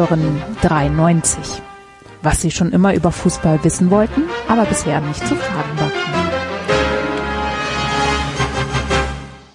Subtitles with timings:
[0.00, 1.60] Hören 93.
[2.22, 5.90] Was Sie schon immer über Fußball wissen wollten, aber bisher nicht zu fragen war.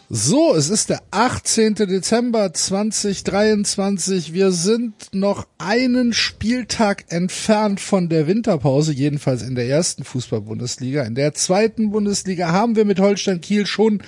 [0.08, 1.74] So, es ist der 18.
[1.74, 4.34] Dezember 2023.
[4.34, 11.02] Wir sind noch einen Spieltag entfernt von der Winterpause, jedenfalls in der ersten Fußball-Bundesliga.
[11.06, 14.04] In der zweiten Bundesliga haben wir mit Holstein Kiel schon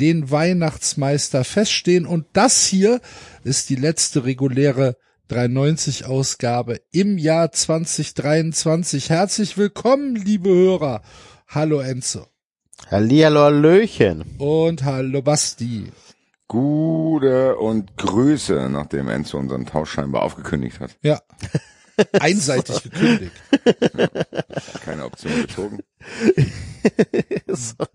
[0.00, 3.02] den Weihnachtsmeister feststehen und das hier
[3.44, 4.96] ist die letzte reguläre
[5.32, 9.08] 93 Ausgabe im Jahr 2023.
[9.08, 11.00] Herzlich willkommen, liebe Hörer.
[11.48, 12.26] Hallo Enzo.
[12.90, 14.24] Hallihallo, Hallöchen.
[14.36, 15.90] Und hallo Basti.
[16.48, 20.98] Gute und Grüße, nachdem Enzo unseren Tausch scheinbar aufgekündigt hat.
[21.00, 21.18] Ja.
[22.20, 23.32] Einseitig gekündigt.
[24.84, 25.78] Keine Option gezogen.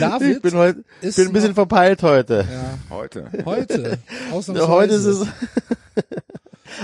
[0.00, 2.48] David ich bin heute, ist bin ein bisschen verpeilt heute.
[2.50, 3.30] Ja, Heute.
[3.44, 3.98] heute.
[4.32, 5.26] Heute ist es.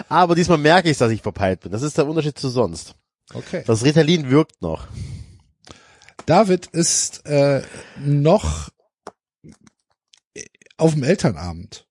[0.08, 1.72] Aber diesmal merke ich, dass ich verpeilt bin.
[1.72, 2.94] Das ist der Unterschied zu sonst.
[3.32, 3.62] Okay.
[3.66, 4.86] Das Ritalin wirkt noch.
[6.26, 7.62] David ist äh,
[7.98, 8.70] noch
[10.76, 11.86] auf dem Elternabend.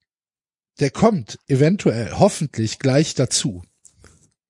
[0.79, 3.63] Der kommt eventuell, hoffentlich gleich dazu.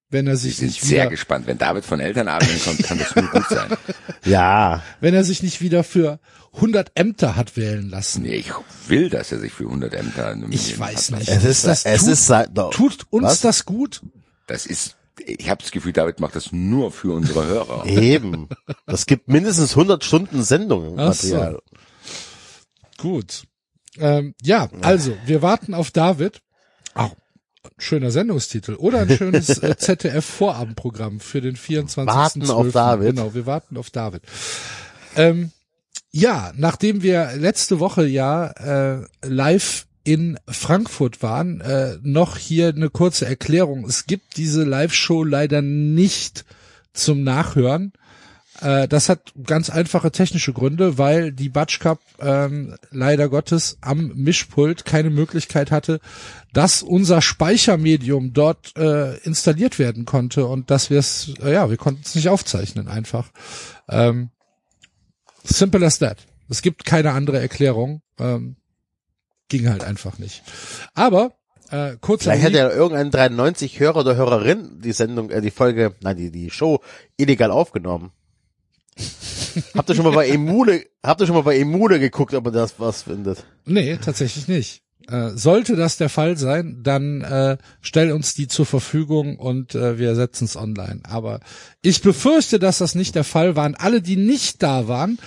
[0.09, 1.47] Wenn er Ich sich bin nicht sehr wieder, gespannt.
[1.47, 3.71] Wenn David von Elternabenden kommt, kann das nur gut sein.
[4.25, 4.81] Ja.
[5.01, 6.19] wenn er sich nicht wieder für
[6.53, 8.23] 100 Ämter hat wählen lassen.
[8.23, 8.51] Nee, ich
[8.87, 11.27] will, dass er sich für 100 Ämter nominieren Ich weiß nicht.
[11.29, 12.71] Es ist, das es tut, ist, seit- doch.
[12.73, 13.41] tut uns Was?
[13.41, 14.01] das gut?
[14.47, 14.95] Das ist,
[15.25, 17.85] ich habe das Gefühl, David macht das nur für unsere Hörer.
[17.87, 18.49] Eben.
[18.85, 21.57] Das gibt mindestens 100 Stunden Sendung so.
[22.97, 23.43] Gut.
[23.97, 26.41] Ähm, ja, also, wir warten auf David.
[26.93, 27.11] Auch
[27.63, 28.75] ein schöner Sendungstitel.
[28.75, 32.13] Oder ein schönes äh, ZDF-Vorabendprogramm für den 24.
[32.13, 33.15] Warten auf David.
[33.15, 34.23] Genau, wir warten auf David.
[35.15, 35.51] Ähm,
[36.13, 42.89] ja, nachdem wir letzte Woche ja äh, live in Frankfurt waren, äh, noch hier eine
[42.89, 43.85] kurze Erklärung.
[43.85, 46.45] Es gibt diese Live-Show leider nicht
[46.93, 47.93] zum Nachhören.
[48.61, 54.11] Äh, das hat ganz einfache technische Gründe, weil die Batsch Cup ähm, leider Gottes am
[54.13, 55.99] Mischpult keine Möglichkeit hatte,
[56.51, 61.77] dass unser Speichermedium dort äh, installiert werden konnte und dass wir es, äh, ja, wir
[61.77, 63.31] konnten es nicht aufzeichnen einfach.
[63.89, 64.29] Ähm,
[65.43, 66.17] simple as that.
[66.49, 68.01] Es gibt keine andere Erklärung.
[68.19, 68.55] Ähm,
[69.49, 70.43] ging halt einfach nicht.
[70.93, 71.33] Aber
[71.69, 75.95] äh, kurz Vielleicht hat ja irgendein 93 Hörer oder Hörerin die Sendung, äh, die Folge,
[76.01, 76.81] nein, die, die Show
[77.17, 78.11] illegal aufgenommen.
[79.75, 82.51] habt ihr schon mal bei Emule, habt ihr schon mal bei Emule geguckt, ob ihr
[82.51, 83.43] das was findet?
[83.65, 84.82] Nee, tatsächlich nicht.
[85.09, 89.97] Äh, sollte das der Fall sein, dann äh, stell uns die zur Verfügung und äh,
[89.97, 91.01] wir setzen es online.
[91.03, 91.41] Aber
[91.81, 93.65] ich befürchte, dass das nicht der Fall war.
[93.65, 95.19] Und alle, die nicht da waren,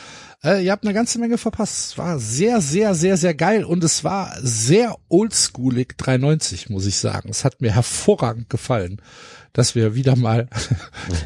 [0.42, 1.90] äh, ihr habt eine ganze Menge verpasst.
[1.90, 6.96] Es war sehr, sehr, sehr, sehr geil und es war sehr oldschoolig 93, muss ich
[6.96, 7.28] sagen.
[7.30, 9.02] Es hat mir hervorragend gefallen,
[9.56, 10.48] dass wir wieder mal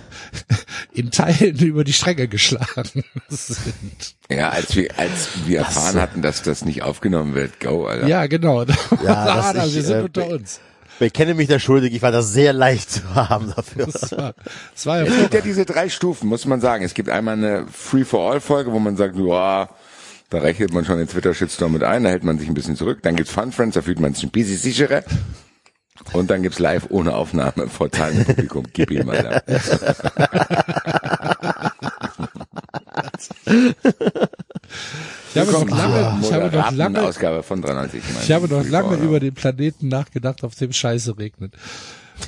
[0.92, 4.14] in Teilen über die Stränge geschlagen sind.
[4.30, 8.06] Ja, als wir, als wir erfahren hatten, dass das nicht aufgenommen wird, go, Alter.
[8.06, 8.62] Ja, genau.
[9.04, 10.60] Ja, ich, wir sind äh, unter uns.
[11.00, 13.86] Bekenne mich da schuldig, ich war da sehr leicht zu haben dafür.
[13.86, 14.34] Das war,
[14.74, 16.84] das war ja Es gibt ja diese drei Stufen, muss man sagen.
[16.84, 19.70] Es gibt einmal eine Free-for-All-Folge, wo man sagt, ja,
[20.28, 23.00] da rechnet man schon den Twitter-Shitstorm mit ein, da hält man sich ein bisschen zurück.
[23.02, 25.02] Dann gibt's Fun Friends, da fühlt man sich ein bisschen sicherer.
[26.12, 28.64] Und dann gibt's live ohne Aufnahme vor zahlendem Publikum.
[28.72, 29.42] Gib ihm, Alter.
[35.32, 38.02] Ich habe noch lange, ich habe noch lange, Ausgabe von 93.
[38.14, 41.54] mein ich habe noch lange über den Planeten nachgedacht, auf dem Scheiße regnet.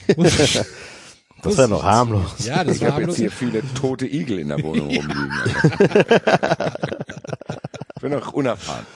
[1.45, 2.45] Das wäre noch harmlos.
[2.45, 3.19] Ja, das Ich habe harmlos.
[3.19, 5.33] jetzt hier viele tote Igel in der Wohnung rumliegen.
[5.45, 6.79] Alter.
[7.97, 8.87] Ich bin noch unerfahren.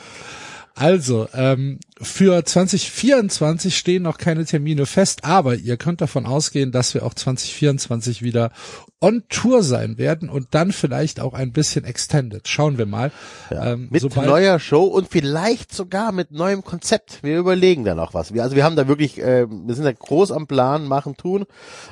[0.78, 6.92] Also, ähm, für 2024 stehen noch keine Termine fest, aber ihr könnt davon ausgehen, dass
[6.92, 8.52] wir auch 2024 wieder
[9.00, 12.46] on Tour sein werden und dann vielleicht auch ein bisschen extended.
[12.46, 13.10] Schauen wir mal.
[13.50, 17.22] Ähm, Mit neuer Show und vielleicht sogar mit neuem Konzept.
[17.22, 18.34] Wir überlegen da noch was.
[18.34, 21.46] Wir, also wir haben da wirklich, äh, wir sind da groß am Plan, machen, tun.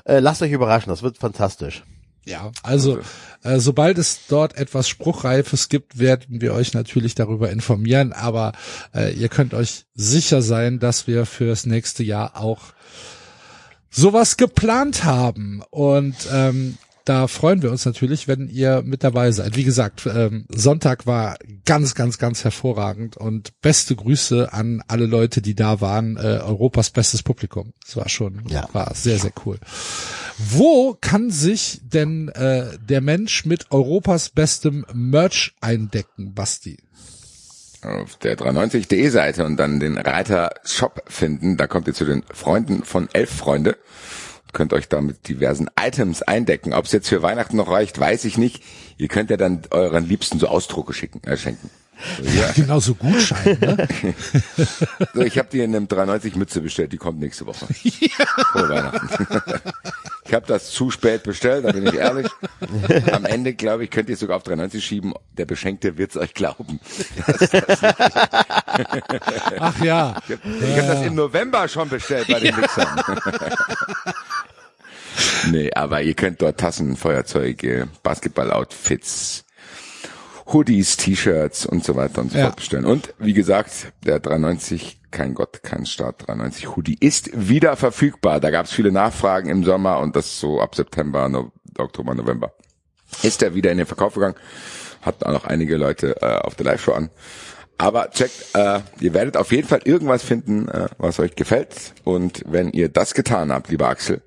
[0.05, 1.85] Äh, lasst euch überraschen, das wird fantastisch.
[2.27, 3.01] Ja, also
[3.43, 8.53] äh, sobald es dort etwas Spruchreifes gibt, werden wir euch natürlich darüber informieren, aber
[8.95, 12.73] äh, ihr könnt euch sicher sein, dass wir fürs nächste Jahr auch
[13.91, 15.63] sowas geplant haben.
[15.71, 19.57] Und ähm, da freuen wir uns natürlich, wenn ihr mit dabei seid.
[19.57, 25.43] Wie gesagt, ähm, Sonntag war ganz, ganz, ganz hervorragend und beste Grüße an alle Leute,
[25.43, 26.17] die da waren.
[26.17, 27.73] Äh, Europas bestes Publikum.
[27.85, 28.69] Das war schon, Ja.
[28.73, 29.59] war sehr, sehr cool.
[30.39, 36.79] Wo kann sich denn äh, der Mensch mit Europas bestem Merch eindecken, Basti?
[37.83, 41.59] auf der 390.de Seite und dann den Reiter Shop finden.
[41.59, 43.77] Da kommt ihr zu den Freunden von Elf Freunde.
[44.55, 46.73] Könnt euch da mit diversen Items eindecken.
[46.73, 48.63] Ob es jetzt für Weihnachten noch reicht, weiß ich nicht.
[48.97, 51.69] Ihr könnt ja dann euren Liebsten so Ausdrucke schicken, äh, schenken.
[52.23, 52.51] Ja.
[52.55, 53.89] Genau so Gutschein, ne?
[55.13, 57.67] So, ich habe dir eine 390 Mütze bestellt, die kommt nächste Woche.
[57.85, 58.27] Ja.
[58.53, 59.27] Frohe Weihnachten.
[60.27, 62.29] Ich habe das zu spät bestellt, da bin ich ehrlich.
[63.13, 65.15] Am Ende, glaube ich, könnt ihr sogar auf 390 schieben.
[65.33, 66.81] Der Beschenkte wird's euch glauben.
[69.59, 70.17] Ach ja.
[70.27, 70.41] Ich habe
[70.71, 70.77] ja.
[70.77, 73.01] hab das im November schon bestellt bei den Mixern.
[75.51, 79.44] nee, aber ihr könnt dort Tassen, Feuerzeuge, Basketball-Outfits,
[80.47, 82.45] Hoodies, T-Shirts und so weiter und so ja.
[82.47, 82.85] fort bestellen.
[82.85, 88.41] Und wie gesagt, der 390, kein Gott, kein Start 390 Hoodie ist wieder verfügbar.
[88.41, 92.53] Da gab es viele Nachfragen im Sommer und das so ab September, no, Oktober, November.
[93.23, 94.37] Ist er wieder in den Verkauf gegangen.
[95.03, 97.11] Hat auch noch einige Leute äh, auf der Live-Show an.
[97.77, 101.95] Aber checkt, äh, ihr werdet auf jeden Fall irgendwas finden, äh, was euch gefällt.
[102.05, 104.23] Und wenn ihr das getan habt, lieber Axel,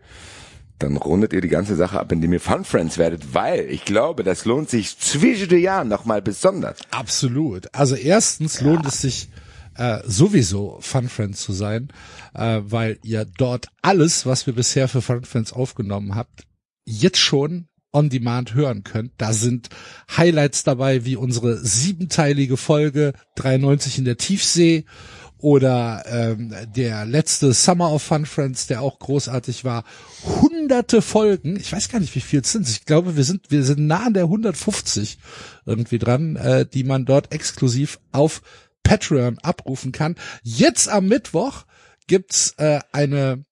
[0.79, 4.23] dann rundet ihr die ganze Sache ab, indem ihr Fun Friends werdet, weil ich glaube,
[4.23, 6.79] das lohnt sich zwischen den Jahren nochmal besonders.
[6.91, 7.73] Absolut.
[7.73, 8.89] Also erstens lohnt ja.
[8.89, 9.29] es sich
[9.75, 11.89] äh, sowieso Fun Friends zu sein,
[12.33, 16.43] äh, weil ihr dort alles, was wir bisher für Fun Friends aufgenommen habt,
[16.85, 19.13] jetzt schon on demand hören könnt.
[19.17, 19.69] Da sind
[20.15, 24.85] Highlights dabei, wie unsere siebenteilige Folge 93 in der Tiefsee
[25.39, 29.83] oder ähm, der letzte Summer of Fun Friends, der auch großartig war.
[30.41, 32.67] Hunderte Folgen, ich weiß gar nicht, wie viel es sind.
[32.67, 35.17] Ich glaube, wir sind wir sind nah an der 150
[35.65, 38.41] irgendwie dran, äh, die man dort exklusiv auf
[38.83, 40.15] Patreon abrufen kann.
[40.43, 41.65] Jetzt am Mittwoch
[42.07, 43.43] gibt's äh, eine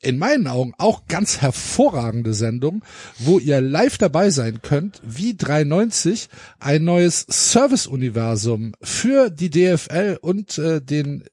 [0.00, 2.82] in meinen Augen auch ganz hervorragende Sendung,
[3.18, 6.28] wo ihr live dabei sein könnt, wie 390
[6.58, 11.24] ein neues Service-Universum für die DFL und äh, den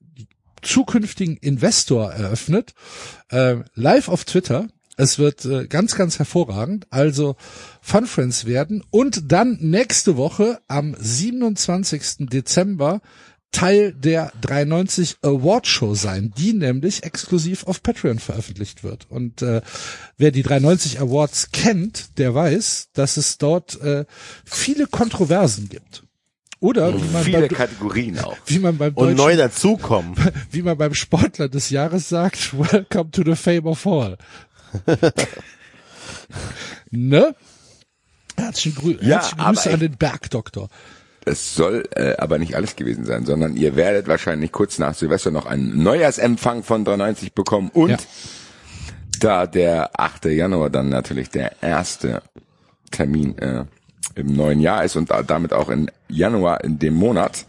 [0.62, 2.74] zukünftigen Investor eröffnet.
[3.30, 4.68] Äh, live auf Twitter.
[4.96, 6.88] Es wird äh, ganz, ganz hervorragend.
[6.92, 7.36] Also
[7.82, 8.84] Fun Friends werden.
[8.92, 12.30] Und dann nächste Woche am 27.
[12.30, 13.02] Dezember
[13.54, 19.06] Teil der 390 Award Show sein, die nämlich exklusiv auf Patreon veröffentlicht wird.
[19.10, 19.62] Und äh,
[20.18, 24.06] wer die 390 Awards kennt, der weiß, dass es dort äh,
[24.44, 26.04] viele Kontroversen gibt.
[26.60, 28.38] Oder wie man viele beim, Kategorien auch.
[28.46, 30.16] Wie man beim und neu dazukommen.
[30.52, 34.18] Wie man beim Sportler des Jahres sagt, Welcome to the Fame of All.
[36.90, 37.36] ne?
[38.38, 40.70] Herzlichen, Grü ja, herzlichen Grüße an den Bergdoktor.
[41.26, 45.32] Es soll äh, aber nicht alles gewesen sein, sondern ihr werdet wahrscheinlich kurz nach Silvester
[45.32, 47.98] noch einen Neujahrsempfang von 93 bekommen und ja.
[49.20, 50.26] da der 8.
[50.26, 52.22] Januar dann natürlich der erste
[52.92, 53.66] Termin äh,
[54.16, 57.46] im neuen Jahr ist und damit auch im Januar in dem Monat,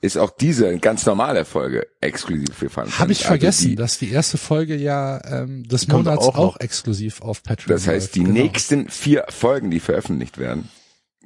[0.00, 2.84] ist auch diese ganz normale Folge exklusiv für Fun.
[2.98, 6.60] Habe ich also vergessen, die, dass die erste Folge ja ähm, des Monats auch, auch
[6.60, 8.32] exklusiv auf Patreon Das heißt, die genau.
[8.32, 10.68] nächsten vier Folgen, die veröffentlicht werden,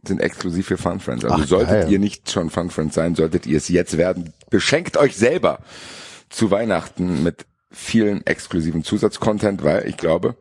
[0.06, 1.24] sind exklusiv für Fun Friends.
[1.24, 1.92] Also Ach, solltet geil.
[1.92, 4.32] ihr nicht schon Fun Friends sein, solltet ihr es jetzt werden.
[4.50, 5.60] Beschenkt euch selber
[6.28, 10.36] zu Weihnachten mit vielen exklusiven Zusatzcontent, weil ich glaube,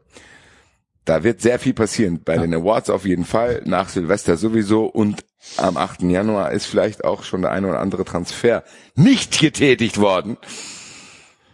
[1.05, 2.21] da wird sehr viel passieren.
[2.23, 2.41] Bei ja.
[2.41, 5.23] den Awards auf jeden Fall, nach Silvester sowieso und
[5.57, 6.03] am 8.
[6.03, 8.63] Januar ist vielleicht auch schon der eine oder andere Transfer
[8.95, 10.37] nicht getätigt worden,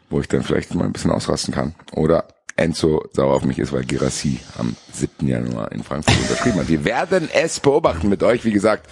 [0.09, 1.75] wo ich dann vielleicht mal ein bisschen ausrasten kann.
[1.93, 5.27] Oder Enzo sauer auf mich ist, weil Girassi am 7.
[5.27, 6.67] Januar in Frankfurt unterschrieben hat.
[6.67, 8.43] Wir werden es beobachten mit euch.
[8.45, 8.89] Wie gesagt,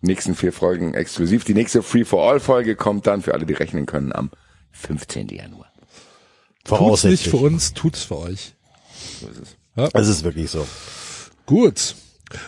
[0.00, 1.44] nächsten vier Folgen exklusiv.
[1.44, 4.30] Die nächste Free for All Folge kommt dann für alle, die rechnen können, am
[4.72, 5.28] 15.
[5.28, 5.72] Januar.
[6.64, 8.54] Tut's nicht für uns, tut's für euch.
[9.20, 9.56] So ist es.
[9.76, 9.88] Ja.
[9.94, 10.66] Es ist wirklich so.
[11.46, 11.94] Gut.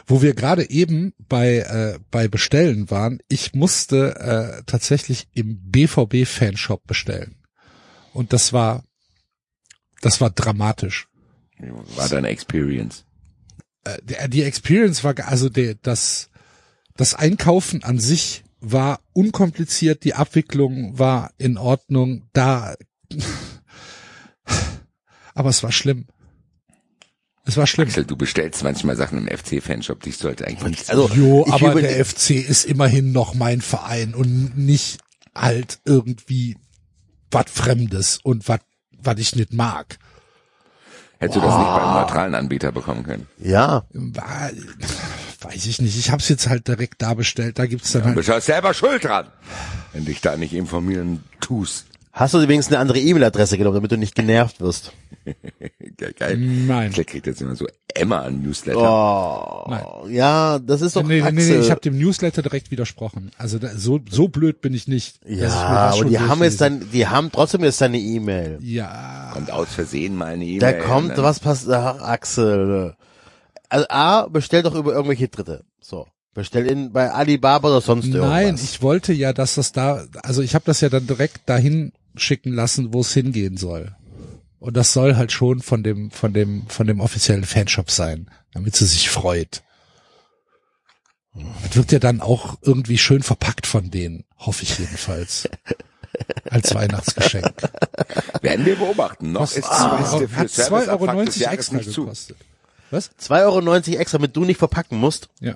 [0.06, 4.14] Wo wir gerade eben bei äh, bei Bestellen waren, ich musste
[4.60, 7.36] äh, tatsächlich im BVB Fanshop bestellen.
[8.12, 8.84] Und das war
[10.00, 11.08] das war dramatisch.
[11.96, 13.04] War deine Experience?
[13.84, 16.30] Äh, die Experience war also der, das
[16.96, 22.74] das Einkaufen an sich war unkompliziert, die Abwicklung war in Ordnung, da
[25.34, 26.06] aber es war schlimm.
[27.46, 27.88] Es war schlimm.
[27.88, 30.90] Axel, du bestellst manchmal Sachen im FC-Fanshop, die sollte eigentlich nicht.
[30.90, 35.00] Also, jo, aber der FC ist immerhin noch mein Verein und nicht
[35.34, 36.56] halt irgendwie
[37.30, 38.60] was Fremdes und was
[39.02, 39.98] was ich nicht mag.
[41.18, 41.44] Hättest wow.
[41.44, 43.26] du das nicht beim neutralen Anbieter bekommen können?
[43.38, 43.84] Ja.
[43.92, 45.98] Weiß ich nicht.
[45.98, 47.58] Ich habe es jetzt halt direkt da bestellt.
[47.58, 48.16] Da gibt's dann ja, halt.
[48.16, 49.26] Du bist halt selber schuld dran,
[49.92, 51.86] wenn dich da nicht informieren tust.
[52.12, 54.92] Hast du übrigens eine andere E-Mail-Adresse genommen, damit du nicht genervt wirst?
[55.96, 56.36] Geil, geil.
[56.38, 56.92] Nein.
[56.92, 58.80] Vielleicht kriegt jetzt immer so Emma ein Newsletter.
[58.80, 61.58] Oh, ja, das ist doch Nee, nee, Axel.
[61.58, 63.30] nee, ich habe dem Newsletter direkt widersprochen.
[63.36, 65.20] Also da, so so blöd bin ich nicht.
[65.26, 68.58] ja, aber die haben jetzt dann, die haben trotzdem jetzt deine E-Mail.
[68.62, 70.58] Ja, Kommt aus Versehen mal eine E-Mail.
[70.60, 72.94] Da kommt, was passiert, ach, Axel.
[73.68, 75.64] Also A, bestell doch über irgendwelche Dritte.
[75.80, 76.06] So.
[76.32, 78.62] Bestell in bei Alibaba oder sonst nein, irgendwas.
[78.64, 82.52] ich wollte ja, dass das da, also ich habe das ja dann direkt dahin schicken
[82.52, 83.94] lassen, wo es hingehen soll.
[84.58, 88.76] Und das soll halt schon von dem, von dem, von dem offiziellen Fanshop sein, damit
[88.76, 89.62] sie sich freut.
[91.62, 95.48] Das wird ja dann auch irgendwie schön verpackt von denen, hoffe ich jedenfalls.
[96.50, 97.52] Als Weihnachtsgeschenk.
[98.42, 99.32] Werden wir beobachten.
[99.32, 102.36] Noch Was- ist Ah, für hat 2,90 Serviceabfuck Euro extra gekostet.
[102.90, 103.10] Was?
[103.18, 103.30] 2,90
[103.92, 105.28] Euro extra, damit du nicht verpacken musst.
[105.40, 105.54] Ja.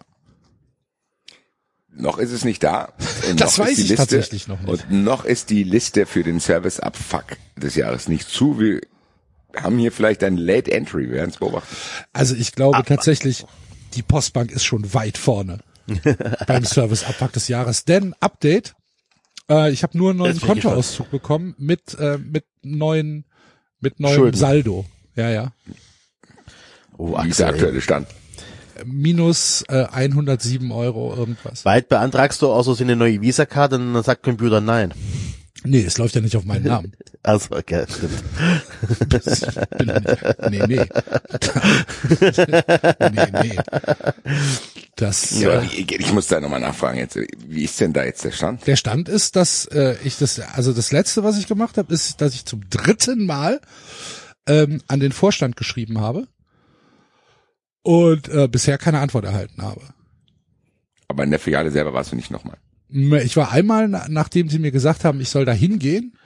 [1.97, 2.93] Noch ist es nicht da.
[3.29, 4.69] Und Das noch weiß ist die ich Liste, tatsächlich noch nicht.
[4.69, 8.59] Und noch ist die Liste für den Serviceabfuck des Jahres nicht zu.
[8.59, 8.81] Wir
[9.57, 11.05] haben hier vielleicht ein Late Entry.
[11.09, 11.75] Wir werden es beobachten.
[12.13, 13.47] Also ich glaube tatsächlich,
[13.95, 15.61] die Postbank ist schon weit vorne
[16.47, 17.85] beim Service-Abfuck des Jahres.
[17.85, 18.75] Denn Update,
[19.49, 23.25] äh, ich habe nur einen neuen Kontoauszug bekommen mit äh, mit neuen
[23.81, 24.37] mit neuem Schulden.
[24.37, 24.87] Saldo.
[25.15, 25.53] Ja, ja.
[26.97, 28.09] Oh, Wie ist der aktuelle Stand?
[28.85, 31.62] Minus äh, 107 Euro irgendwas.
[31.62, 34.93] Bald beantragst du auch so eine neue Visa-Karte und dann sagt Computer nein.
[35.66, 36.93] Nee, es läuft ja nicht auf meinen Namen.
[37.26, 38.23] Also, okay, stimmt.
[39.26, 39.93] Ich bin,
[40.50, 40.76] nee, nee.
[43.12, 43.57] nee, nee.
[44.97, 47.19] Das, Ja, äh, ich, ich muss da nochmal nachfragen jetzt.
[47.47, 48.66] Wie ist denn da jetzt der Stand?
[48.66, 52.21] Der Stand ist, dass äh, ich das, also das letzte, was ich gemacht habe, ist,
[52.21, 53.62] dass ich zum dritten Mal
[54.47, 56.28] ähm, an den Vorstand geschrieben habe
[57.85, 59.83] und äh, bisher keine Antwort erhalten habe.
[61.07, 62.57] Aber in der Filiale selber warst du nicht nochmal.
[63.23, 66.17] Ich war einmal, na- nachdem sie mir gesagt haben, ich soll da hingehen,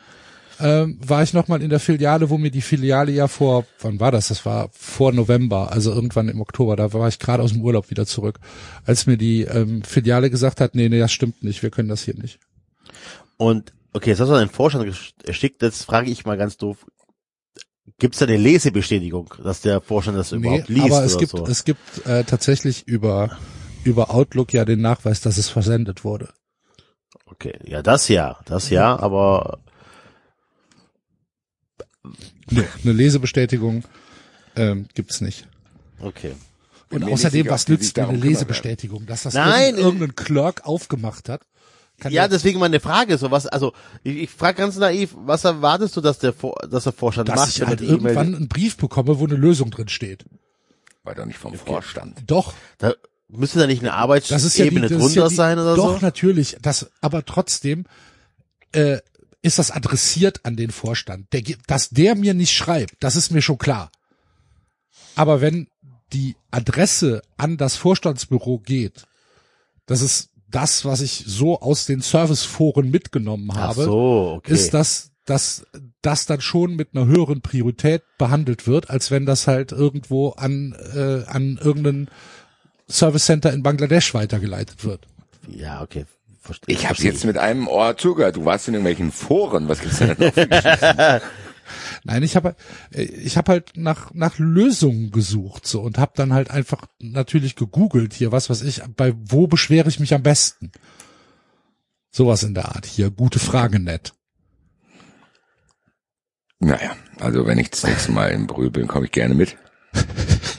[0.61, 4.13] ähm, war ich nochmal in der Filiale, wo mir die Filiale ja vor, wann war
[4.13, 4.29] das?
[4.29, 7.91] Das war vor November, also irgendwann im Oktober, da war ich gerade aus dem Urlaub
[7.91, 8.39] wieder zurück,
[8.85, 12.03] als mir die ähm, Filiale gesagt hat, nee, nee, das stimmt nicht, wir können das
[12.03, 12.39] hier nicht.
[13.37, 14.93] Und, okay, jetzt hast du einen Vorstand
[15.25, 16.87] geschickt, jetzt frage ich mal ganz doof.
[17.99, 21.31] Gibt es da eine Lesebestätigung, dass der Vorstand das überhaupt liest aber es oder gibt,
[21.31, 21.47] so?
[21.47, 23.37] es gibt äh, tatsächlich über,
[23.85, 26.29] über Outlook ja den Nachweis, dass es versendet wurde.
[27.27, 29.59] Okay, ja, das ja, das ja, aber
[32.51, 33.85] Nee, eine Lesebestätigung
[34.57, 35.47] ähm, gibt's nicht.
[36.01, 36.33] okay.
[36.91, 39.05] Und außerdem, was nützt eine Lesebestätigung?
[39.05, 41.43] Dass das Nein, irgendein, irgendein Clerk aufgemacht hat?
[42.01, 43.73] Kann Ja, deswegen meine Frage, so was, also
[44.05, 47.37] ich, ich frage ganz naiv, was erwartest du, dass der Vor dass der Vorstand dass
[47.37, 50.25] macht, ich wenn er halt irgendwann einen Brief bekomme, wo eine Lösung drin steht.
[51.03, 52.23] War doch nicht vom Vorstand.
[52.27, 52.95] Doch, Da
[53.29, 55.59] müsste da nicht eine das ist ja die, Arbeitsebene das ist drunter ja die, sein
[55.59, 56.05] oder Doch, so?
[56.05, 56.57] natürlich.
[56.63, 57.85] Das, aber trotzdem
[58.73, 58.99] äh,
[59.43, 61.33] ist das adressiert an den Vorstand.
[61.33, 63.91] Der, dass der mir nicht schreibt, das ist mir schon klar.
[65.15, 65.69] Aber wenn
[66.13, 69.05] die Adresse an das Vorstandsbüro geht,
[69.87, 74.53] das ist das, was ich so aus den Serviceforen mitgenommen habe, so, okay.
[74.53, 75.67] ist, dass dass
[76.01, 80.75] das dann schon mit einer höheren Priorität behandelt wird, als wenn das halt irgendwo an
[80.95, 82.09] äh, an irgendeinen
[82.89, 85.07] Service Center in Bangladesch weitergeleitet wird.
[85.49, 86.07] ja, okay.
[86.41, 86.75] Verstehe.
[86.75, 88.37] Ich habe jetzt mit einem Ohr zugehört.
[88.37, 89.69] Du warst in irgendwelchen Foren.
[89.69, 91.21] Was gibt's denn noch für Geschichten?
[92.05, 92.57] Nein, ich habe
[92.93, 97.57] äh, ich habe halt nach nach Lösungen gesucht so und habe dann halt einfach natürlich
[97.57, 100.73] gegoogelt hier was was ich bei wo beschwere ich mich am besten.
[102.11, 104.15] Sowas in der Art hier gute Frage nett.
[106.61, 109.57] Naja, also wenn ich das nächste Mal im Brühl bin, komme ich gerne mit.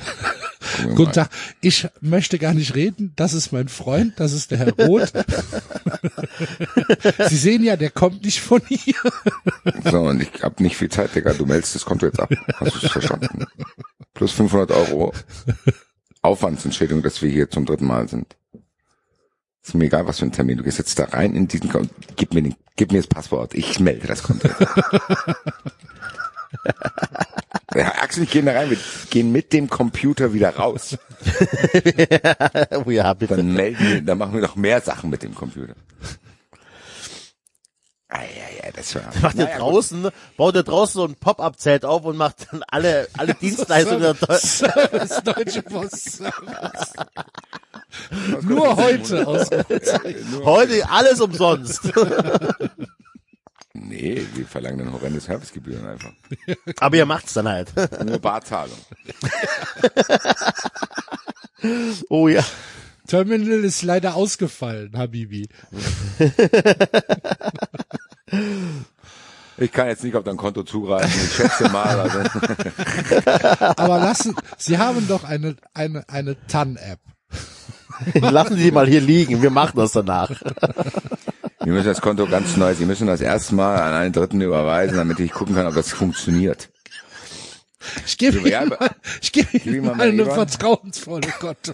[0.96, 1.12] Guten.
[1.12, 1.30] Tag,
[1.62, 5.12] ich möchte gar nicht reden, das ist mein Freund, das ist der Herr Roth.
[7.30, 8.96] Sie sehen ja, der kommt nicht von hier.
[9.90, 11.34] So, und ich habe nicht viel Zeit, Digga.
[11.34, 12.30] Du meldest das Konto jetzt ab.
[12.56, 13.46] Hast du es verstanden?
[14.14, 15.14] Plus 500 Euro
[16.22, 18.36] Aufwandsentschädigung, dass wir hier zum dritten Mal sind.
[19.64, 20.58] Ist mir egal, was für ein Termin.
[20.58, 21.94] Du gehst jetzt da rein in diesen Konto.
[22.16, 23.54] Gib mir, den, gib mir das Passwort.
[23.54, 24.50] Ich melde das Konto.
[27.76, 28.70] ja, Axel, ich gehe da rein.
[28.70, 28.78] Wir
[29.10, 30.98] gehen mit dem Computer wieder raus.
[32.86, 33.36] oh ja, bitte.
[33.38, 35.74] Dann melden wir, dann machen wir noch mehr Sachen mit dem Computer.
[38.12, 39.04] Ah, ja, ja, das war.
[39.22, 39.62] macht Naja, gut.
[39.62, 44.02] draußen, baut er draußen so ein Pop-up-Zelt auf und macht dann alle, alle Dienstleistungen.
[44.02, 46.94] der Deu- Service, Deutsche Post Service.
[48.42, 49.48] Nur heute aus.
[50.44, 51.82] Heute alles umsonst.
[53.82, 56.12] Nee, wir verlangen dann horrende Servicegebühren einfach.
[56.80, 57.72] Aber ihr macht's dann halt.
[58.06, 58.78] Nur Barzahlung.
[62.08, 62.42] Oh ja.
[63.06, 65.50] Terminal ist leider ausgefallen, Habibi.
[69.58, 71.12] Ich kann jetzt nicht auf dein Konto zugreifen.
[71.22, 72.00] Ich schätze mal.
[72.00, 72.20] Also.
[73.76, 77.02] Aber lassen, Sie haben doch eine, eine, eine TAN-App.
[78.14, 80.32] Lassen Sie mal hier liegen, wir machen das danach.
[81.64, 82.74] Wir müssen das Konto ganz neu.
[82.74, 86.70] Sie müssen das erstmal an einen Dritten überweisen, damit ich gucken kann, ob das funktioniert.
[88.06, 88.90] Ich gebe Ja, Ihnen mal,
[89.22, 91.74] ich gebe ihm Ihnen mal eine vertrauensvolle Konto.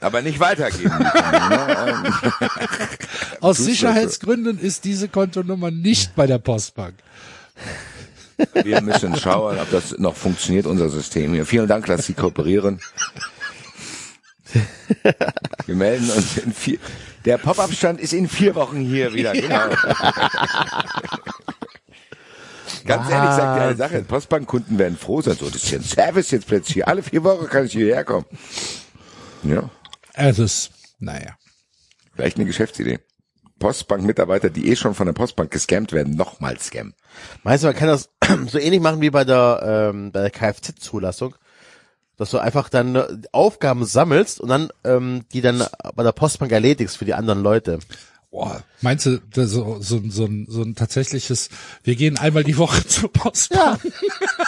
[0.00, 0.96] Aber nicht weitergeben.
[0.98, 2.12] ne?
[3.40, 6.94] Aus Tust du Sicherheitsgründen ist diese Kontonummer nicht bei der Postbank.
[8.54, 11.44] Wir müssen schauen, ob das noch funktioniert, unser System hier.
[11.44, 12.80] Vielen Dank, dass Sie kooperieren.
[15.66, 16.78] Wir melden uns in vier,
[17.24, 19.68] der Pop-Up-Stand ist in vier Wochen hier wieder, genau.
[22.86, 25.84] Ganz ehrlich, sag dir eine Sache, Postbankkunden werden froh sein, so, das ist hier ein
[25.84, 28.26] Service jetzt plötzlich, alle vier Wochen kann ich hierher kommen.
[29.42, 29.70] Ja,
[30.14, 31.36] Es ist, naja.
[32.14, 32.98] vielleicht eine Geschäftsidee.
[33.58, 36.94] Postbank-Mitarbeiter, die eh schon von der Postbank gescammt werden, nochmal scammen.
[37.42, 38.08] Meinst du, man kann das
[38.48, 41.34] so ähnlich machen wie bei der, ähm, bei der Kfz-Zulassung?
[42.20, 45.64] Dass du einfach dann äh, Aufgaben sammelst und dann ähm, die dann
[45.96, 47.78] bei der Postbank erledigst für die anderen Leute.
[48.30, 51.48] Boah, meinst du, das so, so, so, ein, so ein tatsächliches,
[51.82, 53.80] wir gehen einmal die Woche zur Postbank?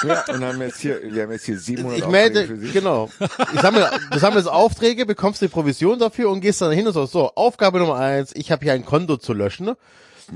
[0.06, 2.72] Ja, und haben jetzt hier, wir haben jetzt hier 700 Ich Aufträge melde, für Sie.
[2.72, 3.08] genau.
[3.54, 7.12] Ich sammle, du sammelst Aufträge, bekommst die Provision dafür und gehst dann hin und sagst,
[7.12, 9.64] so, Aufgabe Nummer eins, ich habe hier ein Konto zu löschen.
[9.64, 9.76] Ne?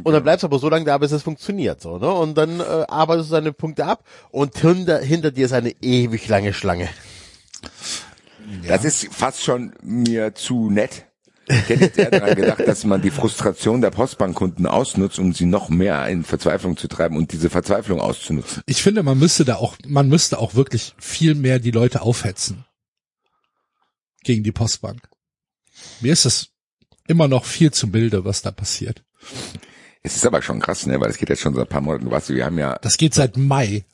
[0.02, 2.10] Und dann bleibst du aber so lange da, bis es funktioniert, so, ne?
[2.10, 6.26] Und dann äh, arbeitest du deine Punkte ab und hinter, hinter dir ist eine ewig
[6.28, 6.88] lange Schlange.
[8.66, 11.06] Das ist fast schon mir zu nett.
[11.48, 15.44] Ich hätte jetzt eher daran gedacht, dass man die Frustration der Postbankkunden ausnutzt, um sie
[15.46, 18.62] noch mehr in Verzweiflung zu treiben und diese Verzweiflung auszunutzen.
[18.66, 22.64] Ich finde, man müsste da auch, man müsste auch wirklich viel mehr die Leute aufhetzen.
[24.24, 25.08] Gegen die Postbank.
[26.00, 26.48] Mir ist es
[27.06, 29.04] immer noch viel zu milde, was da passiert.
[30.02, 32.06] Es ist aber schon krass, ne, weil es geht jetzt schon seit ein paar Monaten.
[32.06, 33.84] Du weißt, wir haben ja Das geht seit Mai.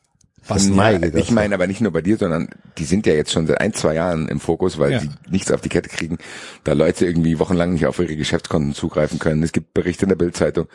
[0.49, 3.31] Was Mai Ja, ich meine aber nicht nur bei dir, sondern die sind ja jetzt
[3.33, 5.01] schon seit ein, zwei Jahren im Fokus, weil Ja.
[5.01, 6.19] sie nichts auf die Kette kriegen,
[6.65, 9.43] da Leute irgendwie wochenlang nicht auf ihre Geschäftskonten zugreifen können.
[9.45, 10.67] Es gibt Berichte in der Bildzeitung,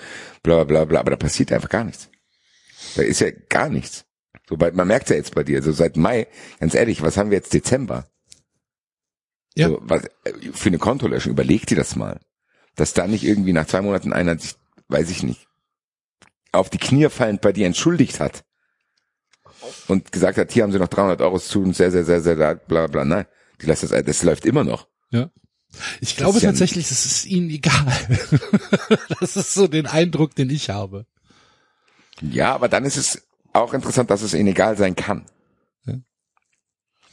[0.41, 2.10] bla bla bla, aber da passiert einfach gar nichts.
[2.95, 4.06] Da ist ja gar nichts.
[4.47, 6.27] So, bei- man merkt ja jetzt bei dir, so seit Mai,
[6.62, 8.08] ganz ehrlich, was haben wir jetzt Dezember?
[9.56, 9.67] Ja.
[9.69, 10.03] So, was,
[10.53, 12.19] für eine Kontolöschung, überleg dir das mal.
[12.75, 14.56] Dass da nicht irgendwie nach zwei Monaten einer sich,
[14.88, 15.47] weiß ich nicht,
[16.53, 18.43] auf die Knie fallend bei dir entschuldigt hat
[19.88, 22.36] und gesagt hat, hier haben sie noch 300 Euro zu und sehr, sehr, sehr, sehr,
[22.36, 23.06] bla bla bla.
[23.06, 23.25] Nein,
[23.62, 24.88] die lassen das, das läuft immer noch.
[25.12, 25.30] Ja.
[26.01, 27.86] Ich glaube ist ja- tatsächlich, es ist ihnen egal.
[29.19, 31.06] das ist so den Eindruck, den ich habe.
[32.21, 35.25] Ja, aber dann ist es auch interessant, dass es ihnen egal sein kann.
[35.86, 35.95] Ja.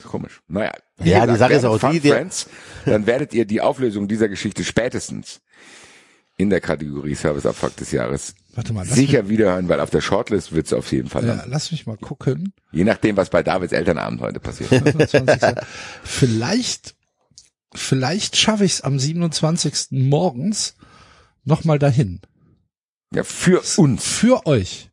[0.05, 0.41] Komisch.
[0.49, 0.73] Naja.
[1.03, 2.49] Ja, die Sache ist auch Fun die, die- Friends,
[2.87, 5.41] dann werdet ihr die Auflösung dieser Geschichte spätestens
[6.37, 10.53] in der Kategorie Service Abfuck des Jahres Warte mal, sicher wiederhören, weil auf der Shortlist
[10.53, 12.53] wird es auf jeden Fall ja, lass mich mal gucken.
[12.71, 14.71] Je nachdem, was bei Davids Elternabend heute passiert.
[14.71, 15.55] 27.
[16.05, 16.95] vielleicht,
[17.75, 19.89] vielleicht schaffe ich es am 27.
[19.91, 20.77] morgens
[21.45, 22.21] nochmal dahin.
[23.13, 24.05] ja, für uns.
[24.07, 24.91] Für euch.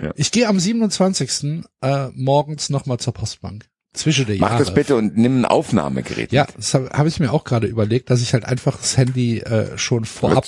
[0.00, 0.12] Ja.
[0.16, 1.64] Ich gehe am 27.
[1.82, 3.66] Äh, morgens nochmal zur Postbank.
[3.92, 4.64] Zwischen der Mach Jahre.
[4.64, 6.32] das bitte und nimm ein Aufnahmegerät.
[6.32, 9.40] Ja, das habe hab ich mir auch gerade überlegt, dass ich halt einfach das Handy
[9.40, 10.46] äh, schon vorab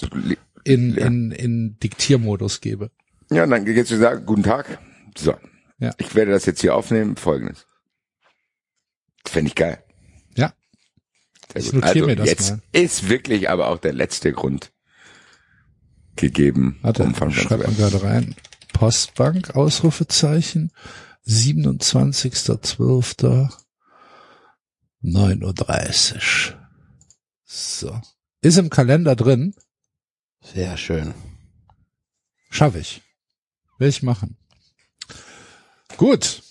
[0.64, 1.06] in, ja.
[1.06, 2.90] in, in Diktiermodus gebe.
[3.30, 4.78] Ja, und dann geht's zu sagen, guten Tag.
[5.16, 5.34] So.
[5.78, 5.92] Ja.
[5.98, 7.16] Ich werde das jetzt hier aufnehmen.
[7.16, 7.66] Folgendes.
[9.26, 9.82] Fände ich geil.
[10.36, 10.52] Ja.
[11.52, 11.84] Sehr Ich gut.
[11.84, 12.60] notiere also mir das jetzt mal.
[12.72, 14.72] ist wirklich aber auch der letzte Grund
[16.16, 18.36] gegeben, Warte, um schreibt man gerade rein.
[18.72, 20.72] Postbank, Ausrufezeichen,
[21.26, 23.24] 27.12.
[23.24, 23.50] Uhr.
[27.44, 28.00] So.
[28.40, 29.54] Ist im Kalender drin.
[30.52, 31.14] Sehr schön.
[32.50, 33.02] Schaffe ich.
[33.78, 34.36] Will ich machen.
[35.96, 36.42] Gut.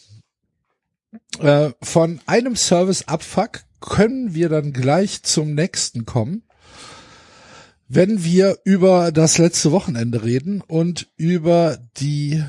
[1.40, 6.44] Äh, von einem Service Abfuck können wir dann gleich zum nächsten kommen.
[7.88, 12.44] Wenn wir über das letzte Wochenende reden und über die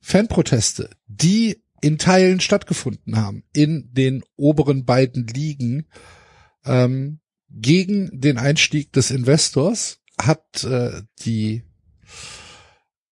[0.00, 5.86] Fanproteste, die in Teilen stattgefunden haben, in den oberen beiden Ligen,
[6.64, 11.62] ähm, gegen den Einstieg des Investors, hat äh, die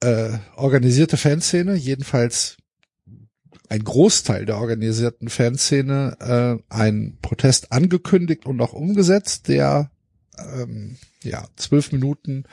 [0.01, 2.57] äh, organisierte Fanszene, jedenfalls
[3.69, 9.91] ein Großteil der organisierten Fanszene, äh, einen Protest angekündigt und auch umgesetzt, der
[10.39, 12.45] ähm, ja zwölf Minuten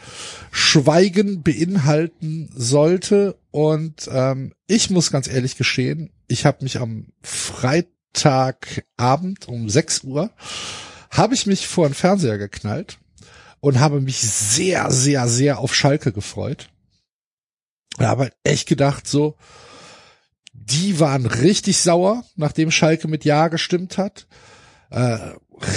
[0.51, 3.37] Schweigen beinhalten sollte.
[3.51, 10.31] Und ähm, ich muss ganz ehrlich gestehen, ich habe mich am Freitagabend um 6 Uhr
[11.11, 12.97] habe ich mich vor den Fernseher geknallt
[13.63, 16.67] und habe mich sehr, sehr, sehr auf Schalke gefreut.
[17.97, 19.37] Da habe halt echt gedacht, so,
[20.51, 24.27] die waren richtig sauer, nachdem Schalke mit Ja gestimmt hat.
[24.89, 25.17] Äh,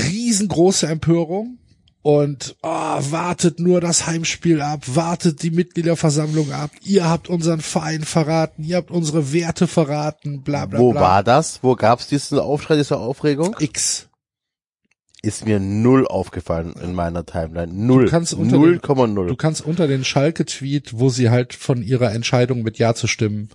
[0.09, 1.59] riesengroße Empörung.
[2.03, 6.72] Und oh, wartet nur das Heimspiel ab, wartet die Mitgliederversammlung ab.
[6.83, 11.01] Ihr habt unseren Verein verraten, ihr habt unsere Werte verraten, bla bla Wo bla.
[11.01, 11.61] war das?
[11.62, 13.55] Wo gab's diesen Aufschrei, diese Aufregung?
[13.61, 14.06] X.
[15.27, 17.73] Ist mir null aufgefallen in meiner Timeline.
[17.73, 18.05] Null.
[18.05, 19.27] Du kannst unter den- 0,0.
[19.27, 23.49] Du kannst unter den Schalke-Tweet, wo sie halt von ihrer Entscheidung mit Ja zu stimmen,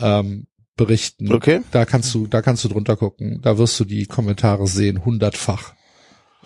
[0.00, 1.32] ähm, berichten.
[1.32, 1.62] Okay.
[1.70, 3.40] Da kannst du, da kannst du drunter gucken.
[3.42, 5.74] Da wirst du die Kommentare sehen, hundertfach.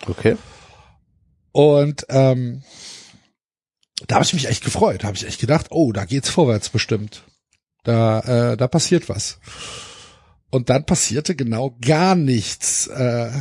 [0.07, 0.37] Okay.
[1.51, 2.63] Und ähm,
[4.07, 5.03] da habe ich mich echt gefreut.
[5.03, 7.23] Da habe ich echt gedacht, oh, da geht's vorwärts bestimmt.
[7.83, 9.39] Da, äh, da passiert was.
[10.49, 12.87] Und dann passierte genau gar nichts.
[12.87, 13.31] Äh,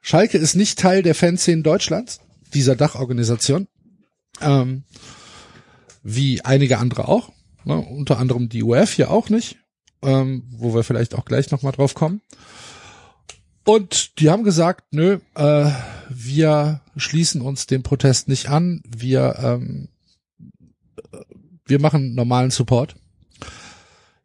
[0.00, 2.20] Schalke ist nicht Teil der Fanszene Deutschlands,
[2.54, 3.68] dieser Dachorganisation.
[4.40, 4.84] Ähm,
[6.02, 7.32] wie einige andere auch.
[7.64, 7.76] Ne?
[7.76, 9.58] Unter anderem die UF hier auch nicht.
[10.00, 12.20] Ähm, wo wir vielleicht auch gleich nochmal drauf kommen.
[13.64, 15.70] Und die haben gesagt, nö, äh,
[16.08, 19.88] wir schließen uns dem Protest nicht an, wir, ähm,
[21.66, 22.94] wir machen normalen Support.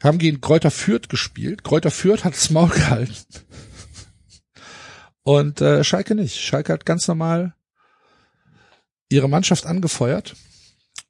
[0.01, 1.63] Haben gegen Kräuter Fürth gespielt.
[1.63, 3.15] Kräuter Fürth hat das Maul gehalten.
[5.23, 6.39] Und äh, Schalke nicht.
[6.39, 7.55] Schalke hat ganz normal
[9.09, 10.35] ihre Mannschaft angefeuert.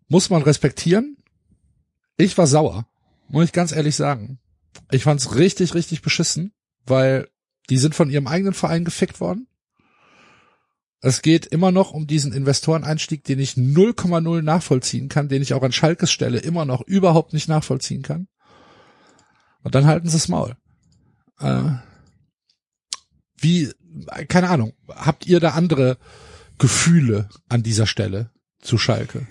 [0.07, 1.17] Muss man respektieren.
[2.17, 2.87] Ich war sauer,
[3.27, 4.39] muss ich ganz ehrlich sagen.
[4.91, 6.53] Ich fand's richtig, richtig beschissen,
[6.85, 7.27] weil
[7.69, 9.47] die sind von ihrem eigenen Verein gefickt worden.
[11.01, 15.63] Es geht immer noch um diesen Investoreneinstieg, den ich 0,0 nachvollziehen kann, den ich auch
[15.63, 18.27] an Schalkes Stelle immer noch überhaupt nicht nachvollziehen kann.
[19.63, 20.55] Und dann halten sie das Maul.
[21.39, 21.71] Äh,
[23.35, 23.71] wie,
[24.27, 25.97] keine Ahnung, habt ihr da andere
[26.57, 28.29] Gefühle an dieser Stelle
[28.61, 29.27] zu Schalke?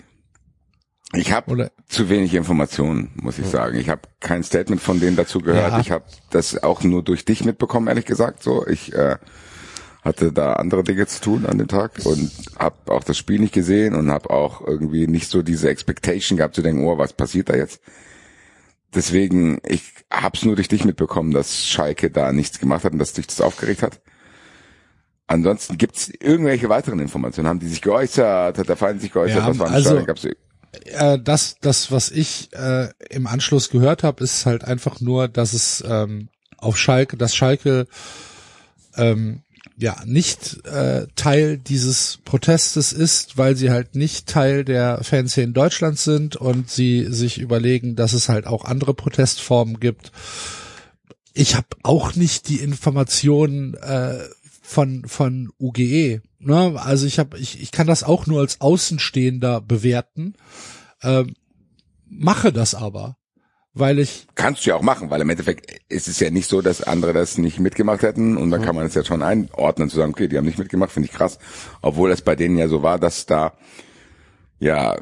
[1.15, 3.77] Ich habe zu wenig Informationen, muss ich sagen.
[3.77, 5.73] Ich habe kein Statement von denen dazu gehört.
[5.73, 5.79] Ja.
[5.79, 8.41] Ich habe das auch nur durch dich mitbekommen, ehrlich gesagt.
[8.41, 9.17] So, ich äh,
[10.03, 13.53] hatte da andere Dinge zu tun an dem Tag und habe auch das Spiel nicht
[13.53, 17.49] gesehen und habe auch irgendwie nicht so diese Expectation gehabt zu denken, oh, was passiert
[17.49, 17.79] da jetzt?
[18.95, 23.13] Deswegen, ich hab's nur durch dich mitbekommen, dass Schalke da nichts gemacht hat und dass
[23.13, 24.01] dich das aufgeregt hat.
[25.27, 27.47] Ansonsten gibt's irgendwelche weiteren Informationen?
[27.47, 28.57] Haben die sich geäußert?
[28.57, 29.37] Hat der Feind sich geäußert?
[29.37, 30.03] Ja, was war also-?
[30.03, 30.25] Gab's
[30.85, 35.53] äh, das, das, was ich äh, im Anschluss gehört habe, ist halt einfach nur, dass
[35.53, 37.87] es ähm, auf Schalke, dass Schalke
[38.95, 39.43] ähm,
[39.77, 46.03] ja nicht äh, Teil dieses Protestes ist, weil sie halt nicht Teil der Fanszene Deutschlands
[46.03, 50.11] sind und sie sich überlegen, dass es halt auch andere Protestformen gibt.
[51.33, 54.19] Ich habe auch nicht die Informationen äh,
[54.63, 56.21] von von UGE.
[56.39, 56.73] Ne?
[56.77, 60.35] Also ich habe ich, ich kann das auch nur als Außenstehender bewerten.
[61.03, 61.35] Ähm,
[62.09, 63.17] mache das aber,
[63.73, 66.61] weil ich Kannst du ja auch machen, weil im Endeffekt ist es ja nicht so,
[66.61, 69.97] dass andere das nicht mitgemacht hätten und dann kann man es ja schon einordnen zu
[69.97, 71.37] sagen, okay, die haben nicht mitgemacht, finde ich krass.
[71.81, 73.53] Obwohl es bei denen ja so war, dass da
[74.59, 74.97] ja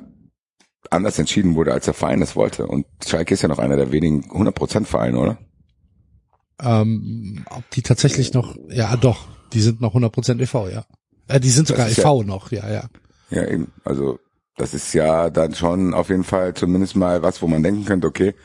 [0.89, 2.65] anders entschieden wurde, als der Verein das wollte.
[2.65, 5.37] Und Schalke ist ja noch einer der wenigen 100% Vereine, oder?
[6.61, 10.85] ähm, ob die tatsächlich noch, ja doch, die sind noch 100% e.V., ja.
[11.27, 12.23] Äh, die sind sogar e.V.
[12.23, 12.89] noch, ja, ja.
[13.29, 13.71] Ja, eben.
[13.83, 14.19] Also
[14.57, 18.07] das ist ja dann schon auf jeden Fall zumindest mal was, wo man denken könnte,
[18.07, 18.35] okay,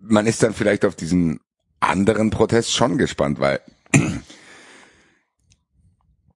[0.00, 1.40] man ist dann vielleicht auf diesen
[1.80, 3.60] anderen Protest schon gespannt, weil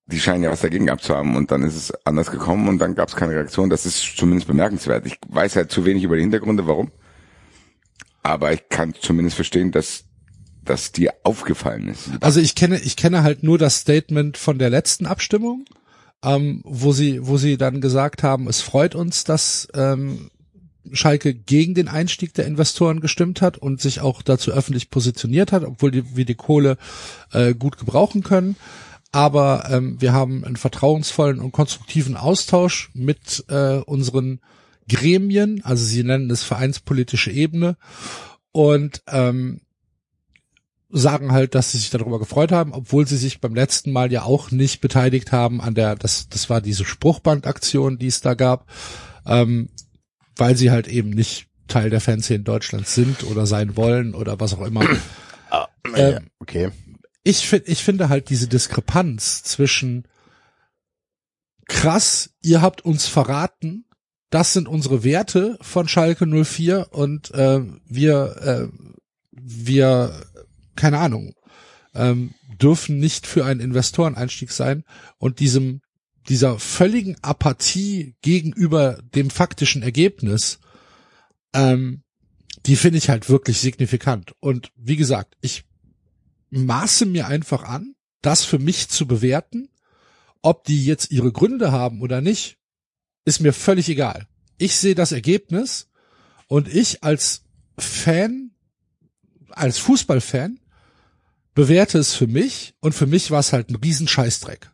[0.05, 2.79] die scheinen ja was dagegen gehabt zu haben und dann ist es anders gekommen und
[2.79, 3.69] dann gab es keine Reaktion.
[3.69, 5.05] Das ist zumindest bemerkenswert.
[5.05, 6.91] Ich weiß halt zu wenig über die Hintergründe, warum.
[8.23, 10.03] Aber ich kann zumindest verstehen, dass
[10.63, 12.09] dass dir aufgefallen ist.
[12.21, 15.65] Also ich kenne, ich kenne halt nur das Statement von der letzten Abstimmung,
[16.23, 20.29] ähm, wo sie, wo sie dann gesagt haben, es freut uns, dass ähm,
[20.91, 25.63] Schalke gegen den Einstieg der Investoren gestimmt hat und sich auch dazu öffentlich positioniert hat,
[25.63, 26.77] obwohl die, wir die Kohle
[27.31, 28.55] äh, gut gebrauchen können.
[29.11, 34.39] Aber ähm, wir haben einen vertrauensvollen und konstruktiven Austausch mit äh, unseren
[34.87, 37.77] Gremien, also sie nennen es vereinspolitische Ebene
[38.51, 39.61] und ähm,
[40.91, 44.23] sagen halt, dass sie sich darüber gefreut haben, obwohl sie sich beim letzten Mal ja
[44.23, 48.67] auch nicht beteiligt haben an der, das, das war diese Spruchbandaktion, die es da gab,
[49.25, 49.69] ähm,
[50.35, 54.53] weil sie halt eben nicht Teil der Fanszene Deutschlands sind oder sein wollen oder was
[54.53, 54.85] auch immer.
[55.49, 56.71] Ah, Ähm, ja, okay.
[57.23, 60.07] Ich finde, ich finde halt diese Diskrepanz zwischen
[61.67, 63.85] krass, ihr habt uns verraten,
[64.29, 68.67] das sind unsere Werte von Schalke 04 und äh, wir, äh,
[69.31, 70.25] wir,
[70.81, 71.33] keine Ahnung,
[71.93, 74.83] ähm, dürfen nicht für einen Investoreneinstieg sein
[75.17, 75.81] und diesem
[76.29, 80.59] dieser völligen Apathie gegenüber dem faktischen Ergebnis
[81.53, 82.03] ähm,
[82.65, 84.35] die finde ich halt wirklich signifikant.
[84.39, 85.63] Und wie gesagt, ich
[86.49, 89.69] maße mir einfach an, das für mich zu bewerten.
[90.43, 92.57] Ob die jetzt ihre Gründe haben oder nicht,
[93.25, 94.27] ist mir völlig egal.
[94.57, 95.89] Ich sehe das Ergebnis
[96.47, 97.43] und ich als
[97.77, 98.51] Fan,
[99.49, 100.59] als Fußballfan,
[101.53, 104.71] bewerte es für mich und für mich war es halt ein Riesenscheißdreck.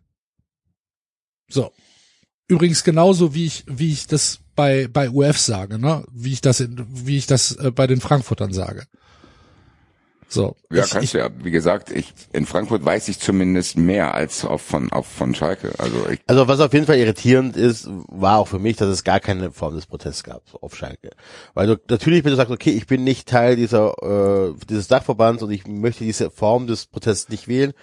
[1.49, 1.71] So.
[2.47, 6.05] Übrigens genauso wie ich, wie ich das bei, bei UF sage, ne?
[6.11, 8.87] Wie ich das in, wie ich das äh, bei den Frankfurtern sage.
[10.29, 10.55] So.
[10.71, 11.29] Ja, ich, kannst du ja.
[11.41, 15.73] Wie gesagt, ich, in Frankfurt weiß ich zumindest mehr als auf von, auf von Schalke.
[15.77, 19.03] Also ich, Also was auf jeden Fall irritierend ist, war auch für mich, dass es
[19.05, 21.11] gar keine Form des Protests gab auf Schalke.
[21.53, 23.93] Weil du natürlich, wenn du sagst, okay, ich bin nicht Teil dieser
[24.49, 27.73] äh, dieses Dachverbands und ich möchte diese Form des Protests nicht wählen,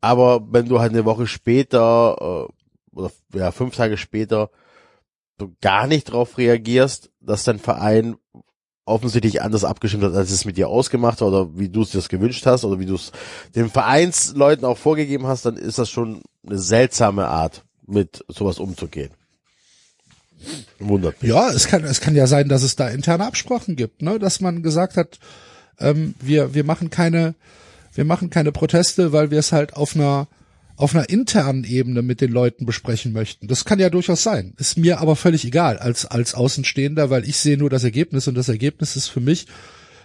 [0.00, 4.50] aber wenn du halt eine Woche später äh, oder ja fünf Tage später
[5.36, 8.16] du gar nicht drauf reagierst, dass dein Verein
[8.86, 12.02] offensichtlich anders abgestimmt hat, als es mit dir ausgemacht hat oder wie du es dir
[12.02, 13.12] gewünscht hast oder wie du es
[13.54, 19.10] den Vereinsleuten auch vorgegeben hast, dann ist das schon eine seltsame Art, mit sowas umzugehen.
[20.78, 21.30] Wundert mich.
[21.30, 24.18] Ja, es kann, es kann ja sein, dass es da interne Absprachen gibt, ne?
[24.18, 25.18] dass man gesagt hat,
[25.78, 27.34] ähm, wir, wir machen keine,
[27.94, 30.28] wir machen keine Proteste, weil wir es halt auf einer,
[30.76, 33.46] auf einer internen Ebene mit den Leuten besprechen möchten.
[33.46, 34.54] Das kann ja durchaus sein.
[34.56, 38.34] Ist mir aber völlig egal als, als Außenstehender, weil ich sehe nur das Ergebnis und
[38.34, 39.46] das Ergebnis ist für mich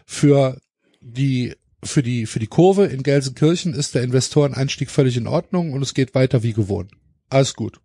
[0.06, 0.60] für
[1.02, 5.82] die, für die, für die Kurve in Gelsenkirchen ist der Investoreneinstieg völlig in Ordnung und
[5.82, 6.92] es geht weiter wie gewohnt.
[7.30, 7.80] Alles gut.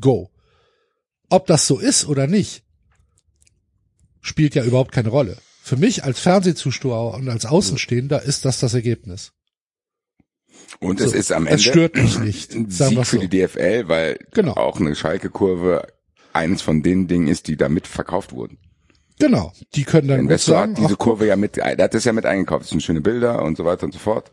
[0.00, 0.30] Go.
[1.30, 2.62] Ob das so ist oder nicht,
[4.20, 5.36] spielt ja überhaupt keine Rolle.
[5.62, 9.32] Für mich als Fernsehzuschauer und als Außenstehender ist das das Ergebnis.
[10.80, 13.22] Und So, es ist am es Ende stört mich nicht, ein sagen Sieg für so.
[13.26, 14.52] die DFL, weil Genau.
[14.54, 15.86] auch eine Schalke-Kurve
[16.32, 18.58] eines von den Dingen ist, die da mit verkauft wurden.
[19.20, 19.52] Genau.
[19.74, 21.94] Die können dann Der gut Investor sagen, hat diese ach, Kurve ja mit, der hat
[21.94, 22.62] das ja mit eingekauft.
[22.64, 24.32] Das sind schöne Bilder und so weiter und so fort.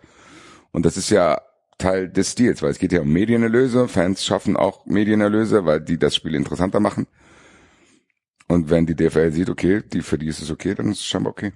[0.72, 1.40] Und das ist ja
[1.78, 3.88] Teil des Deals, weil es geht ja um Medienerlöse.
[3.88, 7.06] Fans schaffen auch Medienerlöse, weil die das Spiel interessanter machen.
[8.48, 11.06] Und wenn die DFL sieht, okay, die, für die ist es okay, dann ist es
[11.06, 11.54] scheinbar okay.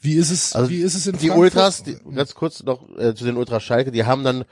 [0.00, 1.38] Wie ist es, Also wie ist es in die Frankfurt?
[1.38, 4.44] Ultras, die, ganz kurz noch äh, zu den Ultras Schalke, die haben dann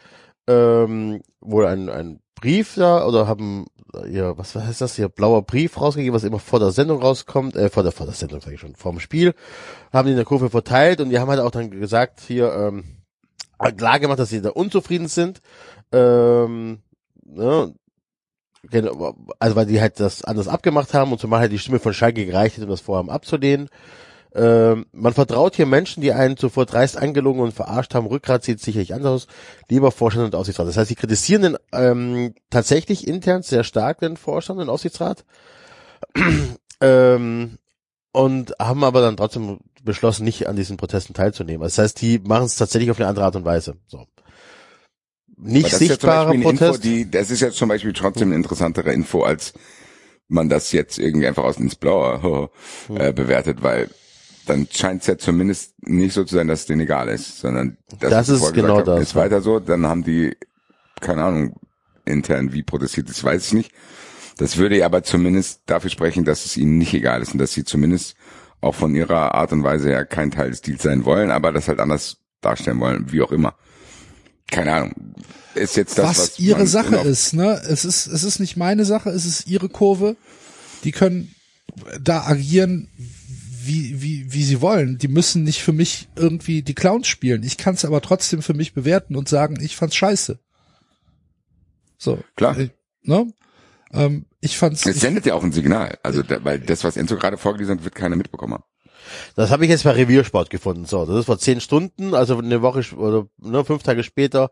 [0.46, 3.66] ähm, wohl einen, einen Brief da oder haben
[4.08, 7.70] ihr, was heißt das hier, blauer Brief rausgegeben, was immer vor der Sendung rauskommt, äh,
[7.70, 9.34] vor der, vor der Sendung sage ich schon, vor dem Spiel,
[9.92, 12.84] haben die in der Kurve verteilt und die haben halt auch dann gesagt, hier, ähm,
[13.76, 15.40] klar gemacht, dass sie da unzufrieden sind,
[15.92, 16.80] ähm,
[17.24, 17.74] ne,
[18.70, 21.94] genau, also weil die halt das anders abgemacht haben und zumal halt die Stimme von
[21.94, 23.68] Schalke gereicht hat, um das Vorhaben abzulehnen.
[24.34, 28.06] Ähm, man vertraut hier Menschen, die einen zuvor dreist angelogen und verarscht haben.
[28.06, 29.26] Rückgrat sieht sicherlich anders aus.
[29.68, 30.66] Lieber Vorstand und Aufsichtsrat.
[30.66, 35.24] Das heißt, sie kritisieren den ähm, tatsächlich intern sehr stark den Vorstand und Aufsichtsrat.
[36.80, 37.58] ähm,
[38.12, 41.62] und haben aber dann trotzdem beschlossen, nicht an diesen Protesten teilzunehmen.
[41.62, 43.76] Das heißt, die machen es tatsächlich auf eine andere Art und Weise.
[43.86, 44.06] So.
[45.36, 46.44] Nicht ist ja Protest.
[46.44, 49.52] Info, die, das ist jetzt zum Beispiel trotzdem eine interessantere Info, als
[50.28, 52.50] man das jetzt irgendwie einfach aus ins Blaue
[52.94, 53.90] äh, bewertet, weil
[54.46, 57.76] dann scheint es ja zumindest nicht so zu sein, dass es denen egal ist, sondern
[58.00, 59.20] dass Das ist genau haben, das, Ist ja.
[59.22, 60.36] weiter so, dann haben die,
[61.00, 61.56] keine Ahnung,
[62.04, 63.72] intern wie protestiert, das weiß ich nicht.
[64.36, 67.64] Das würde aber zumindest dafür sprechen, dass es ihnen nicht egal ist und dass sie
[67.64, 68.16] zumindest
[68.60, 71.68] auch von ihrer Art und Weise her kein Teil des Deals sein wollen, aber das
[71.68, 73.54] halt anders darstellen wollen, wie auch immer.
[74.50, 75.14] Keine Ahnung.
[75.54, 77.60] Ist jetzt das, was, was, ihre Sache unauf- ist, ne?
[77.68, 80.16] Es ist, es ist nicht meine Sache, es ist ihre Kurve.
[80.82, 81.34] Die können
[82.00, 82.88] da agieren,
[83.66, 84.98] wie, wie, wie sie wollen.
[84.98, 87.42] Die müssen nicht für mich irgendwie die Clowns spielen.
[87.42, 90.38] Ich kann es aber trotzdem für mich bewerten und sagen, ich fand's scheiße.
[91.98, 92.22] So.
[92.36, 92.58] Klar.
[92.58, 92.70] Ich,
[93.02, 93.32] ne?
[93.92, 94.84] Ähm, ich fand's.
[94.86, 95.98] Es Ich, sendet ja auch ein Signal.
[96.02, 98.64] Also, da, weil das, was Enzo gerade vorgelesen hat, wird keiner mitbekommen haben.
[99.36, 100.84] Das habe ich jetzt bei Reviersport gefunden.
[100.86, 104.50] So, das ist vor zehn Stunden, also eine Woche oder ne, fünf Tage später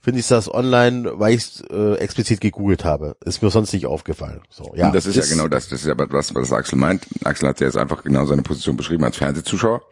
[0.00, 3.16] finde ich das online, weil ich äh, explizit gegoogelt habe.
[3.24, 4.42] Ist mir sonst nicht aufgefallen.
[4.50, 4.86] So, ja.
[4.86, 5.68] und das ist ja genau das.
[5.68, 7.06] Das ist ja was, was Axel meint.
[7.24, 9.82] Axel hat ja jetzt einfach genau seine Position beschrieben als Fernsehzuschauer.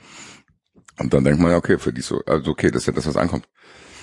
[0.98, 3.06] Und dann denkt man ja, okay, für die so, also okay, das ist ja das,
[3.06, 3.48] was ankommt.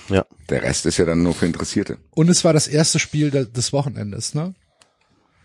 [0.08, 0.26] Ja.
[0.48, 1.98] Der Rest ist ja dann nur für Interessierte.
[2.10, 4.54] und es war das erste Spiel de, des Wochenendes, ne?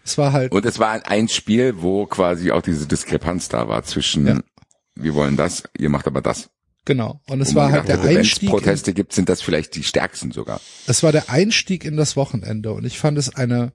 [0.03, 3.83] Es war halt, Und es war ein Spiel, wo quasi auch diese Diskrepanz da war
[3.83, 4.39] zwischen, Ja.
[4.95, 6.49] Wir wollen das, ihr macht aber das.
[6.85, 7.21] genau.
[7.27, 8.49] Und es Wo war halt der Einstieg.
[8.49, 10.61] Wenn es Proteste gibt, sind das vielleicht die stärksten sogar.
[10.87, 13.73] es war der Einstieg in das Wochenende und ich fand es eine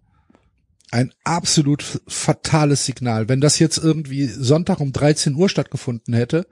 [0.92, 3.28] ein absolut fatales Signal.
[3.28, 6.48] Wenn das jetzt irgendwie Sonntag um 13 Uhr stattgefunden hätte,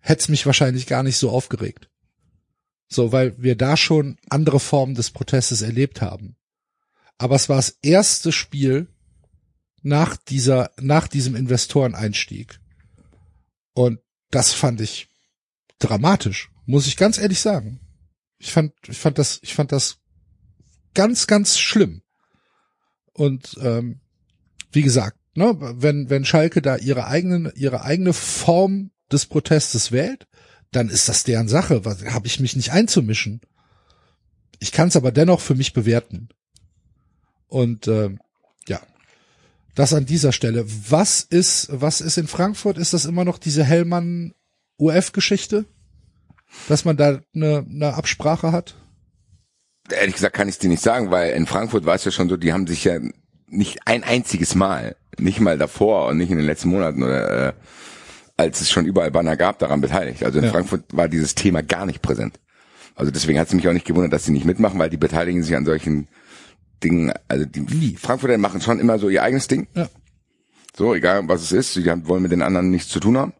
[0.00, 1.88] hätte es mich wahrscheinlich gar nicht so aufgeregt.
[2.88, 6.36] So, weil wir da schon andere Formen des Protestes erlebt haben.
[7.16, 8.88] Aber es war das erste Spiel,
[9.82, 12.60] nach dieser, nach diesem Investoreneinstieg.
[13.74, 15.08] Und das fand ich
[15.78, 17.80] dramatisch, muss ich ganz ehrlich sagen.
[18.38, 19.98] Ich fand, ich fand das, ich fand das
[20.94, 22.02] ganz, ganz schlimm.
[23.12, 24.00] Und ähm,
[24.70, 30.26] wie gesagt, ne, wenn wenn Schalke da ihre eigenen, ihre eigene Form des Protestes wählt,
[30.70, 31.84] dann ist das deren Sache.
[31.84, 33.40] Was habe ich mich nicht einzumischen?
[34.58, 36.28] Ich kann es aber dennoch für mich bewerten.
[37.46, 38.18] Und ähm,
[39.74, 40.64] das an dieser Stelle.
[40.90, 42.78] Was ist, was ist in Frankfurt?
[42.78, 44.32] Ist das immer noch diese Hellmann
[44.78, 45.64] UF-Geschichte?
[46.68, 48.74] Dass man da eine, eine Absprache hat?
[49.90, 52.28] Ehrlich gesagt kann ich es dir nicht sagen, weil in Frankfurt war es ja schon
[52.28, 52.98] so, die haben sich ja
[53.48, 57.52] nicht ein einziges Mal, nicht mal davor und nicht in den letzten Monaten oder äh,
[58.36, 60.24] als es schon überall Banner gab, daran beteiligt.
[60.24, 60.50] Also in Ja.
[60.50, 62.38] Frankfurt war dieses Thema gar nicht präsent.
[62.94, 65.42] Also deswegen hat es mich auch nicht gewundert, dass sie nicht mitmachen, weil die beteiligen
[65.42, 66.08] sich an solchen
[66.82, 67.12] Dingen.
[67.28, 69.68] Also die Frankfurter machen schon immer so ihr eigenes Ding.
[69.74, 69.88] Ja.
[70.76, 73.32] So, egal was es ist, sie haben, wollen mit den anderen nichts zu tun haben.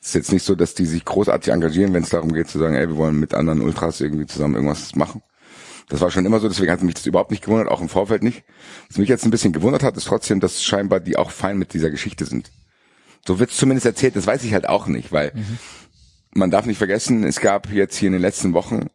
[0.00, 2.58] Es ist jetzt nicht so, dass die sich großartig engagieren, wenn es darum geht zu
[2.58, 5.22] sagen, ey, wir wollen mit anderen Ultras irgendwie zusammen irgendwas machen.
[5.88, 8.22] Das war schon immer so, deswegen hat mich das überhaupt nicht gewundert, auch im Vorfeld
[8.22, 8.44] nicht.
[8.88, 11.72] Was mich jetzt ein bisschen gewundert hat, ist trotzdem, dass scheinbar die auch fein mit
[11.72, 12.52] dieser Geschichte sind.
[13.26, 15.32] So wird's zumindest erzählt, das weiß ich halt auch nicht, weil
[16.32, 18.86] man darf nicht vergessen, es gab jetzt hier in den letzten Wochen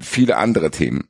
[0.00, 1.08] viele andere Themen,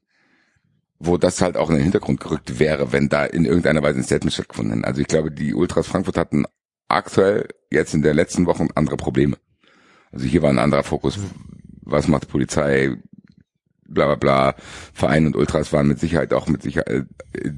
[0.99, 4.05] wo das halt auch in den Hintergrund gerückt wäre, wenn da in irgendeiner Weise ein
[4.05, 4.89] Statement stattgefunden hätte.
[4.89, 6.45] Also ich glaube, die Ultras Frankfurt hatten
[6.89, 9.37] aktuell jetzt in der letzten Woche andere Probleme.
[10.13, 11.19] Also hier war ein anderer Fokus.
[11.83, 12.97] Was macht die Polizei?
[13.89, 14.55] Bla bla bla.
[14.93, 17.51] Verein und Ultras waren mit Sicherheit auch mit Sicherheit äh,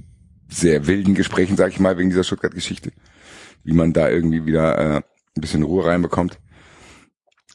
[0.48, 2.92] sehr wilden Gesprächen, sag ich mal, wegen dieser Stuttgart-Geschichte.
[3.64, 6.38] Wie man da irgendwie wieder äh, ein bisschen Ruhe reinbekommt.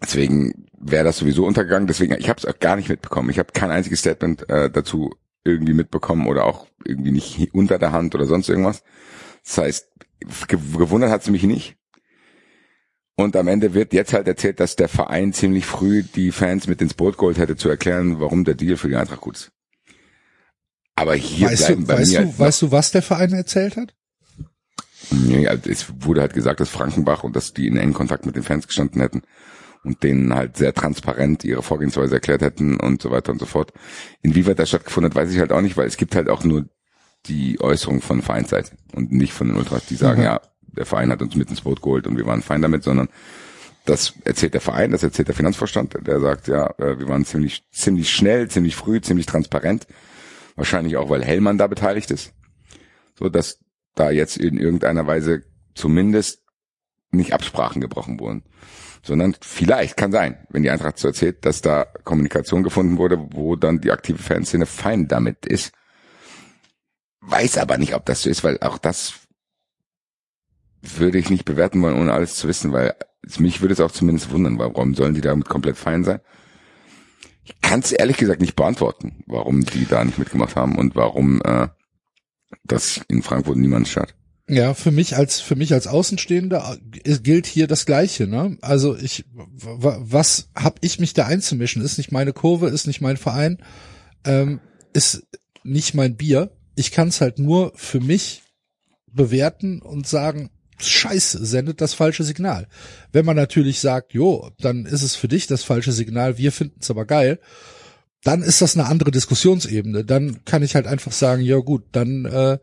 [0.01, 1.87] Deswegen wäre das sowieso untergegangen.
[1.87, 3.29] Deswegen, ich habe es auch gar nicht mitbekommen.
[3.29, 5.11] Ich habe kein einziges Statement äh, dazu
[5.43, 8.83] irgendwie mitbekommen oder auch irgendwie nicht unter der Hand oder sonst irgendwas.
[9.43, 9.87] Das heißt,
[10.47, 11.75] ge gewundert hat es mich nicht.
[13.15, 16.81] Und am Ende wird jetzt halt erzählt, dass der Verein ziemlich früh die Fans mit
[16.81, 19.51] ins Boot geholt hätte, zu erklären, warum der Deal für die Eintracht gut ist.
[20.95, 23.33] Aber hier Weißt bleiben du, bei weißt mir du, halt weißt du, was der Verein
[23.33, 23.93] erzählt hat?
[25.11, 28.35] Nee, also es wurde halt gesagt, dass Frankenbach und dass die in engen Kontakt mit
[28.35, 29.23] den Fans gestanden hätten
[29.83, 33.73] und denen halt sehr transparent ihre Vorgehensweise erklärt hätten und so weiter und so fort.
[34.21, 36.65] Inwieweit das stattgefunden hat, weiß ich halt auch nicht, weil es gibt halt auch nur
[37.25, 40.25] die Äußerung von Vereinsseite und nicht von den Ultras, die sagen, Mhm.
[40.25, 40.41] ja,
[40.75, 43.09] der Verein hat uns mit ins Boot geholt und wir waren fein damit, sondern
[43.85, 47.63] das erzählt der Verein, das erzählt der Finanzvorstand, der sagt, ja, äh, wir waren ziemlich,
[47.71, 49.87] ziemlich schnell, ziemlich früh, ziemlich transparent.
[50.55, 52.33] Wahrscheinlich auch, weil Hellmann da beteiligt ist.
[53.19, 53.59] So, dass
[53.95, 55.43] da jetzt in irgendeiner Weise
[55.75, 56.43] zumindest
[57.11, 58.43] nicht Absprachen gebrochen wurden.
[59.03, 63.55] Sondern vielleicht kann sein, wenn die Eintracht so erzählt, dass da Kommunikation gefunden wurde, wo
[63.55, 65.73] dann die aktive Fanszene fein damit ist.
[67.19, 69.13] Weiß aber nicht, ob das so ist, weil auch das
[70.81, 72.95] würde ich nicht bewerten wollen, ohne alles zu wissen, weil
[73.37, 76.19] mich würde es auch zumindest wundern, warum sollen die damit komplett fein sein?
[77.45, 81.41] Ich kann es ehrlich gesagt nicht beantworten, warum die da nicht mitgemacht haben und warum
[81.41, 81.67] äh,
[82.63, 84.15] das in Frankfurt niemand statt.
[84.49, 88.27] Ja, für mich als für mich als Außenstehender äh, gilt hier das Gleiche.
[88.27, 88.57] Ne?
[88.61, 91.81] Also ich, was hab ich mich da einzumischen?
[91.81, 93.59] Ist nicht meine Kurve, ist nicht mein Verein,
[94.25, 94.59] ähm,
[94.91, 95.25] ist
[95.63, 96.51] nicht mein Bier.
[96.75, 98.43] Ich kann es halt nur für mich
[99.07, 102.67] bewerten und sagen, Scheiße, sendet das falsche Signal.
[103.13, 106.79] Wenn man natürlich sagt, jo, dann ist es für dich das falsche Signal, wir finden
[106.81, 107.39] es aber geil,
[108.23, 110.03] dann ist das eine andere Diskussionsebene.
[110.03, 112.57] Dann kann ich halt einfach sagen, ja gut, dann äh,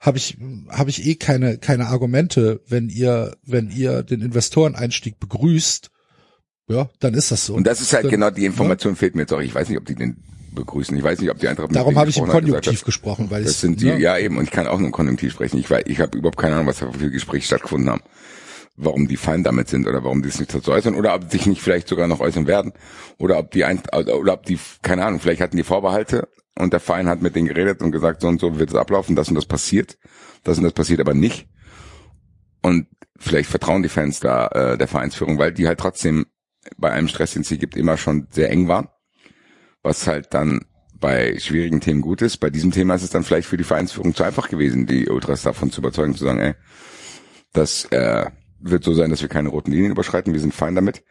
[0.00, 0.38] habe ich
[0.70, 5.90] habe ich eh keine keine Argumente, wenn ihr wenn ihr den Investoreneinstieg begrüßt,
[6.68, 7.54] ja, dann ist das so.
[7.54, 9.40] Und das ist halt dann, genau die Information fehlt mir jetzt auch.
[9.40, 10.16] Ich weiß nicht, ob die den
[10.54, 10.96] begrüßen.
[10.96, 13.52] Ich weiß nicht, ob die Eintracht Darum habe ich im Konjunktiv hat, gesprochen, weil Das
[13.52, 15.58] ich sind die, ne, ja eben, und ich kann auch nur im Konjunktiv sprechen.
[15.58, 18.02] Ich weiß, ich habe überhaupt keine Ahnung, was da für Gespräche stattgefunden haben.
[18.76, 21.38] Warum die fein damit sind oder warum die es nicht dazu äußern oder ob sie
[21.38, 22.72] sich nicht vielleicht sogar noch äußern werden
[23.18, 26.80] oder ob die ein, oder ob die, keine Ahnung, vielleicht hatten die Vorbehalte und der
[26.80, 29.34] Verein hat mit denen geredet und gesagt, so und so wird es ablaufen, das und
[29.34, 29.98] das passiert,
[30.44, 31.48] das und das passiert aber nicht.
[32.62, 32.86] Und
[33.18, 36.26] vielleicht vertrauen die Fans da äh, der Vereinsführung, weil die halt trotzdem
[36.76, 38.88] bei einem Stress, den es hier gibt, immer schon sehr eng waren.
[39.82, 40.66] Was halt dann
[41.00, 42.36] bei schwierigen Themen gut ist.
[42.36, 45.42] Bei diesem Thema ist es dann vielleicht für die Vereinsführung zu einfach gewesen, die Ultras
[45.42, 46.54] davon zu überzeugen, zu sagen, ey,
[47.52, 48.26] das äh,
[48.60, 51.02] wird so sein, dass wir keine roten Linien überschreiten, wir sind fein damit.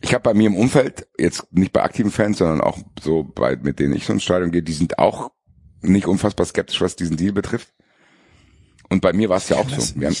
[0.00, 3.56] Ich habe bei mir im Umfeld, jetzt nicht bei aktiven Fans, sondern auch so bei,
[3.56, 5.32] mit denen ich so ins Stadion gehe, die sind auch
[5.82, 7.72] nicht unfassbar skeptisch, was diesen Deal betrifft.
[8.88, 9.76] Und bei mir war es ja auch so.
[10.00, 10.14] Wir haben,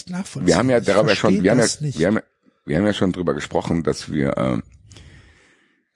[0.46, 1.64] wir haben ja darüber schon, wir haben ja,
[1.98, 2.22] wir haben, ja-
[2.66, 4.60] wir haben ja schon drüber gesprochen, dass wir, äh,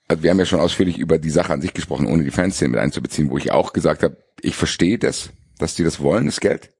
[0.07, 2.69] also wir haben ja schon ausführlich über die Sache an sich gesprochen, ohne die Fanszene
[2.69, 5.29] mit einzubeziehen, wo ich auch gesagt habe, ich verstehe das,
[5.59, 6.71] dass die das wollen, das Geld.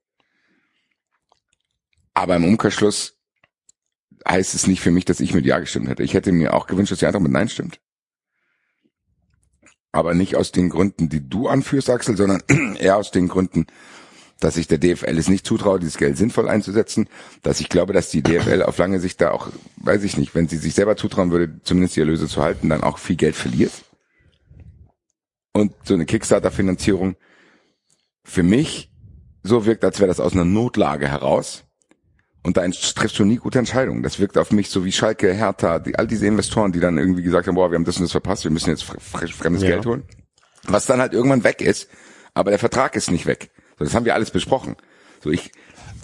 [2.12, 3.14] Aber im Umkehrschluss
[4.26, 6.02] heißt es nicht für mich, dass ich mit Ja gestimmt hätte.
[6.02, 7.80] Ich hätte mir auch gewünscht, dass die Eintracht mit Nein stimmt.
[9.92, 12.42] Aber nicht aus den Gründen, die du anführst, Axel, sondern
[12.78, 13.66] eher aus den Gründen,
[14.40, 17.08] dass ich der DFL es nicht zutraue, dieses Geld sinnvoll einzusetzen,
[17.42, 20.48] dass ich glaube, dass die DFL auf lange Sicht da auch, weiß ich nicht, wenn
[20.48, 23.72] sie sich selber zutrauen würde, zumindest die Erlöse zu halten, dann auch viel Geld verliert.
[25.52, 27.16] Und so eine Kickstarter-Finanzierung
[28.24, 28.90] für mich
[29.44, 31.63] so wirkt, als wäre das aus einer Notlage heraus.
[32.44, 34.02] Und da triffst du nie gute Entscheidungen.
[34.02, 37.22] Das wirkt auf mich so wie Schalke, Hertha, die, all diese Investoren, die dann irgendwie
[37.22, 39.70] gesagt haben, boah, wir haben das und das verpasst, wir müssen jetzt fremdes ja.
[39.70, 40.02] Geld holen.
[40.64, 41.88] Was dann halt irgendwann weg ist,
[42.34, 43.50] aber der Vertrag ist nicht weg.
[43.78, 44.76] So, das haben wir alles besprochen.
[45.22, 45.52] So, ich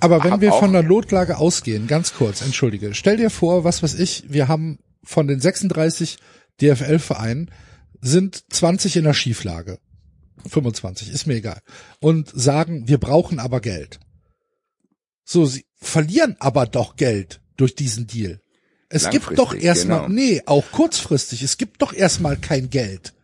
[0.00, 3.98] aber wenn wir von der Notlage ausgehen, ganz kurz, entschuldige, stell dir vor, was weiß
[3.98, 6.16] ich, wir haben von den 36
[6.60, 7.50] DFL-Vereinen
[8.00, 9.78] sind 20 in der Schieflage.
[10.48, 11.60] 25, ist mir egal.
[12.00, 14.00] Und sagen, wir brauchen aber Geld.
[15.24, 18.40] So, sie verlieren aber doch Geld durch diesen Deal.
[18.88, 20.12] Es gibt doch erstmal, genau.
[20.12, 23.14] nee, auch kurzfristig, es gibt doch erstmal kein Geld.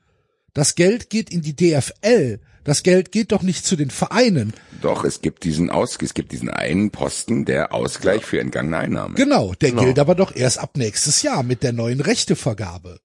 [0.54, 2.40] Das Geld geht in die DFL.
[2.62, 4.52] Das Geld geht doch nicht zu den Vereinen.
[4.80, 9.14] Doch, es gibt diesen Aus, es gibt diesen einen Posten, der Ausgleich für entgangene Einnahmen.
[9.16, 9.84] Genau, der genau.
[9.84, 12.98] gilt aber doch erst ab nächstes Jahr mit der neuen Rechtevergabe.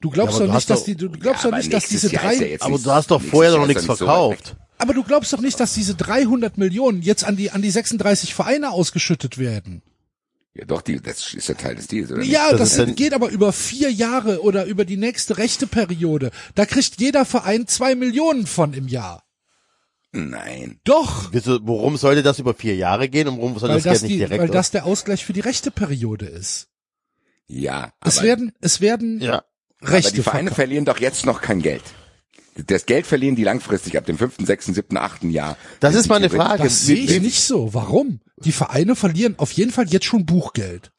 [0.00, 2.34] Du glaubst ja, doch nicht, dass die, du glaubst ja, doch nicht, dass diese drei,
[2.34, 4.56] ja aber du hast doch vorher noch nichts verkauft.
[4.78, 8.34] Aber du glaubst doch nicht, dass diese 300 Millionen jetzt an die, an die 36
[8.34, 9.82] Vereine ausgeschüttet werden.
[10.54, 12.22] Ja, doch, die, das ist ja Teil des Deals, oder?
[12.22, 16.30] Ja, das, das geht aber über vier Jahre oder über die nächste rechte Periode.
[16.54, 19.22] Da kriegt jeder Verein zwei Millionen von im Jahr.
[20.10, 20.80] Nein.
[20.84, 21.30] Doch.
[21.32, 24.20] Worum sollte das über vier Jahre gehen und warum soll weil das, das Geld nicht
[24.20, 24.40] direkt?
[24.40, 26.68] Weil das der Ausgleich für die rechte Periode ist.
[27.46, 27.92] Ja.
[28.04, 29.44] Es werden, es werden ja.
[29.80, 30.08] Rechte.
[30.08, 31.84] Aber die Vereine verlieren doch jetzt noch kein Geld.
[32.66, 35.56] Das Geld verlieren die langfristig ab dem fünften, sechsten, siebten, achten Jahr.
[35.80, 36.64] Das ist meine Frage.
[36.64, 37.72] Das sehe ich nicht so.
[37.72, 38.20] Warum?
[38.38, 40.90] Die Vereine verlieren auf jeden Fall jetzt schon Buchgeld.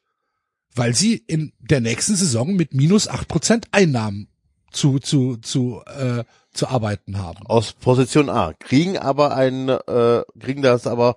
[0.76, 4.30] Weil sie in der nächsten Saison mit minus acht Prozent Einnahmen
[4.72, 7.46] zu, zu, zu, äh, zu arbeiten haben.
[7.46, 8.54] Aus Position A.
[8.54, 11.16] Kriegen aber ein, äh, kriegen das aber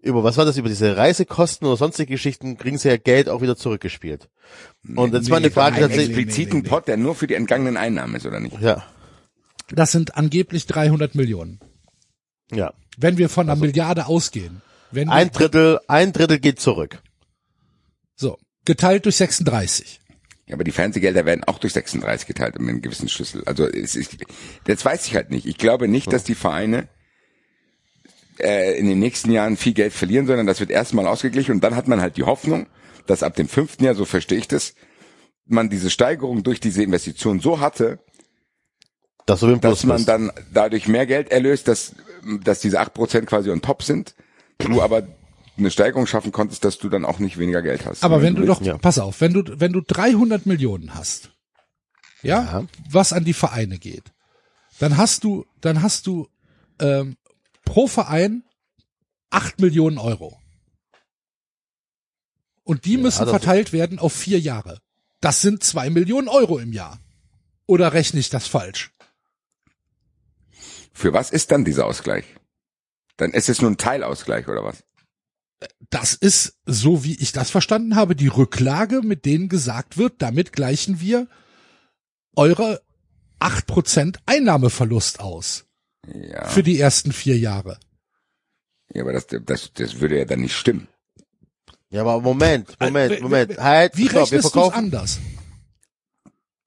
[0.00, 3.40] über, was war das, über diese Reisekosten oder sonstige Geschichten, kriegen sie ja Geld auch
[3.40, 4.28] wieder zurückgespielt.
[4.96, 8.14] Und jetzt nee, mal eine Frage einen expliziten Pot, der nur für die entgangenen Einnahmen
[8.14, 8.60] ist, oder nicht?
[8.60, 8.84] Ja.
[9.70, 11.60] Das sind angeblich 300 Millionen.
[12.50, 12.72] Ja.
[12.96, 14.62] Wenn wir von einer also, Milliarde ausgehen.
[14.90, 17.02] Wenn ein Drittel, ein Drittel geht zurück.
[18.16, 18.38] So.
[18.64, 20.00] Geteilt durch 36.
[20.46, 23.42] Ja, aber die Fernsehgelder werden auch durch 36 geteilt um einen gewissen Schlüssel.
[23.44, 24.16] Also es ist,
[24.64, 25.46] das weiß ich halt nicht.
[25.46, 26.88] Ich glaube nicht, dass die Vereine
[28.38, 31.76] äh, in den nächsten Jahren viel Geld verlieren, sondern das wird erstmal ausgeglichen und dann
[31.76, 32.66] hat man halt die Hoffnung,
[33.06, 34.74] dass ab dem fünften Jahr, so verstehe ich das,
[35.44, 37.98] man diese Steigerung durch diese Investition so hatte,
[39.28, 41.94] das dass man dann dadurch mehr Geld erlöst, dass,
[42.42, 44.14] dass diese acht Prozent quasi on top sind,
[44.58, 45.06] du aber
[45.58, 48.04] eine Steigerung schaffen konntest, dass du dann auch nicht weniger Geld hast.
[48.04, 48.78] Aber wenn du doch, ja.
[48.78, 51.30] pass auf, wenn du, wenn du 300 Millionen hast,
[52.22, 54.04] ja, ja, was an die Vereine geht,
[54.78, 56.28] dann hast du, dann hast du
[56.80, 57.16] ähm,
[57.64, 58.44] pro Verein
[59.28, 60.38] acht Millionen Euro.
[62.64, 64.80] Und die müssen ja, verteilt werden auf vier Jahre.
[65.20, 66.98] Das sind zwei Millionen Euro im Jahr.
[67.66, 68.90] Oder rechne ich das falsch?
[70.98, 72.24] Für was ist dann dieser Ausgleich?
[73.18, 74.82] Dann ist es nur ein Teilausgleich oder was?
[75.90, 80.52] Das ist, so wie ich das verstanden habe, die Rücklage, mit denen gesagt wird, damit
[80.52, 81.28] gleichen wir
[82.34, 82.82] eure
[83.38, 85.66] acht Prozent Einnahmeverlust aus.
[86.12, 86.48] Ja.
[86.48, 87.78] Für die ersten vier Jahre.
[88.92, 90.88] Ja, aber das, das, das würde ja dann nicht stimmen.
[91.90, 93.58] Ja, aber Moment, Moment, äh, Moment.
[93.58, 95.20] Halt, wie stopp, rechnest du anders?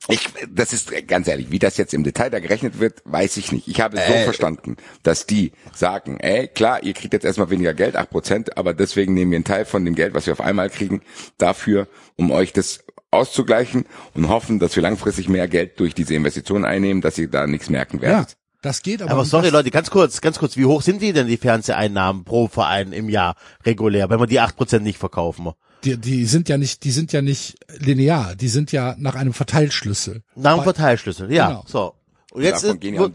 [0.07, 3.51] Ich, das ist ganz ehrlich, wie das jetzt im Detail da gerechnet wird, weiß ich
[3.51, 3.67] nicht.
[3.67, 7.75] Ich habe so äh, verstanden, dass die sagen, ey, klar, ihr kriegt jetzt erstmal weniger
[7.75, 10.41] Geld, acht Prozent, aber deswegen nehmen wir einen Teil von dem Geld, was wir auf
[10.41, 11.01] einmal kriegen,
[11.37, 13.85] dafür, um euch das auszugleichen
[14.15, 17.69] und hoffen, dass wir langfristig mehr Geld durch diese Investitionen einnehmen, dass ihr da nichts
[17.69, 18.31] merken werdet.
[18.31, 18.35] Ja.
[18.63, 19.11] Das geht aber.
[19.11, 22.47] Aber sorry Leute, ganz kurz, ganz kurz, wie hoch sind die denn die Fernseheinnahmen pro
[22.47, 23.35] Verein im Jahr
[23.65, 25.51] regulär, wenn wir die acht Prozent nicht verkaufen?
[25.83, 29.33] Die, die sind ja nicht, die sind ja nicht linear, die sind ja nach einem
[29.33, 30.21] Verteilschlüssel.
[30.35, 31.47] Nach einem Verteilschlüssel, ja.
[31.47, 31.63] Genau.
[31.65, 31.93] So.
[32.31, 33.09] Und jetzt ist, ja,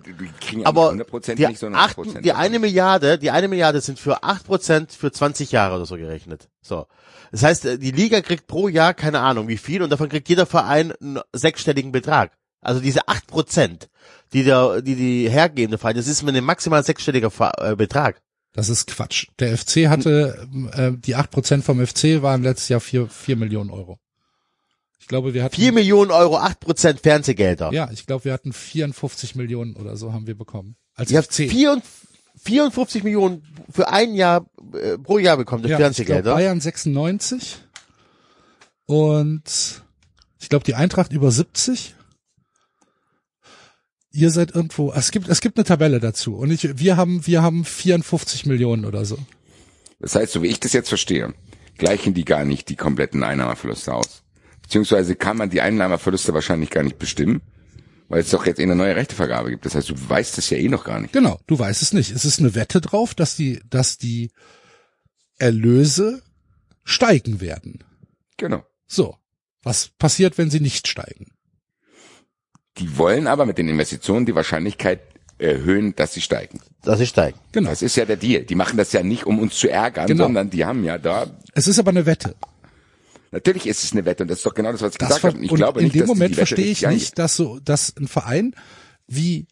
[0.64, 5.10] aber die, nicht, acht, die eine Milliarde, die eine Milliarde sind für acht Prozent für
[5.10, 6.50] 20 Jahre oder so gerechnet.
[6.60, 6.86] So.
[7.32, 10.44] Das heißt, die Liga kriegt pro Jahr keine Ahnung wie viel und davon kriegt jeder
[10.44, 12.32] Verein einen sechsstelligen Betrag.
[12.60, 13.88] Also diese acht Prozent,
[14.34, 18.20] die der, die die hergebende Verein, das ist mit einem maximal sechsstelliger äh, Betrag.
[18.56, 19.26] Das ist Quatsch.
[19.38, 23.68] Der FC hatte, äh, die acht Prozent vom FC waren letztes Jahr vier, vier Millionen
[23.68, 23.98] Euro.
[24.98, 25.54] Ich glaube, wir hatten.
[25.54, 27.70] Vier Millionen Euro, acht Prozent Fernsehgelder.
[27.72, 30.76] Ja, ich glaube, wir hatten 54 Millionen oder so haben wir bekommen.
[30.94, 31.50] Als Ihr FC.
[31.50, 31.82] Vier,
[32.42, 36.34] 54 Millionen für ein Jahr äh, pro Jahr bekommt das Ja, ich glaub, Fernsehgelder.
[36.34, 37.58] Bayern 96
[38.86, 39.82] und
[40.40, 41.94] ich glaube die Eintracht über 70.
[44.16, 47.42] Ihr seid irgendwo, es gibt es gibt eine Tabelle dazu und ich, wir haben wir
[47.42, 49.18] haben 54 Millionen oder so.
[50.00, 51.34] Das heißt, so wie ich das jetzt verstehe,
[51.76, 54.22] gleichen die gar nicht die kompletten Einnahmeverluste aus.
[54.62, 57.42] Beziehungsweise kann man die Einnahmeverluste wahrscheinlich gar nicht bestimmen,
[58.08, 59.66] weil es doch jetzt eh eine neue Rechtevergabe gibt.
[59.66, 61.12] Das heißt, du weißt es ja eh noch gar nicht.
[61.12, 62.10] Genau, du weißt es nicht.
[62.10, 64.30] Es ist eine Wette drauf, dass die dass die
[65.38, 66.22] Erlöse
[66.84, 67.84] steigen werden.
[68.38, 68.64] Genau.
[68.86, 69.16] So,
[69.62, 71.35] was passiert, wenn sie nicht steigen?
[72.78, 75.00] Die wollen aber mit den Investitionen die Wahrscheinlichkeit
[75.38, 76.60] erhöhen, dass sie steigen.
[76.82, 77.38] Dass sie steigen.
[77.52, 77.70] Genau.
[77.70, 78.44] Das ist ja der Deal.
[78.44, 80.24] Die machen das ja nicht, um uns zu ärgern, Genau.
[80.24, 82.34] sondern die haben ja da, Es ist aber eine Wette.
[83.32, 85.24] natürlich ist es eine Wette und das ist doch genau das, was ich Das gesagt
[85.24, 85.44] habe.
[85.44, 88.54] Ich und glaube in nicht, dem Moment verstehe ich nicht, dass so, dass ein Verein
[89.08, 89.46] wie,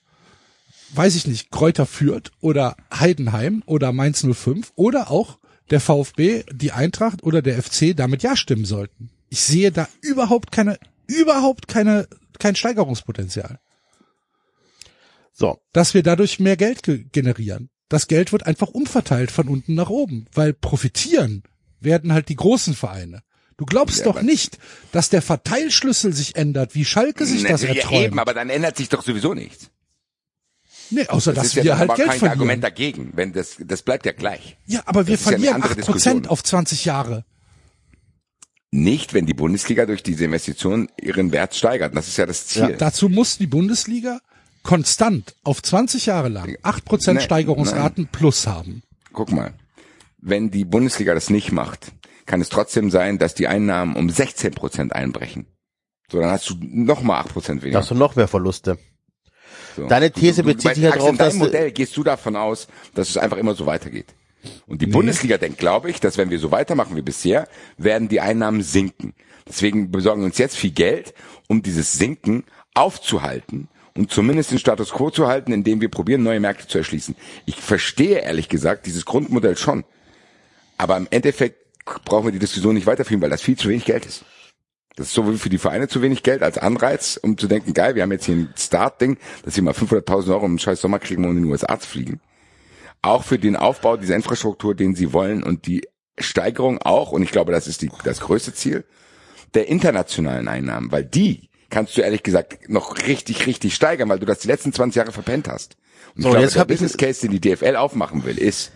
[0.94, 5.38] weiß ich nicht, Kräuter Fürth oder Heidenheim oder Mainz 05 oder auch
[5.70, 9.10] der VfB, die Eintracht oder der FC damit ja stimmen sollten.
[9.28, 12.06] Ich sehe da überhaupt keine, überhaupt keine,
[12.38, 13.58] kein Steigerungspotenzial.
[15.32, 15.60] So.
[15.72, 17.70] Dass wir dadurch mehr Geld ge generieren.
[17.88, 21.42] Das Geld wird einfach umverteilt von unten nach oben, weil profitieren
[21.80, 23.22] werden halt die großen Vereine.
[23.56, 24.58] Du glaubst Ja, doch nicht,
[24.90, 28.06] dass der Verteilschlüssel sich ändert, wie Schalke sich das ja, erträumt.
[28.06, 29.70] eben, aber dann ändert sich doch sowieso nichts.
[30.90, 32.38] Nee, außer Das dass ja wir dann halt aber Geld kein verlieren.
[32.38, 34.56] Argument dagegen, wenn das, das bleibt ja gleich.
[34.66, 35.92] Ja, aber wir Das ja verlieren acht Diskussion.
[36.14, 37.24] Prozent auf 20 Jahre.
[38.76, 41.94] Nicht, wenn die Bundesliga durch diese Investition ihren Wert steigert.
[41.96, 42.74] Das ist ja das Ziel.
[42.76, 44.18] Dazu muss die Bundesliga
[44.64, 48.82] konstant auf 20 Jahre lang acht Prozent Nein, Steigerungsraten plus haben.
[49.12, 49.54] Guck mal,
[50.18, 51.92] wenn die Bundesliga das nicht macht,
[52.26, 55.46] kann es trotzdem sein, dass die Einnahmen um 16 Prozent einbrechen.
[56.10, 57.78] So, dann hast du nochmal 8 Prozent Da weniger.
[57.78, 58.76] hast du noch mehr Verluste.
[59.76, 59.86] So.
[59.86, 62.02] Deine These Du- du- bezieht sich ja Axel, darauf, in deinem dass Modell gehst du
[62.02, 64.14] davon aus, dass es einfach immer so weitergeht.
[64.66, 68.20] Und die Bundesliga denkt, glaube ich, dass wenn wir so weitermachen wie bisher, werden die
[68.20, 69.14] Einnahmen sinken.
[69.48, 71.14] Deswegen besorgen wir uns jetzt viel Geld,
[71.48, 76.40] um dieses Sinken aufzuhalten und zumindest den Status quo zu halten, indem wir probieren, neue
[76.40, 77.14] Märkte zu erschließen.
[77.46, 79.84] Ich verstehe ehrlich gesagt dieses Grundmodell schon.
[80.76, 84.06] Aber im Endeffekt brauchen wir die Diskussion nicht weiterführen, weil das viel zu wenig Geld
[84.06, 84.24] ist.
[84.96, 87.94] Das ist sowohl für die Vereine zu wenig Geld als Anreiz, um zu denken, geil,
[87.94, 91.24] wir haben jetzt hier ein Start-Ding, dass wir mal 500.000 Euro im scheiß Sommer kriegen,
[91.24, 92.20] um in den USA zu fliegen.
[93.04, 95.86] Auch für den Aufbau dieser Infrastruktur, den sie wollen und die
[96.18, 98.86] Steigerung auch, und ich glaube, das ist die, das größte Ziel,
[99.52, 104.24] der internationalen Einnahmen, weil die kannst du ehrlich gesagt noch richtig, richtig steigern, weil du
[104.24, 105.76] das die letzten 20 Jahre verpennt hast.
[106.16, 108.72] Und So, ich glaube, jetzt der Business Case, den die DFL aufmachen will, ist,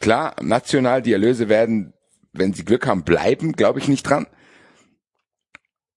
[0.00, 1.94] klar, national die Erlöse werden,
[2.34, 4.26] wenn sie Glück haben, bleiben, glaube ich nicht dran.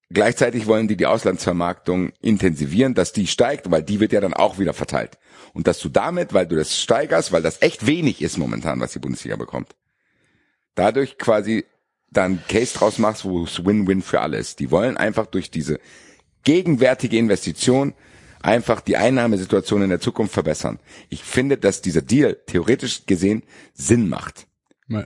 [0.10, 4.60] Gleichzeitig wollen die die Auslandsvermarktung intensivieren, dass die steigt, weil die wird ja dann auch
[4.60, 5.18] wieder verteilt.
[5.58, 8.92] Und dass du damit, weil du das steigerst, weil das echt wenig ist momentan, was
[8.92, 9.76] die Bundesliga bekommt,
[10.76, 11.66] dadurch quasi
[12.12, 14.60] dann Case draus machst, wo es Win-Win für alle ist.
[14.60, 15.80] Die wollen einfach durch diese
[16.44, 17.96] gegenwärtige Investition
[18.40, 20.78] einfach die Einnahmesituation in der Zukunft verbessern.
[21.10, 23.42] Ich finde, dass dieser Deal theoretisch gesehen
[23.74, 24.46] Sinn macht.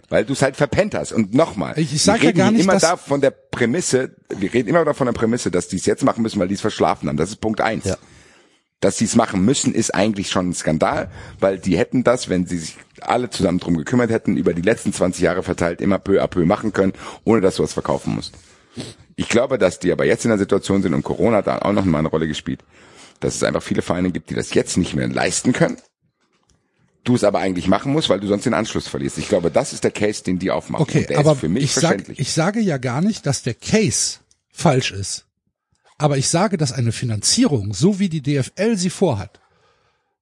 [0.09, 1.13] Weil du es halt verpennt hast.
[1.13, 3.31] Und nochmal, Ich- ich sag wir ja reden gar hier nicht, immer da von der
[3.31, 6.53] Prämisse, wir reden immer davon der Prämisse, dass die es jetzt machen müssen, weil die
[6.55, 7.17] es verschlafen haben.
[7.17, 7.85] Das ist Punkt eins.
[7.85, 7.97] Ja.
[8.81, 11.09] Dass sie es machen müssen, ist eigentlich schon ein Skandal,
[11.39, 14.91] weil die hätten das, wenn sie sich alle zusammen drum gekümmert hätten, über die letzten
[14.91, 18.33] 20 Jahre verteilt immer peu à peu machen können, ohne dass du was verkaufen musst.
[19.15, 21.73] Ich glaube, dass die aber jetzt in der Situation sind und Corona hat da auch
[21.73, 22.63] noch mal eine Rolle gespielt,
[23.19, 25.77] dass es einfach viele Vereine gibt, die das jetzt nicht mehr leisten können.
[27.03, 29.17] Du es aber eigentlich machen musst, weil du sonst den Anschluss verlierst.
[29.17, 30.83] Ich glaube, das ist der Case, den die aufmachen.
[30.83, 34.19] Okay, aber ist für mich ich, sag, ich sage ja gar nicht, dass der Case
[34.51, 35.25] falsch ist.
[36.01, 39.39] Aber ich sage, dass eine Finanzierung, so wie die DFL sie vorhat,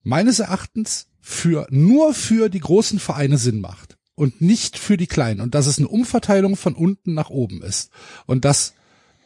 [0.04, 5.40] meines Erachtens für, nur für die großen Vereine Sinn macht und nicht für die kleinen
[5.40, 7.92] und dass es eine Umverteilung von unten nach oben ist
[8.26, 8.74] und dass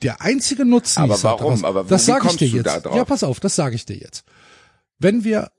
[0.03, 1.65] der einzige Nutzen Aber warum?
[1.65, 2.85] Aber das sage ich dir da jetzt.
[2.85, 4.23] Ja, pass auf, das sage ich dir jetzt.
[4.99, 5.49] Wenn wir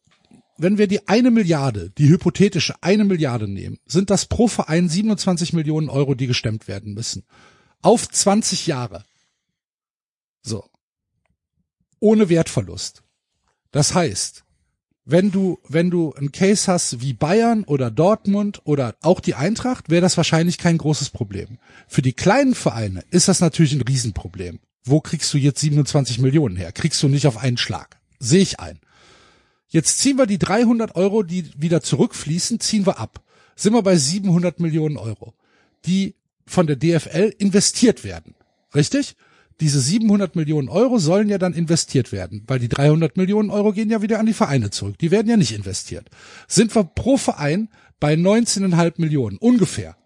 [0.56, 5.54] wenn wir die eine Milliarde, die hypothetische eine Milliarde nehmen, sind das pro Verein 27
[5.54, 7.24] Millionen Euro, die gestemmt werden müssen.
[7.82, 9.04] Auf 20 Jahre.
[10.42, 10.64] So.
[12.04, 13.02] Ohne Wertverlust.
[13.70, 14.44] Das heißt,
[15.06, 19.88] wenn du, wenn du einen Case hast wie Bayern oder Dortmund oder auch die Eintracht,
[19.88, 21.56] wäre das wahrscheinlich kein großes Problem.
[21.88, 24.60] Für die kleinen Vereine ist das natürlich ein Riesenproblem.
[24.84, 26.72] Wo kriegst du jetzt 27 Millionen her?
[26.72, 27.98] Kriegst du nicht auf einen Schlag.
[28.18, 28.80] Sehe ich ein.
[29.68, 33.22] Jetzt ziehen wir die 300 Euro, die wieder zurückfließen, ziehen wir ab.
[33.56, 35.32] Sind wir bei 700 Millionen Euro,
[35.86, 38.34] die von der DFL investiert werden.
[38.74, 39.16] Richtig?
[39.60, 43.90] Diese 700 Millionen Euro sollen ja dann investiert werden, weil die 300 Millionen Euro gehen
[43.90, 44.98] ja wieder an die Vereine zurück.
[44.98, 46.08] Die werden ja nicht investiert.
[46.48, 47.68] Sind wir pro Verein
[48.00, 49.96] bei 19,5 Millionen, ungefähr.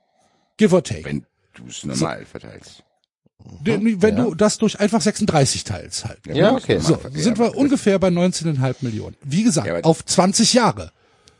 [0.58, 1.04] Give or take.
[1.04, 1.24] Wenn
[1.54, 2.84] du es normal verteilst.
[3.64, 6.18] Den- Wenn du das durch einfach 36 teilst halt.
[6.26, 6.78] Ja, okay.
[6.80, 9.16] So, sind wir ungefähr bei 19,5 Millionen.
[9.22, 10.92] Wie gesagt, Ja, aber- auf 20 Jahre.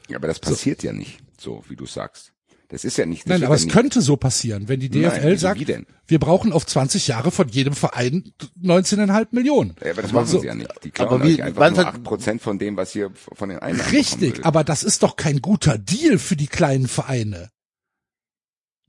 [0.09, 2.33] Ja, aber das passiert ja nicht, so wie du sagst.
[2.71, 3.23] Das ist ja nicht.
[3.25, 5.65] das Nein, aber es nicht- könnte so passieren, wenn die Nein, DFL wieso, sagt, wie
[5.65, 5.87] denn?
[6.07, 8.31] wir brauchen auf 20 Jahre von jedem Verein
[8.63, 9.75] 19,5 Millionen.
[9.83, 10.41] Ja, aber das machen So.
[10.41, 10.71] sie ja nicht.
[10.85, 14.45] Die klauen wie- einfach nur hat- 8% von dem, was ihr von den Einnahmen Richtig,
[14.45, 17.49] aber das ist doch kein guter Deal für die kleinen Vereine.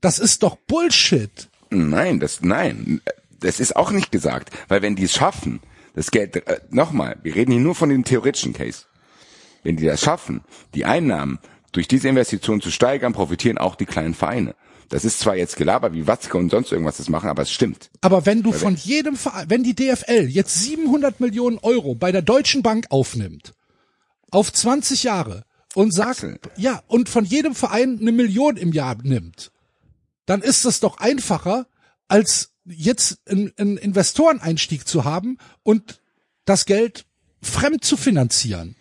[0.00, 1.48] Das ist doch Bullshit.
[1.70, 3.00] Nein, das, nein,
[3.38, 5.60] das ist auch nicht gesagt, weil wenn die es schaffen,
[5.94, 8.84] das Geld, äh, nochmal, wir reden hier nur von dem theoretischen Case.
[9.62, 10.42] Wenn die das schaffen,
[10.74, 11.38] die Einnahmen
[11.72, 14.54] durch diese Investition zu steigern, profitieren auch die kleinen Vereine.
[14.88, 17.90] Das ist zwar jetzt Gelaber, wie Watzke und sonst irgendwas das machen, aber es stimmt.
[18.00, 22.22] Aber wenn du von jedem Verein, wenn die DFL jetzt 700 Millionen Euro bei der
[22.22, 23.54] Deutschen Bank aufnimmt,
[24.32, 25.44] auf 20 Jahre
[25.74, 26.40] und sagt, Axel.
[26.56, 29.52] ja, und von jedem Verein eine Million im Jahr nimmt,
[30.26, 31.66] dann ist es doch einfacher,
[32.08, 36.00] als jetzt einen, einen Investoreneinstieg zu haben und
[36.44, 37.06] das Geld
[37.42, 38.74] fremd zu finanzieren.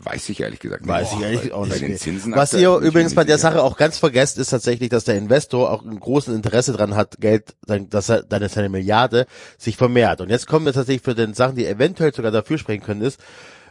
[0.00, 0.90] Weiß ich ehrlich gesagt nicht.
[0.90, 2.06] Weiß ich ehrlich auch nicht.
[2.36, 3.50] Was ihr übrigens bei der sicher.
[3.50, 7.20] Sache auch ganz vergesst, ist tatsächlich, dass der Investor auch ein großes Interesse dran hat,
[7.20, 9.26] Geld, dass er deine seine Milliarde
[9.58, 10.20] sich vermehrt.
[10.20, 13.20] Und jetzt kommen wir tatsächlich für den Sachen, die eventuell sogar dafür sprechen können, ist,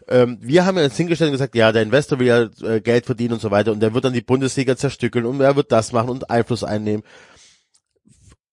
[0.09, 3.05] ähm, wir haben ja uns hingestellt und gesagt, ja, der Investor will ja äh, Geld
[3.05, 5.91] verdienen und so weiter und der wird dann die Bundesliga zerstückeln und er wird das
[5.91, 7.03] machen und Einfluss einnehmen.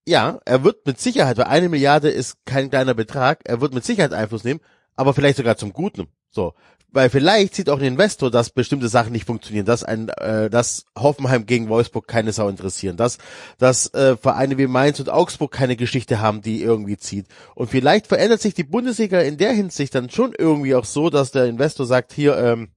[0.07, 3.85] Ja, er wird mit Sicherheit, weil eine Milliarde ist kein kleiner Betrag, er wird mit
[3.85, 4.61] Sicherheit Einfluss nehmen,
[4.97, 6.09] aber vielleicht sogar zum Guten.
[6.31, 6.55] So,
[6.95, 10.87] weil vielleicht sieht auch ein Investor, dass bestimmte Sachen nicht funktionieren, dass ein, äh, dass
[10.97, 13.19] Hoffenheim gegen Wolfsburg keine Sau interessieren, dass,
[13.59, 17.27] dass äh, Vereine wie Mainz und Augsburg keine Geschichte haben, die irgendwie zieht.
[17.55, 21.33] Und vielleicht verändert sich die Bundesliga in der Hinsicht dann schon irgendwie auch so, dass
[21.33, 22.69] der Investor sagt, hier, ähm,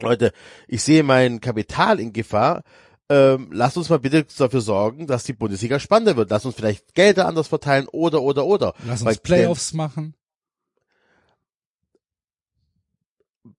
[0.00, 0.32] Leute,
[0.66, 2.62] ich sehe mein Kapital in Gefahr.
[3.10, 6.30] Ähm, lasst uns mal bitte dafür sorgen, dass die Bundesliga spannender wird.
[6.30, 8.72] Lasst uns vielleicht Gelder anders verteilen oder oder oder.
[8.86, 10.14] Lass uns Playoffs machen.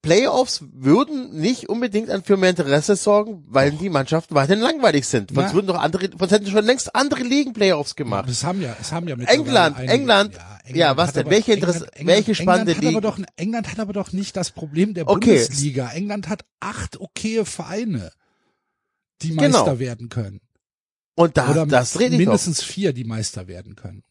[0.04, 5.32] Playoffs würden nicht unbedingt an für mehr Interesse sorgen, weil die Mannschaften weiterhin langweilig sind.
[5.34, 8.30] Sonst würden doch andere, sonst hätten schon längst andere Ligen Playoffs gemacht.
[8.30, 10.40] Das haben ja, es haben ja mittlerweile England, einige- England,
[10.74, 11.22] ja, was hat denn?
[11.24, 14.52] aber- Welche Interesse- welche spannende England hat aber doch, England hat aber doch nicht das
[14.52, 15.30] Problem der Okay.
[15.40, 15.90] Bundesliga.
[15.92, 18.12] England hat acht okaye Vereine,
[19.24, 19.42] die Genau.
[19.60, 20.42] Meister werden können.
[21.16, 22.18] Und da, Oder das rede ich doch.
[22.20, 24.04] mindestens vier, die Meister werden können.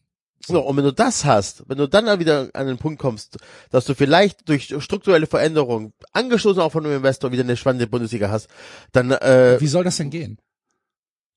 [0.45, 3.37] So, und wenn du das hast, wenn du dann wieder an den Punkt kommst,
[3.69, 8.29] dass du vielleicht durch strukturelle Veränderungen, angestoßen auch von einem Investor, wieder eine spannende Bundesliga
[8.29, 8.47] hast,
[8.91, 10.39] dann, äh, Wie soll das denn gehen?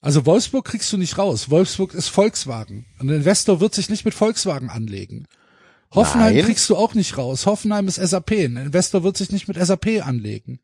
[0.01, 1.49] Also Wolfsburg kriegst du nicht raus.
[1.49, 2.85] Wolfsburg ist Volkswagen.
[2.99, 5.27] Ein Investor wird sich nicht mit Volkswagen anlegen.
[5.95, 6.45] Hoffenheim Nein.
[6.45, 7.47] kriegst du auch nicht raus.
[7.47, 8.33] Hoffenheim ist SAP.
[8.33, 10.61] Ein Investor wird sich nicht mit SAP anlegen.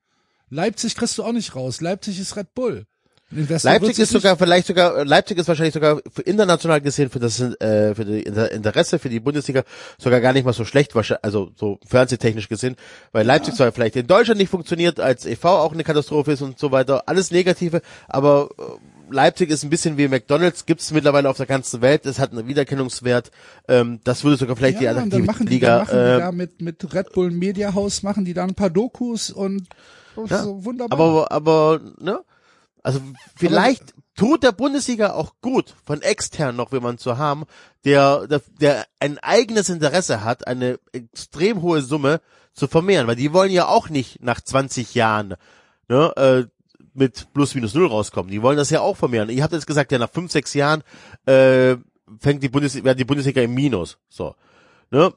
[0.51, 1.81] Leipzig kriegst du auch nicht raus.
[1.81, 2.87] Leipzig ist Red Bull.
[3.31, 7.95] Leipzig ist sogar vielleicht sogar Leipzig ist wahrscheinlich sogar für international gesehen für das äh,
[7.95, 9.63] für die Inter Interesse für die Bundesliga
[9.99, 12.75] sogar gar nicht mal so schlecht wahrscheinlich also so fernsehtechnisch gesehen
[13.13, 16.59] weil Leipzig zwar vielleicht in Deutschland nicht funktioniert als EV auch eine Katastrophe ist und
[16.59, 21.31] so weiter alles Negative aber äh, Leipzig ist ein bisschen wie McDonald's gibt es mittlerweile
[21.31, 23.31] auf der ganzen Welt es hat einen Wiedererkennungswert
[23.69, 26.19] ähm, das würde sogar vielleicht ja, die dann machen die, Liga dann machen die äh,
[26.19, 29.69] da mit, mit Red Bull Media House machen die da ein paar Dokus und
[30.29, 30.99] Ja, so wunderbar.
[30.99, 32.21] Aber, aber, ne?
[32.83, 33.01] Also
[33.37, 37.45] vielleicht tut der Bundesliga auch gut, von extern noch jemanden zu haben,
[37.85, 42.21] der, der, der ein eigenes Interesse hat, eine extrem hohe Summe
[42.53, 45.37] zu vermehren, weil die wollen ja auch nicht nach 20 Jahren
[45.89, 46.45] ne, äh,
[46.95, 48.31] mit plus minus null rauskommen.
[48.31, 49.31] Die wollen das ja auch vermehren.
[49.31, 50.83] Ihr habt jetzt gesagt, ja nach fünf, sechs Jahren
[51.27, 51.77] äh,
[52.19, 53.99] fängt die Bundesliga, wird die Bundesliga im Minus.
[54.09, 54.35] So.
[54.91, 55.13] Ne?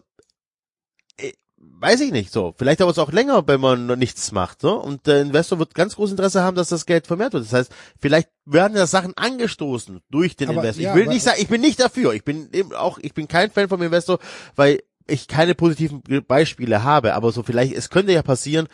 [1.80, 2.54] Weiß ich nicht so.
[2.58, 4.64] Vielleicht dauert es auch länger, wenn man nichts macht.
[4.64, 4.74] Ne?
[4.74, 7.44] Und der Investor wird ganz großes Interesse haben, dass das Geld vermehrt wird.
[7.44, 10.84] Das heißt, vielleicht werden ja Sachen angestoßen durch den Aber, Investor.
[10.84, 12.14] ja, ich will nicht sagen, ich bin nicht dafür.
[12.14, 14.20] Ich bin eben auch, ich bin kein Fan vom Investor,
[14.56, 17.16] weil ich keine positiven Beispiele habe.
[17.16, 18.68] Aber so vielleicht, es könnte ja passieren,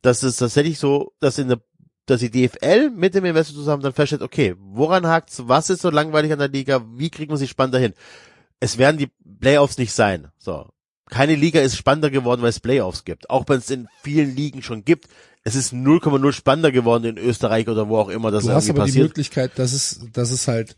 [0.00, 1.60] dass es tatsächlich so, dass in der
[2.06, 5.90] dass die DFL mit dem Investor zusammen dann feststellt, okay, woran hakt's, was ist so
[5.90, 7.94] langweilig an der Liga, wie kriegen wir sie spannender hin?
[8.60, 10.28] Es werden die Playoffs nicht sein.
[10.38, 10.68] So.
[11.14, 13.30] Keine Liga ist spannender geworden, weil es Playoffs gibt.
[13.30, 15.06] Auch wenn es in vielen Ligen schon gibt.
[15.44, 18.80] Es ist 0,0 spannender geworden in Österreich oder wo auch immer das du hast aber
[18.80, 19.04] die passiert.
[19.04, 20.76] Möglichkeit, dass es, dass es halt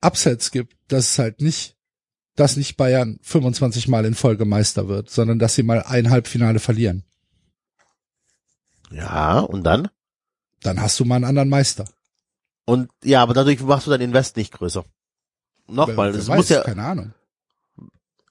[0.00, 1.74] Upsets gibt, dass es halt nicht,
[2.36, 6.60] dass nicht Bayern 25 Mal in Folge Meister wird, sondern dass sie mal ein Halbfinale
[6.60, 7.02] verlieren.
[8.92, 9.88] Ja, und dann?
[10.62, 11.84] Dann hast du mal einen anderen Meister.
[12.64, 14.84] Und ja, aber dadurch machst du dein Invest nicht größer.
[15.66, 17.12] Nochmal, das wer muss weiß, ja, keine Ahnung.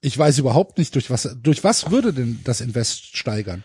[0.04, 3.64] Ich weiß überhaupt nicht, durch was, durch was würde denn das Invest steigern?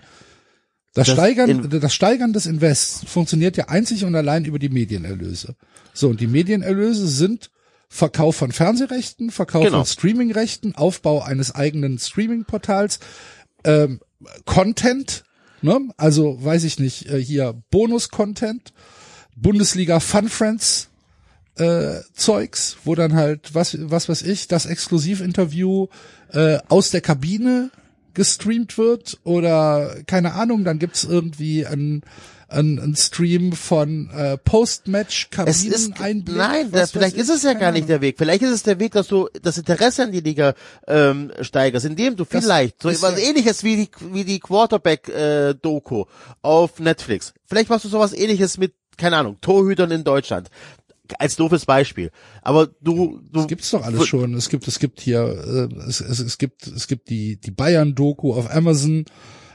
[0.95, 5.57] Das, Das Steigern, das Steigern des Invests funktioniert ja einzig und allein über die Medienerlöse.
[5.93, 7.51] So, und die Medienerlöse sind
[7.89, 9.79] Verkauf von Fernsehrechten, Verkauf Genau.
[9.79, 13.01] von Streamingrechten, Aufbau eines eigenen Streamingportals,
[13.65, 14.01] ähm,
[14.45, 15.25] Content,
[15.61, 15.89] ne?
[15.97, 18.73] Also weiß ich nicht, äh, hier Bonus-Content,
[19.37, 20.89] Bundesliga Fun Friends
[21.59, 25.89] äh, Zeugs, wo dann halt was was weiß ich, das Exklusivinterview
[26.33, 27.71] äh, aus der Kabine
[28.15, 32.03] gestreamt wird oder keine Ahnung, dann gibt's irgendwie ein
[32.51, 36.35] ein, ein Stream von äh, Post-Match Es ist, Kabineneinblick.
[36.39, 38.17] nein, was da, vielleicht ist es ja gar nicht der Weg.
[38.17, 40.55] Vielleicht ist es der Weg, dass du das Interesse an die Liga
[40.87, 44.41] ähm, steigerst, indem du Das vielleicht so ist was ja- ähnliches wie die wie die
[44.41, 46.07] Quarterback äh, Doku
[46.41, 47.35] auf Netflix.
[47.45, 50.49] Vielleicht machst du sowas ähnliches mit keine Ahnung, Torhütern in Deutschland.
[51.19, 52.11] Als doofes Beispiel.
[52.43, 54.35] Aber du du Das gibt's doch alles schon.
[54.35, 58.35] Es gibt, es gibt hier, äh, es, es, es gibt, es gibt die, die Bayern-Doku
[58.35, 59.05] auf Amazon.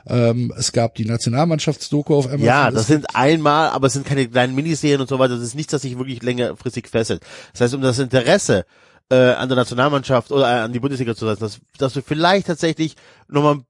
[0.05, 2.45] Ähm, es gab die Nationalmannschaftsdoku auf Amazon.
[2.45, 5.35] Ja, Es das sind einmal, aber es sind keine kleinen Miniserien und so weiter.
[5.35, 7.23] Das ist nichts, das sich wirklich längerfristig fesselt.
[7.53, 8.65] Das heißt, um das Interesse
[9.09, 12.47] äh, an der Nationalmannschaft oder äh, an die Bundesliga zu setzen, dass, dass du vielleicht
[12.47, 12.95] tatsächlich
[13.27, 13.61] nochmal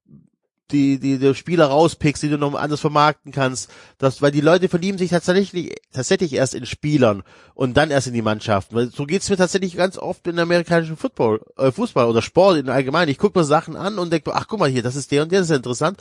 [0.73, 4.67] die, die, die Spieler rauspickst, die du noch anders vermarkten kannst, dass, weil die Leute
[4.67, 8.75] verlieben sich tatsächlich, tatsächlich erst in Spielern und dann erst in die Mannschaften.
[8.75, 12.69] Weil so geht's mir tatsächlich ganz oft in amerikanischen Football, äh, Fußball oder Sport in
[12.69, 13.07] allgemein.
[13.07, 15.31] Ich gucke mir Sachen an und denke, ach guck mal hier, das ist der und
[15.31, 15.99] der, das ist ja interessant.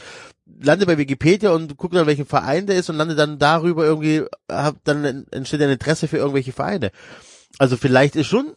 [0.61, 4.25] Lande bei Wikipedia und gucke dann, welchen Verein der ist und lande dann darüber irgendwie,
[4.51, 6.91] hab, dann entsteht ein Interesse für irgendwelche Vereine.
[7.59, 8.55] Also vielleicht ist schon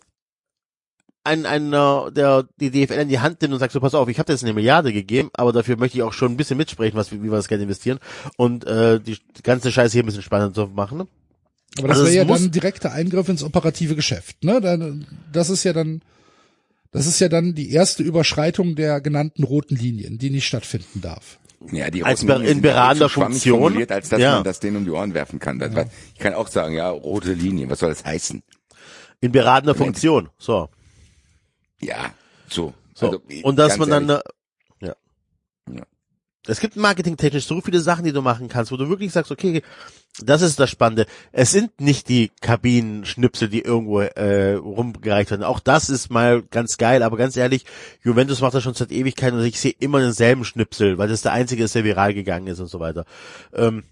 [1.26, 4.18] ein, einer, der die DFL in die Hand nimmt und sagt so, pass auf, ich
[4.20, 6.96] habe dir jetzt eine Milliarde gegeben, aber dafür möchte ich auch schon ein bisschen mitsprechen,
[6.98, 8.00] was, wie wir das Geld investieren
[8.38, 11.00] und äh, die, die ganze Scheiße hier ein bisschen spannend zu machen.
[11.00, 11.08] Ne?
[11.80, 14.44] Aber das Also wäre ja dann ein direkter Eingriff ins operative Geschäft.
[14.44, 14.62] Ne?
[14.62, 16.02] Dann- Das ist ja dann,
[16.92, 21.40] das ist ja dann die erste Überschreitung der genannten roten Linien, die nicht stattfinden darf.
[21.72, 23.60] Ja, die Als Linien in ja beratender Funktion.
[23.60, 24.36] formuliert, als dass Ja.
[24.36, 25.58] man das denen um die Ohren werfen kann.
[25.60, 28.44] Das, was- Ich kann auch sagen, ja, rote Linie, was soll das heißen?
[29.22, 30.30] In beratender Funktion.
[30.38, 30.70] So.
[31.82, 32.14] Ja,
[32.50, 32.74] so.
[32.94, 33.08] So.
[33.08, 34.24] Also, und dass man dann, ehrlich,
[34.82, 34.96] äh, ja.
[35.74, 35.84] Ja.
[36.48, 39.64] Es gibt marketingtechnisch so viele Sachen, die du machen kannst, wo du wirklich sagst, okay,
[40.24, 41.08] das ist das Spannende.
[41.32, 45.44] Es sind nicht die Kabinenschnipsel, die irgendwo äh, rumgereicht werden.
[45.44, 47.66] Auch das ist mal ganz geil, aber ganz ehrlich,
[48.02, 51.34] Juventus macht das schon seit Ewigkeiten und ich sehe immer denselben Schnipsel, weil das der
[51.34, 53.06] einzige ist, der viral gegangen ist und so weiter.
[53.54, 53.84] Ähm,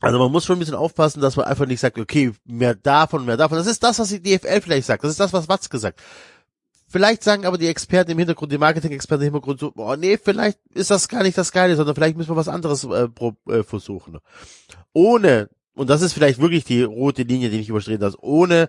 [0.00, 3.24] also man muss schon ein bisschen aufpassen, dass man einfach nicht sagt, okay, mehr davon,
[3.24, 3.56] mehr davon.
[3.56, 5.04] Das ist das, was die DFL vielleicht sagt.
[5.04, 6.00] Das ist das, was Watzke sagt.
[6.88, 10.58] Vielleicht sagen aber die Experten im Hintergrund, die Marketing-Experten im Hintergrund so, boah, nee, vielleicht
[10.72, 13.64] ist das gar nicht das Geile, sondern vielleicht müssen wir was anderes äh, pro, äh,
[13.64, 14.18] versuchen.
[14.92, 18.68] Ohne, und das ist vielleicht wirklich die rote Linie, die nicht überstreben das, ohne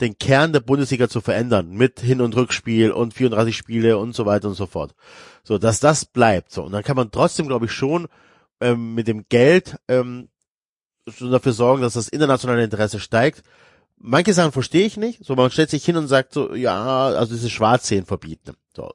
[0.00, 4.26] den Kern der Bundesliga zu verändern, mit Hin- und Rückspiel und 34 Spiele und so
[4.26, 4.94] weiter und so fort.
[5.44, 6.50] So, dass das bleibt.
[6.50, 8.08] So, und dann kann man trotzdem, glaube ich, schon
[8.60, 10.28] ähm, mit dem Geld ähm,
[11.20, 13.42] dafür sorgen, dass das internationale Interesse steigt.
[14.06, 15.24] Manche Sachen verstehe ich nicht.
[15.24, 18.52] So, man stellt sich hin und sagt so, ja, also diese Schwarzsehen verbieten.
[18.76, 18.92] So.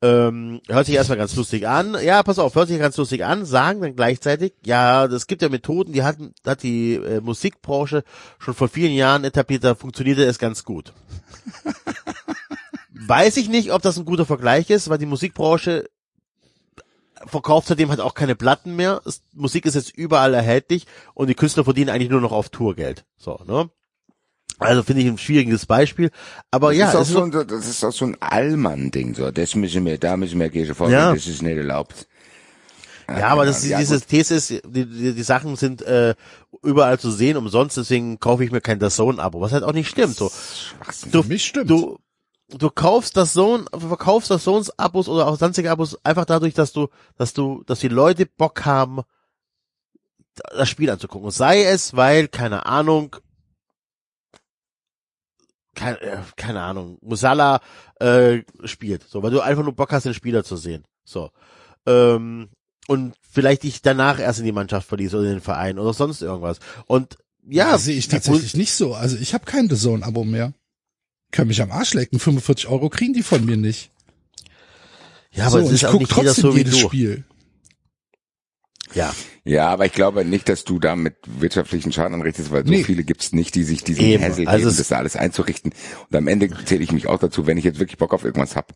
[0.00, 1.96] Ähm, hört sich erstmal ganz lustig an.
[2.00, 5.48] Ja, pass auf, hört sich ganz lustig an, sagen dann gleichzeitig, ja, das gibt ja
[5.48, 8.04] Methoden, die hat, hat die äh, Musikbranche
[8.38, 10.92] schon vor vielen Jahren etabliert, da funktionierte es ganz gut.
[13.08, 15.88] Weiß ich nicht, ob das ein guter Vergleich ist, weil die Musikbranche
[17.26, 19.02] verkauft seitdem halt auch keine Platten mehr.
[19.04, 23.04] Es, Musik ist jetzt überall erhältlich und die Künstler verdienen eigentlich nur noch auf Tourgeld.
[23.16, 23.68] So, ne?
[24.64, 26.10] Also finde ich ein schwieriges Beispiel.
[26.50, 29.30] Aber das ja, ist auch so, ein- das ist auch so ein Allmann-Ding, so.
[29.30, 31.14] Das müssen wir, da müssen wir Kirche vorgehen, Ja.
[31.14, 32.06] das ist nicht erlaubt.
[33.08, 34.08] ja, aber das, ja, diese gut.
[34.08, 36.14] These ist, die, die, die Sachen sind äh,
[36.62, 40.16] überall zu sehen, umsonst, deswegen kaufe ich mir kein DAZN-Abo, was halt auch nicht stimmt.
[40.16, 40.30] So,
[41.10, 41.68] du, Für mich stimmt.
[41.68, 41.98] du,
[42.48, 46.54] du kaufst das Zone, du verkaufst das Zones Abos oder auch sonstige Abos einfach dadurch,
[46.54, 46.88] dass du,
[47.18, 49.00] dass du, dass die Leute Bock haben,
[50.56, 51.26] das Spiel anzugucken.
[51.26, 53.16] Und sei es, weil, keine Ahnung,
[55.74, 57.60] keine, äh, keine Ahnung, Musala
[58.00, 59.04] äh, spielt.
[59.08, 60.84] So, weil du einfach nur Bock hast, den Spieler zu sehen.
[61.04, 61.30] So.
[61.86, 62.48] Ähm,
[62.86, 66.22] und vielleicht dich danach erst in die Mannschaft verliest oder in den Verein oder sonst
[66.22, 66.58] irgendwas.
[66.86, 67.16] Und
[67.46, 68.94] ja, das sehe ich tatsächlich nicht so.
[68.94, 70.52] Also ich habe kein The Zone-Abo mehr.
[71.30, 72.18] Können mich am Arsch lecken.
[72.18, 73.90] 45 Euro kriegen die von mir nicht.
[75.32, 76.78] Ja, aber so, es ist ich nicht jeder trotzdem so jedes.
[76.78, 77.24] Spiel.
[78.94, 79.12] Ja.
[79.44, 82.82] Ja, aber ich glaube nicht, dass du da mit wirtschaftlichen Schaden anrichtest, weil so Nee.
[82.84, 84.22] viele gibt's nicht, die sich diesen Eben.
[84.24, 85.72] Hassel Also geben, das da alles einzurichten.
[86.10, 88.56] Und am Ende zähle ich mich auch dazu, wenn ich jetzt wirklich Bock auf irgendwas
[88.56, 88.72] hab.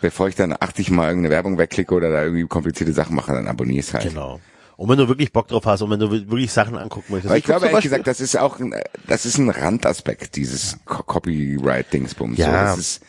[0.00, 3.46] Bevor ich dann 80 Mal irgendeine Werbung wegklicke oder da irgendwie komplizierte Sachen mache, dann
[3.46, 4.08] abonniere ich halt.
[4.08, 4.40] Genau.
[4.76, 7.30] Und wenn du wirklich Bock drauf hast und wenn du wirklich Sachen angucken möchtest.
[7.30, 8.74] Aber ich guck glaube ehrlich gesagt, das ist auch ein,
[9.06, 12.36] das ist ein Randaspekt dieses Co- Copyright-Dingsbums.
[12.38, 12.72] Ja.
[12.74, 13.00] So, ist,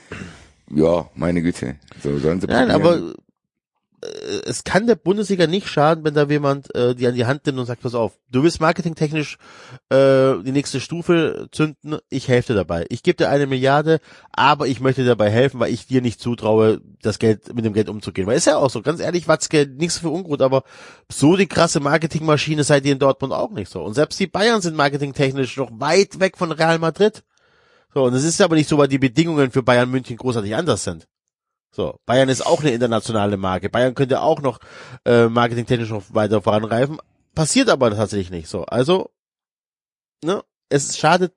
[0.70, 1.78] ja, meine Güte.
[2.04, 3.14] So sollen sie Nein, aber
[4.46, 7.60] es kann der Bundesliga nicht schaden, wenn da jemand äh, die an die Hand nimmt
[7.60, 9.38] und sagt, pass auf, du willst marketingtechnisch
[9.90, 12.86] äh, die nächste Stufe zünden, ich helfe dir dabei.
[12.90, 14.00] Ich gebe dir eine Milliarde,
[14.32, 17.74] aber ich möchte dir dabei helfen, weil ich dir nicht zutraue, das Geld mit dem
[17.74, 18.28] Geld umzugehen.
[18.28, 20.64] Weil ist ja auch so, ganz ehrlich, Watzke, nichts für ungut, aber
[21.12, 23.84] so die krasse Marketingmaschine seid ihr in Dortmund auch nicht so.
[23.84, 27.24] Und selbst die Bayern sind marketingtechnisch noch weit weg von Real Madrid.
[27.94, 30.84] So, und es ist aber nicht so, weil die Bedingungen für Bayern München großartig anders
[30.84, 31.08] sind.
[31.76, 33.68] So, Bayern ist auch eine internationale Marke.
[33.68, 34.60] Bayern könnte auch noch
[35.06, 37.00] äh, marketingtechnisch noch weiter voranreifen.
[37.34, 38.64] Passiert aber tatsächlich nicht so.
[38.66, 39.10] Also,
[40.24, 41.34] ne, es schadet,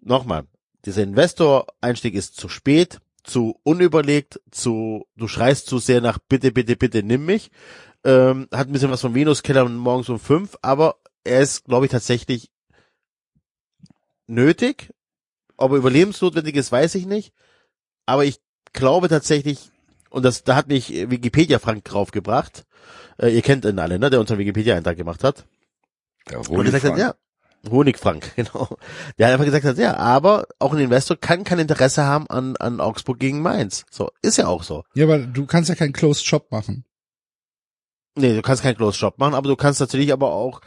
[0.00, 0.46] nochmal,
[0.86, 6.76] dieser Investor-Einstieg ist zu spät, zu unüberlegt, zu, du schreist zu sehr nach bitte, bitte,
[6.76, 7.50] bitte, nimm mich.
[8.04, 11.92] Ähm, hat ein bisschen was von Venus-Keller morgens um fünf, aber er ist, glaube ich,
[11.92, 12.50] tatsächlich
[14.26, 14.94] nötig.
[15.58, 17.34] Ob er überlebensnotwendig ist, weiß ich nicht.
[18.06, 18.40] Aber ich
[18.72, 19.70] glaube tatsächlich,
[20.10, 22.64] und das, da hat mich Wikipedia Frank draufgebracht.
[23.18, 25.44] Äh, ihr kennt ihn alle, ne, der unseren Wikipedia-Eintrag gemacht hat.
[26.30, 26.98] Der Und er gesagt hat, Honigfrank.
[26.98, 28.76] ja, Honigfrank, genau.
[29.18, 32.56] Der hat einfach gesagt hat, ja, aber auch ein Investor kann kein Interesse haben an,
[32.56, 33.84] an Augsburg gegen Mainz.
[33.90, 34.84] So, ist ja auch so.
[34.94, 36.84] Ja, aber du kannst ja keinen Closed Shop machen.
[38.14, 40.60] Nee, du kannst keinen Closed Shop machen, aber du kannst natürlich aber auch,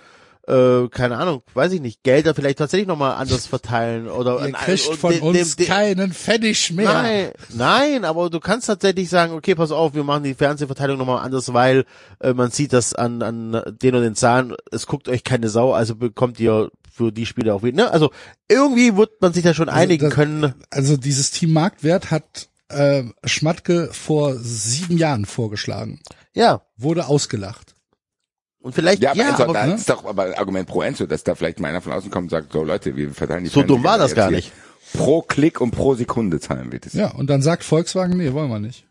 [0.47, 4.53] äh, keine Ahnung, weiß ich nicht, Gelder vielleicht tatsächlich nochmal anders verteilen oder Ihr an-
[4.53, 6.91] kriegt von uns dem- dem- keinen Pfennig mehr.
[6.93, 11.23] Nein, nein, aber du kannst tatsächlich sagen, okay, pass auf, wir machen die Fernsehverteilung nochmal
[11.23, 11.85] anders, weil
[12.19, 15.73] äh, man sieht das an, an den und den Zahlen, es guckt euch keine Sau,
[15.73, 17.85] also bekommt ihr für die Spiele auch wieder.
[17.85, 17.91] Ne?
[17.91, 18.11] Also
[18.49, 20.53] irgendwie wird man sich da schon einigen das- können.
[20.69, 25.99] Also dieses Team Marktwert hat äh, Schmatke vor sieben Jahren vorgeschlagen.
[26.33, 27.75] Ja, Wurde ausgelacht.
[28.61, 29.73] Und vielleicht, Ja, ja, aber, Enzo, aber da ne?
[29.75, 32.29] ist doch aber Argument pro Enzo, dass da vielleicht mal einer von außen kommt und
[32.29, 34.51] sagt, so Leute, wir verteilen die So dumm war das gar nicht.
[34.93, 36.93] Pro Klick und pro Sekunde zahlen wir das.
[36.93, 38.85] Ja, und dann sagt Volkswagen, nee, wollen wir nicht.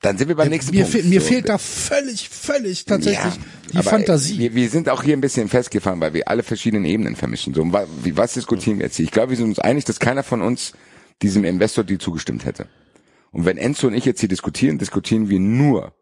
[0.00, 0.98] Dann sind wir beim nächsten mir Punkt.
[0.98, 3.34] fehl, mir So, fehlt da völlig, völlig tatsächlich
[3.72, 4.36] die aber Fantasie.
[4.36, 7.54] Wir, wir sind auch hier ein bisschen festgefahren, weil wir alle verschiedenen Ebenen vermischen.
[7.54, 7.64] So,
[8.02, 9.04] wie, was diskutieren wir jetzt hier?
[9.04, 10.72] Ich glaube, wir sind uns einig, dass keiner von uns
[11.22, 12.66] diesem Investor Deal zugestimmt hätte.
[13.30, 15.92] Und wenn Enzo und ich jetzt hier diskutieren, diskutieren wir nur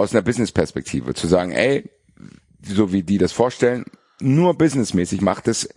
[0.00, 1.14] aus einer Business-Perspektive.
[1.14, 1.90] Zu sagen, ey,
[2.62, 3.84] so wie die das vorstellen,
[4.20, 5.68] nur businessmäßig macht es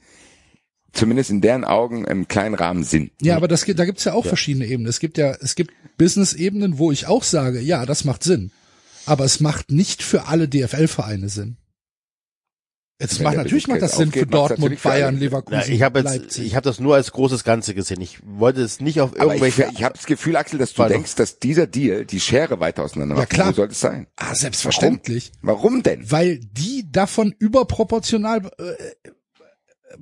[0.92, 3.12] zumindest in deren Augen im kleinen Rahmen Sinn.
[3.22, 4.88] Ja, aber das, gibt- da gibt's ja auch verschiedene Ebenen.
[4.90, 8.52] Es gibt ja, es gibt Business-Ebenen, wo ich auch sage, ja, das macht Sinn.
[9.06, 11.58] Aber es macht nicht für alle DFL-Vereine Sinn.
[13.02, 15.18] Jetzt macht natürlich macht das Sinn für Dortmund, Bayern.
[15.18, 16.46] Leverkusen, ja, ich habe jetzt, Leipzig.
[16.46, 18.00] ich habe das nur als großes Ganze gesehen.
[18.02, 19.72] Ich wollte es nicht auf Aber ich, irgendwelche.
[19.74, 20.94] ich habe das Gefühl, Axel, dass du Warte.
[20.94, 23.30] denkst, dass dieser Deal die Schere weiter auseinander Ja, macht.
[23.32, 23.50] klar.
[23.50, 24.08] Wo soll es sein?
[24.16, 25.32] ah, selbstverständlich.
[25.42, 25.64] Warum?
[25.64, 26.10] Warum denn?
[26.12, 29.10] weil die davon überproportional äh,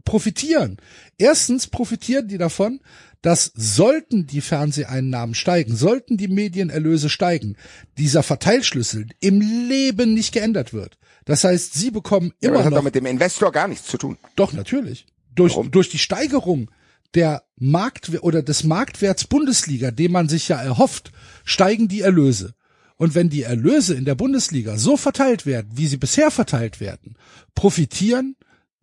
[0.06, 0.78] profitieren.
[1.18, 2.82] Erstens profitieren die davon,
[3.22, 7.56] dass sollten die Fernseheinnahmen steigen, sollten die Medienerlöse steigen,
[7.98, 10.98] dieser Verteilschlüssel im Leben nicht geändert wird.
[11.26, 13.68] Das heißt, sie bekommen Ja, aber das immer hat doch noch, mit dem Investor gar
[13.68, 14.18] nichts zu tun.
[14.36, 15.06] doch natürlich,
[15.36, 15.72] durch, Warum?
[15.72, 16.72] durch die Steigerung
[17.14, 21.12] der Markt oder des Marktwerts Bundesliga, den man sich ja erhofft,
[21.44, 22.54] steigen die Erlöse.
[22.96, 27.16] Und wenn die Erlöse in der Bundesliga so verteilt werden, wie sie bisher verteilt werden,
[27.56, 28.36] profitieren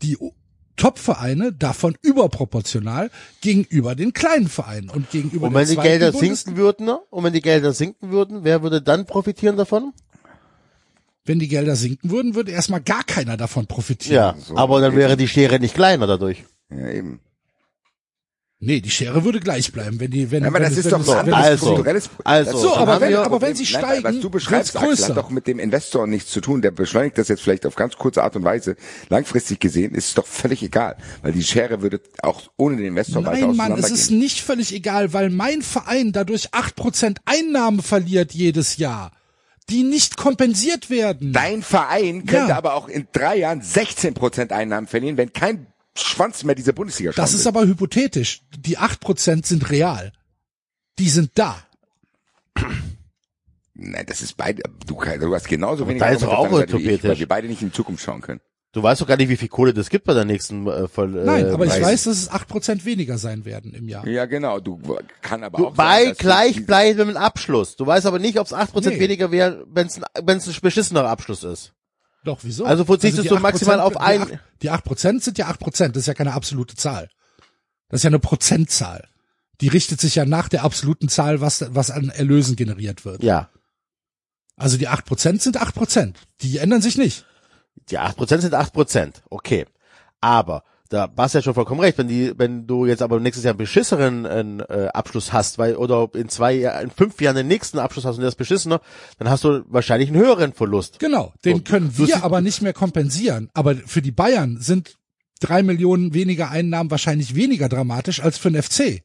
[0.02, 0.18] die
[0.76, 3.10] Top-Vereine davon überproportional
[3.40, 6.36] gegenüber den kleinen Vereinen und gegenüber und wenn der die zweiten Gelder Bundesliga.
[6.36, 6.98] sinken würden, ne?
[7.10, 9.92] und wenn die Gelder sinken würden, wer würde dann profitieren davon?
[11.28, 14.14] Wenn die Gelder sinken würden, würde erstmal gar keiner davon profitieren.
[14.16, 16.44] Ja, so, aber dann wäre die Schere nicht kleiner dadurch.
[16.70, 17.20] Ja, eben.
[18.60, 20.84] Nee, die Schere würde gleich bleiben, wenn die, wenn, Ja, aber wenn das es- ist
[20.86, 21.78] wenn doch es- Also,
[22.24, 23.50] also, So, aber wenn- aber Problem.
[23.50, 24.90] wenn sie Nein, steigen, was du beschreibst, größer.
[24.90, 26.60] Axel, hat doch mit dem Investor nichts zu tun.
[26.60, 28.74] Der beschleunigt das jetzt vielleicht auf ganz kurze Art und Weise.
[29.10, 33.24] Langfristig gesehen ist es doch völlig egal, weil die Schere würde auch ohne den Investor
[33.24, 38.32] weiter Nein, Mann, es ist nicht völlig egal, weil mein Verein dadurch 8% Einnahmen verliert
[38.34, 39.12] jedes Jahr,
[39.70, 41.32] die nicht kompensiert werden.
[41.32, 42.56] Dein Verein könnte Ja.
[42.56, 45.66] aber auch in drei Jahren 16 Prozent Einnahmen verlieren, wenn kein
[45.96, 47.48] Schwanz mehr dieser Bundesliga schauen das ist will.
[47.48, 48.42] aber hypothetisch.
[48.58, 50.12] Die 8% sind real.
[50.98, 51.62] Die sind da.
[53.74, 54.62] Nein, das ist beide.
[54.86, 57.04] Du, du hast genauso wenig da ist auch utopisch.
[57.04, 58.40] weil wir beide nicht in die Zukunft schauen können.
[58.72, 61.16] Du weißt doch gar nicht, wie viel Kohle das gibt bei der nächsten äh, voll,
[61.16, 61.82] äh, Nein, aber ich Preis.
[61.82, 64.06] weiß, dass es 8% weniger sein werden im Jahr.
[64.06, 64.60] Ja, genau.
[64.60, 64.78] Du
[65.22, 67.76] kann aber Du, auch bei sein, dass gleich die- bleibendem Abschluss.
[67.76, 69.00] Du weißt aber nicht, ob es 8% Nee.
[69.00, 71.72] weniger wäre, wenn es ein, beschissener Abschluss ist.
[72.24, 72.66] Doch, wieso?
[72.66, 75.96] Also verzichtest die du 8%, maximal auf die ein- 8 Die 8% sind ja 8%,
[75.96, 77.08] das ist ja keine absolute Zahl.
[77.88, 79.08] Das ist ja eine Prozentzahl.
[79.62, 83.22] Die richtet sich ja nach der absoluten Zahl, was, was an Erlösen generiert wird.
[83.22, 83.48] Ja.
[84.56, 86.16] Also die 8% sind 8%.
[86.42, 87.24] Die ändern sich nicht.
[87.90, 89.12] Die 8% sind 8%.
[89.30, 89.66] Okay.
[90.20, 91.98] Aber da hast du ja schon vollkommen recht.
[91.98, 96.08] Wenn die, wenn du jetzt aber nächstes Jahr einen beschisseren äh, Abschluss hast, weil oder
[96.14, 98.80] in zwei, in fünf Jahren den nächsten Abschluss hast und der ist beschissener,
[99.18, 100.98] dann hast du wahrscheinlich einen höheren Verlust.
[100.98, 103.50] Genau, den So, können wir aber nicht mehr kompensieren.
[103.52, 104.96] Aber für die Bayern sind
[105.40, 109.02] drei Millionen weniger Einnahmen wahrscheinlich weniger dramatisch als für den FC.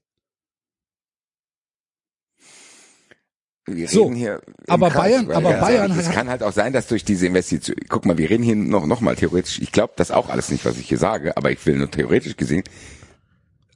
[3.66, 6.52] Wir So, reden hier aber Kreis, Bayern- aber ganz Bayern ehrlich, Es kann halt auch
[6.52, 9.72] sein, dass durch diese Investition, guck mal, wir reden hier noch, noch mal theoretisch, ich
[9.72, 12.64] glaube das auch alles nicht, was ich hier sage, aber ich will nur theoretisch gesehen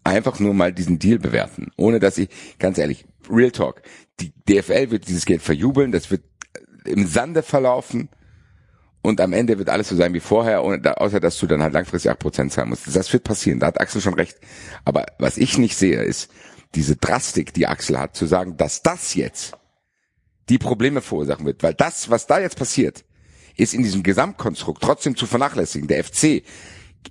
[0.04, 2.30] einfach nur mal diesen Deal bewerten, ohne dass ich,
[2.60, 3.82] ganz ehrlich, Real Talk,
[4.20, 6.24] die DFL wird dieses Geld verjubeln, das wird
[6.86, 8.10] im Sande verlaufen
[9.02, 11.74] und am Ende wird alles so sein wie vorher, ohne, außer dass du dann halt
[11.74, 12.94] langfristig 8% zahlen musst.
[12.94, 14.38] Das wird passieren, da hat Axel schon recht.
[14.86, 16.32] Aber was ich nicht sehe, ist
[16.76, 19.58] diese Drastik, die Axel hat, zu sagen, dass das jetzt
[20.50, 23.04] die Probleme verursachen wird, weil das, was da jetzt passiert,
[23.56, 25.88] ist in diesem Gesamtkonstrukt trotzdem zu vernachlässigen.
[25.88, 26.44] Der FC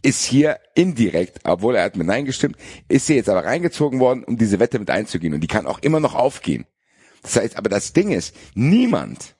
[0.02, 2.56] ist hier indirekt, obwohl er hat mit Nein gestimmt,
[2.88, 5.78] ist hier jetzt aber reingezogen worden, um diese Wette mit einzugehen und die kann auch
[5.80, 6.66] immer noch aufgehen.
[7.22, 9.36] Das heißt, aber das Ding ist, niemand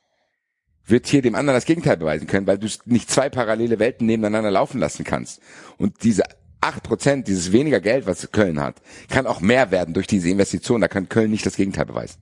[0.86, 4.50] wird hier dem anderen das Gegenteil beweisen können, weil du nicht zwei parallele Welten nebeneinander
[4.50, 5.40] laufen lassen kannst.
[5.78, 6.24] Und diese
[6.60, 8.76] acht Prozent, dieses weniger Geld, was Köln hat,
[9.08, 10.80] kann auch mehr werden durch diese Investition.
[10.80, 12.18] Da kann Köln nicht das Gegenteil beweisen.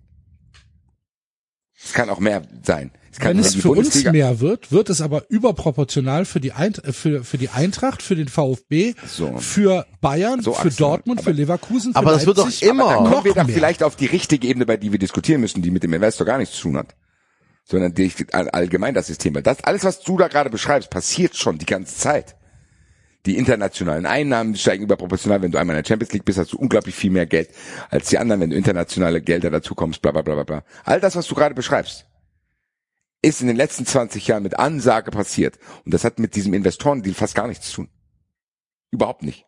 [1.85, 2.91] Es kann auch mehr sein.
[3.12, 6.53] Es kann Wenn es für uns Bundesliga- mehr wird, wird es aber überproportional für die,
[6.53, 9.37] Eint für, für die Eintracht, für den VfB, So.
[9.39, 12.62] für Bayern, So, für Dortmund, aber- für Leverkusen, für Aber das wird doch Leipzig.
[12.68, 13.55] immer- Da kommen noch wir doch mehr.
[13.55, 16.39] vielleicht auf die richtige Ebene, bei die wir diskutieren müssen, die mit dem Investor gar
[16.39, 16.95] nichts zu tun hat.
[17.66, 19.35] Sondern die, all- allgemein das System.
[19.35, 22.35] Weil das, alles, was du da gerade beschreibst, passiert schon die ganze Zeit.
[23.27, 25.41] Die internationalen Einnahmen steigen überproportional.
[25.41, 27.51] Wenn du einmal in der Champions League bist, hast du unglaublich viel mehr Geld
[27.89, 30.64] als die anderen, wenn du internationale Gelder dazu kommst, bla, bla, bla, bla, bla.
[30.85, 32.07] All das, was du gerade beschreibst,
[33.22, 35.59] ist in den letzten 20 Jahren mit Ansage passiert.
[35.85, 37.89] Und das hat mit diesem Investorendeal fast gar nichts zu tun.
[38.91, 39.47] Überhaupt nicht.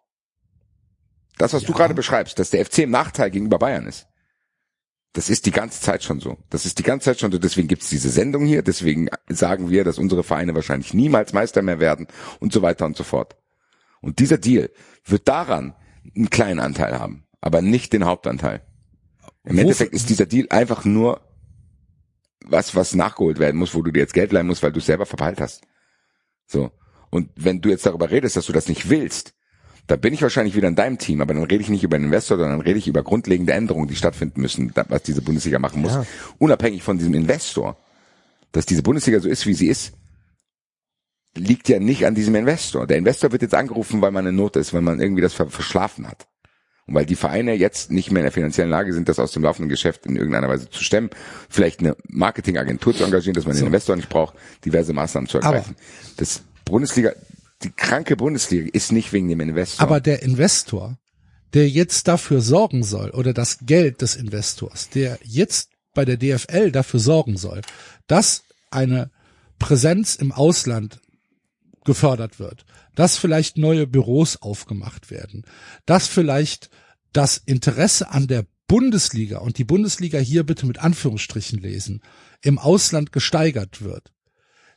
[1.36, 4.06] Das, was du gerade beschreibst, dass der FC im Nachteil gegenüber Bayern ist,
[5.12, 6.38] das ist die ganze Zeit schon so.
[6.50, 7.38] Das ist die ganze Zeit schon so.
[7.38, 8.62] Deswegen gibt's diese Sendung hier.
[8.62, 12.06] Deswegen sagen wir, dass unsere Vereine wahrscheinlich niemals Meister mehr werden
[12.40, 13.36] und so weiter und so fort.
[14.06, 14.70] Und dieser Deal
[15.04, 15.74] wird daran
[16.14, 18.62] einen kleinen Anteil haben, aber nicht den Hauptanteil.
[19.44, 21.20] Im Wo- Endeffekt ist dieser Deal einfach nur
[22.44, 24.86] was, was nachgeholt werden muss, wo du dir jetzt Geld leihen musst, weil du es
[24.86, 25.62] selber verpeilt hast.
[26.46, 26.70] So.
[27.10, 29.34] Und wenn du jetzt darüber redest, dass du das nicht willst,
[29.88, 32.04] dann bin ich wahrscheinlich wieder in deinem Team, aber dann rede ich nicht über den
[32.06, 35.82] Investor, sondern rede ich über grundlegende Änderungen, die stattfinden müssen, da- was diese Bundesliga machen
[35.82, 35.94] muss.
[35.94, 36.06] Ja.
[36.38, 37.76] Unabhängig von diesem Investor.
[38.52, 39.94] Dass diese Bundesliga so ist, wie sie ist,
[41.36, 42.86] liegt ja nicht an diesem Investor.
[42.86, 45.48] Der Investor wird jetzt angerufen, weil man in Not ist, weil man irgendwie das ver
[45.48, 46.26] verschlafen hat.
[46.86, 49.42] Und weil die Vereine jetzt nicht mehr in der finanziellen Lage sind, das aus dem
[49.42, 51.10] laufenden Geschäft in irgendeiner Weise zu stemmen,
[51.48, 54.34] vielleicht eine Marketingagentur zu engagieren, dass man den Investor nicht braucht,
[54.64, 55.74] diverse Maßnahmen zu ergreifen.
[56.16, 57.12] das Bundesliga,
[57.62, 59.82] die kranke Bundesliga ist nicht wegen dem Investor.
[59.82, 60.96] Aber der Investor,
[61.54, 66.70] der jetzt dafür sorgen soll, oder das Geld des Investors, der jetzt bei der DFL
[66.70, 67.62] dafür sorgen soll,
[68.06, 69.10] dass eine
[69.58, 71.00] Präsenz im Ausland
[71.86, 75.44] gefördert wird, dass vielleicht neue Büros aufgemacht werden,
[75.86, 76.68] dass vielleicht
[77.12, 82.02] das Interesse an der Bundesliga und die Bundesliga hier bitte mit Anführungsstrichen lesen,
[82.42, 84.12] im Ausland gesteigert wird.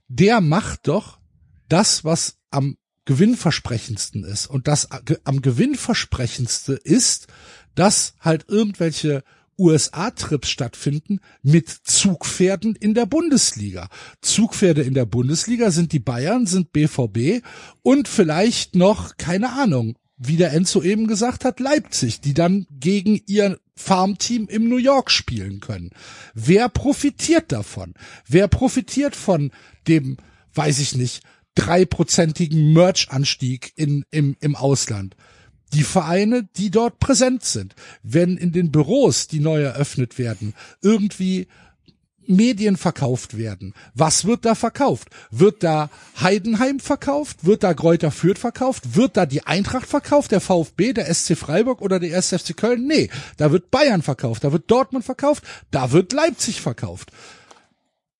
[0.07, 1.19] Der macht doch
[1.67, 4.45] das, was am gewinnversprechendsten ist.
[4.47, 4.87] Und das
[5.23, 7.27] am gewinnversprechendste ist,
[7.73, 9.23] dass halt irgendwelche
[9.59, 13.89] USA-Trips stattfinden mit Zugpferden in der Bundesliga.
[14.21, 17.43] Zugpferde in der Bundesliga sind die Bayern, sind BVB
[17.83, 23.21] und vielleicht noch, keine Ahnung, wie der Enzo eben gesagt hat, Leipzig, die dann gegen
[23.25, 25.91] ihr Farmteam im New York spielen können.
[26.33, 27.93] Wer profitiert davon?
[28.27, 29.51] Wer profitiert von
[29.87, 30.17] dem,
[30.53, 31.23] weiß ich nicht,
[31.55, 35.15] dreiprozentigen Merch-Anstieg in, im, im Ausland?
[35.73, 37.75] Die Vereine, die dort präsent sind.
[38.03, 41.47] Wenn in den Büros, die neu eröffnet werden, irgendwie
[42.29, 43.73] Medien verkauft werden.
[43.95, 45.09] Was wird da verkauft?
[45.31, 45.89] Wird da
[46.21, 47.45] Heidenheim verkauft?
[47.45, 48.95] Wird da Kräuter Fürth verkauft?
[48.95, 50.31] Wird da die Eintracht verkauft?
[50.31, 52.35] Der VfB, der SC Freiburg oder der 1.
[52.35, 52.85] FC Köln?
[52.85, 57.11] Nee, da wird Bayern verkauft, da wird Dortmund verkauft, da wird Leipzig verkauft.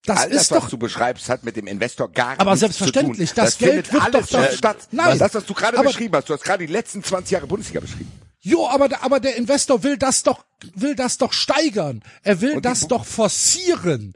[0.06, 2.62] Das All das, ist was doch du beschreibst, hat mit dem Investor gar Aber nichts
[2.62, 3.44] selbstverständlich, zu tun.
[3.46, 4.78] das Geld findet wird doch da- äh, statt.
[4.92, 5.20] Nein.
[5.20, 7.82] das, was du gerade Aber- beschrieben hast, du hast gerade die letzten 20 Jahre Bundesliga
[7.82, 8.12] beschrieben.
[8.40, 12.02] Jo, aber, der- aber der Investor will das doch, will das doch steigern.
[12.24, 14.14] Er will Und die das Bu- doch forcieren.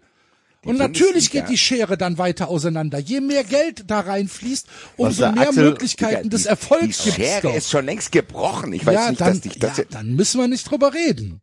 [0.66, 2.98] Und Bundesliga- natürlich geht die Schere dann weiter auseinander.
[2.98, 4.66] Je mehr Geld da reinfließt,
[4.96, 7.56] umso mehr Axel- Möglichkeiten des Erfolgs die gibt's Schere doch.
[7.56, 8.72] ist schon längst gebrochen.
[8.72, 11.42] Ich weiß ja, nicht, dann, dass dich das ja, dann müssen wir nicht drüber reden.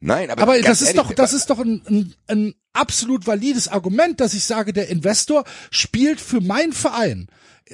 [0.00, 3.66] Nein, aber, Aber das ist ehrlich, doch, das ist doch ein, ein, ein absolut valides
[3.68, 7.26] Argument, dass ich sage, der Investor spielt für meinen Verein.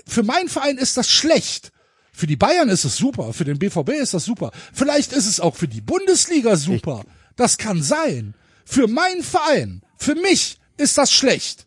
[0.07, 1.70] Für meinen Verein ist das schlecht,
[2.12, 4.53] Für die Bayern ist es super, für den BVB ist das super.
[4.72, 7.05] Vielleicht ist es auch für die Bundesliga super.
[7.37, 8.35] Das kann sein.
[8.64, 11.66] Für meinen Verein, für mich ist das schlecht.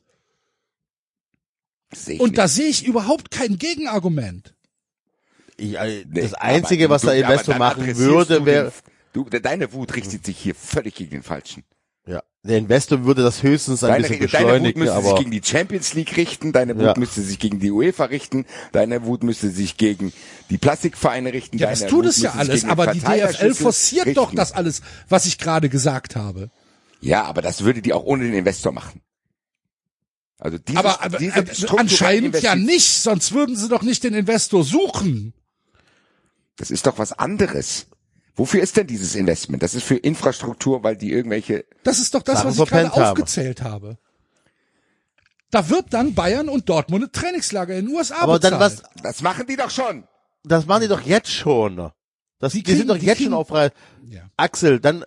[1.91, 2.38] Ich Und nicht.
[2.38, 4.55] da sehe ich überhaupt kein Gegenargument.
[5.58, 8.72] Ich, äh, Nee, das Einzige, aber was der Investor machen würde, wäre,
[9.18, 11.63] Du, de- deine Wut richtet sich hier völlig gegen den Falschen.
[12.05, 15.18] ja, der Investor würde das höchstens ein Deine, bisschen deine Wut beschleunigen, müsste sich aber
[15.20, 16.93] gegen die Champions League richten, deine Wut Ja.
[16.97, 20.13] müsste sich gegen die UEFA richten, deine Wut müsste sich gegen
[20.49, 21.57] die Plastikvereine richten.
[21.57, 24.38] Ja, deine das tut Wut es ja sich alles, aber die DFL forciert doch richten.
[24.38, 26.49] das alles, was ich gerade gesagt habe.
[27.01, 29.01] Ja, aber das würde die auch ohne den Investor machen.
[30.39, 31.45] Also diese, Aber, aber diese äh,
[31.78, 35.34] anscheinend ja nicht, sonst würden sie doch nicht den Investor suchen.
[36.57, 37.88] Das ist doch was anderes.
[38.38, 39.61] Wofür ist denn dieses Investment?
[39.63, 42.91] Das ist für Infrastruktur, weil die irgendwelche Das ist doch das, Sachen was ich gerade
[42.91, 43.01] haben.
[43.03, 43.97] aufgezählt habe.
[45.51, 48.83] Da wird dann Bayern und Dortmund ein Trainingslager in den USA aber dann bezahlt.
[48.95, 50.03] was, Das machen die doch schon.
[50.43, 51.91] das machen die doch jetzt schon.
[52.39, 53.71] Das, Die die, sind kriegen- doch die jetzt kriegen- schon auf Reihe.
[54.09, 54.21] Ja.
[54.38, 55.03] Axel, dann,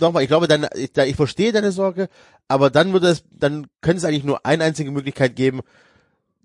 [0.00, 2.08] nochmal, ich glaube, dann, ich, da- ich verstehe deine Sorge,
[2.46, 5.60] aber dann würde es, dann könnte es eigentlich nur eine einzige Möglichkeit geben,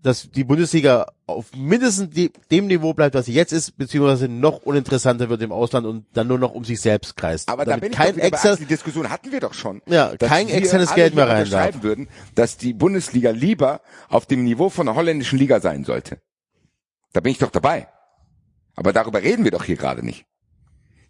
[0.03, 4.61] dass die Bundesliga auf mindestens die, dem Niveau bleibt, was sie jetzt ist, beziehungsweise noch
[4.63, 7.47] uninteressanter wird im Ausland und dann nur noch um sich selbst kreist.
[7.49, 9.81] Aber da Damit bin ich kein bei extra, die Diskussion hatten wir doch schon.
[9.87, 11.81] Ja, Dass kein wir externes alle Geld mehr rein darf.
[11.83, 16.19] würden, dass die Bundesliga lieber auf dem Niveau von der holländischen Liga sein sollte.
[17.13, 17.87] Da bin ich doch dabei.
[18.75, 20.25] Aber darüber reden wir doch hier gerade nicht.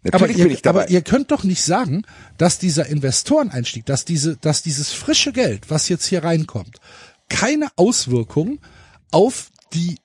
[0.06, 0.82] Aber Natürlich bin ihr, ich dabei.
[0.82, 2.04] aber ihr könnt doch nicht sagen,
[2.36, 6.78] dass dieser Investoreneinstieg, dass diese, dass dieses frische Geld, was jetzt hier reinkommt,
[7.30, 8.58] keine Auswirkung
[9.10, 9.96] auf die,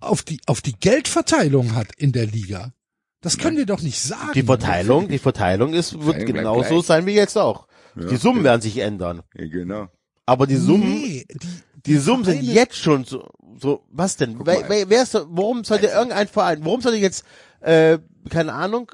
[0.00, 2.72] auf die, auf die Geldverteilung hat in der Liga.
[3.20, 4.32] Das könnt ihr doch nicht sagen.
[4.34, 7.66] die Verteilung, die Verteilung ist, wird Verteilung genauso sein wie jetzt auch.
[7.96, 9.22] die Summen werden sich ändern.
[9.34, 9.88] Ja, genau.
[10.24, 11.48] Aber die Summen, Nee, die,
[11.86, 13.28] die Summen sind jetzt schon so,
[13.60, 14.38] so, was denn?
[14.44, 17.24] Wer, wer, wer ist, warum sollte irgendein Verein, warum sollte jetzt,
[17.60, 17.98] äh,
[18.30, 18.92] keine Ahnung,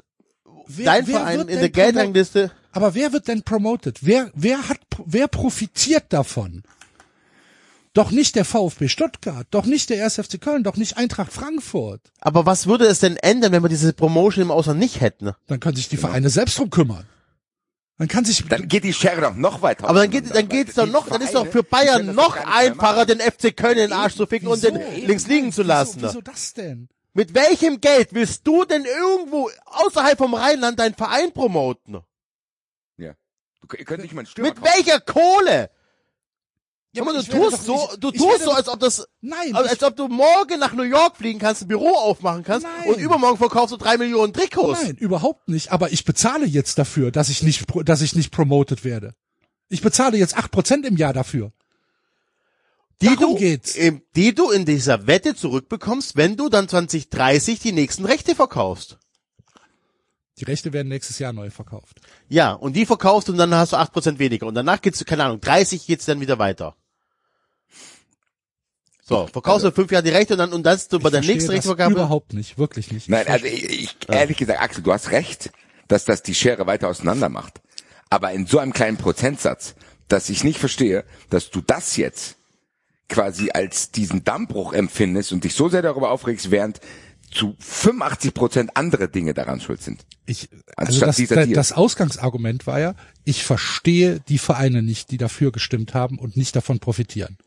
[0.65, 3.99] wer- dein wer Verein in der Geldrangliste, Aber wer wird denn promoted?
[4.01, 6.63] Wer, wer hat, wer profitiert davon?
[7.95, 10.15] Doch nicht der VfB Stuttgart, doch nicht der 1.
[10.15, 12.01] FC Köln, doch nicht Eintracht Frankfurt.
[12.19, 15.31] aber was würde es denn ändern, wenn wir diese Promotion im Ausland nicht hätten?
[15.47, 17.07] Dann können sich die Vereine selbst drum kümmern.
[17.97, 19.87] Dann kann sich, Dann geht die Schere doch noch weiter.
[19.87, 22.35] Aber dann geht, dann geht's doch noch, die dann ist doch Vereine, für Bayern noch
[22.35, 25.07] einfacher, den FC Köln in den Arsch zu ficken und den Wieso?
[25.07, 26.01] links liegen zu lassen.
[26.01, 26.89] Wieso, wieso das denn?
[27.13, 31.99] Mit welchem Geld willst du denn irgendwo außerhalb vom Rheinland deinen Verein promoten?
[32.97, 33.13] Ja.
[33.61, 34.75] Du, ihr könnt nicht mal einen Stürmer Mit kaufen.
[34.75, 35.69] welcher Kohle?
[36.95, 39.83] Ja, aber du tust so, nicht- du tust so, als ob das, Nein, als, als
[39.83, 42.93] ob du morgen nach New York fliegen kannst, ein Büro aufmachen kannst Nein.
[42.93, 44.81] und übermorgen verkaufst du drei Millionen Trikots.
[44.83, 45.71] Nein, überhaupt nicht.
[45.71, 49.13] Aber ich bezahle jetzt dafür, dass ich nicht, dass ich nicht promoted werde.
[49.69, 51.51] Ich bezahle jetzt acht Prozent im Jahr dafür.
[53.01, 53.73] Die Darum du, geht's.
[54.15, 58.97] die du in dieser Wette zurückbekommst, wenn du dann 2030 die nächsten Rechte verkaufst.
[60.37, 61.99] Die Rechte werden nächstes Jahr neu verkauft.
[62.27, 64.47] Ja, und die verkaufst und dann hast du 8% weniger.
[64.47, 66.75] Und danach geht's, keine Ahnung, 30 geht's dann wieder weiter.
[69.07, 71.21] So, verkaufst du fünf Jahre die Rechte und dann, und dann ist du bei der
[71.21, 71.93] nächsten das Rechtsvergabe.
[71.93, 73.07] Überhaupt nicht, wirklich nicht.
[73.07, 75.51] Nein, also ich, ich ehrlich gesagt, Axel, du hast recht,
[75.87, 77.61] dass das die Schere weiter auseinander macht.
[78.09, 79.75] Aber in so einem kleinen Prozentsatz,
[80.07, 82.37] dass ich nicht verstehe, dass du das jetzt
[83.07, 86.79] quasi als diesen Dammbruch empfindest und dich so sehr darüber aufregst, während
[87.31, 90.03] zu 85 Prozent andere Dinge daran schuld sind.
[90.25, 95.51] Ich, also Anstatt das, das Ausgangsargument war ja, ich verstehe die Vereine nicht, die dafür
[95.51, 97.37] gestimmt haben und nicht davon profitieren.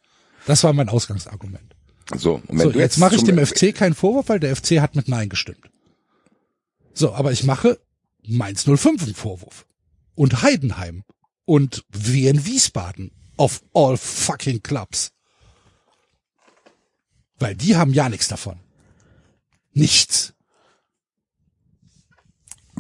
[0.49, 1.77] Das war mein Ausgangsargument.
[2.17, 4.81] So, und wenn So, du jetzt mache ich dem FC keinen Vorwurf, weil der FC
[4.81, 5.69] hat mit Nein gestimmt.
[6.95, 7.79] So, aber ich mache
[8.27, 9.67] Mainz 05 einen Vorwurf.
[10.15, 11.05] Und Heidenheim.
[11.45, 13.11] Und Wien Wiesbaden.
[13.37, 15.13] Of all fucking clubs.
[17.39, 18.59] Weil die haben ja nichts davon.
[19.75, 20.33] Nichts.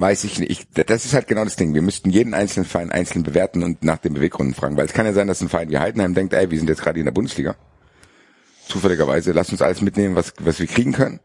[0.00, 0.50] Weiß ich nicht.
[0.50, 1.74] Ich, das ist halt genau das Ding.
[1.74, 4.76] Wir müssten jeden einzelnen Verein einzeln bewerten und nach den Beweggründen fragen.
[4.76, 6.82] Weil es kann ja sein, dass ein Verein wie Heidenheim denkt, ey, wir sind jetzt
[6.82, 7.56] gerade in der Bundesliga.
[8.68, 11.20] Zufälligerweise, lasst uns alles mitnehmen, was, was wir kriegen können.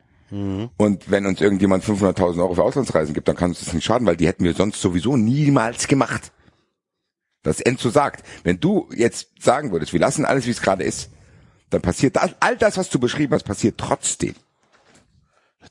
[0.77, 4.07] Und wenn uns irgendjemand 500.000 Euro für Auslandsreisen gibt, dann kann uns das nicht schaden,
[4.07, 6.31] weil die hätten wir sonst sowieso niemals gemacht.
[7.43, 8.25] Das Enzo sagt.
[8.43, 11.11] Wenn du jetzt sagen würdest, wir lassen alles, wie es gerade ist,
[11.69, 14.33] dann passiert das, all das, was du beschrieben hast, passiert trotzdem.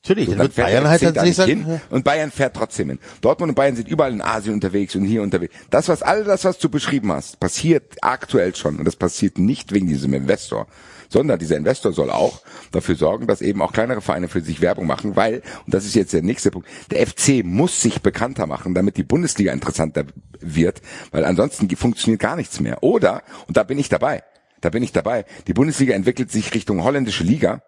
[0.05, 2.99] Natürlich, So, dann dann wird Bayern halt da nicht hin und Bayern fährt trotzdem hin.
[3.21, 5.55] Dortmund und Bayern sind überall in Asien unterwegs und hier unterwegs.
[5.71, 9.73] Das, was all das, was du beschrieben hast, passiert aktuell schon und das passiert nicht
[9.73, 10.67] wegen diesem Investor,
[11.09, 12.43] sondern dieser Investor soll auch
[12.73, 15.95] dafür sorgen, dass eben auch kleinere Vereine für sich Werbung machen, weil, und das ist
[15.95, 20.07] jetzt der nächste Punkt, der FC muss sich bekannter machen, damit die Bundesliga interessanter
[20.41, 22.83] wird, weil ansonsten funktioniert gar nichts mehr.
[22.83, 24.25] Oder, und da bin ich dabei,
[24.63, 27.63] da bin ich dabei, die Bundesliga entwickelt sich Richtung holländische Liga,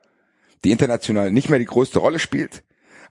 [0.64, 2.64] die international nicht mehr die größte Rolle spielt,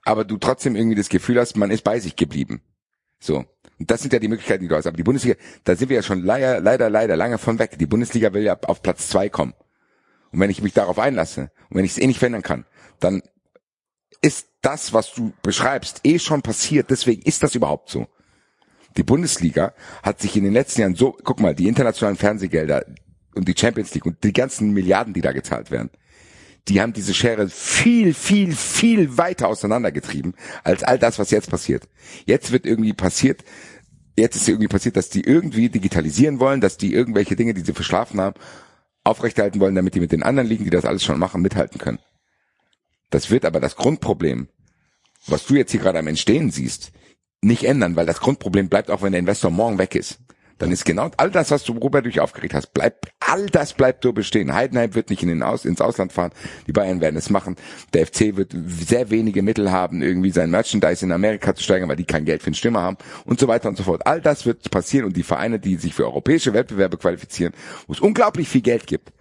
[0.04, 2.62] aber du trotzdem irgendwie das Gefühl hast, man ist bei sich geblieben.
[3.18, 3.44] So.
[3.78, 4.86] Und das sind ja die Möglichkeiten, die du hast.
[4.86, 7.78] Aber die Bundesliga, da sind wir ja schon leider, leider, leider lange von weg.
[7.78, 9.54] Die Bundesliga will ja auf Platz zwei kommen.
[10.30, 12.66] Und wenn ich mich darauf einlasse und wenn ich es eh nicht verändern kann,
[13.00, 13.22] dann
[14.20, 16.90] ist das, was du beschreibst, eh schon passiert.
[16.90, 18.06] Deswegen ist das überhaupt so.
[18.96, 22.84] Die Bundesliga hat sich in den letzten Jahren so, guck mal, die internationalen Fernsehgelder
[23.34, 25.90] und die Champions League und die ganzen Milliarden, die da gezahlt werden,
[26.68, 31.88] die haben diese Schere viel, viel, viel weiter auseinandergetrieben als all das, was jetzt passiert.
[32.24, 33.44] Jetzt wird irgendwie passiert,
[34.16, 37.74] jetzt ist irgendwie passiert, dass die irgendwie digitalisieren wollen, dass die irgendwelche Dinge, die sie
[37.74, 38.36] verschlafen haben,
[39.02, 41.98] aufrechterhalten wollen, damit die mit den anderen Ligen, die das alles schon machen, mithalten können.
[43.10, 44.48] Das wird aber das Grundproblem,
[45.26, 46.92] was du jetzt hier gerade am Entstehen siehst,
[47.42, 50.18] nicht ändern, weil das Grundproblem bleibt auch, wenn der Investor morgen weg ist.
[50.64, 53.74] Dann ist genau all das, was du, worüber du dich aufgeregt hast, bleibt, all das
[53.74, 54.54] bleibt so bestehen.
[54.54, 56.30] Heidenheim wird nicht in den Aus, ins Ausland fahren.
[56.66, 57.56] Die Bayern werden es machen.
[57.92, 61.96] Der FC wird sehr wenige Mittel haben, irgendwie sein Merchandise in Amerika zu steigern, weil
[61.96, 62.96] die kein Geld für den Stürmer haben
[63.26, 64.06] und so weiter und so fort.
[64.06, 67.52] All das wird passieren und die Vereine, die sich für europäische Wettbewerbe qualifizieren,
[67.86, 69.12] wo es unglaublich viel Geld gibt,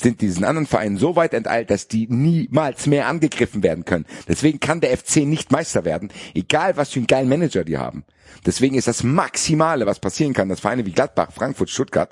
[0.00, 4.06] sind diesen anderen Vereinen so weit enteilt, dass die niemals mehr angegriffen werden können.
[4.28, 8.04] Deswegen kann der FC nicht Meister werden, egal was für einen geilen Manager die haben.
[8.46, 12.10] Deswegen ist das Maximale, was passieren kann, dass Vereine wie Gladbach, Frankfurt, Stuttgart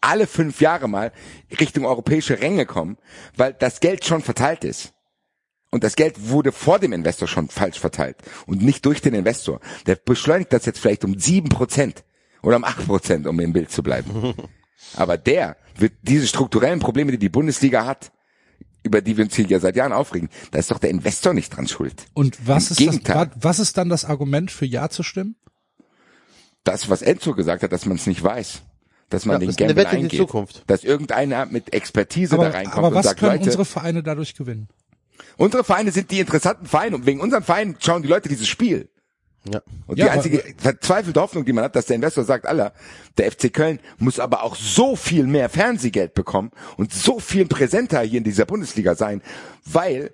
[0.00, 1.12] alle fünf Jahre mal
[1.60, 2.98] Richtung europäische Ränge kommen,
[3.36, 4.92] weil das Geld schon verteilt ist.
[5.70, 8.16] Und das Geld wurde vor dem Investor schon falsch verteilt
[8.46, 9.60] und nicht durch den Investor.
[9.86, 12.04] Der beschleunigt das jetzt vielleicht um sieben Prozent
[12.42, 14.34] oder um acht Prozent, um im Bild zu bleiben.
[14.96, 18.12] Aber der wird diese strukturellen Probleme, die die Bundesliga hat,
[18.82, 21.56] über die wir uns hier ja seit Jahren aufregen, da ist doch der Investor nicht
[21.56, 22.06] dran schuld.
[22.14, 23.30] Und was Im ist, das, Gegenteil.
[23.36, 25.36] was ist dann das Argument für Ja zu stimmen?
[26.64, 28.62] Das, was Enzo gesagt hat, dass man es nicht weiß.
[29.08, 30.20] Dass man Ja, den Gamble Wette in die eingeht.
[30.20, 30.62] Zukunft.
[30.68, 34.02] Dass irgendeiner mit Expertise da Aber, reinkommt aber und was sagt, können Leute, unsere Vereine
[34.02, 34.68] dadurch gewinnen?
[35.36, 38.88] unsere Vereine sind die interessanten Vereine und wegen unseren Vereinen schauen die Leute dieses Spiel.
[39.52, 39.60] Ja.
[39.86, 42.72] Und Ja, die aber- einzige verzweifelte Hoffnung, die man hat, dass der Investor sagt, Alter,
[43.18, 48.00] der FC Köln muss aber auch so viel mehr Fernsehgeld bekommen und so viel präsenter
[48.02, 49.20] hier in dieser Bundesliga sein,
[49.64, 50.12] weil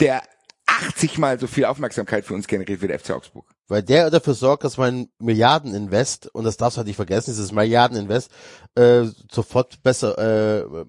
[0.00, 0.22] der
[0.66, 3.44] 80 mal so viel Aufmerksamkeit für uns generiert wie der FC Augsburg.
[3.68, 7.52] Weil der dafür sorgt, dass mein Milliardeninvest, und das darfst du halt nicht vergessen, dieses
[7.52, 8.30] Milliardeninvest,
[8.74, 10.84] äh, sofort besser, äh,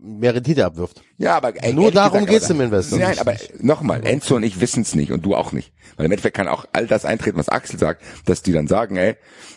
[0.00, 1.02] mehr Rendite abwirft.
[1.18, 2.98] Ja, aber ey, Nur darum geht's aber- dem Investor.
[2.98, 5.72] Nein, aber nochmal, Enzo und ich wissen es nicht und du auch nicht.
[5.96, 8.96] Weil im Endeffekt kann auch all das eintreten, was Axel sagt, dass die dann sagen,
[8.96, 9.16] ey,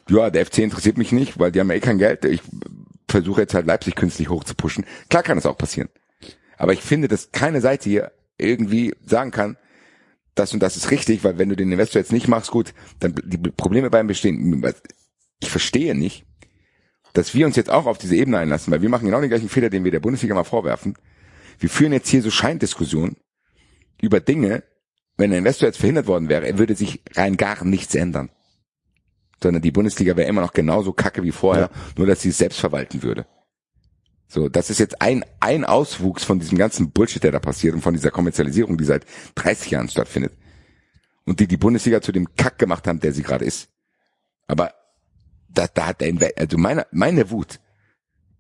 [0.10, 2.26] ja, der FC interessiert mich nicht, weil die haben ja eh kein Geld.
[2.26, 2.42] Ich
[3.08, 4.86] versuche jetzt halt Leipzig künstlich hoch zu pushen.
[5.10, 5.90] Klar kann das auch passieren.
[6.58, 9.58] Aber ich finde, dass keine Seite hier irgendwie sagen kann,
[10.36, 13.14] das und das ist richtig, weil wenn du den Investor jetzt nicht machst, gut, dann
[13.24, 14.66] die Probleme beim bestehen.
[15.40, 16.26] Ich verstehe nicht,
[17.14, 19.50] dass wir uns jetzt auch auf diese Ebene einlassen, weil wir machen genau den gleichen
[19.50, 20.98] Fehler, den wir der Bundesliga mal vorwerfen.
[21.60, 23.18] Wir führen jetzt hier so Scheindiskussionen
[24.02, 24.64] über Dinge,
[25.18, 28.30] wenn der Investor jetzt verhindert worden wäre, er würde sich rein gar nichts ändern.
[29.42, 32.60] Sondern die Bundesliga wäre immer noch genauso kacke wie vorher, nur dass sie es selbst
[32.60, 33.28] verwalten würde.
[34.28, 37.82] So, das ist jetzt ein, ein Auswuchs von diesem ganzen Bullshit, der da passiert und
[37.82, 40.34] von dieser Kommerzialisierung, die seit 30 Jahren stattfindet.
[41.26, 43.70] Und die die Bundesliga zu dem Kack gemacht haben, der sie gerade ist.
[44.48, 44.74] Aber
[45.54, 47.60] da, da hat Inve- also meine, meine Wut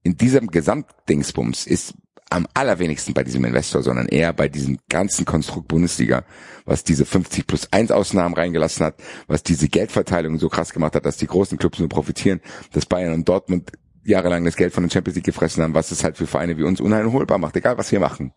[0.03, 1.93] in diesem Gesamtdingsbums ist
[2.29, 6.25] am allerwenigsten bei diesem Investor, sondern eher bei diesem ganzen Konstrukt Bundesliga,
[6.65, 8.95] was diese 50 plus 1 Ausnahmen reingelassen hat,
[9.27, 12.41] was diese Geldverteilung so krass gemacht hat, dass die großen Clubs nur profitieren,
[12.71, 13.71] dass Bayern und Dortmund
[14.03, 16.63] jahrelang das Geld von der Champions League gefressen haben, was es halt für Vereine wie
[16.63, 18.33] uns uneinholbar macht, egal was wir machen.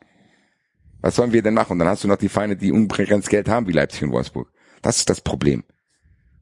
[1.01, 1.79] Was sollen wir denn machen?
[1.79, 4.51] Dann hast du noch die Vereine, die unbegrenzt Geld haben, wie Leipzig und Wolfsburg.
[4.83, 5.65] Das ist das Problem.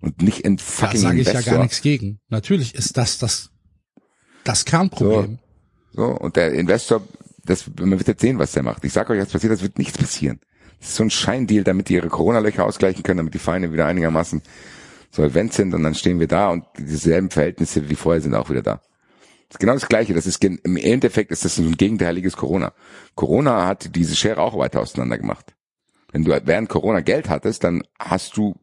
[0.04, 2.20] Und nicht ein Da fucking sage ich ja gar nichts gegen.
[2.28, 3.50] Natürlich ist das das,
[4.44, 5.38] das Kernproblem.
[5.94, 7.00] So, und der Investor,
[7.46, 8.84] das, man wird jetzt sehen, was der macht.
[8.84, 10.40] Ich sage euch, was passiert, das wird nichts passieren.
[10.78, 13.86] Das ist so ein Scheindeal, damit die ihre Corona-Löcher ausgleichen können, damit die Vereine wieder
[13.86, 14.42] einigermaßen
[15.10, 18.62] solvent sind und dann stehen wir da und dieselben Verhältnisse wie vorher sind auch wieder
[18.62, 18.82] da.
[19.48, 20.12] Das ist genau das Gleiche.
[20.12, 22.72] Das ist im Endeffekt ist das ein gegenteiliges Corona.
[23.14, 25.54] Corona hat diese Schere auch weiter auseinander gemacht.
[26.12, 28.56] Wenn du während Corona Geld hattest, dann hast du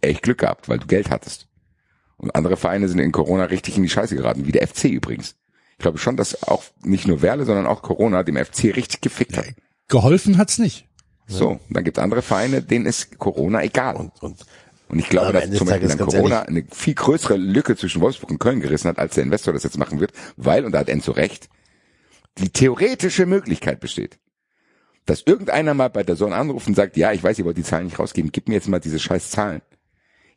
[0.00, 1.48] echt Glück gehabt, weil du Geld hattest.
[2.16, 5.36] Und andere Vereine sind in Corona richtig in die Scheiße geraten, wie der FC übrigens.
[5.72, 9.36] Ich glaube schon, dass auch nicht nur Werle, sondern auch Corona dem FC richtig gefickt
[9.36, 9.46] hat.
[9.86, 10.88] Geholfen hat's nicht.
[11.28, 13.96] So, und dann gibt es andere Vereine, denen ist Corona egal.
[13.96, 14.12] Und,
[14.88, 18.60] Und, ich glaube, dass zum Beispiel Corona eine viel größere Lücke zwischen Wolfsburg und Köln
[18.60, 21.50] gerissen hat, als der Investor das jetzt machen wird, weil, und da hat Enzo recht,
[22.38, 24.18] die theoretische Möglichkeit besteht,
[25.04, 27.62] dass irgendeiner mal bei der Sonne anruft und sagt, ja, ich weiß, ihr wollt die
[27.62, 29.60] Zahlen nicht rausgeben, gib mir jetzt mal diese scheiß Zahlen.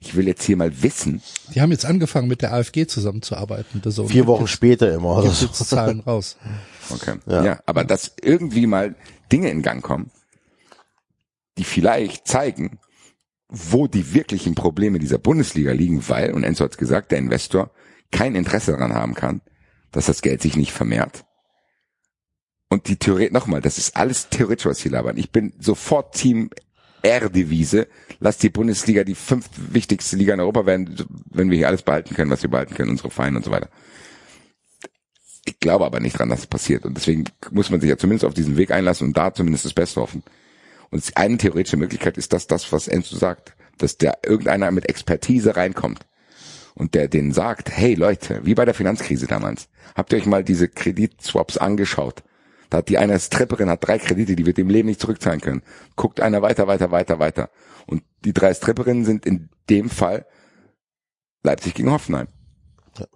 [0.03, 1.21] Ich will jetzt hier mal wissen,
[1.53, 3.81] Die haben jetzt angefangen mit der AfG zusammenzuarbeiten.
[3.83, 5.19] Der Sohn vier Wochen später immer.
[5.19, 5.45] oder so.
[5.45, 6.37] jetzt Zahlen raus.
[6.89, 7.19] Okay.
[7.27, 7.45] Ja.
[7.45, 7.59] Ja.
[7.67, 8.95] aber dass irgendwie mal
[9.31, 10.09] Dinge in Gang kommen,
[11.59, 12.79] die vielleicht zeigen,
[13.47, 17.69] wo die wirklichen Probleme dieser Bundesliga liegen, weil, und Enzo hat gesagt, der Investor
[18.09, 19.41] kein Interesse daran haben kann,
[19.91, 21.25] dass das Geld sich nicht vermehrt.
[22.69, 25.17] Und die Theorie, nochmal, das ist alles theoretisch, was hier labern.
[25.17, 26.49] Ich bin sofort Team
[27.01, 27.87] R-Devise.
[28.19, 30.95] Lass die Bundesliga die fünf wichtigste Liga in Europa werden,
[31.25, 33.69] wenn wir hier alles behalten können, was wir behalten können, unsere Vereine und so weiter.
[35.45, 36.85] Ich glaube aber nicht dran, dass es passiert.
[36.85, 39.73] Und deswegen muss man sich ja zumindest auf diesen Weg einlassen und da zumindest das
[39.73, 40.23] Beste hoffen.
[40.91, 45.55] Und eine theoretische Möglichkeit ist das, das, was Enzo sagt, dass der irgendeiner mit Expertise
[45.55, 46.05] reinkommt
[46.75, 50.43] und der denen sagt, hey Leute, wie bei der Finanzkrise damals, habt ihr euch mal
[50.43, 52.23] diese Kreditswaps angeschaut?
[52.71, 55.61] Da hat die eine Stripperin hat drei Kredite, die wird im Leben nicht zurückzahlen können.
[55.97, 57.49] Guckt einer weiter, weiter, weiter, weiter.
[57.85, 60.25] Und die drei Stripperinnen sind in dem Fall
[61.43, 62.27] Leipzig gegen Hoffenheim.
[62.97, 63.07] Ja.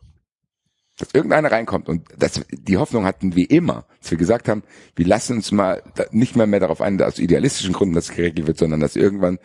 [0.97, 4.63] Dass irgendeiner reinkommt und das, die Hoffnung hatten wir immer, dass wir gesagt haben,
[4.97, 8.57] wir lassen uns mal nicht mehr mehr darauf ein, aus idealistischen Gründen das geregelt wird,
[8.57, 9.39] sondern dass irgendwann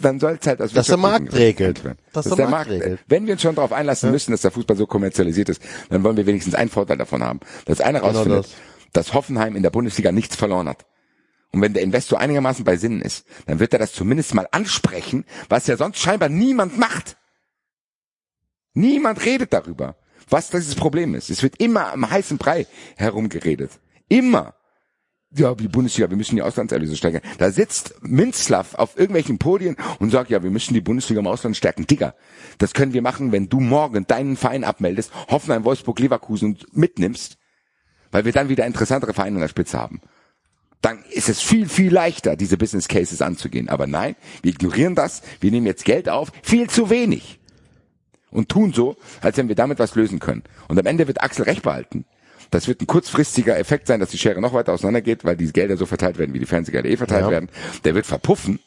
[0.00, 1.82] dann soll es halt aus dass der Markt regelt.
[2.12, 3.00] Dass, dass der, Markt, regelt.
[3.08, 4.12] Wenn wir uns schon darauf einlassen ja.
[4.12, 5.60] müssen, dass der Fußball so kommerzialisiert ist,
[5.90, 8.52] dann wollen wir wenigstens einen Vorteil davon haben, dass einer genau rausfindet, das.
[8.92, 10.86] Dass Hoffenheim in der Bundesliga nichts verloren hat.
[11.52, 15.24] Und wenn der Investor einigermaßen bei Sinnen ist, dann wird er das zumindest mal ansprechen,
[15.48, 17.16] was ja sonst scheinbar niemand macht.
[18.74, 19.96] Niemand redet darüber,
[20.28, 21.28] was dieses Problem ist.
[21.28, 22.66] Es wird immer am heißen Brei
[22.96, 23.70] herumgeredet.
[24.08, 24.54] Immer.
[25.34, 27.22] Ja, die Bundesliga, wir müssen die Auslandserlöse steigern.
[27.38, 31.56] Da sitzt Minzlaff auf irgendwelchen Podien und sagt, ja, wir müssen die Bundesliga im Ausland
[31.56, 31.86] stärken.
[31.86, 32.14] Digga,
[32.58, 37.38] das können wir machen, wenn du morgen deinen Verein abmeldest, Hoffenheim, Wolfsburg, Leverkusen mitnimmst,
[38.12, 40.00] weil wir dann wieder interessantere Vereine an der Spitze haben.
[40.80, 43.68] Dann ist es viel, viel leichter, diese Business Cases anzugehen.
[43.68, 47.40] Aber nein, wir ignorieren das, wir nehmen jetzt Geld auf, viel zu wenig
[48.30, 50.42] und tun so, als wenn wir damit was lösen können.
[50.68, 52.04] Und am Ende wird Axel recht behalten.
[52.50, 55.76] Das wird ein kurzfristiger Effekt sein, dass die Schere noch weiter auseinandergeht, weil die Gelder
[55.76, 57.30] so verteilt werden, wie die Fernsehgelder eh verteilt ja.
[57.30, 57.48] werden.
[57.84, 58.58] Der wird verpuffen.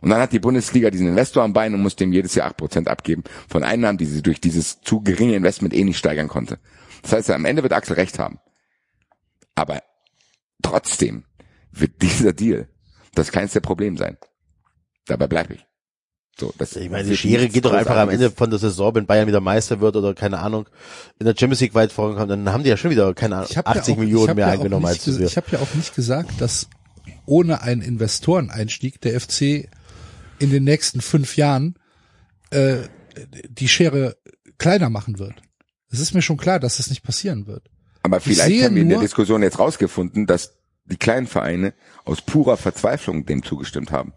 [0.00, 2.56] Und dann hat die Bundesliga diesen Investor am Bein und muss dem jedes Jahr acht
[2.56, 6.58] Prozent abgeben von Einnahmen, die sie durch dieses zu geringe Investment eh nicht steigern konnte.
[7.02, 8.38] Das heißt, am Ende wird Axel recht haben.
[9.54, 9.82] Aber
[10.62, 11.24] trotzdem
[11.70, 12.68] wird dieser Deal
[13.14, 14.16] das kleinste Problem sein.
[15.06, 15.66] Dabei bleibe ich.
[16.36, 19.06] So, das ich meine, die Schere geht doch einfach am Ende von der Saison, wenn
[19.06, 20.68] Bayern wieder Meister wird oder keine Ahnung,
[21.20, 23.64] in der Champions League weit vorankommt, dann haben die ja schon wieder, keine Ahnung, 80
[23.64, 25.26] ja auch, Millionen mehr ja eingenommen als wir.
[25.26, 26.68] Ich habe ja auch nicht gesagt, dass
[27.24, 29.68] ohne einen Investoreneinstieg der FC
[30.40, 31.76] in den nächsten fünf Jahren
[32.50, 32.78] äh,
[33.48, 34.16] die Schere
[34.58, 35.34] kleiner machen wird.
[35.90, 37.70] Es ist mir schon klar, dass das nicht passieren wird.
[38.04, 40.52] Aber vielleicht haben wir in der Diskussion jetzt rausgefunden, dass
[40.84, 41.72] die kleinen Vereine
[42.04, 44.12] aus purer Verzweiflung dem zugestimmt haben.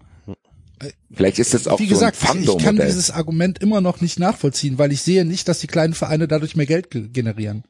[1.12, 4.20] Vielleicht ist das auch Wie gesagt, so ein ich kann dieses Argument immer noch nicht
[4.20, 7.64] nachvollziehen, weil ich sehe nicht, dass die kleinen Vereine dadurch mehr Geld generieren.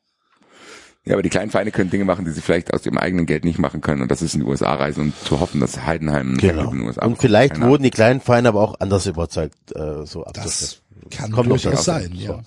[1.06, 3.46] Ja, aber die kleinen Vereine können Dinge machen, die sie vielleicht aus ihrem eigenen Geld
[3.46, 4.02] nicht machen können.
[4.02, 6.72] Und das ist in die USA reisen und zu hoffen, dass Heidenheim genau.
[6.72, 10.26] in den USA Und vielleicht wurden die kleinen Vereine aber auch anders überzeugt, äh, so
[10.34, 10.82] Das
[11.12, 12.42] kann Kommt durchaus sein, ja.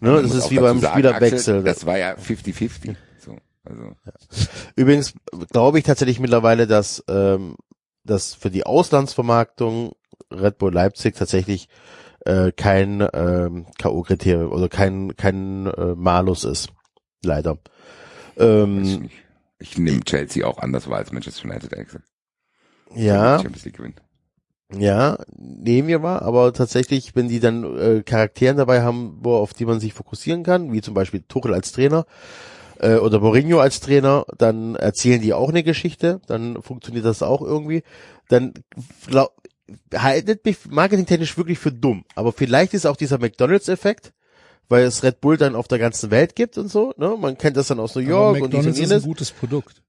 [0.00, 1.56] Ne, das ist wie beim sagen, Spielerwechsel.
[1.56, 2.94] Axel, das war ja 50-50.
[3.66, 3.96] So, also.
[4.04, 4.12] Ja.
[4.76, 5.14] Übrigens
[5.50, 7.56] glaube ich tatsächlich mittlerweile, dass ähm,
[8.04, 9.92] dass für die Auslandsvermarktung
[10.30, 11.68] Red Bull Leipzig tatsächlich
[12.24, 16.70] äh, kein ähm, K.O.-Kriterium oder kein kein äh, Malus ist.
[17.24, 17.58] Leider.
[18.36, 18.82] Ähm,
[19.58, 22.02] ich, ich nehme Chelsea auch anders wahr als Manchester United Excel.
[22.94, 23.42] Ja.
[24.74, 29.54] Ja, nehmen wir mal, aber tatsächlich, wenn die dann äh, Charakteren dabei haben, wo auf
[29.54, 32.04] die man sich fokussieren kann, wie zum Beispiel Tuchel als Trainer,
[32.80, 37.42] äh, oder Mourinho als Trainer, dann erzählen die auch eine Geschichte, dann funktioniert das auch
[37.42, 37.82] irgendwie.
[38.28, 38.54] Dann
[39.06, 39.32] glaub,
[39.94, 42.04] haltet mich marketingtechnisch wirklich für dumm.
[42.14, 44.12] Aber vielleicht ist auch dieser McDonalds-Effekt,
[44.68, 46.92] weil es Red Bull dann auf der ganzen Welt gibt und so.
[46.96, 47.16] Ne?
[47.18, 49.82] Man kennt das dann aus New York aber McDonald's und ist ein gutes Produkt.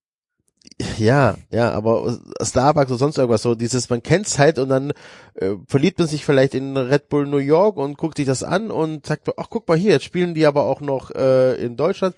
[0.97, 4.91] Ja, ja, aber Starbucks oder sonst irgendwas so, dieses, man kennt's halt und dann
[5.35, 8.69] äh, verliebt man sich vielleicht in Red Bull New York und guckt sich das an
[8.69, 12.15] und sagt, ach guck mal hier, jetzt spielen die aber auch noch äh, in Deutschland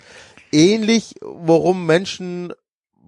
[0.52, 2.52] ähnlich, worum Menschen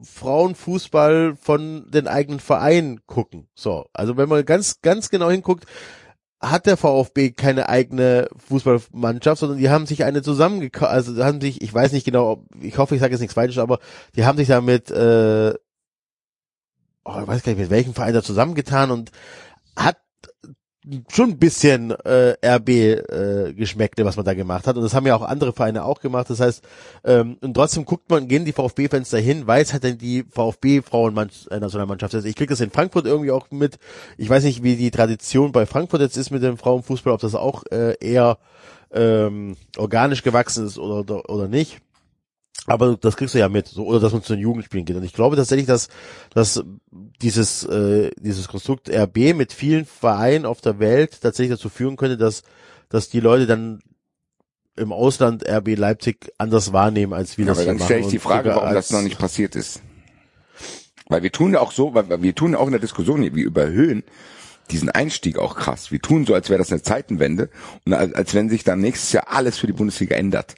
[0.05, 3.49] Frauenfußball von den eigenen Vereinen gucken.
[3.55, 5.67] So, also wenn man ganz, ganz genau hinguckt,
[6.41, 11.63] hat der VfB keine eigene Fußballmannschaft, sondern die haben sich eine zusammengekauft, also haben sich,
[11.63, 13.79] ich weiß nicht genau, ich hoffe, ich sage jetzt nichts Falsches, aber
[14.17, 15.55] die haben sich damit, äh,
[17.05, 19.13] oh, ich weiß gar nicht, mit welchem Verein da zusammengetan und
[19.77, 20.02] hat
[21.11, 24.77] schon ein bisschen äh, RB äh, Geschmäckle, was man da gemacht hat.
[24.77, 26.29] Und das haben ja auch andere Vereine auch gemacht.
[26.29, 26.65] Das heißt,
[27.05, 32.15] ähm, und trotzdem guckt man, gehen die VfB-Fans dahin, weil es halt dann die VfB-Frauen-Nationalmannschaft
[32.15, 32.25] ist.
[32.25, 33.79] Ich krieg das in Frankfurt irgendwie auch mit.
[34.19, 37.35] Ich weiß nicht, wie die Tradition bei Frankfurt jetzt ist mit dem Frauenfußball, ob das
[37.35, 38.39] auch äh, eher
[38.93, 41.81] ähm, organisch gewachsen ist oder, oder nicht.
[42.67, 44.97] Aber das kriegst du ja mit, so, oder dass man zu den Jugendspielen geht.
[44.97, 45.89] Und ich glaube tatsächlich, dass,
[46.33, 46.63] dass
[47.21, 52.17] dieses, äh, dieses Konstrukt RB mit vielen Vereinen auf der Welt tatsächlich dazu führen könnte,
[52.17, 52.43] dass,
[52.89, 53.81] dass die Leute dann
[54.77, 57.87] im Ausland RB Leipzig anders wahrnehmen, als wir Ja, das aber hier dann machen.
[57.87, 59.83] stelle ich die Frage, warum das noch nicht passiert ist.
[61.09, 63.23] Weil wir tun ja auch so, weil weil wir tun ja auch in der Diskussion,
[63.23, 64.05] hier, wir überhöhen
[64.71, 65.91] diesen Einstieg auch krass.
[65.91, 67.51] Wir tun so, als wäre das eine Zeitenwende
[67.85, 70.55] und als, als wenn sich dann nächstes Jahr alles für die Bundesliga ändert.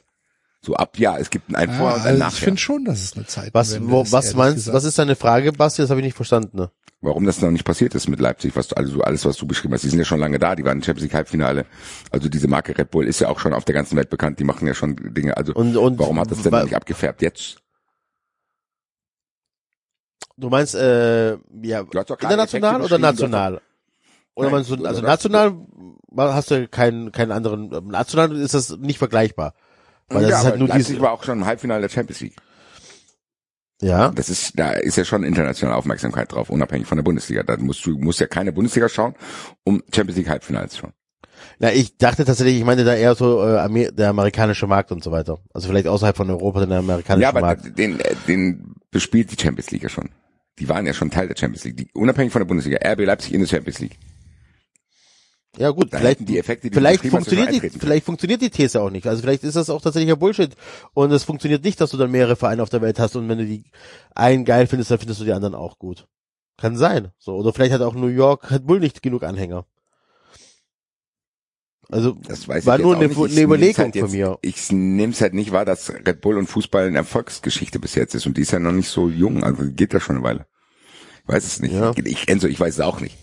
[0.65, 2.45] So ab ja, es gibt ein Vor- und ein also ich Nachher.
[2.45, 5.83] finde schon, dass es eine Zeit Was, wo, was meinst, was ist deine Frage, Basti?
[5.83, 6.57] Das habe ich nicht verstanden.
[6.57, 6.71] Ne?
[7.01, 9.75] Warum das noch nicht passiert ist mit Leipzig, was du, also alles, was du beschrieben
[9.75, 11.67] hast, die sind ja schon lange da, die waren im Champions League Halbfinale.
[12.09, 14.43] Also diese Marke Red Bull ist ja auch schon auf der ganzen Welt bekannt, die
[14.43, 15.37] machen ja schon Dinge.
[15.37, 17.57] Also Und, und warum hat das denn nicht abgefärbt jetzt?
[20.35, 23.61] Du meinst, äh, ja, international oder national?
[24.33, 25.55] Oder Nein, meinst du, also national
[26.17, 29.53] hast du keinen, keinen anderen, national ist das nicht vergleichbar.
[30.09, 32.21] Weil das ja, ist halt nur Leipzig diese, war auch schon im Halbfinale der Champions
[32.21, 32.35] League.
[33.81, 37.43] ja, Das ist, da ist ja schon internationale Aufmerksamkeit drauf, unabhängig von der Bundesliga.
[37.43, 39.15] Da musst du, musst ja keine Bundesliga schauen,
[39.63, 40.93] um Champions League Halbfinale zu schauen.
[41.59, 45.03] na, ich dachte tatsächlich, ich meine da eher so, äh, Amer der amerikanische Markt und
[45.03, 45.39] so weiter.
[45.53, 47.77] Also vielleicht außerhalb von Europa, der amerikanische Ja, aber Markt.
[47.77, 50.09] den, äh, den bespielt die Champions League ja schon.
[50.59, 51.77] Die waren ja schon Teil der Champions League.
[51.77, 52.77] Die, unabhängig von der Bundesliga.
[52.81, 53.97] RB Leipzig in der Champions League.
[55.57, 58.89] Ja gut, Da vielleicht, die Effekte, die vielleicht funktioniert die, vielleicht funktioniert die These auch
[58.89, 59.07] nicht.
[59.07, 60.53] Also vielleicht ist das auch tatsächlich ein Bullshit.
[60.93, 63.37] Und es funktioniert nicht, dass du dann mehrere Vereine auf der Welt hast und wenn
[63.37, 63.63] du die
[64.13, 66.07] einen geil findest, dann findest du die anderen auch gut.
[66.57, 67.09] Kann sein.
[67.17, 67.35] So.
[67.35, 69.65] Oder vielleicht hat auch New York Red Bull nicht genug Anhänger.
[71.89, 74.39] Also, Das weiß war ich nur eine, eine Überlegung halt von jetzt, mir.
[74.41, 78.15] Ich nehme es halt nicht wahr, dass Red Bull und Fußball eine Erfolgsgeschichte bis jetzt
[78.15, 78.25] ist.
[78.25, 79.43] Und die ist ja noch nicht so jung.
[79.43, 80.47] Also geht da schon eine Weile.
[81.23, 81.73] Ich weiß es nicht.
[81.73, 81.91] Ja.
[82.03, 83.17] Ich, Enzo, ich weiß es auch nicht.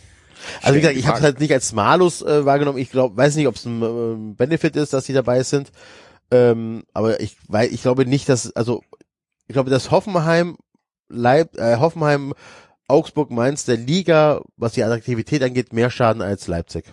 [0.63, 2.79] Also wie gesagt, ich habe es halt nicht als Malus äh, wahrgenommen.
[2.79, 5.73] Ich glaube, weiß nicht, ob es ein ähm, Benefit ist, dass die dabei sind.
[6.31, 8.83] Ähm, aber ich weil ich glaube nicht, dass also
[9.47, 10.57] ich glaube, dass Hoffenheim
[11.09, 12.33] Leib, äh, Hoffenheim
[12.89, 16.85] Augsburg Mainz der Liga, was die Attraktivität angeht, mehr Schaden als Leipzig.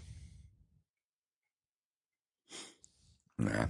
[3.40, 3.70] Ja,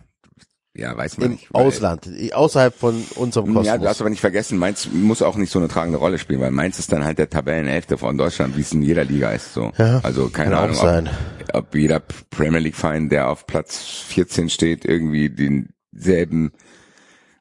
[0.75, 1.53] ja weiß man Im nicht.
[1.53, 3.65] Ausland, außerhalb von unserem Kosmos.
[3.65, 6.39] Ja, du darfst aber nicht vergessen, Mainz muss auch nicht so eine tragende Rolle spielen,
[6.39, 9.53] weil Mainz ist dann halt der Tabellenelfte von Deutschland, wie es in jeder Liga ist.
[9.53, 9.71] So.
[9.77, 10.77] Ja, also keine Ahnung.
[10.79, 13.77] Ob, ob jeder Premier League Verein, der auf Platz
[14.07, 16.51] 14 steht, irgendwie denselben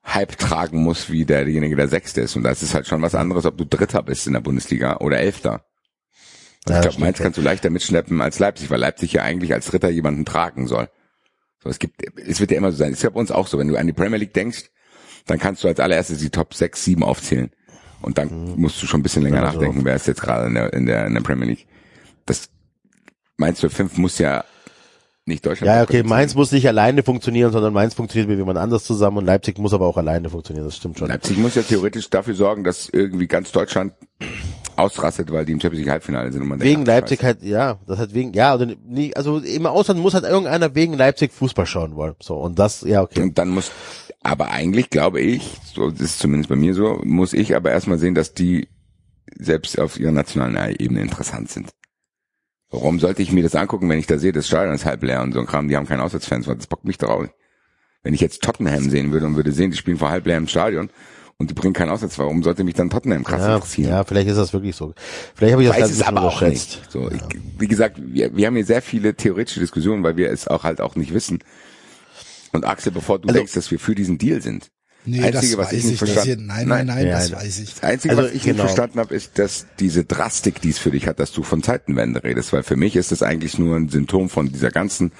[0.05, 2.34] Hype tragen muss wie derjenige, der Sechste ist.
[2.36, 5.18] Und das ist halt schon was anderes, ob du Dritter bist in der Bundesliga oder
[5.18, 5.64] Elfter.
[6.66, 9.22] Ja, Also ich das glaube, Mainz kannst du leichter mitschleppen als Leipzig, weil Leipzig ja
[9.22, 10.88] eigentlich als Dritter jemanden tragen soll.
[11.62, 12.93] So, es gibt, es wird ja immer so sein.
[12.93, 13.59] Es ist ja bei uns auch so.
[13.59, 14.70] Wenn du an die Premier League denkst,
[15.26, 17.51] dann kannst du als allererstes die Top 6, 7 aufzählen.
[18.01, 19.59] Und dann musst du schon ein bisschen länger Ja, so.
[19.59, 21.66] nachdenken, wer ist jetzt gerade in der, in der, in der Premier League.
[22.26, 22.48] Das,
[23.36, 24.44] Mainz 5 muss ja
[25.24, 25.66] nicht Deutschland.
[25.72, 29.26] Ja, okay, Mainz muss nicht alleine funktionieren, sondern Mainz funktioniert mit jemand anders zusammen und
[29.26, 31.09] Leipzig muss aber auch alleine funktionieren, das stimmt schon.
[31.09, 33.93] Leipzig muss ja theoretisch dafür sorgen, dass irgendwie ganz Deutschland
[34.78, 36.42] ausrastet, weil die im Champions League Halbfinale sind.
[36.42, 39.66] Und man Wegen denkt, Leipzig halt, ja, das hat wegen, ja, oder nie, also im
[39.66, 42.14] Ausland muss halt irgendeiner wegen Leipzig Fußball schauen wollen.
[42.20, 43.22] So, und das, ja, okay.
[43.22, 43.70] Und dann muss,
[44.22, 47.98] aber eigentlich glaube ich, so das ist zumindest bei mir so, muss ich aber erstmal
[47.98, 48.68] sehen, dass die
[49.36, 51.70] selbst auf ihrer nationalen Ebene interessant sind.
[52.70, 55.22] Warum sollte ich mir das angucken, wenn ich da sehe, das Stadion ist halb leer
[55.22, 57.28] und so ein Kram, die haben keine Auswärtsfans, weil das bockt mich drauf.
[58.02, 60.90] Wenn ich jetzt Tottenham sehen würde und würde sehen, die spielen vor halb leerem Stadion
[61.40, 63.90] und die bringen keinen Auswärts, warum sollte mich dann Tottenham krass Ja, interessieren?
[63.90, 64.93] ja, vielleicht ist das wirklich so.
[65.36, 66.82] Vielleicht habe ich das weiß ganz es aber auch nicht.
[66.90, 67.20] So, ich,
[67.59, 70.81] wie gesagt, wir, wir haben hier sehr viele theoretische Diskussionen, weil wir es auch halt
[70.81, 71.39] auch nicht wissen.
[72.52, 74.70] Und Axel, bevor du Also- denkst, dass wir für diesen Deal sind,
[75.05, 76.01] Nee, Einzige, das was ich weiß nicht ich.
[76.01, 77.06] Das verstanden- hier, nein, nein, nein, Nein.
[77.12, 77.74] das Ja, weiß ich.
[77.74, 78.65] Das Einzige, Also was ich ich- nicht genau.
[78.65, 82.24] verstanden habe, ist, dass diese Drastik, die es für dich hat, dass du von Zeitenwende
[82.24, 85.12] redest, weil für mich ist das eigentlich nur ein Symptom von dieser ganzen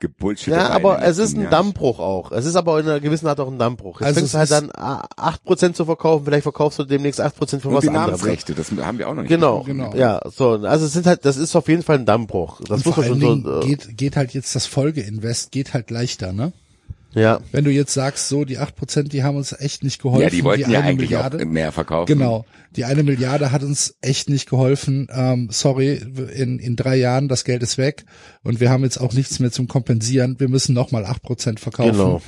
[0.00, 0.54] Gebullshit.
[0.54, 2.32] Ja, aber es ist ein Dammbruch auch.
[2.32, 4.00] Es ist aber in einer gewissen Art auch ein Dammbruch.
[4.00, 7.20] Jetzt Also fängst es du halt dann ah, 8% zu verkaufen, vielleicht verkaufst du demnächst
[7.20, 8.06] 8% für und was die anderes.
[8.22, 9.28] Namensrechte, das haben wir auch noch nicht.
[9.28, 9.94] Genau, Genau.
[9.94, 12.60] ja, so, also es sind halt, das ist auf jeden Fall ein Dammbruch.
[12.60, 15.50] Das Und muss vor man allen schon so, äh, geht, geht halt jetzt das Folgeinvest,
[15.52, 16.52] geht halt leichter, ne?
[17.18, 17.40] Ja.
[17.52, 20.22] Wenn du jetzt sagst, so, die 8%, die haben uns echt nicht geholfen.
[20.22, 22.06] Ja, die wollten ja eine eigentlich Milliarde, auch mehr verkaufen.
[22.06, 22.44] Genau.
[22.76, 25.08] Die eine Milliarde hat uns echt nicht geholfen.
[25.10, 25.94] Ähm, sorry,
[26.34, 28.04] in, in drei Jahren, das Geld ist weg
[28.42, 30.38] und wir haben jetzt auch nichts mehr zum Kompensieren.
[30.38, 31.92] Wir müssen nochmal acht Prozent verkaufen.
[31.92, 32.22] Genau.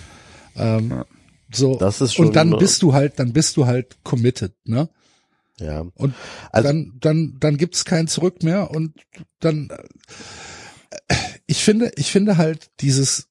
[0.56, 1.04] Ähm,
[1.52, 1.76] so.
[1.76, 4.88] Das ist schon- und dann bist du halt, dann bist du halt committed, ne?
[5.58, 5.84] Ja.
[5.94, 6.14] Und
[6.52, 8.92] Also- dann, dann, dann gibt's kein Zurück mehr und
[9.40, 9.68] dann,
[11.08, 11.14] äh,
[11.46, 13.26] ich finde, ich finde halt dieses,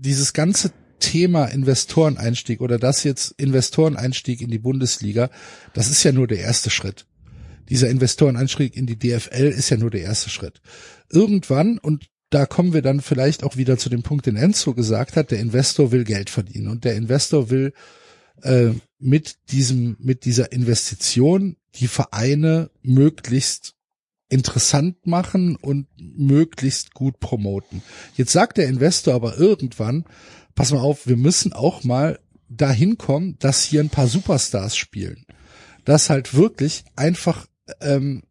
[0.00, 5.30] dieses ganze Thema Investoreneinstieg oder das jetzt Investoreneinstieg in die Bundesliga,
[5.72, 7.06] das ist ja nur der erste Schritt.
[7.68, 10.60] Dieser Investoreneinstieg in die DFL ist ja nur der erste Schritt.
[11.10, 15.16] Irgendwann, und da kommen wir dann vielleicht auch wieder zu dem Punkt, den Enzo gesagt
[15.16, 17.72] hat, der Investor will Geld verdienen und der Investor will
[18.42, 23.74] äh, mit diesem, mit dieser Investition die Vereine möglichst
[24.30, 27.82] interessant machen und möglichst gut promoten.
[28.16, 30.04] Jetzt sagt der Investor aber irgendwann,
[30.54, 35.26] pass mal auf, wir müssen auch mal dahin kommen, dass hier ein paar Superstars spielen.
[35.84, 37.46] Dass halt wirklich einfach
[37.80, 38.22] ähm,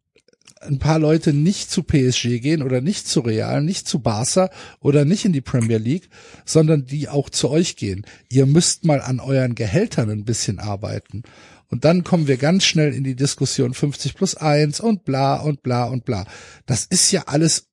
[0.60, 4.50] ein paar Leute nicht zu PSG gehen oder nicht zu Real, nicht zu Barca
[4.80, 6.10] oder nicht in die Premier League,
[6.44, 8.04] sondern die auch zu euch gehen.
[8.28, 11.22] Ihr müsst mal an euren Gehältern ein bisschen arbeiten.
[11.70, 15.62] Und dann kommen wir ganz schnell in die Diskussion 50 plus 1 und bla und
[15.62, 16.26] bla und bla.
[16.66, 17.68] Das ist ja alles,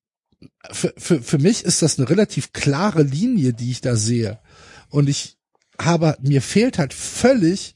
[0.72, 4.40] für, für, für mich ist das eine relativ klare Linie, die ich da sehe.
[4.90, 5.38] Und ich
[5.82, 7.74] habe, mir fehlt halt völlig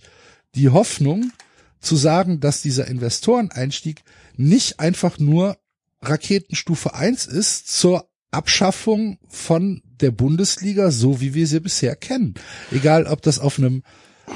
[0.56, 1.31] die Hoffnung
[1.80, 4.03] zu sagen, dass dieser Investoreneinstieg
[4.38, 5.57] nicht einfach nur
[6.02, 12.35] Raketenstufe 1 ist zur Abschaffung von der Bundesliga, so wie wir sie bisher kennen.
[12.72, 13.84] Egal, ob das auf einem,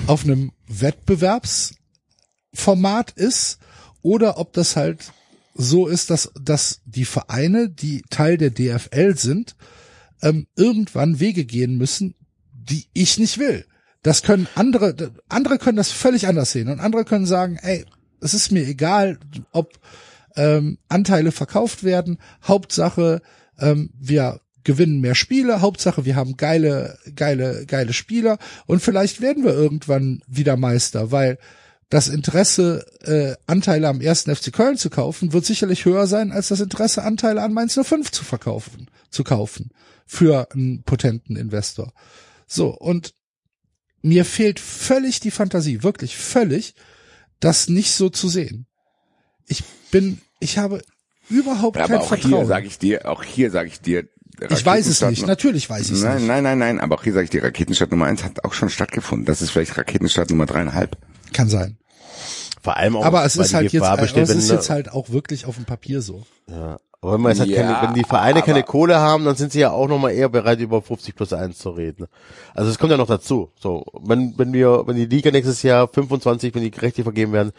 [0.08, 3.60] auf einem Wettbewerbsformat ist
[4.02, 5.12] oder ob das halt
[5.56, 9.56] so ist, dass, dass die Vereine, die Teil der DFL sind,
[10.22, 12.16] ähm, irgendwann Wege gehen müssen,
[12.52, 13.66] die ich nicht will.
[14.04, 17.86] Das können andere, andere können das völlig anders sehen und andere können sagen, ey,
[18.22, 19.20] es ist mir egal,
[19.52, 19.80] ob
[20.36, 22.20] ähm, Anteile verkauft werden.
[22.44, 23.22] Hauptsache,
[23.58, 25.62] ähm, wir gewinnen mehr Spiele.
[25.62, 31.38] Hauptsache, wir haben geile, geile, geile Spieler und vielleicht werden wir irgendwann wieder Meister, weil
[31.90, 36.50] das Interesse, äh, Anteile am ersten FC Köln zu kaufen, wird sicherlich höher sein, als
[36.50, 39.70] das Interesse, Anteile an Mainz 05 zu verkaufen, zu kaufen
[40.06, 41.94] für einen potenten Investor.
[42.48, 43.14] So, und
[44.02, 46.76] mir fehlt völlig die Fantasie, wirklich völlig,
[47.40, 48.66] das nicht so zu sehen.
[49.48, 50.82] Ich bin, ich habe
[51.30, 52.34] überhaupt aber kein auch Vertrauen.
[52.34, 54.08] hier sage ich dir, auch hier sage ich dir,
[54.50, 56.28] ich weiß es nicht, natürlich weiß ich es Nein, nicht.
[56.28, 58.70] nein, nein, nein, aber auch hier sage ich dir, Raketenstadt Nummer eins hat auch schon
[58.70, 59.26] stattgefunden.
[59.26, 60.98] Das ist vielleicht Raketenstadt Nummer dreieinhalb.
[61.34, 61.78] Kann sein.
[62.62, 64.50] Vor allem auch, Aber es weil ist die halt jetzt, Gefahr aber besteht, es ist
[64.50, 66.26] jetzt halt auch wirklich auf dem Papier so.
[66.50, 66.80] Ja.
[67.06, 69.52] Aber wenn, man jetzt halt Ja, keine, wenn die Vereine keine Kohle haben, dann sind
[69.52, 72.08] sie ja auch nochmal eher bereit, über 50 plus 1 zu reden.
[72.56, 73.52] Also es kommt ja noch dazu.
[73.60, 77.52] So, wenn, wenn wir, wenn die Liga nächstes Jahr 25, wenn die Rechte vergeben werden,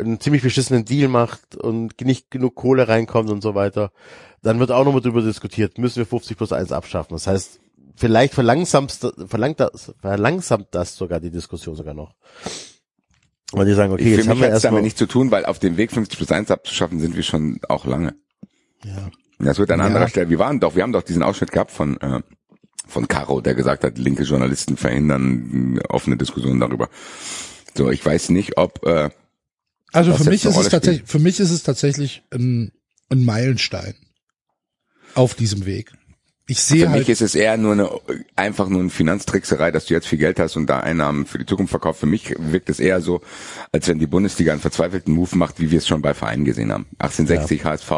[0.00, 3.92] einen ziemlich beschissenen Deal macht und nicht genug Kohle reinkommt und so weiter,
[4.42, 7.14] dann wird auch nochmal drüber diskutiert, müssen wir 50 plus 1 abschaffen.
[7.14, 7.60] Das heißt,
[7.96, 12.14] vielleicht verlangsamt, verlangt das, verlangsamt das sogar die Diskussion sogar noch.
[13.52, 15.30] Weil die sagen, okay, Okay, jetzt haben wir hat es damit erstmal, nichts zu tun,
[15.30, 18.14] weil auf dem Weg 50 plus 1 abzuschaffen sind wir schon auch lange.
[18.84, 19.10] Ja.
[19.38, 19.86] Das wird an Ja.
[19.86, 20.30] anderer Stelle.
[20.30, 22.20] Wir waren doch, wir haben doch diesen Ausschnitt gehabt von äh,
[22.86, 26.88] von Caro, der gesagt hat, linke Journalisten verhindern äh, offene Diskussionen darüber.
[27.76, 29.10] So, ich weiß nicht, ob äh,
[29.92, 32.72] Also für mich ist es tatsächlich, für mich ist es tatsächlich ein,
[33.08, 33.94] ein Meilenstein
[35.14, 35.92] auf diesem Weg.
[36.46, 37.90] Ich für sehe mich halt, ist es eher nur eine
[38.36, 41.46] einfach nur eine Finanztrickserei, dass du jetzt viel Geld hast und da Einnahmen für die
[41.46, 42.00] Zukunft verkaufst.
[42.00, 43.22] Für mich wirkt es eher so,
[43.72, 46.70] als wenn die Bundesliga einen verzweifelten Move macht, wie wir es schon bei Vereinen gesehen
[46.70, 46.86] haben.
[46.98, 47.90] 1860 HSV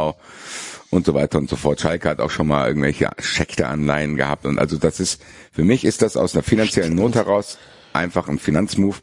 [0.90, 1.80] und so weiter und so fort.
[1.80, 5.20] Schalke hat auch schon mal irgendwelche Schechte-Anleihen gehabt und also das ist,
[5.52, 7.58] für mich ist das aus einer finanziellen Not heraus
[7.92, 9.00] einfach ein Finanzmove,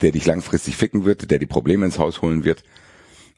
[0.00, 2.62] der dich langfristig ficken wird, der die Probleme ins Haus holen wird.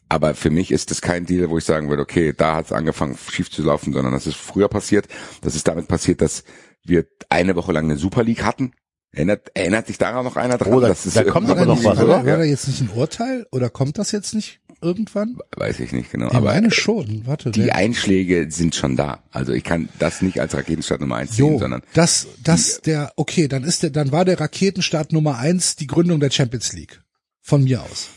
[0.09, 2.73] Aber für mich ist das kein Deal, wo ich sagen würde, okay, da hat es
[2.73, 5.09] angefangen schief zu laufen, sondern das ist früher passiert.
[5.43, 6.45] Das ist damit passiert, dass
[6.85, 8.73] wir eine Woche lang eine Super League hatten.
[9.13, 10.75] Erinnert, erinnert sich daran noch einer dran?
[10.75, 12.09] Oh, da- Das ist da kommt aber noch nicht, was, oder?
[12.09, 15.39] war da jetzt nicht ein Urteil oder kommt das jetzt nicht irgendwann?
[15.57, 16.29] Weiß ich nicht genau.
[16.29, 17.51] Ich aber meine schon, warte.
[17.51, 19.23] die der- Einschläge sind schon da.
[19.31, 23.13] Also ich kann das nicht als Raketenstadt Nummer eins sehen, Jo, sondern das, das, der,
[23.17, 27.01] okay, dann ist der, dann war der Raketenstart Nummer eins die Gründung der Champions League.
[27.43, 28.09] Von mir aus.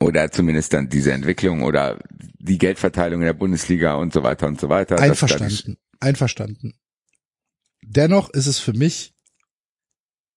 [0.00, 1.98] oder zumindest dann diese Entwicklung oder
[2.38, 4.98] die Geldverteilung in der Bundesliga und so weiter und so weiter.
[5.00, 5.78] Einverstanden.
[6.00, 6.74] Einverstanden.
[7.82, 9.14] Dennoch ist es für mich,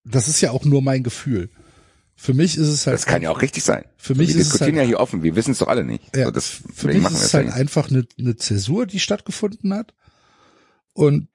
[0.05, 1.49] das ist ja auch nur mein Gefühl.
[2.19, 2.95] Für mich ist es halt.
[2.95, 3.85] Das, kann ja auch richtig sein.
[3.95, 5.21] Für mich wir ist es diskutieren halt- ja hier offen.
[5.21, 6.15] Wir wissen es doch alle nicht.
[6.15, 7.55] Ja, so, das, für mich ist es es halt nicht.
[7.55, 9.93] einfach eine, eine Zäsur, die stattgefunden hat.
[10.93, 11.29] Und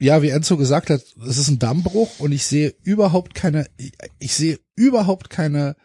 [0.00, 3.66] ja, wie Enzo gesagt hat, es ist ein Dammbruch und ich sehe überhaupt keine,
[4.18, 5.76] ich, sehe überhaupt keine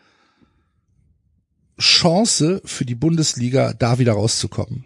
[1.80, 4.86] Chance für die Bundesliga, da wieder rauszukommen.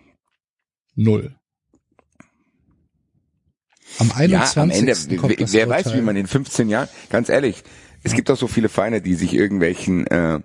[0.93, 1.35] Null.
[3.97, 4.55] Am 21.
[4.55, 6.01] Ja, am Ende, kommt wer, wer weiß, Urteil.
[6.01, 7.63] wie man in 15 Jahren, ganz ehrlich,
[8.05, 10.39] es gibt auch so viele Vereine, die sich irgendwelchen äh,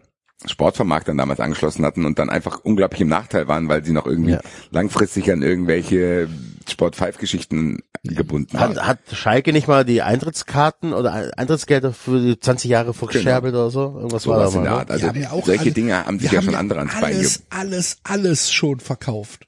[0.46, 4.32] Sportvermarktern damals angeschlossen hatten und dann einfach unglaublich im Nachteil waren, weil sie noch irgendwie
[4.32, 4.40] Ja.
[4.70, 6.28] langfristig an irgendwelche
[6.68, 8.76] Sport 5 Geschichten gebunden waren.
[8.76, 13.70] Hat, hat Schalke nicht mal die Eintrittskarten oder Eintrittsgelder für die 20 Jahre verscherbelt oder
[13.70, 13.92] so?
[13.96, 14.62] Irgendwas war da in mal.
[14.62, 14.78] der ne?
[14.78, 14.90] Art.
[14.90, 17.98] Also ja solche alle- Dinge haben sich die ja schon andere ans Bein alles, alles,
[18.04, 19.46] alles schon verkauft.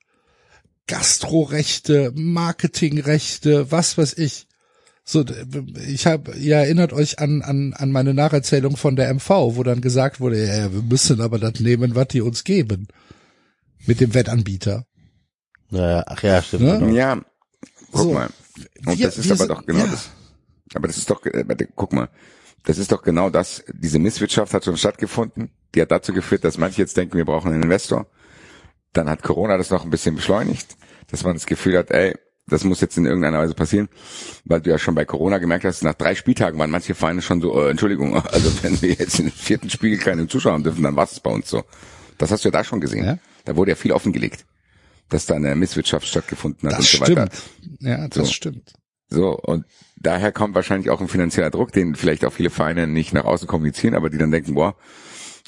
[0.89, 4.47] Gastrorechte, Marketingrechte, was weiß ich.
[5.05, 5.25] So,
[5.89, 9.81] ich habe, ihr erinnert euch an, an, an meine Nacherzählung von der MV, wo dann
[9.81, 12.87] gesagt wurde, ja, wir müssen aber das nehmen, was die uns geben.
[13.87, 14.87] Mit dem Wettanbieter.
[15.71, 16.63] Naja, ach ja, stimmt.
[16.65, 16.79] Ne?
[16.79, 16.93] Genau.
[16.95, 17.21] Ja,
[17.91, 18.29] guck So, mal.
[18.87, 19.87] Und wir- das ist aber sind- doch genau ja.
[19.91, 20.11] das.
[20.75, 22.09] Aber das ist doch, äh, guck mal.
[22.65, 23.65] Das ist doch genau das.
[23.75, 25.51] Diese Misswirtschaft hat schon stattgefunden.
[25.75, 28.07] Die hat dazu geführt, dass manche jetzt denken, wir brauchen einen Investor.
[28.93, 30.77] Dann hat Corona das noch ein bisschen beschleunigt,
[31.11, 32.15] dass man das Gefühl hat, ey,
[32.47, 33.89] das muss jetzt in irgendeiner Weise passieren,
[34.45, 37.41] weil du ja schon bei Corona gemerkt hast, nach drei Spieltagen waren manche Vereine schon
[37.41, 40.97] so, äh, Entschuldigung, also wenn wir jetzt im vierten Spiel keine Zuschauer haben dürfen, dann
[40.97, 41.63] war es bei uns so.
[42.19, 43.05] Das hast du ja da schon gesehen.
[43.05, 43.19] Ja.
[43.45, 44.45] Da wurde ja viel offengelegt,
[45.09, 47.29] dass da eine Misswirtschaft stattgefunden hat Das und so weiter.
[47.33, 47.81] stimmt.
[47.81, 48.33] Ja, das So.
[48.33, 48.73] stimmt.
[49.09, 49.67] So, und
[49.97, 53.47] daher kommt wahrscheinlich auch ein finanzieller Druck, den vielleicht auch viele Vereine nicht nach außen
[53.47, 54.75] kommunizieren, aber die dann denken, boah,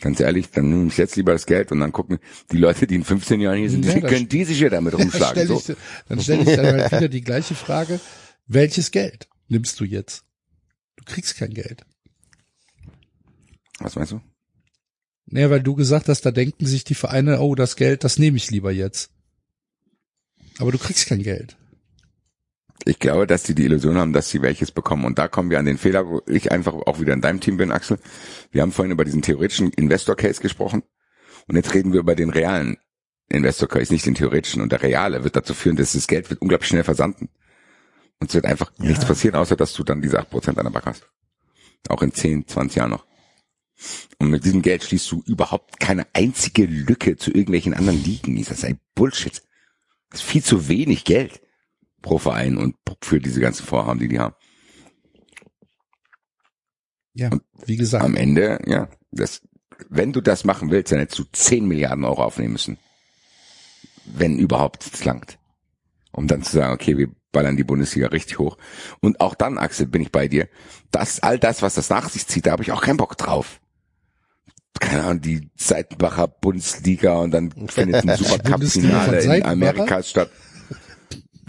[0.01, 2.19] ganz ehrlich, dann nehme ich jetzt lieber das Geld und dann gucken
[2.53, 4.95] die Leute, die in 15 Jahren hier sind, Ja, die können die sich ja damit
[4.95, 5.43] Dann rumschlagen.
[5.45, 5.73] stelle So.
[5.73, 5.77] ich,
[6.09, 8.01] dann stell ich dann halt wieder die gleiche Frage.
[8.47, 10.25] Welches Geld nimmst du jetzt?
[10.97, 11.85] Du kriegst kein Geld.
[13.79, 14.21] Was meinst du?
[15.27, 18.37] Naja, weil du gesagt hast, da denken sich die Vereine, oh, das Geld, das nehme
[18.37, 19.11] ich lieber jetzt.
[20.59, 21.57] Aber du kriegst kein Geld.
[22.87, 25.05] Ich glaube, dass die die Illusion haben, dass sie welches bekommen.
[25.05, 27.57] Und da kommen wir an den Fehler, wo ich einfach auch wieder in deinem Team
[27.57, 27.99] bin, Axel.
[28.51, 30.83] Wir haben vorhin über diesen theoretischen Investor-Case gesprochen.
[31.47, 32.77] Und jetzt reden wir über den realen
[33.31, 34.61] Investor-Case, nicht den theoretischen.
[34.61, 37.31] Und der reale wird dazu führen, dass das Geld wird unglaublich schnell versanden.
[38.21, 40.85] Und es wird einfach nichts passieren, außer dass du dann diese 8% an der Bank
[40.85, 41.09] hast.
[41.89, 43.07] Auch in 10, 20 Jahren noch.
[44.19, 48.37] Und mit diesem Geld schließt du überhaupt keine einzige Lücke zu irgendwelchen anderen Ligen.
[48.37, 49.43] Das ist ein Bullshit.
[50.11, 51.41] Das ist viel zu wenig Geld
[52.05, 54.35] pro Verein und für diese ganzen Vorhaben, die die haben.
[57.15, 57.31] Ja,
[57.65, 58.05] wie gesagt.
[58.05, 59.41] Am Ende, ja, das,
[59.89, 62.79] wenn du das machen willst, dann hättest du 10 Milliarden Euro aufnehmen müssen.
[64.05, 65.39] Wenn überhaupt es langt.
[66.13, 68.59] Um dann zu sagen, okay, wir ballern die Bundesliga richtig hoch.
[69.01, 70.49] Und auch dann, Axel, bin ich bei dir.
[70.91, 73.61] Das, all das, was das nach sich zieht, da habe ich auch keinen Bock drauf.
[74.79, 79.45] Keine Ahnung, die Seitenbacher Bundesliga und dann findet ein Supercup-Finale in?
[79.45, 80.31] Amerika statt.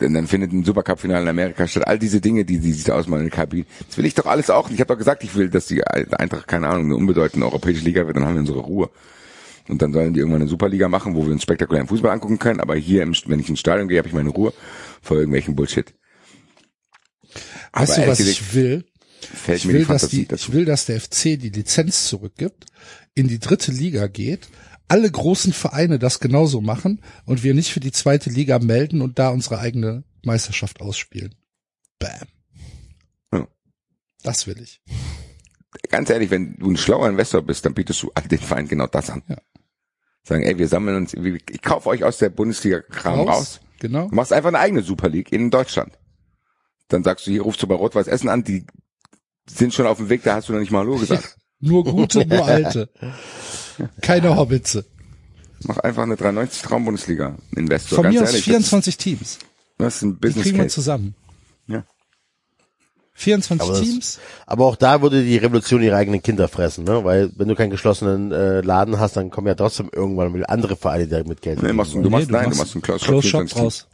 [0.01, 1.87] Denn dann findet ein Supercup-Finale in Amerika statt.
[1.87, 3.65] All diese Dinge, die, die sich da ausmalen in der Kabine.
[3.87, 4.69] Das will ich doch alles auch.
[4.69, 8.05] Ich habe doch gesagt, ich will, dass die Eintracht, keine Ahnung, eine unbedeutende europäische Liga
[8.05, 8.89] wird, dann haben wir unsere Ruhe.
[9.67, 12.59] Und dann sollen die irgendwann eine Superliga machen, wo wir uns spektakulären Fußball angucken können.
[12.59, 14.53] Aber hier, im, wenn ich ins Stadion gehe, habe ich meine Ruhe
[15.01, 15.93] vor irgendwelchen Bullshit.
[17.73, 18.85] weißt du, was ich will?
[19.21, 20.49] Fällt Ich mir will, die dass die, dazu.
[20.49, 22.65] ich will, dass der FC die Lizenz zurückgibt,
[23.15, 24.49] in die dritte Liga geht,
[24.87, 29.19] alle großen Vereine das genauso machen und wir nicht für die zweite Liga melden und
[29.19, 31.35] da unsere eigene Meisterschaft ausspielen.
[31.99, 32.27] Bam.
[33.33, 33.47] Ja.
[34.23, 34.81] Das will ich.
[35.89, 38.87] Ganz ehrlich, wenn du ein schlauer Investor bist, dann bietest du all den Vereinen genau
[38.87, 39.23] das an.
[39.27, 39.37] Ja.
[40.23, 43.59] Sagen, ey, wir sammeln uns, ich kaufe euch aus der Bundesliga-Kram raus.
[43.79, 44.07] Genau.
[44.09, 45.97] Du machst einfach eine eigene Super League in Deutschland.
[46.87, 48.65] Dann sagst du, hier rufst du bei Rot-Weiß Essen an, die
[49.47, 51.37] sind schon auf dem Weg, da hast du noch nicht mal Hallo gesagt.
[51.65, 52.89] Nur gute, nur alte.
[54.01, 54.85] Keine Hobbitze.
[55.63, 57.97] Mach einfach eine 93 Traum Bundesliga Investor.
[57.97, 59.39] Von Ganz mir aus ehrlich, 24 Teams.
[59.77, 61.15] Das ist ein Die Business kriegen wir zusammen.
[61.67, 61.83] Ja.
[63.13, 64.19] 24 Aber das- Teams.
[64.45, 67.03] Aber auch da würde die Revolution ihre eigenen Kinder fressen, ne?
[67.03, 71.07] Weil wenn du keinen geschlossenen äh, Laden hast, dann kommen ja trotzdem irgendwann andere Vereine,
[71.07, 73.27] die mit Geld Nee, machst du, du machst, nein, du machst einen Close Shop, Close
[73.27, 73.87] Shop 24 draus.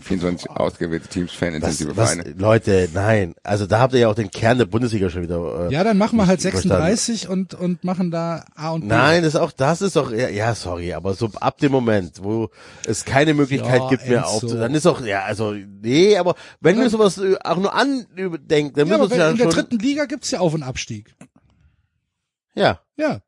[0.00, 2.34] 24 ausgewählte Teams, fanintensive was, Vereine.
[2.36, 3.34] Leute, nein.
[3.42, 5.68] Also da habt ihr ja auch den Kern der Bundesliga schon wieder.
[5.68, 6.68] Äh, Ja, dann machen wir halt Verstanden.
[6.68, 8.86] 36 und, und machen da A und B.
[8.88, 12.22] Nein, das ist auch, das ist doch, ja, ja, sorry, aber so ab dem Moment,
[12.22, 12.50] wo
[12.86, 16.78] es keine Möglichkeit Ja, gibt mehr auf, dann ist doch, ja, also, nee, aber wenn
[16.78, 19.78] wir sowas äh, auch nur andenken, dann Ja, müssen wir uns ja in der dritten
[19.78, 21.14] Liga gibt's ja Auf- und Abstieg.
[22.54, 22.80] ja.
[22.96, 23.20] Ja.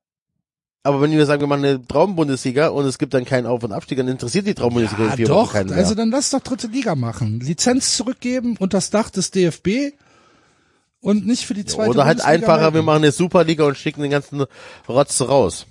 [0.87, 3.73] Aber wenn wir sagen, wir machen eine Traumbundesliga und es gibt dann keinen Auf- und
[3.73, 5.37] Abstieg, dann interessiert die Traumbundesliga Ja, in vier doch.
[5.47, 5.79] Wochen keinen mehr.
[5.79, 7.41] Also dann lass doch dritte Liga machen.
[7.41, 9.95] Lizenz zurückgeben und das Dach des DFB
[11.01, 12.87] und nicht für die zweite Oder halt Bundesliga einfacher, wir melden.
[12.87, 14.45] machen eine Superliga und schicken den ganzen
[14.89, 15.67] Rotz raus.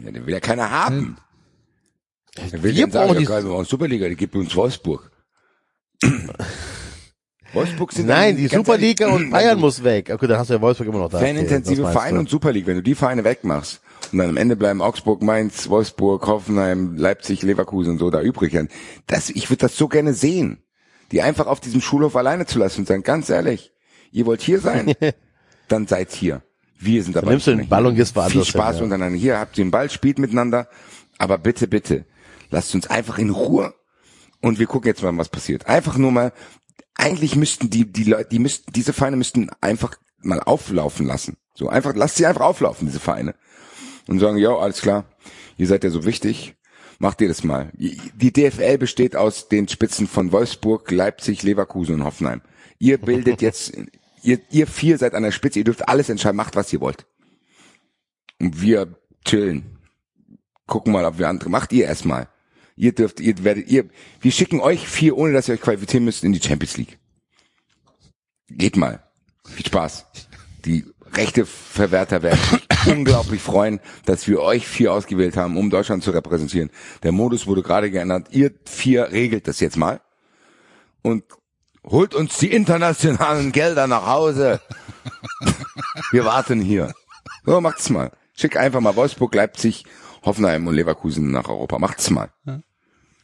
[0.00, 1.16] Ja, den will ja keiner haben.
[2.52, 5.10] Der will Wir sagen, brauchen ja, die- wir brauchen Superliga, die gibt uns Wolfsburg.
[7.52, 10.08] Wolfsburg sind Nein, die Superliga und Bayern muss weg.
[10.10, 11.18] Okay, dann hast du ja Wolfsburg immer noch da.
[11.18, 13.80] Fanintensive Vereine und Super League, wenn du die Vereine wegmachst
[14.10, 18.58] und dann am Ende bleiben Augsburg, Mainz, Wolfsburg, Hoffenheim, Leipzig, Leverkusen und so da übrig.
[19.06, 20.62] Das, ich würde das so gerne sehen.
[21.12, 23.72] Die einfach auf diesem Schulhof alleine zu lassen und sagen, ganz ehrlich,
[24.10, 24.94] ihr wollt hier sein,
[25.68, 26.42] dann seid hier.
[26.78, 27.30] Wir sind dabei.
[27.30, 28.84] nimmst du den Ball und gehst woanders Viel Spaß ja.
[28.84, 29.18] untereinander.
[29.18, 30.68] Hier habt ihr den Ball, spielt miteinander.
[31.18, 32.06] Aber bitte, bitte,
[32.50, 33.74] lasst uns einfach in Ruhe
[34.40, 35.66] und wir gucken jetzt mal, was passiert.
[35.66, 36.32] Einfach nur mal,
[36.94, 41.36] eigentlich müssten die, die Leute, die müssten, diese Vereine müssten einfach mal auflaufen lassen.
[41.54, 43.34] So einfach, lasst sie einfach auflaufen, diese Vereine.
[44.08, 45.04] Und sagen, ja, alles klar,
[45.56, 46.54] ihr seid ja so wichtig,
[47.02, 47.72] Macht ihr das mal.
[47.74, 52.42] Die DFL besteht aus den Spitzen von Wolfsburg, Leipzig, Leverkusen und Hoffenheim.
[52.78, 53.72] Ihr bildet jetzt,
[54.22, 57.04] ihr, ihr vier seid an der Spitze, ihr dürft alles entscheiden, macht was ihr wollt.
[58.38, 59.78] Und wir chillen.
[60.68, 62.28] Gucken mal, ob wir andere, macht ihr erstmal.
[62.76, 63.88] Ihr dürft, ihr werdet, ihr,
[64.20, 67.00] wir schicken euch vier, ohne dass ihr euch qualifizieren müsst, in die Champions League.
[68.48, 69.02] Geht mal.
[69.44, 70.06] Viel Spaß.
[70.66, 70.84] Die
[71.14, 76.70] Rechteverwerter werden sich unglaublich freuen, dass wir euch vier ausgewählt haben, um Deutschland zu repräsentieren.
[77.02, 78.28] Der Modus wurde gerade geändert.
[78.30, 80.00] Ihr vier regelt das jetzt mal
[81.02, 81.24] und
[81.84, 84.60] holt uns die internationalen Gelder nach Hause.
[86.10, 86.92] Wir warten hier.
[87.44, 88.12] So, macht's mal.
[88.34, 89.84] Schick einfach mal Wolfsburg, Leipzig,
[90.24, 91.78] Hoffenheim und Leverkusen nach Europa.
[91.78, 92.30] Macht's mal.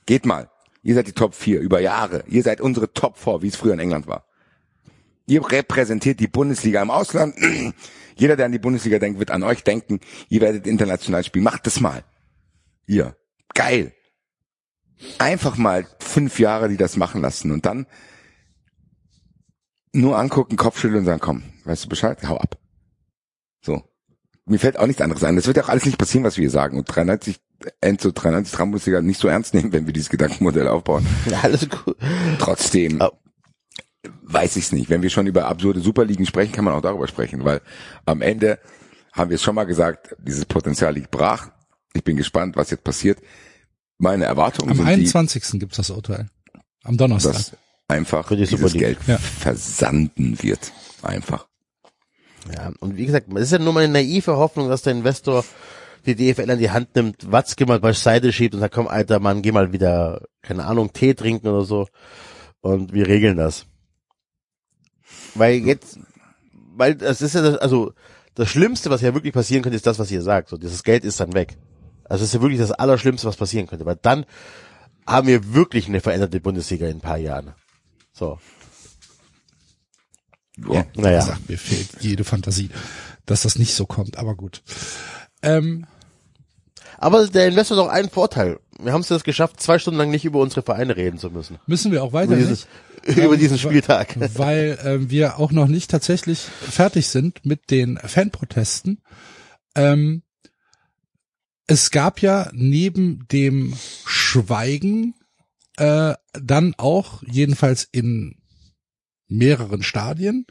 [0.07, 0.51] Geht mal.
[0.83, 2.25] Ihr seid die Top 4 über Jahre.
[2.29, 4.25] Ihr seid unsere Top 4, wie es früher in England war.
[5.29, 7.37] Ihr repräsentiert die Bundesliga im Ausland.
[8.17, 10.01] Jeder, der an die Bundesliga denkt, wird an euch denken.
[10.29, 11.45] Ihr werdet international spielen.
[11.45, 12.03] Macht das mal.
[12.87, 13.15] Ihr.
[13.55, 13.93] Geil.
[15.19, 17.87] Einfach mal fünf Jahre, die das machen lassen und dann
[19.93, 22.19] nur angucken, Kopfschütteln und sagen, komm, weißt du Bescheid?
[22.27, 22.59] Hau ab.
[23.61, 23.83] So.
[24.47, 25.37] Mir fällt auch nichts anderes ein.
[25.37, 26.79] Das wird ja auch alles nicht passieren, was wir hier sagen.
[26.79, 27.39] Und 93,
[27.83, 31.07] Enzo 93 Bundesliga nicht so ernst nehmen, wenn wir dieses Gedankenmodell aufbauen.
[31.43, 31.97] Alles gut.
[32.39, 33.11] Trotzdem Oh.
[34.23, 34.91] Weiß ich es nicht.
[34.91, 37.61] Wenn wir schon über absurde Superligen sprechen, kann man auch darüber sprechen, weil
[38.05, 38.59] am Ende
[39.13, 41.51] haben wir es schon mal gesagt, dieses Potenzial liegt brach.
[41.95, 43.19] Ich bin gespannt, was jetzt passiert.
[43.99, 45.59] Meine Erwartungen Am sind 21.
[45.59, 46.29] gibt's das Urteil.
[46.85, 47.33] Am Donnerstag.
[47.33, 47.57] dass
[47.89, 48.99] einfach Für die dieses Geld.
[49.07, 49.19] Ja.
[49.19, 50.73] versanden wird.
[51.03, 51.47] Einfach.
[52.55, 55.45] Ja, und wie gesagt, es ist ja nur meine naive Hoffnung, dass der Investor
[56.07, 59.43] die DFL an die Hand nimmt, Watzke mal beiseite schiebt und sagt, komm, alter Mann,
[59.43, 61.89] geh mal wieder, keine Ahnung, Tee trinken oder so.
[62.61, 63.67] Und wir regeln das.
[65.35, 65.99] Weil jetzt,
[66.75, 67.93] weil das ist ja das, also
[68.35, 70.49] das Schlimmste, was ja wirklich passieren könnte, ist das, was ihr sagt.
[70.49, 71.57] So, dieses Geld ist dann weg.
[72.05, 73.85] Also es ist ja wirklich das Allerschlimmste, was passieren könnte.
[73.87, 74.25] Weil dann
[75.07, 77.55] haben wir wirklich eine veränderte Bundesliga in ein paar Jahren.
[78.13, 78.39] So.
[80.57, 80.85] Ja.
[80.95, 81.21] Wie Naja.
[81.21, 82.71] gesagt, mir fehlt jede Fantasie,
[83.27, 84.63] dass das nicht so kommt, aber gut.
[85.43, 85.87] Ähm,
[86.99, 88.59] Aber der Investor hat auch einen Vorteil.
[88.81, 91.59] Wir haben es jetzt geschafft, zwei Stunden lang nicht über unsere Vereine reden zu müssen.
[91.67, 92.67] müssen wir auch weiter Über, nicht,
[93.05, 94.17] dieses, über diesen Spieltag.
[94.37, 99.01] weil ähm, wir auch noch nicht tatsächlich fertig sind mit den Fanprotesten.
[99.75, 100.23] Ähm,
[101.67, 105.15] es gab ja neben dem Schweigen
[105.77, 108.37] äh, dann auch, jedenfalls in
[109.29, 110.47] mehreren Stadien,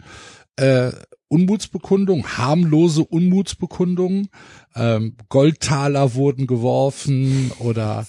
[0.56, 0.92] äh,
[1.30, 4.30] Unmutsbekundungen, harmlose Unmutsbekundungen,
[4.76, 8.08] ähm, Goldtaler wurden geworfen oder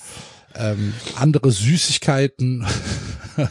[0.54, 2.66] ähm, andere Süßigkeiten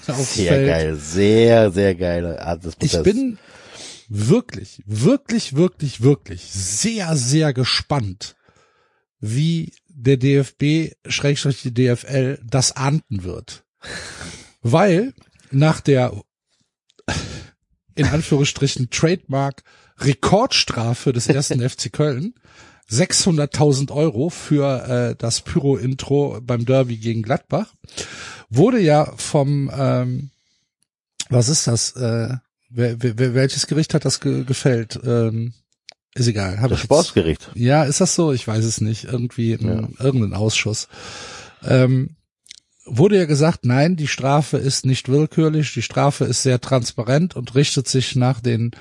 [0.07, 0.67] Sehr Feld.
[0.67, 1.95] geil, sehr, sehr
[2.41, 3.37] Art des Ich bin
[4.09, 8.35] wirklich, wirklich, wirklich, wirklich sehr, sehr gespannt,
[9.19, 13.63] wie der DFB, Schrägstrich die DFL, das ahnden wird.
[14.61, 15.13] Weil
[15.51, 16.21] nach der,
[17.97, 19.63] in Anführungsstrichen, Trademark
[19.99, 22.33] Rekordstrafe des ersten FC Köln,
[22.89, 27.73] 600.000 Euro für äh, das Pyro-Intro beim Derby gegen Gladbach,
[28.49, 30.29] wurde ja vom, ähm,
[31.29, 32.29] was ist das, äh,
[32.69, 34.99] wer, wer, welches Gericht hat das ge gefällt?
[35.03, 35.53] Ähm,
[36.15, 36.59] ist egal.
[36.61, 37.51] Hab das ich jetzt- Sportsgericht.
[37.55, 38.31] ja, ist das so?
[38.33, 39.03] Ich weiß es nicht.
[39.05, 40.87] Irgendwie ein, irgendein Ausschuss.
[41.63, 42.15] Ähm,
[42.87, 47.55] wurde ja gesagt, nein, die Strafe ist nicht willkürlich, die Strafe ist sehr transparent und
[47.55, 48.71] richtet sich nach den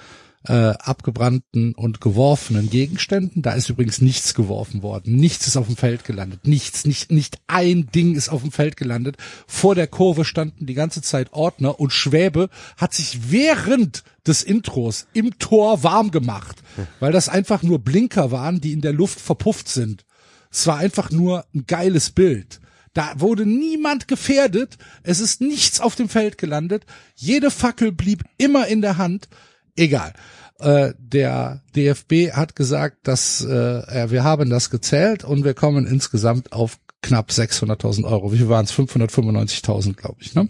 [0.49, 3.43] äh, abgebrannten und geworfenen Gegenständen.
[3.43, 5.17] Da ist übrigens nichts geworfen worden.
[5.17, 6.47] Nichts ist auf dem Feld gelandet.
[6.47, 9.17] Nichts, nicht, nicht ein Ding ist auf dem Feld gelandet.
[9.47, 15.07] Vor der Kurve standen die ganze Zeit Ordner und Schwäbe hat sich während des Intros
[15.13, 16.63] im Tor warm gemacht,
[17.01, 20.05] weil das einfach nur Blinker waren, die in der Luft verpufft sind.
[20.51, 22.61] Es war einfach nur ein geiles Bild.
[22.97, 24.79] Da wurde niemand gefährdet.
[25.03, 26.87] Es ist nichts auf dem Feld gelandet.
[27.15, 29.29] Jede Fackel blieb immer in der Hand.
[29.77, 30.15] Egal.
[30.61, 36.55] Äh, der DFB hat gesagt, dass äh, wir haben das gezählt und wir kommen insgesamt
[36.55, 38.33] auf knapp 600.000 Euro.
[38.33, 38.73] Wie viel waren es?
[38.73, 40.35] 595.000, glaube ich.
[40.35, 40.49] Ne?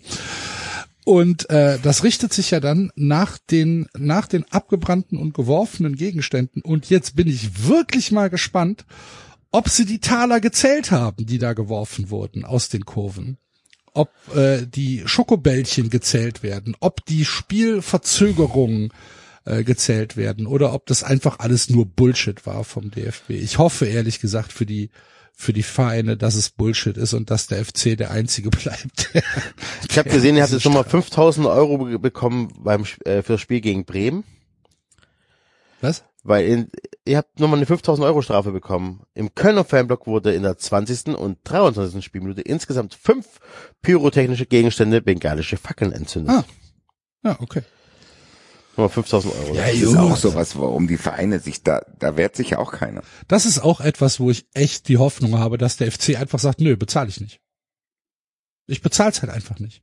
[1.05, 6.63] Und äh, das richtet sich ja dann nach den nach den abgebrannten und geworfenen Gegenständen.
[6.63, 8.85] Und jetzt bin ich wirklich mal gespannt,
[9.57, 13.39] ob sie die Taler gezählt haben, die da geworfen wurden aus den Kurven.
[13.95, 18.93] Ob äh, die Schokobällchen gezählt werden, ob die Spielverzögerungen
[19.47, 23.31] äh, gezählt werden oder ob das einfach alles nur Bullshit war vom DFB.
[23.31, 24.91] Ich hoffe ehrlich gesagt für die
[25.39, 29.13] für die Vereine, dass es Bullshit ist und dass der FC der einzige bleibt.
[29.15, 29.23] der-
[29.89, 33.41] Ich habe gesehen, er hat jetzt nochmal 5000 Euro be- bekommen beim äh, für das
[33.43, 34.25] Spiel gegen Bremen,
[35.81, 36.05] Was?
[36.23, 36.71] weil in,
[37.07, 39.03] ihr habt nochmal eine 5000 Euro Strafe bekommen.
[39.15, 41.17] Im Kölner Fanblock wurde in der 20.
[41.17, 42.05] und 23.
[42.05, 43.27] Spielminute insgesamt fünf
[43.83, 46.35] pyrotechnische Gegenstände, bengalische Fackeln entzündet.
[46.35, 46.45] Ah.
[47.23, 47.63] Ja, okay.
[48.73, 49.55] Nochmal 5000 Euro.
[49.55, 52.73] Ja, das ist auch sowas, warum die Vereine sich da, da wehrt sich ja auch
[52.73, 53.03] keiner.
[53.27, 56.61] Das ist auch etwas, wo ich echt die Hoffnung habe, dass der FC einfach sagt,
[56.61, 57.41] nö, bezahle ich nicht.
[58.67, 59.83] Ich bezahl's halt einfach nicht.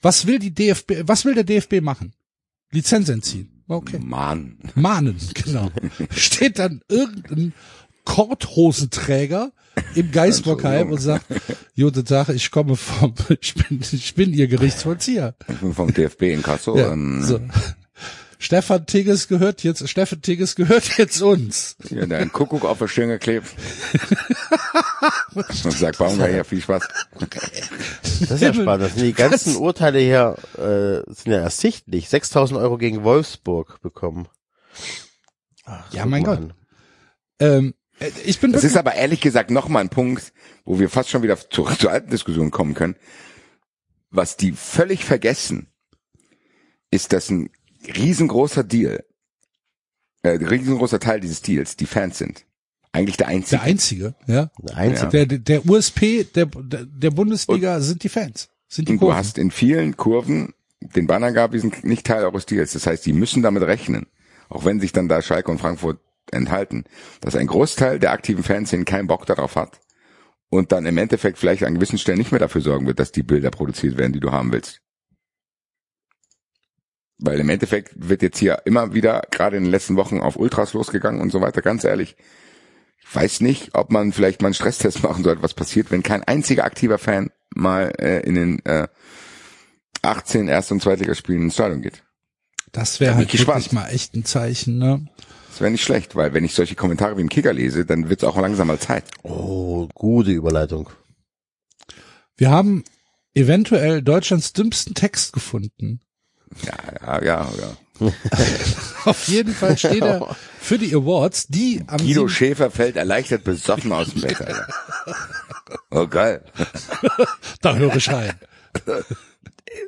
[0.00, 2.14] Was will die DFB, was will der DFB machen?
[2.70, 3.57] Lizenz entziehen.
[3.68, 3.98] Okay.
[4.02, 4.56] Mann.
[4.74, 5.70] Mahnen, genau.
[6.10, 7.52] Steht dann irgendein
[8.04, 9.52] Korthosenträger
[9.94, 11.26] im Geisbockheim und sagt,
[11.76, 15.34] guten Tag, ich komme vom, ich bin, ich bin Ihr Gerichtsvollzieher.
[15.46, 16.78] Ich bin vom DFB in Kassel.
[16.78, 17.38] Ja, ähm, so.
[18.40, 21.76] Stefan Tigges gehört jetzt, Steffen Tigges gehört jetzt uns.
[21.88, 23.48] Hier, der ein Kuckuck auf der Stirn geklebt.
[25.34, 26.82] und sagt Baumgart, ja, viel Spaß.
[27.18, 28.84] Das ist ja spannend.
[28.84, 32.08] Das sind die ganzen Urteile hier, äh, sind ja ersichtlich.
[32.08, 34.28] 6000 Euro gegen Wolfsburg bekommen.
[35.64, 36.38] Ach, Ja, mein Gott.
[36.38, 36.54] an.
[37.40, 40.32] Ähm, äh, ich bin Das ist aber ehrlich gesagt nochmal ein Punkt,
[40.64, 42.96] wo wir fast schon wieder zurück zur alten Diskussion kommen können.
[44.10, 45.68] Was die völlig vergessen,
[46.90, 47.50] ist, dass ein
[47.86, 49.04] riesengroßer Deal,
[50.22, 52.44] äh, riesengroßer Teil dieses Deals die Fans sind.
[52.92, 53.58] Eigentlich der einzige.
[53.58, 54.50] der Einzige, ja.
[54.62, 55.08] Der einzige.
[55.10, 58.48] Der, der, der USP der, der, Bundesliga sind die Fans.
[58.66, 59.18] Sind die Und du Kurven.
[59.18, 62.72] hast in vielen Kurven den Banner gab, die sind nicht Teil eures Deals.
[62.72, 64.06] Das heißt, die müssen damit rechnen.
[64.48, 66.00] Auch wenn sich dann da Schalke und Frankfurt
[66.30, 66.84] enthalten,
[67.20, 69.80] dass ein Großteil der aktiven Fanszenen keinen Bock darauf hat
[70.50, 73.22] und dann im Endeffekt vielleicht an gewissen Stellen nicht mehr dafür sorgen wird, dass die
[73.22, 74.80] Bilder produziert werden, die du haben willst.
[77.18, 80.72] Weil im Endeffekt wird jetzt hier immer wieder, gerade in den letzten Wochen, auf Ultras
[80.72, 81.62] losgegangen und so weiter.
[81.62, 82.16] Ganz ehrlich,
[83.00, 86.22] ich weiß nicht, ob man vielleicht mal einen Stresstest machen sollte, was passiert, wenn kein
[86.24, 88.88] einziger aktiver Fan mal äh, in den äh,
[90.02, 92.04] 18 Erst- und Zweitligaspielen ins Stadion geht.
[92.72, 93.72] Das wäre halt ich wirklich gespannt.
[93.72, 95.08] mal echt ein Zeichen, ne?
[95.48, 98.22] Das wäre nicht schlecht, weil wenn ich solche Kommentare wie im Kicker lese, dann wird
[98.22, 99.04] es auch langsam mal Zeit.
[99.22, 100.90] Oh, gute Überleitung.
[102.36, 102.84] Wir haben
[103.34, 106.00] eventuell Deutschlands dümmsten Text gefunden.
[106.64, 107.76] Ja, ja, ja, ja.
[109.04, 113.92] Auf jeden Fall steht er für die Awards, die am Guido Schäfer fällt erleichtert besoffen
[113.92, 114.66] aus dem Bett, Alter.
[115.90, 116.42] Oh geil.
[117.60, 118.32] da höre ich rein.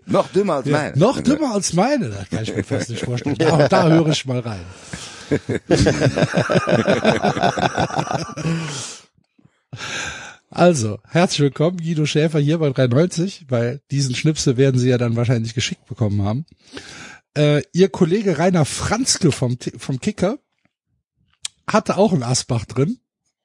[0.07, 0.99] Noch dümmer als Ja, mein.
[0.99, 3.37] noch dümmer als meine, das kann ich mir fast nicht vorstellen.
[3.39, 4.65] Da, da höre ich mal rein.
[10.53, 15.15] Also, herzlich willkommen, Guido Schäfer hier bei 93, weil diesen Schnipsel werden Sie ja dann
[15.15, 16.45] wahrscheinlich geschickt bekommen haben.
[17.37, 20.39] Äh, Ihr Kollege Rainer Franzke vom, vom Kicker
[21.69, 22.99] hatte auch einen Asbach drin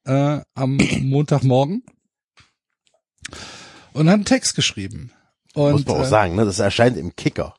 [0.05, 1.83] äh, am Montagmorgen
[3.93, 5.11] und hat einen Text geschrieben.
[5.53, 6.43] Und, Muss man auch äh, sagen, ne?
[6.43, 7.53] Das erscheint im Kicker.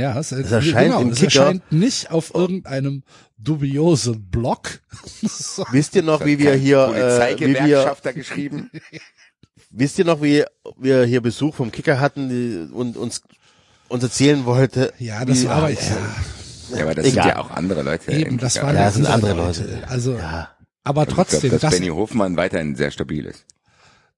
[0.00, 1.40] Ja, es, Es erscheint genau, im es Kicker.
[1.42, 3.02] erscheint nicht auf irgendeinem
[3.38, 4.80] dubiosen Blog.
[5.72, 8.70] Wisst ihr noch, wie wir hier, äh, wie wir, Polizeigewerkschafter geschrieben.
[9.70, 10.44] wisst ihr noch, wie
[10.78, 13.22] wir hier Besuch vom Kicker hatten die, und uns
[13.88, 14.92] uns erzählen wollte?
[14.98, 17.24] Ja, das wie, war aber, ah, ja, Ja, aber das Egal.
[17.24, 18.12] sind ja auch andere Leute.
[18.12, 18.66] eben, das Kicker.
[18.66, 19.62] waren Ja, ja das sind andere Leute.
[19.64, 19.88] Leute.
[19.88, 20.50] Also, Ja,
[20.84, 23.44] aber Ich trotzdem, glaube, dass das, Benny Hofmann weiterhin sehr stabil ist.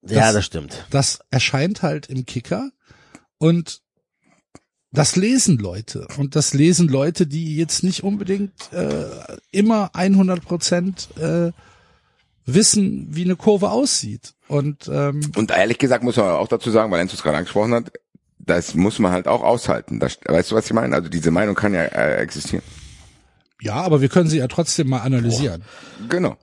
[0.06, 0.86] ja, Das- das stimmt.
[0.90, 2.70] das erscheint halt im Kicker
[3.38, 3.80] und
[4.92, 9.04] das lesen Leute und das lesen Leute, die jetzt nicht unbedingt äh,
[9.50, 11.50] immer 100 Prozent äh,
[12.44, 14.34] wissen, wie eine Kurve aussieht.
[14.48, 17.72] Und ähm, Und ehrlich gesagt muss man auch dazu sagen, weil Enzo es gerade angesprochen
[17.74, 17.92] hat,
[18.38, 20.00] das muss man halt auch aushalten.
[20.00, 20.94] Das, weißt du, was ich meine?
[20.94, 22.64] Also diese Meinung kann ja äh, existieren.
[23.60, 25.62] ja, aber wir können sie ja trotzdem mal analysieren.
[26.08, 26.36] Genau.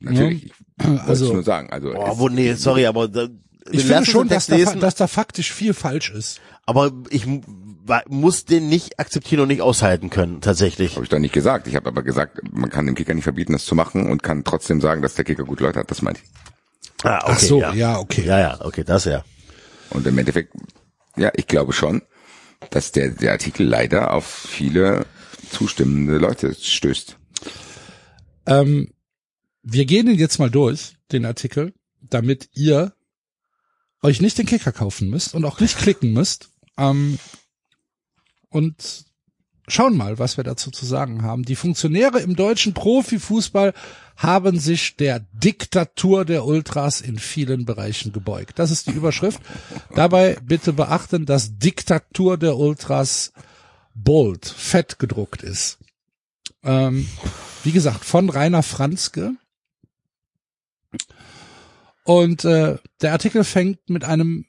[0.00, 0.44] Natürlich.
[0.46, 0.52] Ich
[0.86, 1.70] wollte es Also nur sagen.
[1.70, 3.28] Also Boah, es- wo, nee, sorry, aber da,
[3.70, 6.40] ich finde schon, dass da, lesen, dass da faktisch viel falsch ist.
[6.66, 7.26] aber ich
[8.08, 10.94] muss den nicht akzeptieren und nicht aushalten können, tatsächlich.
[10.94, 11.66] Habe ich doch nicht gesagt.
[11.66, 14.44] Ich habe aber gesagt, man kann dem Kicker nicht verbieten, das zu machen und kann
[14.44, 15.90] trotzdem sagen, dass der Kicker gut Leute hat.
[15.90, 17.04] Das meinte ich.
[17.04, 17.74] Ah, okay, Ach so, ja.
[17.74, 18.24] ja, okay.
[18.24, 19.24] Ja, ja, okay, das ja.
[19.90, 20.54] Und im Endeffekt,
[21.16, 22.02] ja, ich glaube schon,
[22.70, 25.06] dass der, der Artikel leider auf viele
[25.50, 27.16] zustimmende Leute stößt.
[28.46, 28.92] Ähm,
[29.62, 32.92] wir gehen ihn jetzt mal durch, den Artikel, damit ihr
[34.02, 36.50] euch nicht den Kicker kaufen müsst und auch nicht klicken müsst.
[36.76, 37.18] Ähm,
[38.56, 39.04] und
[39.68, 41.44] schauen mal, was wir dazu zu sagen haben.
[41.44, 43.74] Die Funktionäre im deutschen Profifußball
[44.16, 48.58] haben sich der Diktatur der Ultras in vielen Bereichen gebeugt.
[48.58, 49.42] Das ist die Überschrift.
[49.94, 53.32] Dabei bitte beachten, dass Diktatur der Ultras
[53.94, 55.78] bold, fett gedruckt ist.
[56.62, 57.06] Ähm,
[57.62, 59.32] wie gesagt, von Rainer Franzke.
[62.04, 64.46] Und äh, der Artikel fängt mit einem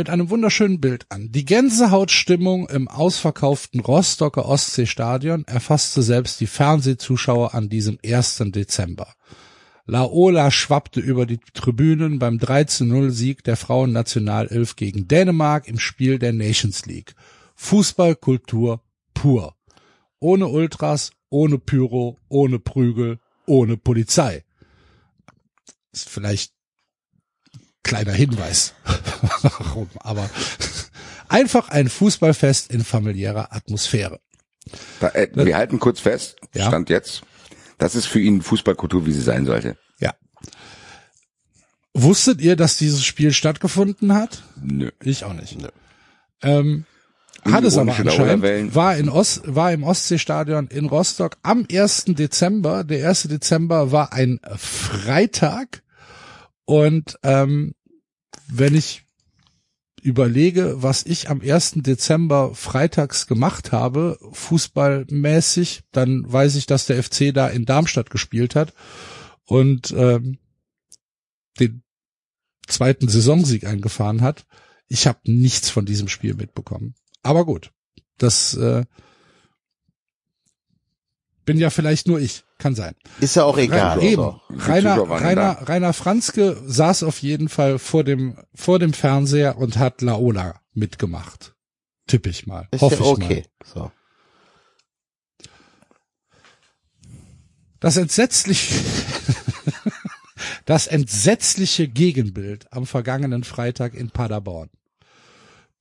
[0.00, 1.30] mit einem wunderschönen Bild an.
[1.30, 8.44] Die Gänsehautstimmung im ausverkauften Rostocker Ostseestadion erfasste selbst die Fernsehzuschauer an diesem 1.
[8.46, 9.12] Dezember.
[9.84, 16.86] Laola schwappte über die Tribünen beim 13-0-Sieg der Frauennationalelf gegen Dänemark im Spiel der Nations
[16.86, 17.14] League.
[17.56, 18.80] Fußballkultur
[19.12, 19.54] pur.
[20.18, 24.44] Ohne Ultras, ohne Pyro, ohne Prügel, ohne Polizei.
[25.92, 26.54] Ist vielleicht
[27.90, 28.74] kleiner Hinweis.
[29.42, 29.90] Warum?
[29.98, 30.30] Aber
[31.28, 34.20] einfach ein Fußballfest in familiärer Atmosphäre.
[35.00, 36.68] Da, äh, wir halten kurz fest, Ja.
[36.68, 37.22] Stand jetzt,
[37.78, 39.76] das ist für ihn Fußballkultur, wie sie sein sollte.
[39.98, 40.14] Ja.
[41.92, 44.44] Wusstet ihr, dass dieses Spiel stattgefunden hat?
[44.62, 44.90] Nö.
[45.02, 45.58] Ich auch nicht.
[46.42, 46.84] Ähm,
[47.44, 52.04] hat es aber anscheinend, war, in Ost, war im Ostseestadion in Rostock am 1.
[52.08, 52.84] Dezember.
[52.84, 53.24] Der 1.
[53.24, 55.82] Dezember war ein Freitag.
[56.66, 57.74] Und ähm,
[58.52, 59.04] wenn ich
[60.02, 61.72] überlege, was ich am 1.
[61.76, 68.54] Dezember freitags gemacht habe, fußballmäßig, dann weiß ich, dass der FC da in Darmstadt gespielt
[68.54, 68.72] hat
[69.44, 70.38] und ähm,
[71.58, 71.82] den
[72.66, 74.46] zweiten Saisonsieg eingefahren hat.
[74.88, 76.94] Ich habe nichts von diesem Spiel mitbekommen.
[77.22, 77.72] Aber gut,
[78.16, 78.84] das äh,
[81.50, 82.94] bin ja vielleicht nur ich, kann sein.
[83.18, 83.98] Ist ja auch egal.
[83.98, 84.22] Rein, eben.
[84.22, 84.40] Also.
[84.50, 85.68] Rainer, Rainer?
[85.68, 91.56] Rainer Franzke saß auf jeden Fall vor dem, vor dem Fernseher und hat Laola mitgemacht.
[92.06, 92.68] Tipp ich mal.
[92.70, 93.44] Ist Hoffe ja ich okay.
[93.64, 93.74] mal.
[93.74, 93.92] So.
[97.80, 98.76] Das entsetzliche,
[100.66, 104.70] das entsetzliche Gegenbild am vergangenen Freitag in Paderborn.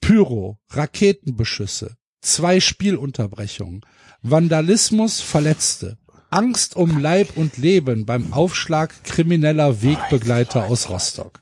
[0.02, 3.82] Pyro, Raketenbeschüsse, zwei Spielunterbrechungen,
[4.22, 5.98] Vandalismus, Verletzte,
[6.30, 11.42] Angst um Leib und Leben beim Aufschlag krimineller Wegbegleiter aus Rostock.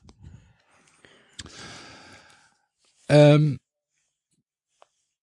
[3.08, 3.58] Ähm,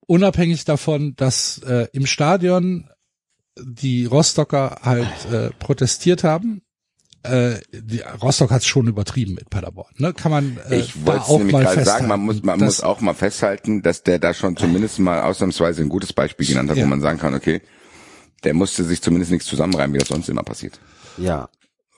[0.08, 2.90] unabhängig davon, dass äh, im Stadion
[3.58, 6.62] die Rostocker halt äh, protestiert haben.
[7.32, 9.92] Äh, die, Rostock hat es schon übertrieben mit Paderborn.
[9.98, 10.14] Ne?
[10.14, 12.08] Kann man äh, Ich da wollte es auch nämlich mal gerade festhalten.
[12.08, 15.82] sagen, man muss, man muss auch mal festhalten, dass der da schon zumindest mal ausnahmsweise
[15.82, 16.84] ein gutes Beispiel genannt hat, Ja.
[16.84, 17.62] wo man sagen kann, okay,
[18.44, 20.80] der musste sich zumindest nichts zusammenreimen, wie das sonst immer passiert.
[21.18, 21.50] Ja.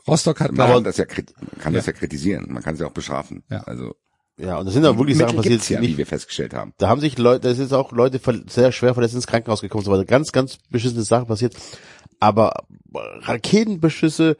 [0.07, 2.91] Rostock hat Man kann das ja, kann das ja kritisieren, man kann es ja auch
[2.93, 3.43] bestrafen.
[3.49, 3.59] Ja.
[3.63, 3.95] Also
[4.37, 6.73] Ja, und das sind auch wirklich Sachen passiert, ja, die wie nicht, wir festgestellt haben.
[6.77, 9.91] da haben sich Leute, da sind auch Leute sehr schwer verletzt ins Krankenhaus gekommen, so
[9.91, 10.05] weiter.
[10.05, 11.55] Ganz, ganz beschissene Sachen passiert.
[12.19, 12.53] Aber
[13.21, 14.37] Raketenbeschüsse,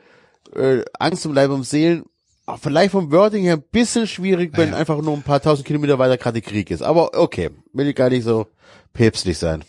[0.55, 2.05] äh, Angst um Leib und Seelen,
[2.45, 4.77] auch vielleicht vom Wording her ein bisschen schwierig, wenn Ja.
[4.77, 6.81] einfach nur ein paar tausend Kilometer weiter gerade Krieg ist.
[6.81, 8.47] Aber okay, will ich gar nicht so
[8.93, 9.63] päpstlich sein.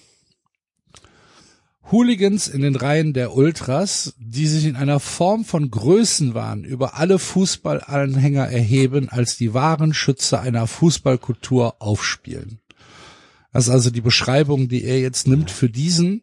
[1.91, 7.19] Hooligans in den Reihen der Ultras, die sich in einer Form von Größenwahn über alle
[7.19, 12.61] Fußballanhänger erheben, als die wahren Schütze einer Fußballkultur aufspielen.
[13.53, 16.23] Das ist also die Beschreibung, die er jetzt nimmt für diesen,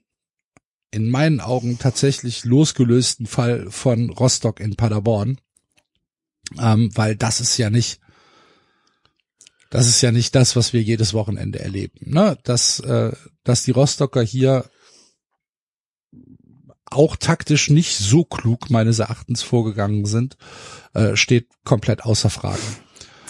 [0.91, 5.39] in meinen Augen tatsächlich losgelösten Fall von Rostock in Paderborn.
[6.59, 7.99] Ähm, weil das ist ja nicht,
[9.69, 12.11] das ist ja nicht das, was wir jedes Wochenende erleben.
[12.11, 12.37] Ne?
[12.43, 13.11] Dass, äh,
[13.43, 14.69] dass die Rostocker hier
[16.85, 20.37] auch taktisch nicht so klug meines Erachtens vorgegangen sind,
[20.93, 22.61] äh, steht komplett außer Frage.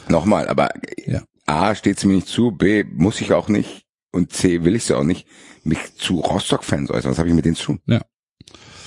[0.10, 0.70] Nochmal, aber
[1.06, 1.24] Ja.
[1.48, 4.84] A steht es mir nicht zu, B muss ich auch nicht und C will ich
[4.84, 5.28] es auch nicht,
[5.66, 7.12] mich zu Rostock-Fans äußern.
[7.12, 7.82] Was habe ich mit denen zu tun?
[7.86, 8.02] Ja.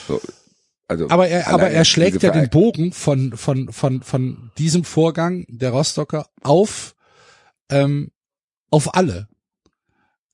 [0.07, 0.21] So,
[0.89, 5.45] also Aber er, aber er schlägt ja den Bogen von, von, von, von diesem Vorgang
[5.49, 6.95] der Rostocker auf,
[7.71, 8.11] ähm,
[8.71, 9.29] auf alle.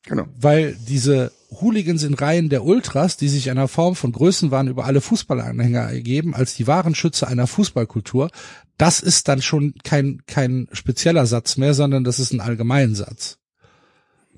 [0.04, 0.26] Genau.
[0.36, 5.00] Weil diese Hooligans in Reihen der Ultras, die sich einer Form von Größenwahn über alle
[5.00, 8.30] Fußballanhänger ergeben, als die wahren Schütze einer Fußballkultur,
[8.76, 13.38] das ist dann schon kein, kein spezieller Satz mehr, sondern das ist ein Allgemeinsatz.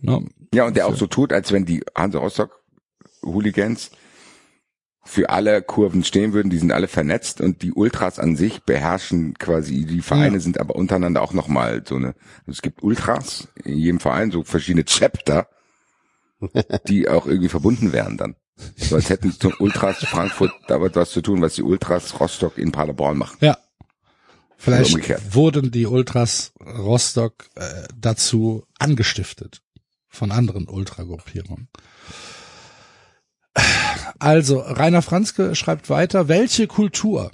[0.01, 0.25] Ne?
[0.55, 2.63] Ja, und der auch so tut, als wenn die Hansa Rostock
[3.23, 3.91] Hooligans
[5.05, 9.35] für alle Kurven stehen würden, die sind alle vernetzt und die Ultras an sich beherrschen
[9.35, 10.41] quasi, die Vereine Ja.
[10.41, 12.09] sind aber untereinander auch nochmal so eine,
[12.41, 15.49] also es gibt Ultras in jedem Verein, so verschiedene Chapter,
[16.89, 18.37] die auch irgendwie verbunden wären dann.
[18.77, 22.73] So als hätten zum Ultras Frankfurt damit was zu tun, was die Ultras Rostock in
[22.73, 23.37] Paderborn machen.
[23.41, 23.59] Ja.
[24.57, 29.61] Vielleicht wurden die Ultras Rostock äh, dazu angestiftet
[30.17, 31.69] von anderen Ultragruppierungen.
[34.19, 37.31] Also, Rainer Franzke schreibt weiter, welche Kultur,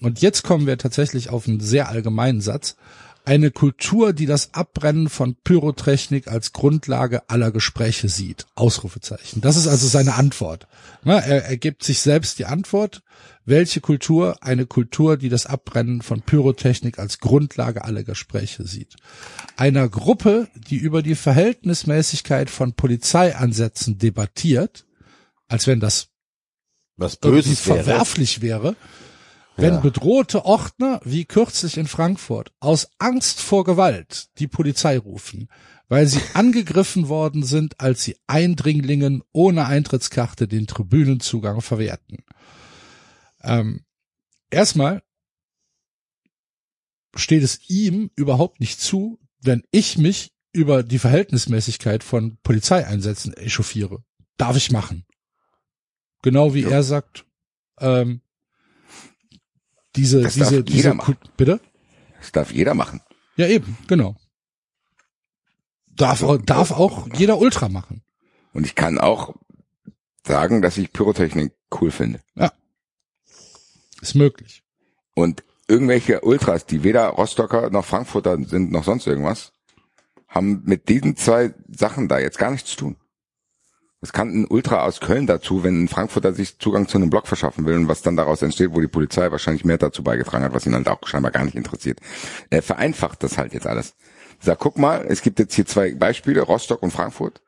[0.00, 2.76] und jetzt kommen wir tatsächlich auf einen sehr allgemeinen Satz,
[3.24, 8.46] eine Kultur, die das Abbrennen von Pyrotechnik als Grundlage aller Gespräche sieht.
[8.54, 9.40] Ausrufezeichen.
[9.40, 10.66] Das ist also seine Antwort.
[11.04, 13.02] Na, er, er gibt sich selbst die Antwort.
[13.46, 14.38] Welche Kultur?
[14.42, 18.96] Eine Kultur, die das Abbrennen von Pyrotechnik als Grundlage aller Gespräche sieht.
[19.56, 24.86] Einer Gruppe, die über die Verhältnismäßigkeit von Polizeiansätzen debattiert,
[25.46, 26.08] als wenn das
[26.96, 27.82] Was Böses wäre.
[27.84, 28.76] verwerflich wäre,
[29.56, 29.80] wenn Ja.
[29.80, 35.48] bedrohte Ordner, wie kürzlich in Frankfurt, aus Angst vor Gewalt die Polizei rufen,
[35.88, 42.24] weil sie angegriffen worden sind, als sie Eindringlingen ohne Eintrittskarte den Tribünenzugang verwehrten.
[43.44, 43.84] Ähm,
[44.50, 45.02] erstmal
[47.16, 54.02] steht es ihm überhaupt nicht zu, wenn ich mich über die Verhältnismäßigkeit von Polizeieinsätzen echauffiere.
[54.36, 55.04] Darf ich machen.
[56.22, 56.70] Genau wie Ja.
[56.70, 57.26] er sagt,
[57.78, 58.20] ähm,
[59.96, 60.96] diese, Das diese, diese,
[61.36, 61.60] bitte?
[62.18, 63.00] Das darf jeder machen.
[63.36, 64.16] Ja, eben, genau.
[65.86, 68.02] Darf, auch- darf auch jeder Ultra machen.
[68.52, 69.34] Und ich kann auch
[70.26, 72.20] sagen, dass ich Pyrotechnik cool finde.
[74.04, 74.62] Ist möglich.
[75.14, 79.52] Und irgendwelche Ultras, die weder Rostocker noch Frankfurter sind noch sonst irgendwas,
[80.28, 82.96] haben mit diesen zwei Sachen da jetzt gar nichts zu tun.
[84.02, 87.26] Es kann ein Ultra aus Köln dazu, wenn ein Frankfurter sich Zugang zu einem Block
[87.26, 90.52] verschaffen will und was dann daraus entsteht, wo die Polizei wahrscheinlich mehr dazu beigetragen hat,
[90.52, 92.00] was ihn halt auch scheinbar gar nicht interessiert.
[92.50, 93.94] Er vereinfacht das halt jetzt alles.
[94.38, 97.40] Sag, guck mal, es gibt jetzt hier zwei Beispiele, Rostock und Frankfurt,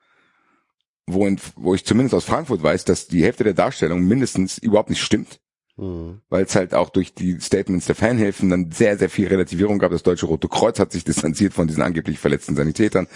[1.06, 4.88] wo, in, wo ich zumindest aus Frankfurt weiß, dass die Hälfte der Darstellung mindestens überhaupt
[4.88, 5.40] nicht stimmt
[5.78, 6.22] Hm.
[6.30, 9.90] weil es halt auch durch die Statements der Fanhilfen dann sehr, sehr viel Relativierung gab.
[9.90, 13.08] Das Deutsche Rote Kreuz hat sich distanziert von diesen angeblich verletzten Sanitätern.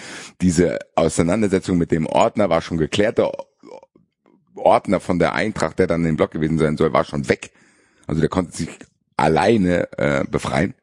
[0.43, 3.17] Diese Auseinandersetzung mit dem Ordner war schon geklärt.
[3.17, 3.33] Der
[4.55, 7.51] Ordner von der Eintracht, der dann im Block gewesen sein soll, war schon weg.
[8.07, 8.69] Also der konnte sich
[9.17, 10.75] alleine äh, befreien.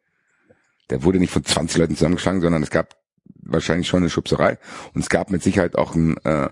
[0.89, 2.95] Der wurde nicht von 20 Leuten zusammengeschlagen, sondern es gab
[3.35, 4.57] wahrscheinlich schon eine Schubserei.
[4.95, 6.49] Und es gab mit Sicherheit auch einen äh,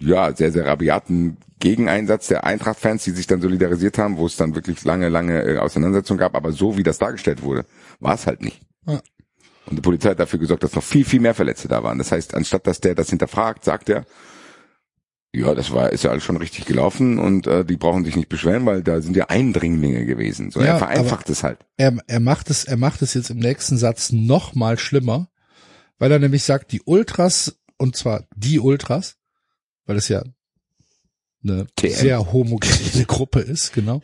[0.00, 4.54] ja, sehr, sehr rabiaten Gegeneinsatz der Eintracht-Fans, die sich dann solidarisiert haben, wo es dann
[4.54, 6.36] wirklich lange, lange äh, Auseinandersetzungen gab.
[6.36, 7.64] Aber so wie das dargestellt wurde,
[8.00, 8.60] war es halt nicht.
[8.86, 9.00] Ja.
[9.66, 11.98] Und die Polizei hat dafür gesorgt, dass noch viel, viel mehr Verletzte da waren.
[11.98, 14.06] Das heißt, anstatt dass der das hinterfragt, sagt er,
[15.34, 18.30] ja, das war, ist ja alles schon richtig gelaufen und äh, die brauchen sich nicht
[18.30, 20.50] beschweren, weil da sind ja Eindringlinge gewesen.
[20.50, 21.58] So, Ja, er vereinfacht es halt.
[21.76, 25.28] Er, er macht es, er macht es jetzt im nächsten Satz noch mal schlimmer,
[25.98, 29.17] weil er nämlich sagt, die Ultras, und zwar die Ultras,
[29.88, 30.22] weil es ja
[31.42, 31.90] eine TM.
[31.94, 34.02] sehr homogene Gruppe ist, genau.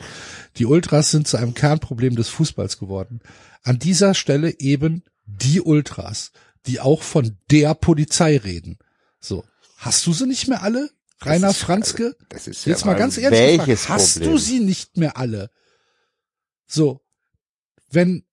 [0.57, 3.21] Die Ultras sind zu einem Kernproblem des Fußballs geworden.
[3.63, 6.33] An dieser Stelle eben die Ultras,
[6.67, 8.79] die auch von der Polizei reden.
[9.21, 9.45] So.
[9.79, 10.91] Hast du sie nicht mehr alle?
[11.21, 12.17] Rainer ist- Franzke?
[12.29, 14.31] Das ist Jetzt ja mal ganz ehrlich, gefragt, Welches hast Problem?
[14.33, 15.51] du sie nicht mehr alle?
[16.67, 17.01] So,
[17.91, 18.25] wenn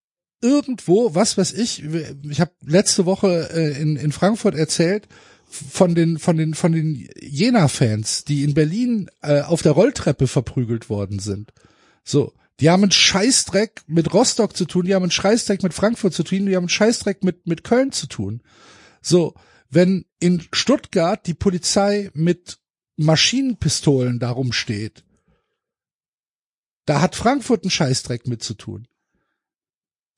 [0.42, 5.08] irgendwo, was weiß ich, ich habe letzte Woche äh, in, in Frankfurt erzählt
[5.52, 10.90] von den von den von den Jena-Fans, die in Berlin äh, auf der Rolltreppe verprügelt
[10.90, 11.52] worden sind.
[12.04, 16.14] So, die haben einen Scheißdreck mit Rostock zu tun, die haben einen Scheißdreck mit Frankfurt
[16.14, 18.42] zu tun, die haben einen Scheißdreck mit mit Köln zu tun.
[19.02, 19.34] So,
[19.70, 22.60] wenn in Stuttgart die Polizei mit
[22.96, 25.04] Maschinenpistolen darum steht,
[26.86, 28.88] da hat Frankfurt einen Scheißdreck mit zu tun.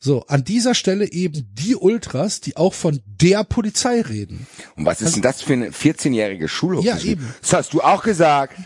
[0.05, 4.47] So, an dieser Stelle eben die Ultras, die auch von der Polizei reden.
[4.75, 6.84] Und was ist denn das für eine 14-jährige Schulhof?
[6.84, 7.34] Ja, eben.
[7.39, 8.57] Das hast du auch gesagt.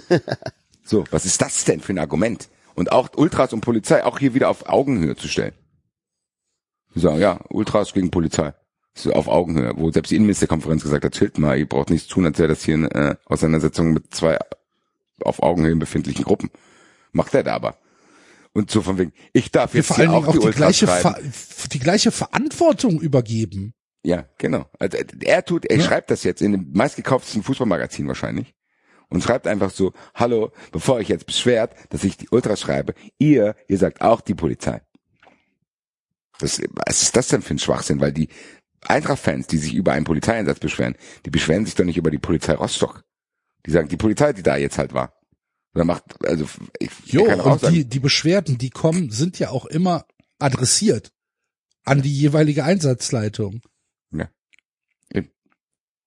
[0.82, 2.48] so, was ist das denn für ein Argument?
[2.74, 5.52] Und auch Ultras und Polizei auch hier wieder auf Augenhöhe zu stellen.
[6.94, 8.54] Die sagen, ja, Ultras gegen Polizei.
[8.94, 12.24] So auf Augenhöhe, wo selbst die Innenministerkonferenz gesagt hat, chillt mal, ihr braucht nichts tun,
[12.24, 14.38] als wäre das hier eine äh, Auseinandersetzung mit zwei
[15.20, 16.48] auf Augenhöhe befindlichen Gruppen.
[17.12, 17.76] Macht er da aber.
[18.54, 20.86] Und so von wegen, ich darf jetzt vor hier auch auch die die gleiche,
[21.72, 23.74] die gleiche Verantwortung übergeben.
[24.04, 24.66] Ja, genau.
[24.78, 25.82] Also äh, er tut, er Ja.
[25.84, 28.54] schreibt das jetzt in dem meistgekauftesten Fußballmagazin wahrscheinlich
[29.08, 33.56] und schreibt einfach so, hallo, bevor ich jetzt beschwert, dass ich die Ultras schreibe, ihr,
[33.66, 34.82] ihr sagt auch die Polizei.
[36.38, 38.00] Das, was ist das denn für ein Schwachsinn?
[38.00, 38.28] Weil die
[38.82, 42.54] Eintracht-Fans, die sich über einen Polizeieinsatz beschweren, die beschweren sich doch nicht über die Polizei
[42.54, 43.02] Rostock.
[43.66, 45.14] Die sagen, die Polizei, die da jetzt halt war.
[45.74, 46.46] Oder macht, also,
[46.78, 49.66] ich, Jo, ich kann auch und sagen, die, die Beschwerden, die kommen, sind ja auch
[49.66, 50.06] immer
[50.38, 51.12] adressiert
[51.84, 53.60] an die jeweilige Einsatzleitung.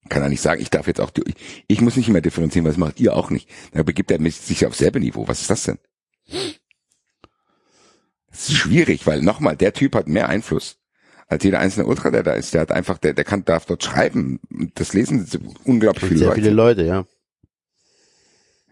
[0.09, 1.35] kann er nicht sagen, ich darf jetzt auch, ich,
[1.67, 3.49] ich muss nicht immer differenzieren, was macht ihr auch nicht.
[3.73, 5.27] Da begibt er sich auf selbe Niveau.
[5.27, 5.77] Was ist das denn?
[8.29, 10.77] Das ist schwierig, weil nochmal, der Typ hat mehr Einfluss
[11.27, 12.53] als jeder einzelne Ultra, der da ist.
[12.53, 14.39] Der hat einfach, der, der kann, darf dort schreiben.
[14.49, 15.27] Und Das lesen
[15.65, 16.41] unglaublich viele Sehr Leute.
[16.41, 17.05] viele Leute, ja.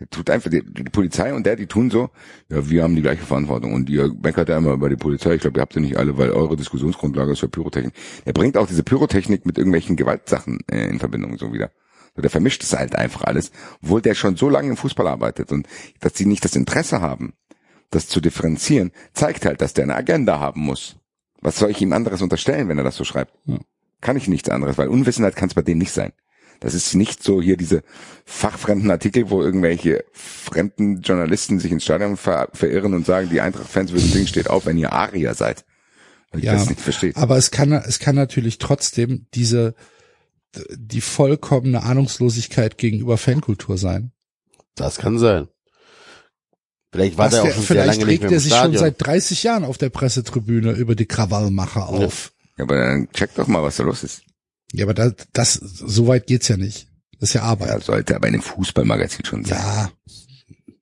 [0.09, 2.09] Tut einfach die, die Polizei und der, die tun so,
[2.49, 5.35] ja, wir haben die gleiche Verantwortung und ihr meckert ja immer über die Polizei.
[5.35, 7.93] Ich glaube, ihr habt ja nicht alle, weil eure Diskussionsgrundlage ist ja Pyrotechnik.
[8.25, 11.71] Er bringt auch diese Pyrotechnik mit irgendwelchen Gewaltsachen äh, in Verbindung so wieder.
[12.13, 13.51] So, der vermischt es halt einfach alles,
[13.81, 15.65] obwohl der schon so lange im Fußball arbeitet und
[16.01, 17.33] dass sie nicht das Interesse haben,
[17.89, 20.97] das zu differenzieren, zeigt halt, dass der eine Agenda haben muss.
[21.39, 23.33] Was soll ich ihm anderes unterstellen, wenn er das so schreibt?
[23.45, 23.59] Ja.
[24.01, 26.11] Kann ich nichts anderes, weil Unwissenheit kann es bei dem nicht sein.
[26.59, 27.83] Das ist nicht so hier diese
[28.25, 33.91] fachfremden Artikel, wo irgendwelche fremden Journalisten sich ins Stadion ver verirren und sagen, die Eintracht-Fans
[33.91, 35.65] würden singen, steht auf, wenn ihr Arier seid.
[36.31, 37.17] Weil ich Ja, das nicht versteht.
[37.17, 39.75] Aber es kann, es kann natürlich trotzdem diese,
[40.75, 44.11] die vollkommene Ahnungslosigkeit gegenüber Fankultur sein.
[44.75, 45.47] Das kann sein.
[46.91, 48.79] Vielleicht war Was der auch der, schon sehr vielleicht lange regt er sich schon Stadion.
[48.79, 52.31] seit 30 Jahren auf der Pressetribüne über die Krawallmacher auf.
[52.57, 54.23] Ja, aber dann check doch mal, was da los ist.
[54.77, 56.87] Ja, aber das, das, so weit geht's ja nicht.
[57.19, 57.83] Das ist ja Ja, Arbeit.
[57.83, 59.57] sollte aber in einem Fußballmagazin schon sein.
[59.57, 59.91] Ja,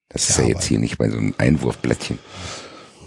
[0.10, 2.20] Das ist Ja, ja jetzt hier nicht bei so einem Einwurfblättchen.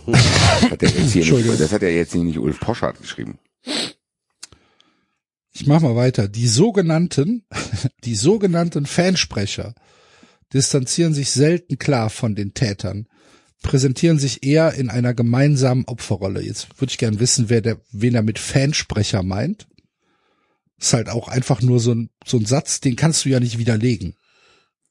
[0.06, 3.38] Das hat, er jetzt hier nicht, das hat ja jetzt hier nicht Ulf Poschardt geschrieben.
[5.52, 6.28] ich mach mal weiter.
[6.28, 7.44] Die sogenannten,
[8.04, 9.74] die sogenannten Fansprecher
[10.52, 13.08] distanzieren sich selten klar von den Tätern,
[13.62, 16.40] präsentieren sich eher in einer gemeinsamen Opferrolle.
[16.40, 19.66] Jetzt würde ich gern wissen, wer der, wen er mit Fansprecher meint.
[20.78, 23.58] Ist halt auch einfach nur so ein, so ein Satz, den kannst du ja nicht
[23.58, 24.14] widerlegen.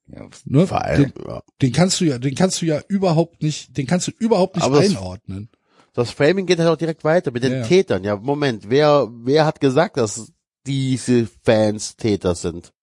[0.07, 0.67] Ja, Ne?
[0.67, 1.43] Vor allem, Den, ja.
[1.61, 4.65] den kannst du ja, den kannst du ja überhaupt nicht, den kannst du überhaupt nicht
[4.65, 5.49] Aber das- einordnen.
[5.93, 7.65] Das Framing geht halt auch direkt weiter mit den Ja, ja.
[7.67, 8.03] Tätern.
[8.03, 10.33] Ja, Moment, wer, wer hat gesagt, dass
[10.67, 12.73] diese Fans Täter sind?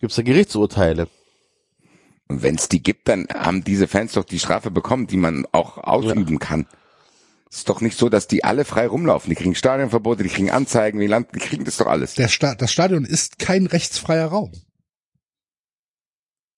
[0.00, 1.08] Gibt's da Gerichtsurteile?
[2.28, 5.44] Und wenn es die gibt, dann haben diese Fans doch die Strafe bekommen, die man
[5.52, 6.66] auch ausüben kann.
[7.52, 9.28] Es ist doch nicht so, dass die alle frei rumlaufen.
[9.28, 12.14] Die kriegen Stadionverbote, die kriegen Anzeigen, wie Land, die kriegen das doch alles.
[12.14, 14.52] Der Sta das Stadion ist kein rechtsfreier Raum.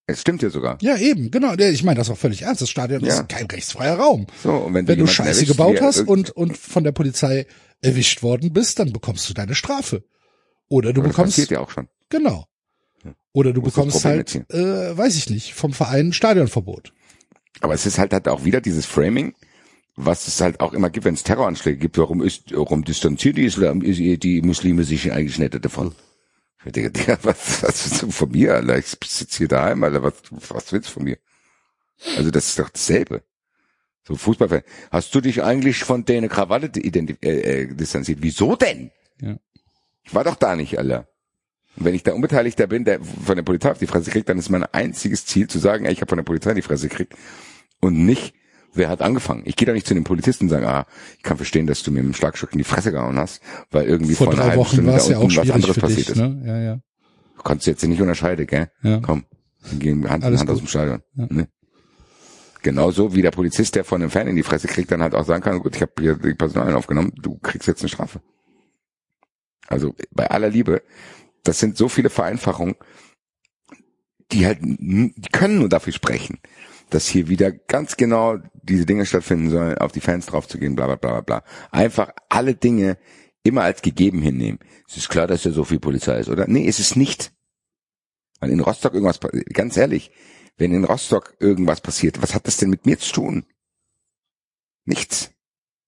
[0.07, 0.79] Es stimmt ja sogar.
[0.83, 1.55] Ja, eben, genau.
[1.55, 2.61] Ich meine das auch völlig ernst.
[2.63, 3.15] Das Stadion Ja.
[3.21, 4.27] ist kein rechtsfreier Raum.
[4.43, 7.47] So, und wenn, Wenn du Scheiße erwischst, gebaut hast und, und von der Polizei
[7.81, 10.05] erwischt worden bist, dann bekommst du deine Strafe.
[10.69, 11.89] Oder du Aber das bekommst, passiert ja auch schon.
[12.09, 12.47] genau.
[13.33, 16.93] Oder du das bekommst halt, äh, weiß ich nicht, vom Verein ein Stadionverbot.
[17.61, 19.35] Aber es ist halt, halt auch wieder dieses Framing,
[19.97, 21.99] was es halt auch immer gibt, wenn es Terroranschläge gibt.
[21.99, 25.95] Warum ist, warum distanziert die Islam, die Muslime sich eigentlich nicht davon?
[26.67, 28.79] Ich denke, Digga, was, was willst du von mir, Alter?
[28.79, 30.03] Ich sitze hier daheim, Alter.
[30.03, 31.19] Was, was willst du von mir?
[32.17, 33.23] Also das ist doch dasselbe.
[34.07, 34.63] So Fußballfan.
[34.91, 38.19] Hast du dich eigentlich von denen Krawalle identi- äh, äh, distanziert?
[38.23, 38.91] Wieso denn?
[39.21, 39.37] Ja.
[40.03, 41.09] Ich war doch da nicht, Alter.
[41.77, 44.39] Und wenn ich da Unbeteiligter bin, der von der Polizei auf die Fresse kriegt, dann
[44.39, 47.15] ist mein einziges Ziel zu sagen, ey, ich habe von der Polizei die Fresse gekriegt
[47.81, 48.35] und nicht,
[48.75, 49.43] wer hat angefangen.
[49.45, 50.87] Ich gehe da nicht zu den Polizisten und sage, ah,
[51.17, 53.87] ich kann verstehen, dass du mir mit dem Schlagstock in die Fresse gehauen hast, weil
[53.87, 56.09] irgendwie Vor vor, einer halben Wochen Stunde da ja auch was anderes für passiert dich,
[56.11, 56.17] ist.
[56.17, 56.43] ne?
[56.45, 56.81] Ja, ja.
[57.37, 58.71] Du konntest jetzt nicht unterscheiden, gell?
[58.83, 59.01] Ja.
[59.01, 59.25] Komm,
[59.71, 60.67] wir gehen Hand in Hand aus gut.
[60.67, 61.03] dem Stadion.
[61.15, 61.27] Ja.
[61.31, 61.49] Ne?
[62.63, 65.27] Genauso wie der Polizist, der von einem Fan in die Fresse kriegt, dann halt auch
[65.27, 68.21] sagen kann, gut, ich habe hier die Personalien aufgenommen, du kriegst jetzt eine Strafe.
[69.67, 70.83] Also bei aller Liebe,
[71.43, 72.77] das sind so viele Vereinfachungen,
[74.33, 76.39] die halt, die können nur dafür sprechen,
[76.91, 80.97] dass hier wieder ganz genau diese Dinge stattfinden sollen, auf die Fans draufzugehen, bla bla
[80.97, 81.45] bla bla bla.
[81.71, 82.99] Einfach alle Dinge
[83.43, 84.59] immer als gegeben hinnehmen.
[84.89, 86.47] Es ist klar, dass ja so viel Polizei ist, oder?
[86.49, 87.33] Nee, es ist nicht.
[88.41, 89.21] Weil in Rostock irgendwas,
[89.53, 90.11] ganz ehrlich,
[90.57, 93.47] wenn in Rostock irgendwas passiert, was hat das denn mit mir zu tun?
[94.85, 95.31] Nichts.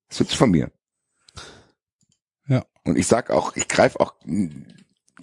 [0.08, 0.70] Willst du von mir?
[2.48, 2.64] Ja.
[2.84, 4.14] Und ich sag auch, ich greife auch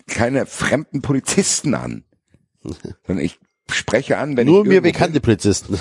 [0.08, 2.06] keine fremden Polizisten an.
[2.62, 3.40] Sondern ich
[3.72, 5.78] spreche an, wenn Nur mir bekannte Polizisten.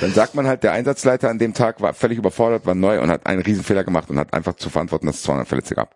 [0.00, 3.10] Dann sagt man halt, der Einsatzleiter an dem Tag war völlig überfordert, war neu und
[3.10, 5.94] hat einen Riesenfehler gemacht und hat einfach zu verantworten, dass es 200 Verletzte gab.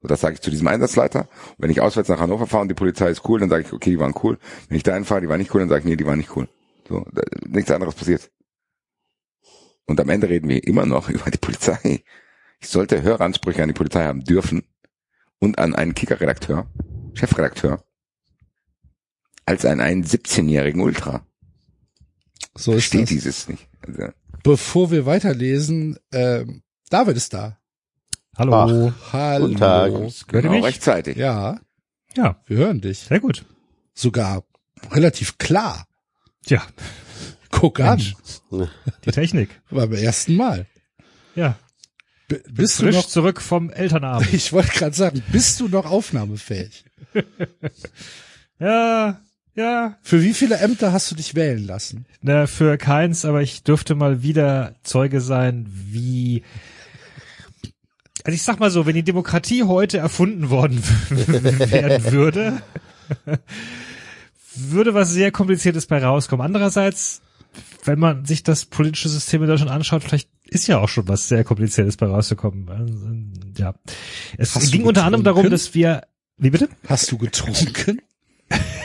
[0.00, 1.20] So, das sage ich zu diesem Einsatzleiter.
[1.20, 3.72] Und wenn ich auswärts nach Hannover fahre und die Polizei ist cool, dann sage ich,
[3.72, 4.38] okay, die waren cool.
[4.68, 6.34] Wenn ich dahin fahre, die waren nicht cool, dann sage ich, nee, die waren nicht
[6.36, 6.48] cool.
[6.88, 8.30] So, da, nichts anderes passiert.
[9.86, 12.04] Und am Ende reden wir immer noch über die Polizei.
[12.60, 14.62] Ich sollte höhere Ansprüche an die Polizei haben dürfen
[15.40, 16.66] und an einen Kicker-Redakteur,
[17.14, 17.82] Chefredakteur,
[19.46, 21.24] als an einen 17-jährigen Ultra.
[22.56, 23.08] So ist Versteht das.
[23.10, 23.68] dieses nicht.
[23.86, 24.08] Also,
[24.42, 27.58] Bevor wir weiterlesen, ähm, David ist da.
[28.36, 28.92] Hallo.
[29.12, 29.46] Hallo.
[29.46, 29.92] Guten Tag.
[30.28, 30.64] Genau mich?
[30.64, 31.16] rechtzeitig.
[31.16, 31.60] Ja,
[32.16, 33.00] Ja, wir hören dich.
[33.00, 33.44] sehr gut.
[33.94, 34.44] Sogar
[34.90, 35.86] relativ klar.
[36.46, 36.62] Tja,
[37.50, 37.98] Guck an.
[37.98, 38.14] Mensch.
[39.04, 39.50] die Technik.
[39.70, 40.66] Beim ersten Mal.
[41.34, 41.58] Ja,
[42.28, 44.32] B bist du frisch noch, zurück vom Elternabend.
[44.32, 46.84] ich wollte gerade sagen, bist du noch aufnahmefähig?
[48.58, 49.20] ja,
[49.54, 52.06] ja, Für wie viele Ämter hast du dich wählen lassen?
[52.22, 56.42] na, für keins, aber ich dürfte mal wieder Zeuge sein, wie
[58.24, 62.62] also ich sag mal so, wenn die Demokratie heute erfunden worden werden würde,
[64.54, 66.44] würde was sehr Kompliziertes bei rauskommen.
[66.44, 67.22] Andererseits,
[67.84, 71.28] wenn man sich das politische System in Deutschland anschaut, vielleicht ist ja auch schon was
[71.28, 72.68] sehr Kompliziertes bei rausgekommen.
[72.68, 73.08] Also,
[73.56, 73.74] Ja.
[74.36, 76.02] Es Hast ging unter anderem darum, dass wir,
[76.36, 76.68] wie bitte?
[76.88, 78.02] Hast du getrunken?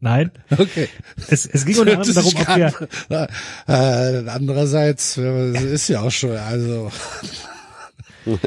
[0.00, 0.30] Nein.
[0.50, 0.88] Okay.
[1.28, 3.28] Es, es ging unter anderem darum, ob wir,
[3.68, 6.90] äh, andererseits ist ja auch schon, also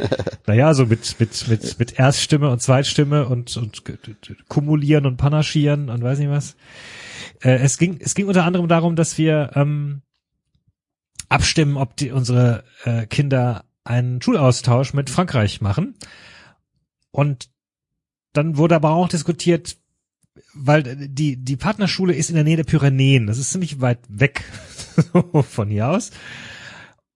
[0.47, 3.83] naja, so mit, mit, mit, mit Erststimme und Zweitstimme und, und
[4.47, 6.55] kumulieren und panaschieren und weiß nicht was.
[7.41, 10.01] Äh, es ging, es ging unter anderem darum, dass wir, ähm,
[11.33, 15.95] abstimmen, ob die, unsere äh, Kinder einen Schulaustausch mit Frankreich machen.
[17.11, 17.49] Und
[18.33, 19.77] dann wurde aber auch diskutiert,
[20.53, 23.27] weil die, die Partnerschule ist in der Nähe der Pyrenäen.
[23.27, 24.43] Das ist ziemlich weit weg
[25.49, 26.11] von hier aus.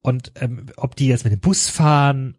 [0.01, 2.35] Und ähm, ob die jetzt mit dem Bus fahren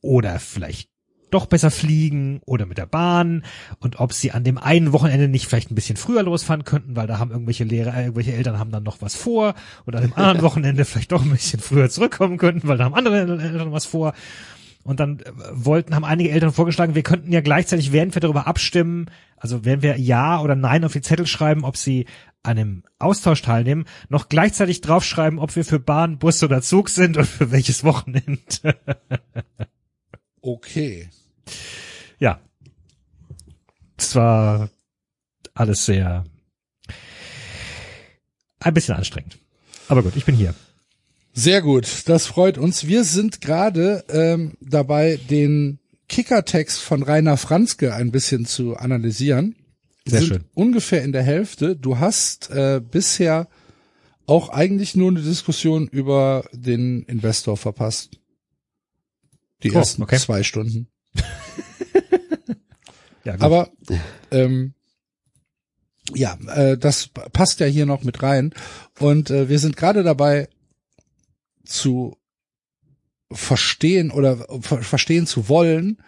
[0.00, 0.90] oder vielleicht
[1.30, 3.44] doch besser fliegen oder mit der Bahn
[3.80, 7.06] und ob sie an dem einen Wochenende nicht vielleicht ein bisschen früher losfahren könnten, weil
[7.06, 9.54] da haben irgendwelche Lehrer, äh, irgendwelche Eltern haben dann noch was vor
[9.84, 12.94] und an dem anderen Wochenende vielleicht doch ein bisschen früher zurückkommen könnten, weil da haben
[12.94, 14.14] andere Eltern was vor.
[14.86, 18.46] Und dann äh, wollten, haben einige Eltern vorgeschlagen, wir könnten ja gleichzeitig, während wir darüber
[18.46, 22.06] abstimmen, also während wir Ja oder Nein auf die Zettel schreiben, ob sie
[22.42, 27.16] an einem Austausch teilnehmen, noch gleichzeitig draufschreiben, ob wir für Bahn, Bus oder Zug sind
[27.16, 28.40] und für welches Wochenende.
[30.40, 31.10] okay.
[32.18, 32.40] ja.
[33.98, 34.68] Es war
[35.54, 36.24] alles sehr
[38.60, 39.38] ein bisschen anstrengend.
[39.88, 40.54] Aber gut, ich bin hier.
[41.38, 42.86] Sehr gut, das freut uns.
[42.86, 49.54] Wir sind gerade ähm, dabei, den Kickertext von Rainer Franzke ein bisschen zu analysieren.
[50.06, 50.44] Sehr sind schön.
[50.54, 51.76] ungefähr in der Hälfte.
[51.76, 53.48] Du hast äh, bisher
[54.24, 58.18] auch eigentlich nur eine Diskussion über den Investor verpasst.
[59.62, 60.16] Die Oh, ersten okay.
[60.18, 60.88] zwei Stunden.
[63.24, 63.42] Ja, gut.
[63.42, 63.70] Aber
[64.30, 64.72] ähm,
[66.14, 68.54] ja, äh, das passt ja hier noch mit rein.
[69.00, 70.48] Und äh, wir sind gerade dabei
[71.66, 72.16] zu
[73.32, 75.98] verstehen oder ver verstehen zu wollen,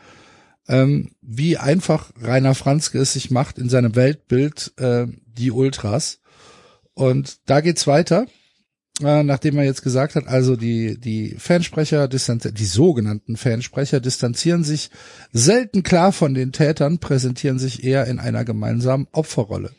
[0.69, 6.21] ähm, wie einfach Rainer Franzke es sich macht in seinem Weltbild äh, die Ultras.
[6.95, 8.27] Und da geht's weiter,
[9.03, 14.91] äh, nachdem er jetzt gesagt hat, also die die Fansprecher die sogenannten Fansprecher distanzieren sich
[15.33, 19.73] selten klar von den Tätern, präsentieren sich eher in einer gemeinsamen Opferrolle.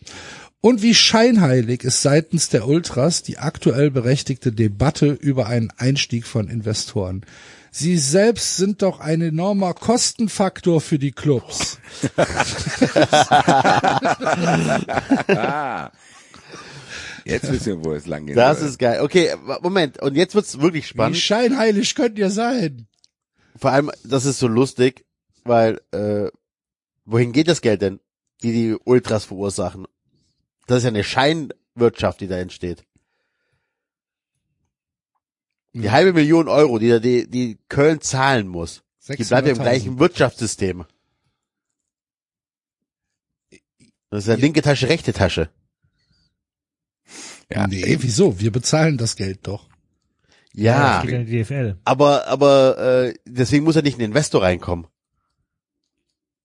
[0.61, 6.49] Und wie scheinheilig ist seitens der Ultras die aktuell berechtigte Debatte über einen Einstieg von
[6.49, 7.26] Investoren.
[7.72, 11.77] Sie selbst sind doch ein enormer Kostenfaktor für die Clubs.
[15.27, 15.91] Ah.
[17.26, 18.36] Jetzt wissen wir, wo es lang geht.
[18.36, 19.02] Das ist geil.
[19.02, 20.02] Okay, Moment.
[20.02, 21.18] Und jetzt wird's wirklich Wie spannend.
[21.18, 22.88] scheinheilig könnt ihr sein?
[23.56, 25.06] Vor allem, das ist so lustig,
[25.44, 26.30] weil äh,
[27.06, 27.99] wohin geht das Geld denn,
[28.41, 29.86] die die Ultras verursachen?
[30.70, 32.86] Das ist ja eine Scheinwirtschaft, die da entsteht.
[35.74, 39.58] Die halbe Million Euro, die, da die, die Köln zahlen muss, die bleibt ja im
[39.58, 39.62] 600.000.
[39.64, 40.86] gleichen Wirtschaftssystem.
[44.12, 45.50] Das ist ja linke Tasche, rechte Tasche.
[47.52, 48.40] Ja, nee, wieso?
[48.40, 49.70] Wir bezahlen das Geld doch.
[50.54, 51.78] Ja, DFL.
[51.84, 54.86] aber aber äh, deswegen muss ja nicht ein Investor reinkommen.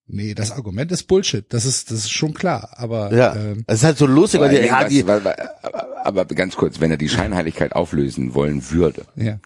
[0.07, 1.47] Nee, das Argument ist Bullshit.
[1.49, 2.75] Das ist, das ist schon klar.
[2.77, 6.07] Aber Ja, ähm, es ist halt so lustig, weil die, ja, die weil, weil, aber-
[6.07, 9.39] aber ganz kurz, wenn er die Scheinheiligkeit auflösen wollen würde, ja.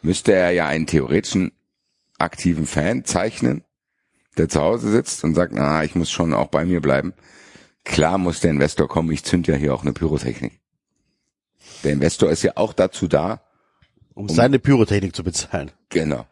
[0.00, 1.52] müsste er ja einen theoretischen
[2.18, 3.62] aktiven Fan zeichnen,
[4.38, 7.12] der zu Hause sitzt und sagt, na, ich muss schon auch bei mir bleiben.
[7.84, 10.58] Klar muss der Investor kommen, ich zünd ja hier auch eine Pyrotechnik.
[11.84, 13.42] Der Investor ist ja auch dazu da,
[14.14, 15.70] um seine Pyrotechnik zu bezahlen.
[15.90, 16.26] genau.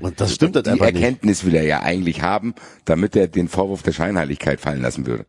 [0.00, 0.96] Und das stimmt halt Die einfach nicht.
[0.96, 2.54] Erkenntnis will er ja eigentlich haben,
[2.84, 5.26] damit er den Vorwurf der Scheinheiligkeit fallen lassen würde.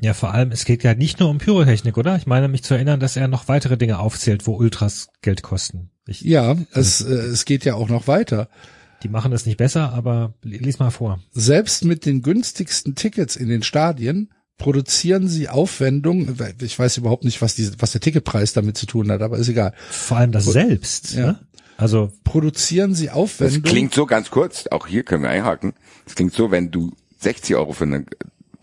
[0.00, 2.16] Ja, vor allem, es geht ja nicht nur um Pyrotechnik, oder?
[2.16, 5.90] Ich meine mich zu erinnern, dass er noch weitere Dinge aufzählt, wo Ultras Geld kosten.
[6.06, 8.48] Ich, Ja, es, äh, es geht ja auch noch weiter.
[9.02, 11.20] Die machen es nicht besser, aber li- lies mal vor.
[11.32, 16.36] Selbst mit den günstigsten Tickets in den Stadien produzieren sie Aufwendungen.
[16.60, 19.48] Ich weiß überhaupt nicht, was, die, was der Ticketpreis damit zu tun hat, aber ist
[19.48, 19.74] egal.
[19.90, 21.14] Vor allem das selbst.
[21.14, 21.26] Ja.
[21.26, 21.38] Ne?
[21.76, 23.62] Also Produzieren sie Das Aufwendungen.
[23.62, 25.74] klingt so ganz kurz, auch hier können wir einhaken.
[26.04, 28.04] Das klingt so, wenn du 60 Euro für eine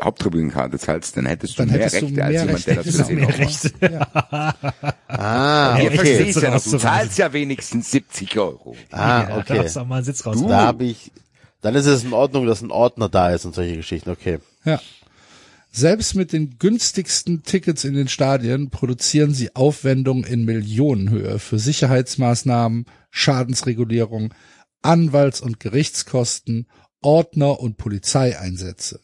[0.01, 2.83] Haupttribunenkarte zahlst, dann hättest du Dann mehr hättest du Rechte mehr als jemand, Rechte, der
[2.83, 3.27] das für genau.
[3.29, 4.63] 10 Euro macht.
[5.07, 6.25] Ah, Ja, Rechte okay.
[6.25, 8.75] Sitze ja noch, du zahlst ja wenigstens 70 Euro.
[8.91, 9.57] Ah, ja, okay.
[9.57, 10.37] darfst auch mal einen Sitz raus.
[10.47, 11.11] Da habe ich,
[11.61, 14.09] dann ist es in Ordnung, dass ein Ordner da ist und solche Geschichten.
[14.09, 14.39] Okay.
[14.65, 14.79] Ja.
[15.73, 22.85] Selbst mit den günstigsten Tickets in den Stadien produzieren sie Aufwendungen in Millionenhöhe für Sicherheitsmaßnahmen,
[23.11, 24.33] Schadensregulierung,
[24.81, 26.67] Anwalts- und Gerichtskosten,
[27.01, 28.99] Ordner- und Polizeieinsätze.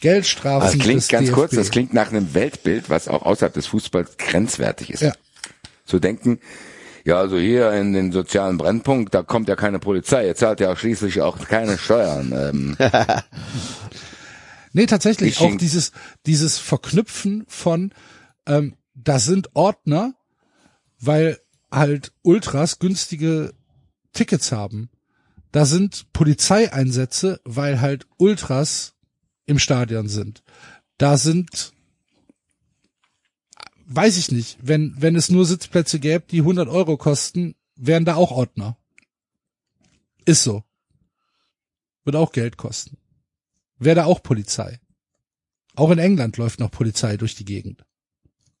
[0.00, 0.78] Geldstrafen.
[0.78, 1.34] Das klingt ganz DFB.
[1.34, 5.02] kurz, das klingt nach einem Weltbild, was auch außerhalb des Fußballs grenzwertig ist.
[5.02, 5.12] Ja.
[5.84, 6.40] Zu denken,
[7.04, 10.72] ja, also hier in den sozialen Brennpunkt, da kommt ja keine Polizei, ihr zahlt ja
[10.72, 12.32] auch schließlich auch keine Steuern.
[12.32, 12.76] Ähm,
[14.76, 15.92] Nee, tatsächlich Ich auch dieses
[16.26, 17.92] dieses Verknüpfen von
[18.44, 20.14] ähm, da sind Ordner,
[20.98, 21.38] weil
[21.74, 23.54] halt Ultras günstige
[24.12, 24.90] Tickets haben.
[25.52, 28.94] Da sind Polizeieinsätze, weil halt Ultras
[29.46, 30.42] im Stadion sind.
[30.98, 31.72] Da sind
[33.86, 38.14] weiß ich nicht, wenn wenn es nur Sitzplätze gäbe, die 100 Euro kosten, wären da
[38.14, 38.76] auch Ordner.
[40.24, 40.64] Ist so.
[42.04, 42.96] Wird auch Geld kosten
[43.78, 44.80] wäre da auch Polizei.
[45.74, 47.84] Auch in England läuft noch Polizei durch die Gegend.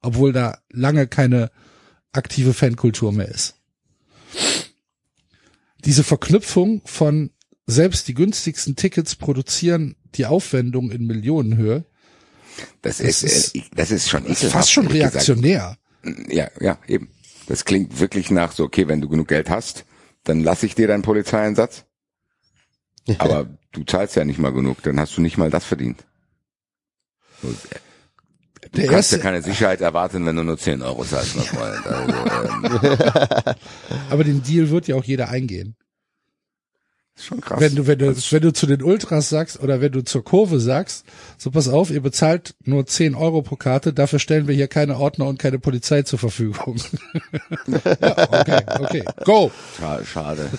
[0.00, 1.50] Obwohl da lange keine
[2.14, 3.56] aktive Fankultur mehr ist.
[5.84, 7.30] Diese Verknüpfung von
[7.66, 11.84] selbst die günstigsten Tickets produzieren die Aufwendung in Millionenhöhe,
[12.82, 15.14] das, Das ist, ist- äh, das ist schon ist fast schon gesagt.
[15.14, 15.76] reaktionär.
[16.28, 17.08] Ja, ja, eben.
[17.46, 19.84] Das klingt wirklich nach so, okay, wenn du genug Geld hast,
[20.22, 21.84] dann lass ich dir deinen Polizeieinsatz.
[23.18, 26.04] Aber du zahlst ja nicht mal genug, dann hast du nicht mal das verdient.
[28.74, 31.36] Du, du Der kannst ja erste, keine Sicherheit erwarten, wenn du nur 10 Euro zahlst,
[31.36, 31.86] mein Freund.
[31.86, 32.12] Also,
[33.48, 33.54] ähm,
[34.10, 35.76] aber den Deal wird ja auch jeder eingehen.
[37.16, 37.60] ist schon krass.
[37.60, 40.58] Wenn du, wenn du, wenn du zu den Ultras sagst oder wenn du zur Kurve
[40.58, 41.04] sagst,
[41.38, 44.96] so pass auf, ihr bezahlt nur 10 Euro pro Karte, dafür stellen wir hier keine
[44.98, 46.76] Ordner und keine Polizei zur Verfügung.
[47.68, 49.50] ja, okay, okay, go!
[49.80, 50.48] Scha- Schade.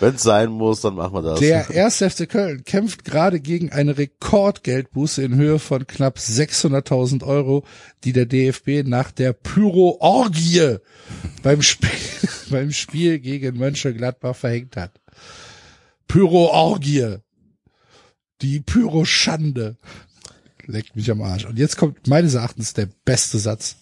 [0.00, 1.40] Wenn es sein muss, dann machen wir das.
[1.40, 1.96] Der 1.
[1.96, 7.64] FC Köln kämpft gerade gegen eine Rekordgeldbuße in Höhe von knapp 600.000 Euro,
[8.04, 10.76] die der DFB nach der Pyro-Orgie
[11.42, 11.90] beim Spiel,
[12.50, 14.92] beim Spiel gegen Mönchengladbach verhängt hat.
[16.08, 17.16] Pyro-Orgie.
[18.42, 19.76] Die Pyro-Schande.
[20.66, 21.46] Leckt mich am Arsch.
[21.46, 23.76] Und jetzt kommt meines Erachtens der beste Satz.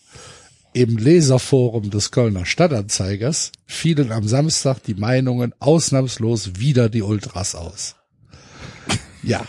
[0.77, 7.95] Im Leserforum des Kölner Stadtanzeigers fielen am Samstag die Meinungen ausnahmslos wieder die Ultras aus.
[9.23, 9.45] Ja.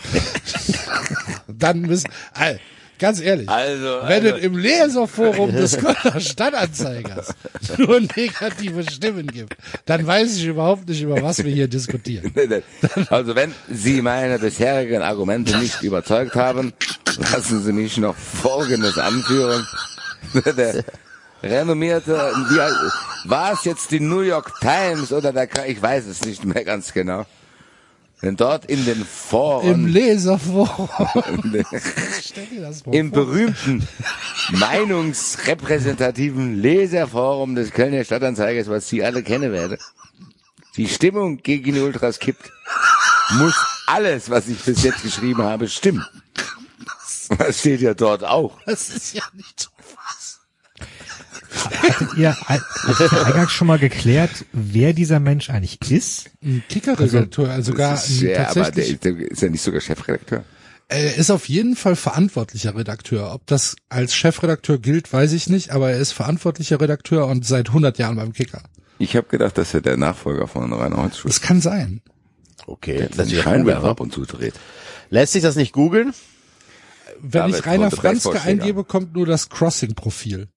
[1.48, 2.60] Dann müssen, all,
[3.00, 4.36] ganz ehrlich, Also, wenn also.
[4.36, 7.34] es im Leserforum des Kölner Stadtanzeigers
[7.76, 12.32] nur negative Stimmen gibt, dann weiß ich überhaupt nicht, über was wir hier diskutieren.
[13.10, 16.72] Also wenn Sie meine bisherigen Argumente nicht überzeugt haben,
[17.18, 19.66] lassen Sie mich noch Folgendes anführen.
[21.46, 22.32] Renommierte,
[23.24, 26.92] war es jetzt die New York Times oder der, ich weiß es nicht mehr ganz
[26.92, 27.26] genau.
[28.22, 30.88] Denn dort in den Im Foren, Leserforum.
[32.60, 33.86] Das mal im berühmten
[34.50, 39.78] meinungsrepräsentativen Leserforum des Kölner Stadtanzeigers, was Sie alle kennen werden,
[40.76, 42.50] die Stimmung gegen die Ultras kippt,
[43.38, 43.54] muss
[43.86, 46.06] alles, was ich bis jetzt geschrieben habe, stimmen.
[47.38, 48.58] Das steht ja dort auch.
[48.66, 49.68] Das ist ja nicht so.
[51.64, 56.30] Hattet ihr, hattet ihr eingangs schon mal geklärt, wer dieser Mensch eigentlich ist?
[56.42, 59.62] Ein Kicker-Redakteur, also sogar Das ist, ein, ja, aber der, tatsächlich, der ist ja nicht
[59.62, 60.44] sogar Chefredakteur.
[60.88, 63.32] er ist auf jeden Fall verantwortlicher Redakteur.
[63.34, 67.68] Ob das als Chefredakteur gilt, weiß ich nicht, aber er ist verantwortlicher Redakteur und seit
[67.68, 68.62] 100 Jahren beim Kicker.
[68.98, 72.00] Ich habe gedacht, dass er der Nachfolger von Rainer Holzschuh Das kann sein.
[72.66, 73.18] okay, ist.
[73.18, 74.54] das Die ist Scheinwerfer ab und zu dreht.
[75.10, 76.12] Lässt sich das nicht googeln?
[77.20, 80.48] Wenn David ich Rainer Franzke eingebe, kommt nur das Crossing-Profil.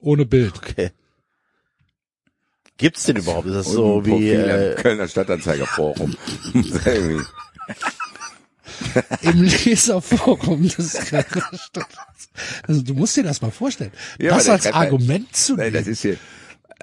[0.00, 0.56] Ohne Bild.
[0.56, 0.90] Okay.
[2.76, 3.46] Gibt's den überhaupt?
[3.46, 6.16] Ist das Und so wie äh, im Kölner Stadtanzeiger Forum.
[6.54, 7.24] Irgendwie.
[9.22, 11.12] Im Leserforum des
[12.62, 13.90] Also du musst dir das mal vorstellen.
[14.20, 16.16] Ja, das aber als Argument zu Nein, das nehmen ist hier,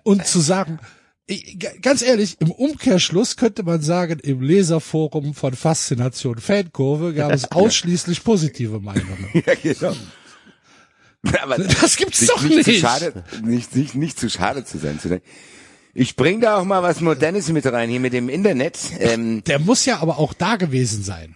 [0.04, 0.80] und zu sagen,
[1.28, 7.52] ich, ganz ehrlich, im Umkehrschluss könnte man sagen, im Leserforum von Faszination Fankurve gab es
[7.52, 9.30] ausschließlich positive Meinungen.
[9.34, 9.96] ja, genau.
[11.42, 12.64] Aber Das gibt's sich doch nicht.
[12.66, 12.82] Zu nicht.
[12.82, 15.00] schade, nicht, nicht, nicht zu schade zu sein.
[15.00, 15.26] Zu denken,
[15.94, 18.78] ich bring da auch mal was Modernes mit rein, hier mit dem Internet.
[19.00, 21.36] Ähm, Der muss ja aber auch da gewesen sein.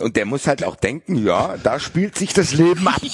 [0.00, 3.00] und der muss halt auch denken, ja, da spielt sich das Leben ab.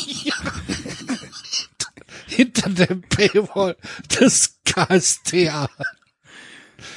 [2.27, 3.77] Hinter dem Paywall
[4.19, 5.69] des KSTA.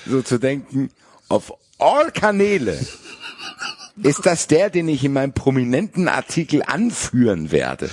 [0.05, 0.89] So zu denken,
[1.27, 2.79] auf all Kanäle
[4.01, 7.89] ist das der, den ich in meinem prominenten Artikel anführen werde.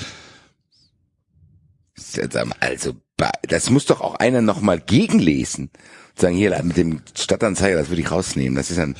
[2.01, 2.95] Seltsam, Also,
[3.43, 5.71] das muss doch auch einer nochmal gegenlesen.
[6.11, 8.57] Und sagen, hier, mit dem Stadtanzeiger, das würde ich rausnehmen.
[8.57, 8.97] Das ist ein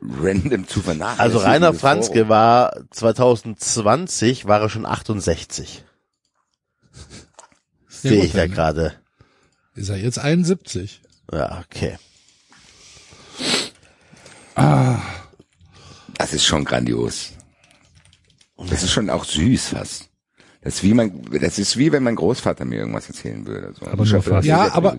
[0.00, 1.20] random zu vernachlässigen.
[1.20, 5.84] Also Rainer Franzke war 2020 war er schon 68.
[7.88, 8.94] Sehe gut ich da gerade.
[9.74, 11.02] Ist er jetzt 71?
[11.30, 11.98] Ja, okay.
[14.54, 17.32] Das ist schon grandios.
[18.56, 20.08] Das ist schon auch süß fast.
[20.62, 23.74] Das ist wie mein, das ist wie wenn mein Großvater mir irgendwas erzählen würde.
[23.78, 23.86] So.
[23.86, 24.46] Aber Ich nur fast.
[24.46, 24.98] Ja, aber-.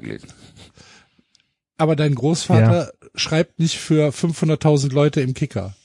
[1.78, 5.76] Aber dein Großvater schreibt nicht für 500.000 Leute im Kicker.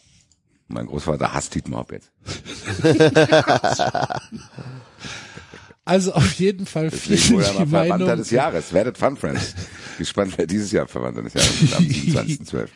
[0.66, 2.10] mein Großvater hasst Dietmar Hopp jetzt.
[5.88, 8.74] Also auf jeden Fall Deswegen finde wurde ich die mal Verwandter Meinung, des Jahres.
[8.74, 9.54] Werdet Fun Friends.
[9.98, 12.68] Gespannt, wer dieses Jahr Verwandter des Jahres ist am 27.12.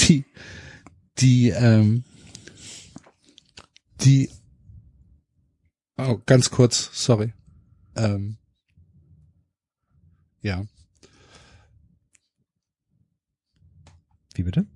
[0.00, 0.24] die,
[1.18, 2.02] die, ähm,
[4.00, 4.30] die,
[5.98, 7.32] oh, ganz kurz, sorry.
[7.96, 8.36] Ähm,
[10.42, 10.64] ja.
[14.34, 14.66] Wie bitte?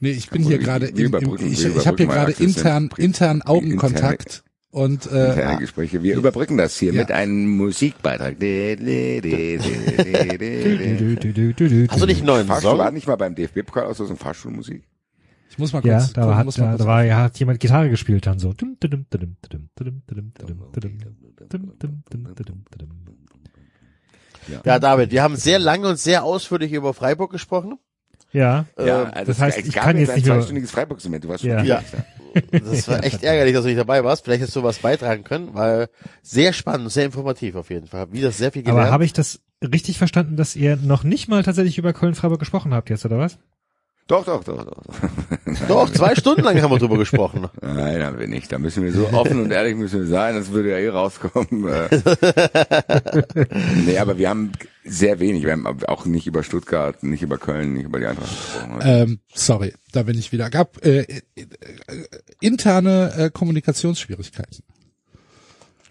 [0.00, 5.56] Nee, ich bin hier gerade, ich, ich habe hier gerade intern, intern Augenkontakt und Interne
[5.56, 6.02] äh, Gespräche.
[6.02, 7.00] Wir überbrücken das hier Ja.
[7.02, 8.34] mit einem Musikbeitrag.
[8.34, 8.40] Hast
[12.02, 12.94] du nicht einen neuen Fahrstuhl war Song?
[12.94, 14.84] nicht mal beim DFB-Pokal aus, so eine Fahrstuhlmusik.
[15.50, 15.90] Ich muss mal kurz.
[15.92, 18.54] Ja, da, gucken, hat, da, da war, ja, hat jemand Gitarre gespielt dann so.
[24.64, 24.78] Ja.
[24.78, 27.78] David, wir haben sehr lange und sehr ausführlich über Freiburg gesprochen.
[28.32, 31.28] Ja, ähm, ja also das heißt, ich kann jetzt, jetzt nicht ein zweistündiges freiburg du
[31.28, 31.62] warst schon ja.
[31.62, 31.82] ja.
[32.52, 34.24] Das war echt ärgerlich, dass du nicht dabei warst.
[34.24, 35.88] Vielleicht hast du was beitragen können, weil
[36.22, 38.12] sehr spannend, sehr informativ auf jeden Fall.
[38.12, 38.82] Wie das sehr viel gelernt.
[38.82, 42.72] Aber habe ich das richtig verstanden, dass ihr noch nicht mal tatsächlich über Köln-Freiburg gesprochen
[42.72, 43.38] habt jetzt, oder was?
[44.10, 44.82] Doch, doch, doch, doch.
[45.68, 45.88] doch.
[45.92, 47.46] Zwei Stunden lang haben wir drüber gesprochen.
[47.62, 48.50] Nein, haben wir nicht.
[48.50, 51.68] Da müssen wir so offen und ehrlich müssen wir sein, das würde ja eh rauskommen.
[51.68, 51.88] Äh.
[53.86, 54.50] nee, aber wir haben
[54.82, 55.44] sehr wenig.
[55.44, 58.80] Wir haben auch nicht über Stuttgart, nicht über Köln, nicht über die Eintracht gesprochen.
[58.82, 60.50] Ähm, sorry, da bin ich wieder.
[60.50, 61.46] Gab äh, äh, äh,
[62.40, 64.64] interne äh, Kommunikationsschwierigkeiten.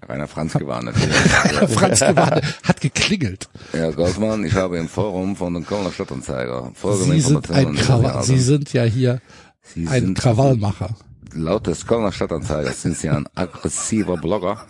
[0.07, 1.15] Rainer Franz gewarnt natürlich.
[1.75, 3.49] Franz Gewarne hat geklingelt.
[3.71, 7.75] Herr Grossmann, ich habe im Forum von den Kölner Stadtanzeiger folgende Sie sind ein.
[7.75, 9.21] Krawall, Sie sind ja hier
[9.61, 10.95] Sie ein Krawallmacher.
[11.33, 14.65] Laut des Kölner Stadtanzeigers sind Sie ein aggressiver Blogger.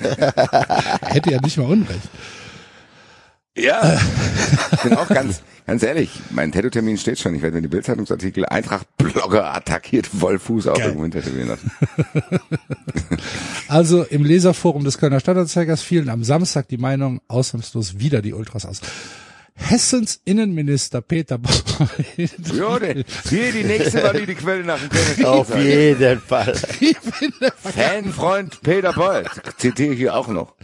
[0.00, 2.08] Er hätte ja nicht mal Unrecht.
[3.56, 4.00] Ja,
[4.72, 7.36] ich bin auch ganz, ganz ehrlich, mein Tattoo-Termin steht schon.
[7.36, 10.88] Ich werde mir die Bildzeitungsartikel Eintracht-Blogger attackiert Wollfuß auch Geil.
[10.88, 11.70] irgendwo tätowieren lassen.
[13.66, 18.66] Also im Leserforum des Kölner Stadtanzeigers fielen am Samstag die Meinung ausnahmslos wieder die Ultras
[18.66, 18.80] aus.
[19.56, 21.38] Hessens Innenminister Peter
[22.16, 26.54] Ja, der- hier die nächste valide Quelle nach dem Kölner Auf jeden Fall.
[27.56, 29.28] Fanfreund Peter Bolt.
[29.58, 30.54] Zitiere ich hier auch noch.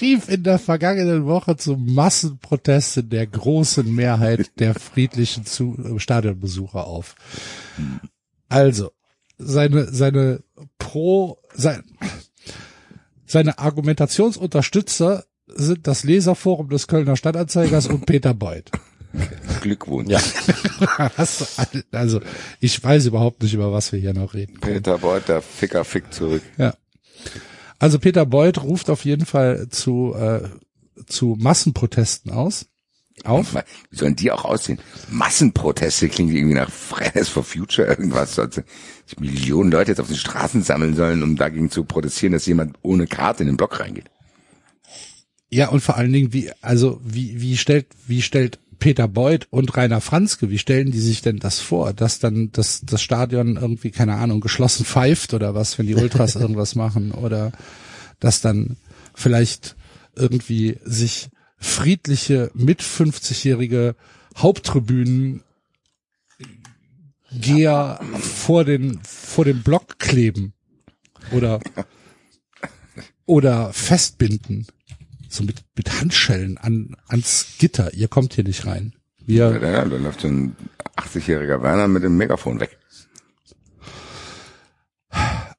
[0.00, 5.44] rief in der vergangenen Woche zu Massenprotesten der großen Mehrheit der friedlichen
[5.98, 7.16] Stadionbesucher auf.
[8.48, 8.92] Also,
[9.36, 10.42] seine, seine
[10.78, 11.82] Pro, sein,
[13.26, 15.24] seine Argumentationsunterstützer
[15.58, 18.70] sind das Leserforum des Kölner Stadtanzeigers und Peter Beuth.
[19.60, 20.10] Glückwunsch.
[20.10, 20.20] Ja.
[21.90, 22.20] Also,
[22.60, 24.58] ich weiß überhaupt nicht, über was wir hier noch reden.
[24.60, 26.42] Peter Bolt, der Ficker fickt zurück.
[26.56, 26.74] Ja.
[27.78, 30.48] Also Peter Beuth ruft auf jeden Fall zu, äh,
[31.06, 32.66] zu Massenprotesten aus.
[33.24, 33.56] Auf.
[33.90, 34.78] Wie sollen die auch aussehen?
[35.10, 38.38] Massenproteste klingt irgendwie nach Fridays for Future irgendwas.
[38.38, 38.62] Also
[39.06, 42.76] sich Millionen Leute jetzt auf den Straßen sammeln sollen, um dagegen zu protestieren, dass jemand
[42.82, 44.08] ohne Karte in den Block reingeht.
[45.50, 49.76] Ja, und vor allen Dingen, wie, also, wie, wie stellt, wie stellt Peter Beuth und
[49.76, 53.90] Rainer Franzke, wie stellen die sich denn das vor, dass dann das, das Stadion irgendwie,
[53.90, 57.52] keine Ahnung, geschlossen pfeift oder was, wenn die Ultras irgendwas machen oder
[58.20, 58.76] dass dann
[59.14, 59.76] vielleicht
[60.14, 63.96] irgendwie sich friedliche mit 50-jährige
[64.36, 65.42] Haupttribünen
[67.30, 70.54] Geher vor den, vor dem Block kleben
[71.30, 71.60] oder,
[73.26, 74.66] oder festbinden.
[75.28, 77.92] So mit, mit Handschellen an, ans Gitter.
[77.94, 78.94] Ihr kommt hier nicht rein.
[79.26, 80.56] Ja, Wir, da, da läuft so ein
[80.96, 82.78] 80-jähriger Werner mit dem Megafon weg.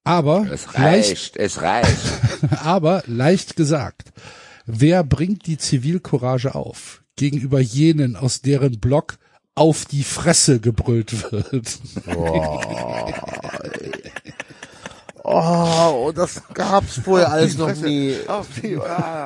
[0.03, 1.99] aber Es leicht, reicht, es reicht.
[2.63, 4.11] aber leicht gesagt.
[4.65, 7.03] Wer bringt die Zivilcourage auf?
[7.15, 9.17] Gegenüber jenen, aus deren Block
[9.55, 11.79] auf die Fresse gebrüllt wird.
[15.23, 18.15] Oh, das gab's vorher alles noch nie.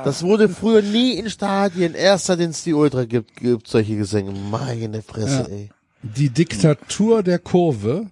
[0.04, 1.94] Das wurde früher nie in Stadien.
[1.94, 4.32] Erst seit es die Ultra gibt, gibt solche Gesänge.
[4.32, 5.70] Meine Fresse, ey.
[6.02, 8.08] Die Diktatur der Kurve.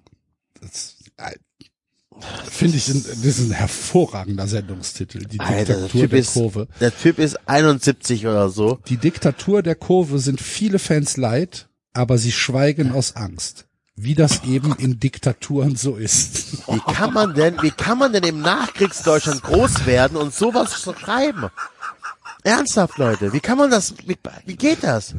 [0.61, 1.31] Das, äh,
[2.49, 5.25] finde ich, ein- das ist ein hervorragender Sendungstitel.
[5.25, 6.67] Die Alter, der Diktatur der ist, Kurve.
[6.79, 8.79] der Typ ist 71 oder so.
[8.87, 13.65] Die Diktatur der Kurve sind viele Fans leid, aber sie schweigen aus Angst.
[14.03, 16.67] Wie das eben in Diktaturen so ist.
[16.67, 21.51] Wie kann man denn, wie kann man denn im Nachkriegsdeutschland groß werden und sowas schreiben?
[22.43, 25.13] Ernsthaft, Leute, wie kann man das, wie, wie geht das?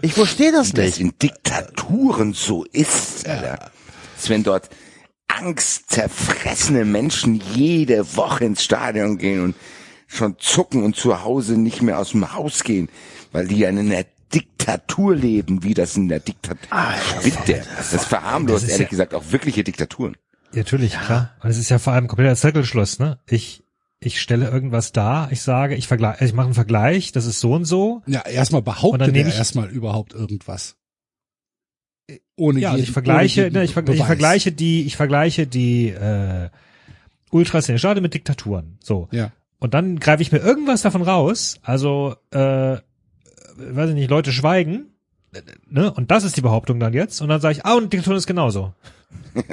[0.00, 1.00] Ich verstehe das wie das nicht.
[1.00, 3.70] in Diktaturen so ist, Alter.
[4.16, 4.70] Dass wenn dort
[5.28, 9.56] angstzerfressene Menschen jede Woche ins Stadion gehen und
[10.06, 12.88] schon zucken und zu Hause nicht mehr aus dem Haus gehen,
[13.32, 14.04] weil die ja in einer
[14.34, 16.68] Diktatur leben, wie das in der Diktatur.
[17.22, 17.62] Bitte.
[17.76, 20.16] Das verharmlost, Das ist ehrlich ja- gesagt, auch wirkliche Diktaturen.
[20.52, 21.30] Ja, natürlich, klar.
[21.42, 23.18] Und es ist ja vor allem kompletter Zirkelschluss, ne?
[23.28, 23.62] Ich,
[24.00, 27.52] ich stelle irgendwas dar, ich sage, ich vergleiche, ich mache einen Vergleich, das ist so
[27.54, 28.02] und so.
[28.06, 30.76] Ja, erstmal Und dann behauptet nehme er ich- erstmal überhaupt irgendwas.
[32.36, 34.96] Ohne Ja, also jeden- ich vergleiche, ohne jeden ne, ich, ver ich vergleiche die, ich
[34.96, 36.50] vergleiche die äh,
[37.30, 38.78] Ultras in Stadion mit Diktaturen.
[38.82, 39.08] So.
[39.10, 39.32] Ja.
[39.58, 41.58] Und dann greife ich mir irgendwas davon raus.
[41.62, 42.76] Also, äh,
[43.56, 44.90] weiß ich nicht, Leute schweigen.
[45.68, 45.92] Ne?
[45.92, 47.20] Und das ist die Behauptung dann jetzt.
[47.20, 48.72] Und dann sage ich, ah, und Diktaturen ist genauso.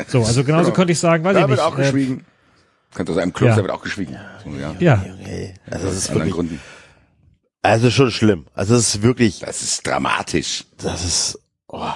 [0.08, 0.76] So, also genauso Genau.
[0.76, 1.68] könnte ich sagen, weiß Da ich wird nicht.
[1.68, 2.26] auch äh, geschwiegen.
[2.94, 3.56] Könnte aus einem Club, ja.
[3.56, 4.18] da wird auch geschwiegen.
[4.44, 4.76] So, ja.
[4.80, 5.02] ja,
[5.70, 6.60] also das Aus ist wirklich, Gründen.
[7.62, 8.46] also schon schlimm.
[8.54, 10.66] Also das ist wirklich, Das ist dramatisch.
[10.78, 11.88] das ist, oh.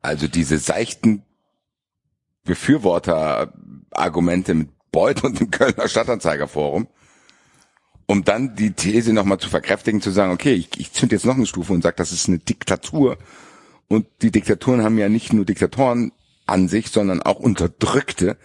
[0.00, 1.22] Also diese seichten
[2.44, 6.86] Befürworter-Argumente mit Beuth und dem Kölner Stadtanzeigerforum,
[8.06, 11.36] um dann die These nochmal zu verkräftigen, zu sagen, okay, ich, ich zünd jetzt noch
[11.36, 13.18] eine Stufe und sage, das ist eine Diktatur.
[13.88, 16.12] Und die Diktaturen haben ja nicht nur Diktatoren
[16.46, 18.36] an sich, sondern auch Unterdrückte,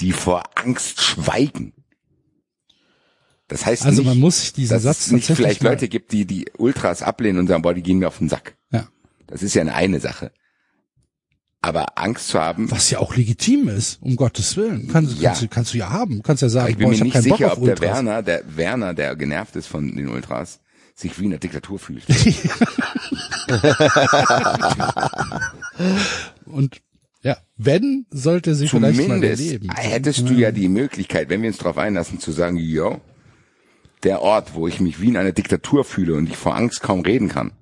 [0.00, 1.72] die vor Angst schweigen.
[3.48, 6.12] Das heißt Also nicht, man muss sich diesen dass Satz es nicht vielleicht Leute gibt,
[6.12, 8.56] die die Ultras ablehnen und sagen, boah, die gehen mir auf den Sack.
[8.70, 8.88] Ja.
[9.26, 10.32] Das ist ja eine, eine Sache.
[11.64, 14.88] Aber Angst zu haben, Was ja auch legitim ist, um Gottes Willen.
[14.88, 15.30] Kannst, Ja.
[15.30, 16.20] kannst, du, kannst du ja haben.
[16.22, 17.80] Kannst ja sagen, ich bin boah, mir ich habe nicht sicher, ob der.
[17.80, 20.58] Werner, der Werner, der genervt ist von den Ultras,
[20.96, 22.02] sich wie in der Diktatur fühlt.
[26.46, 26.80] Und
[27.22, 29.70] ja, wenn, sollte sie vielleicht mal Zumindest erleben.
[29.76, 33.00] hättest du ja die Möglichkeit, wenn wir uns darauf einlassen, zu sagen, yo,
[34.02, 37.00] der Ort, wo ich mich wie in einer Diktatur fühle und ich vor Angst kaum
[37.02, 37.52] reden kann,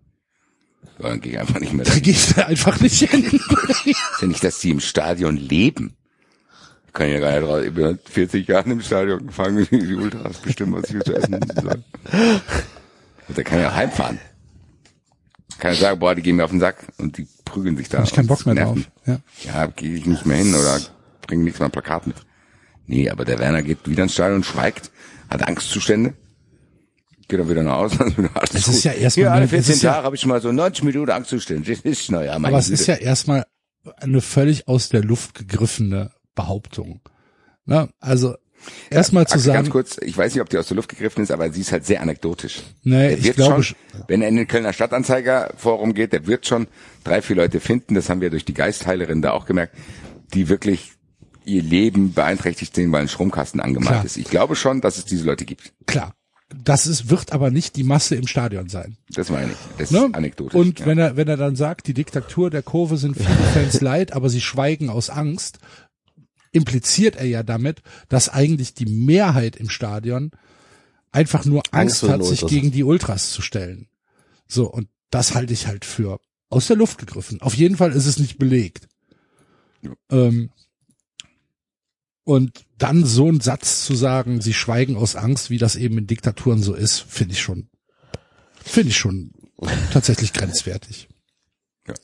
[0.98, 3.24] dann gehe ich einfach nicht mehr Da gehst du einfach nicht hin.
[3.24, 5.97] ist ja nicht, dass die im Stadion leben.
[6.86, 7.62] Ich kann ja gar nicht raus.
[7.65, 11.39] Ich bin seit 40 Jahren im Stadion gefangen, die Ultras bestimmen, was ich zu essen
[11.55, 11.85] soll.
[13.28, 14.19] Und der kann ja heimfahren.
[15.59, 17.98] Kann ja sagen, boah, die gehen mir auf den Sack und die prügeln sich da.
[17.98, 18.78] Hab ich keinen und Bock mehr das drauf.
[19.07, 19.20] Ja.
[19.44, 20.81] Ja, gehe ich nicht mehr hin oder
[21.27, 22.16] bringe nichts mehr ein Plakat mit.
[22.86, 24.90] Nee, aber der Werner geht wieder ins Stadion, schweigt,
[25.28, 26.15] hat Angstzustände,
[27.31, 27.98] geht dann wieder nach Hause,
[28.35, 28.74] alles Es gut.
[28.74, 30.85] ist ja erstmal Hier, alle eine- es 14 ist ja- habe ich mal so 90
[30.85, 31.70] Minuten Angstzustände.
[31.70, 33.44] Das ist, naja, mein Aber es ist ja erstmal
[33.97, 37.01] eine völlig aus der Luft gegriffene Behauptung.
[37.65, 38.35] Na, also
[38.90, 41.31] erstmal zu sagen, Ganz kurz, ich weiß nicht, ob die aus der Luft gegriffen ist,
[41.31, 42.61] aber sie ist halt sehr anekdotisch.
[42.82, 43.77] Nee, Der ich wird glaube schon,
[44.09, 46.66] wenn er in den Kölner Stadtanzeiger-Forum geht, der wird schon
[47.05, 49.74] drei, vier Leute finden, das haben wir durch die Geistheilerin da auch gemerkt,
[50.35, 50.93] die wirklich
[51.44, 54.05] ihr Leben beeinträchtigt sehen, weil ein Stromkasten angemalt Klar.
[54.05, 54.17] ist.
[54.18, 55.73] Ich glaube schon, dass es diese Leute gibt.
[55.86, 56.12] klar,
[56.55, 58.97] das ist, wird aber nicht die Masse im Stadion sein.
[59.11, 59.59] Das meine ich.
[59.79, 60.07] Das Ne?
[60.07, 60.55] ist anekdotisch.
[60.55, 60.87] Und ja.
[60.87, 64.29] wenn er, wenn er dann sagt, die Diktatur der Kurve sind viele Fans leid, aber
[64.29, 65.59] sie schweigen aus Angst,
[66.53, 70.33] impliziert er ja damit, dass eigentlich die Mehrheit im Stadion
[71.12, 73.89] einfach nur Angst, hat, sich gegen die Ultras zu stellen.
[74.49, 77.41] So, und das halte ich halt für aus der Luft gegriffen.
[77.41, 78.89] Auf jeden Fall ist es nicht belegt.
[79.83, 79.93] Ja.
[80.11, 80.51] Ähm,
[82.31, 86.07] und dann so einen Satz zu sagen, sie schweigen aus Angst, wie das eben in
[86.07, 87.68] Diktaturen so ist, finde ich schon,
[88.65, 89.33] finde ich schon
[89.92, 91.09] tatsächlich grenzwertig.
[91.89, 91.94] Ja.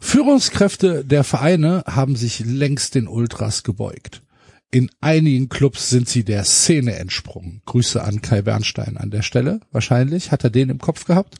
[0.00, 4.22] Führungskräfte der Vereine haben sich längst den Ultras gebeugt.
[4.70, 7.62] In einigen Clubs sind sie der Szene entsprungen.
[7.64, 9.60] Grüße an Kai Bernstein an der Stelle.
[9.72, 11.36] Wahrscheinlich hat er den im Kopf gehabt.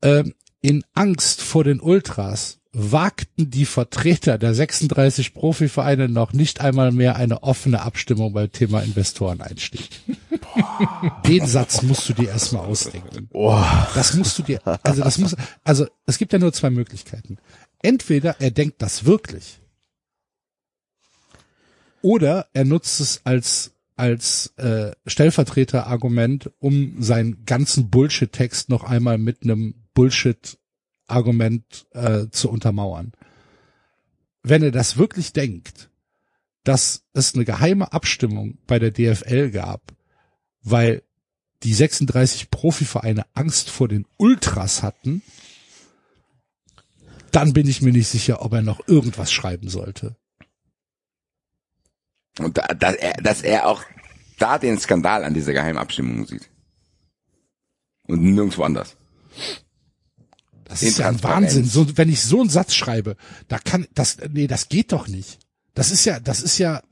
[0.00, 6.92] Ähm, in Angst vor den Ultras wagten die Vertreter der 36 Profivereine noch nicht einmal
[6.92, 9.88] mehr eine offene Abstimmung beim Thema Investoreneinstieg.
[11.26, 13.28] Den Satz musst du dir erstmal ausdenken.
[13.94, 17.38] Das musst du dir, also das muss, also es gibt ja nur zwei Möglichkeiten.
[17.82, 19.58] Entweder er denkt das wirklich.
[22.02, 29.42] Oder er nutzt es als als äh, Stellvertreterargument, um seinen ganzen Bullshit-Text noch einmal mit
[29.42, 29.74] einem
[31.10, 33.12] Bullshit-Argument äh, zu untermauern.
[34.42, 35.90] Wenn er das wirklich denkt,
[36.64, 39.92] dass es eine geheime Abstimmung bei der DFL gab,
[40.62, 41.02] weil
[41.62, 45.22] die 36 Profivereine Angst vor den Ultras hatten,
[47.32, 50.16] dann bin ich mir nicht sicher, ob er noch irgendwas schreiben sollte.
[52.38, 53.84] Und da, dass, er, dass er auch
[54.38, 56.48] da den Skandal an dieser geheimen Abstimmung sieht.
[58.06, 58.96] Und nirgendwo anders.
[60.70, 61.20] Das ist ja ein.
[61.22, 61.64] Wahnsinn.
[61.64, 63.16] So, wenn ich so einen Satz schreibe,
[63.48, 65.40] da kann das, nee, das geht doch nicht.
[65.74, 66.82] Das ist ja, das ist ja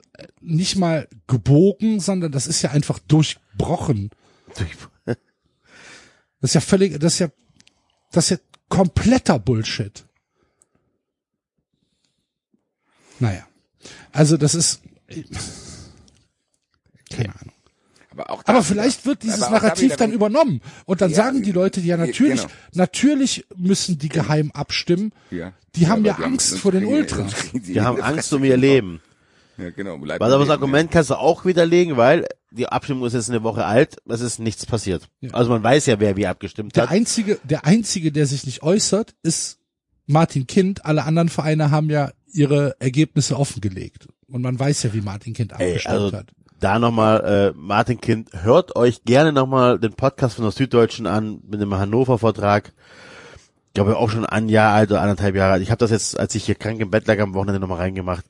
[0.40, 4.10] nicht mal gebogen, sondern das ist ja einfach durchbrochen.
[6.40, 7.28] Das ist ja völlig, das ist ja,
[8.10, 8.36] das ist ja
[8.68, 10.04] kompletter Bullshit.
[13.20, 13.46] Naja.
[14.10, 14.82] Also das ist,
[17.10, 17.54] keine Ahnung.
[18.18, 20.60] Aber, auch Aber wieder- vielleicht wird dieses Narrativ dann übernommen.
[20.86, 22.52] Und dann Ja, sagen die Leute, ja natürlich, genau.
[22.74, 25.12] natürlich müssen die geheim abstimmen.
[25.30, 25.52] Ja.
[25.76, 27.32] Die haben aber ja die Angst sonst vor den Ultras.
[27.52, 29.00] Die haben Angst um ihr Leben.
[29.56, 29.98] Ja, genau.
[29.98, 33.42] Bleib Was aber das Argument kannst du auch widerlegen, weil die Abstimmung ist jetzt eine
[33.42, 35.08] Woche alt, es ist nichts passiert.
[35.32, 36.90] Also man weiß ja, wer wie abgestimmt Der hat.
[36.90, 39.58] einzige, der einzige, der sich nicht äußert, ist
[40.06, 40.84] Martin Kind.
[40.86, 44.06] Alle anderen Vereine haben ja ihre Ergebnisse offengelegt.
[44.28, 46.30] Und man weiß ja, wie Martin Kind Ey, abgestimmt also hat.
[46.60, 51.40] Da nochmal, äh, Martin Kind, hört euch gerne nochmal den Podcast von der Süddeutschen an
[51.46, 52.72] mit dem Hannover-Vertrag.
[53.68, 55.62] Ich glaube auch schon ein Jahr alt oder anderthalb Jahre alt.
[55.62, 58.24] Ich habe das jetzt, als ich hier krank im Bett lag, am Wochenende nochmal reingemacht.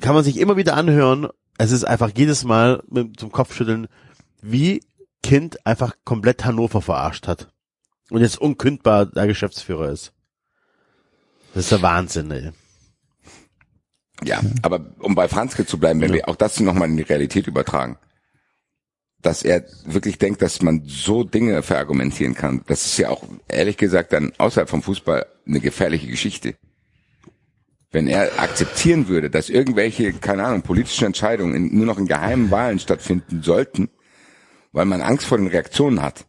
[0.00, 1.28] Kann man sich immer wieder anhören.
[1.56, 3.88] Es ist einfach jedes Mal mit, zum Kopfschütteln,
[4.40, 4.80] wie
[5.22, 7.48] Kind einfach komplett Hannover verarscht hat.
[8.10, 10.12] Und jetzt unkündbar der Geschäftsführer ist.
[11.54, 12.52] Das ist der Wahnsinn, ey.
[14.24, 17.46] Ja, aber um bei Franzke zu bleiben, wenn wir auch das nochmal in die Realität
[17.46, 17.98] übertragen,
[19.22, 23.76] dass er wirklich denkt, dass man so Dinge verargumentieren kann, das ist ja auch ehrlich
[23.76, 26.54] gesagt dann außerhalb vom Fußball eine gefährliche Geschichte.
[27.90, 32.50] Wenn er akzeptieren würde, dass irgendwelche, keine Ahnung, politischen Entscheidungen in, nur noch in geheimen
[32.50, 33.88] Wahlen stattfinden sollten,
[34.72, 36.26] weil man Angst vor den Reaktionen hat.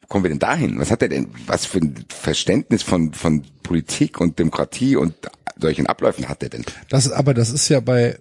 [0.00, 0.78] Wo kommen wir denn dahin?
[0.78, 5.14] Was hat er denn, was für ein Verständnis von, von Politik und Demokratie und
[5.58, 6.64] solchen Abläufen hat er denn?
[6.88, 8.18] Das, aber das ist ja bei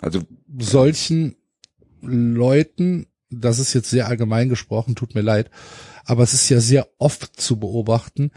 [0.00, 0.20] Also
[0.58, 1.36] solchen
[2.00, 5.50] Leuten, das ist jetzt sehr allgemein gesprochen, tut mir leid,
[6.04, 8.30] aber es ist ja sehr oft zu beobachten,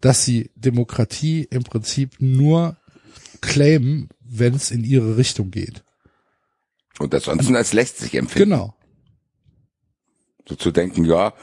[0.00, 2.76] dass sie Demokratie im Prinzip nur
[3.40, 5.84] claimen, wenn es in ihre Richtung geht.
[6.98, 8.50] Und ansonsten als lässt sich empfinden.
[8.50, 8.74] Genau.
[10.48, 11.34] So zu denken, ja,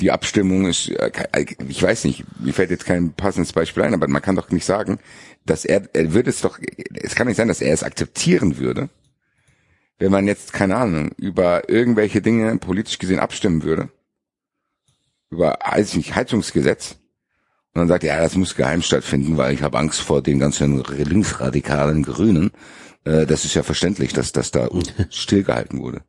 [0.00, 1.10] die Abstimmung ist, äh,
[1.68, 4.64] ich weiß nicht, mir fällt jetzt kein passendes Beispiel ein, aber man kann doch nicht
[4.64, 4.98] sagen,
[5.46, 6.58] dass er, er würde es doch,
[6.94, 8.88] es kann nicht sein, dass er es akzeptieren würde,
[9.98, 13.90] wenn man jetzt, keine Ahnung, über irgendwelche Dinge politisch gesehen abstimmen würde,
[15.30, 16.96] über, weiß ich nicht, Heizungsgesetz,
[17.74, 20.40] und dann sagt er, ja, das muss geheim stattfinden, weil ich habe Angst vor den
[20.40, 22.50] ganzen linksradikalen Grünen.
[23.04, 24.68] Äh, das ist ja verständlich, dass das da
[25.10, 26.02] stillgehalten wurde.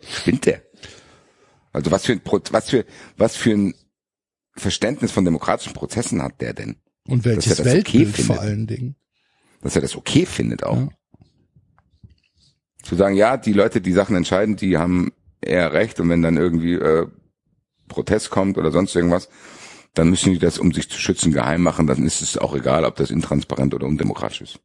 [0.00, 0.62] Spinnt der?
[1.72, 2.84] Also was für ein Pro was für
[3.16, 3.74] was für ein
[4.54, 6.76] Verständnis von demokratischen Prozessen hat der denn?
[7.06, 8.96] Und welches Dass er das okay Weltbild vor allen Dingen.
[9.62, 10.76] Dass er das okay findet auch.
[10.76, 10.88] Ja.
[12.82, 16.36] Zu sagen, ja, die Leute, die Sachen entscheiden, die haben eher recht und wenn dann
[16.36, 17.06] irgendwie äh,
[17.88, 19.28] Protest kommt oder sonst irgendwas,
[19.94, 22.84] dann müssen die das, um sich zu schützen, geheim machen, dann ist es auch egal,
[22.84, 24.60] ob das intransparent oder undemokratisch ist.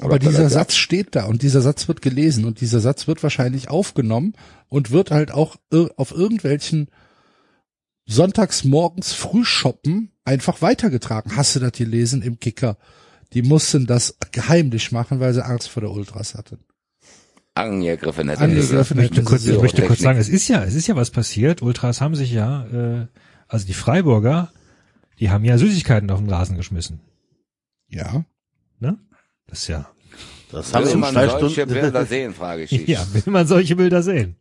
[0.00, 3.06] Oder Aber da dieser Satz steht da und dieser Satz wird gelesen und dieser Satz
[3.06, 4.34] wird wahrscheinlich aufgenommen
[4.68, 5.56] und wird halt auch
[5.96, 6.88] auf irgendwelchen
[8.06, 11.36] sonntags morgens Frühshoppen einfach weitergetragen.
[11.36, 12.76] Hast du das gelesen im Kicker?
[13.32, 16.58] Die mussten das geheimlich machen, weil sie Angst vor der Ultras hatten.
[17.54, 18.42] angegriffen hätte.
[18.42, 20.86] Angegriffen Ich möchte hätten kurz, sie ich möchte kurz sagen, es ist ja, es ist
[20.88, 21.62] ja was passiert.
[21.62, 23.06] Ultras haben sich ja, äh,
[23.48, 24.52] also die Freiburger,
[25.20, 27.00] die haben ja Süßigkeiten auf den Rasen geschmissen.
[27.88, 28.24] Ja.
[28.80, 28.98] Ne?
[29.54, 29.86] Das ist ja,
[30.50, 31.74] Das haben wir Will man solche Stunden.
[31.74, 32.88] Bilder sehen, frage ich dich.
[32.88, 34.36] ja, will man solche Bilder sehen.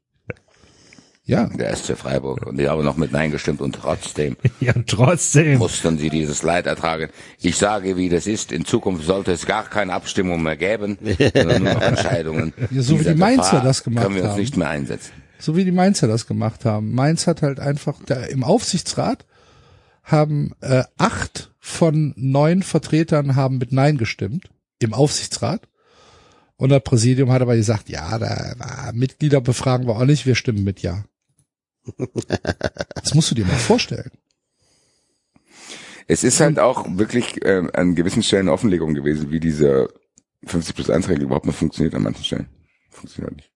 [1.25, 1.45] Ja.
[1.47, 2.45] Der SC Freiburg.
[2.47, 5.57] Und die haben noch mit Nein gestimmt und trotzdem Ja, trotzdem.
[5.59, 7.09] mussten sie dieses Leid ertragen.
[7.39, 8.51] Ich sage, wie das ist.
[8.51, 10.97] In Zukunft sollte es gar keine Abstimmung mehr geben,
[11.33, 12.53] sondern nur noch Entscheidungen.
[12.71, 14.39] Ja, so wie die Mainzer Gefahr das gemacht Können wir uns haben.
[14.41, 15.11] nicht mehr einsetzen.
[15.39, 16.93] So wie die Mainzer das gemacht haben.
[16.93, 19.25] Mainz hat halt einfach, da im Aufsichtsrat
[20.03, 24.49] haben äh, acht von neun Vertretern haben mit Nein gestimmt.
[24.83, 25.67] Im Aufsichtsrat.
[26.55, 30.35] Und das Präsidium hat aber gesagt, ja, da war Mitglieder befragen wir auch nicht, wir
[30.35, 31.05] stimmen mit Ja.
[32.95, 34.11] Das musst du dir mal vorstellen.
[36.07, 39.89] Es ist halt auch wirklich äh, an gewissen Stellen eine Offenlegung gewesen, wie diese
[40.45, 42.47] 50 plus 1 Regel überhaupt noch funktioniert an manchen Stellen.
[42.89, 43.51] Funktioniert nicht.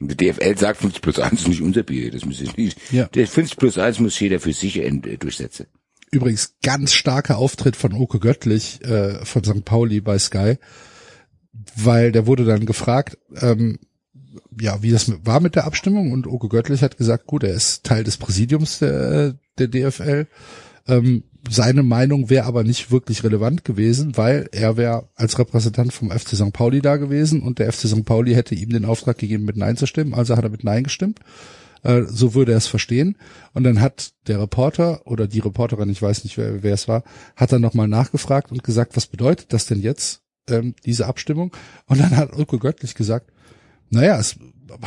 [0.00, 2.78] Und die DFL sagt 50 plus 1 ist nicht unser Bier, das muss ich nicht.
[2.92, 3.06] Ja.
[3.08, 4.82] Der 50 plus 1 muss jeder für sich
[5.18, 5.66] durchsetzen.
[6.14, 9.64] Übrigens ganz starker Auftritt von Oke Göttlich äh, von St.
[9.64, 10.58] Pauli bei Sky,
[11.74, 13.78] weil der wurde dann gefragt, ähm,
[14.60, 17.84] ja, wie das war mit der Abstimmung und Oke Göttlich hat gesagt, gut, er ist
[17.84, 20.26] Teil des Präsidiums der, der DFL.
[20.86, 26.10] Ähm, seine Meinung wäre aber nicht wirklich relevant gewesen, weil er wäre als Repräsentant vom
[26.10, 26.52] FC St.
[26.52, 28.04] Pauli da gewesen und der FC St.
[28.04, 30.84] Pauli hätte ihm den Auftrag gegeben, mit Nein zu stimmen, also hat er mit Nein
[30.84, 31.20] gestimmt.
[31.82, 33.16] Äh, so würde er es verstehen.
[33.52, 37.02] Und dann hat der Reporter oder die Reporterin, ich weiß nicht, wer, wer es war,
[37.36, 41.52] hat dann nochmal nachgefragt und gesagt, was bedeutet das denn jetzt, ähm, diese Abstimmung?
[41.86, 43.32] Und dann hat Ulko Göttlich gesagt,
[43.90, 44.36] naja, es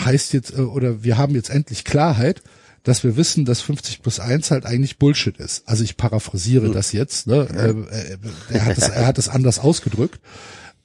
[0.03, 2.41] heißt jetzt, äh, oder wir haben jetzt endlich Klarheit,
[2.83, 5.67] dass wir wissen, dass 50 plus 1 halt eigentlich Bullshit ist.
[5.67, 7.47] Also ich paraphrasiere das jetzt, ne?
[7.49, 10.19] Äh, er, hat es, er hat es anders ausgedrückt.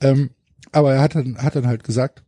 [0.00, 0.30] Ähm,
[0.72, 2.22] aber er hat dann, hat dann halt gesagt,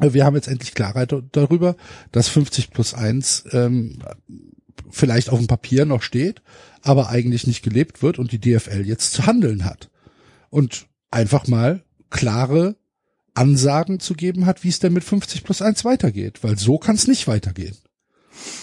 [0.00, 1.76] wir haben jetzt endlich Klarheit darüber,
[2.12, 3.98] dass 50 plus 1 ähm,
[4.90, 6.42] vielleicht auf dem Papier noch steht,
[6.82, 9.90] aber eigentlich nicht gelebt wird und die DFL jetzt zu handeln hat.
[10.50, 12.76] Und einfach mal klare
[13.34, 16.96] Ansagen zu geben hat, wie es denn mit 50 plus 1 weitergeht, weil so kann
[16.96, 17.76] es nicht weitergehen.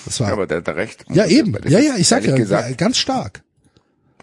[0.05, 1.05] Das war, Ja, aber der hat da recht.
[1.13, 3.44] ja eben, ja, ja, ich sag ja, gesagt, ganz stark.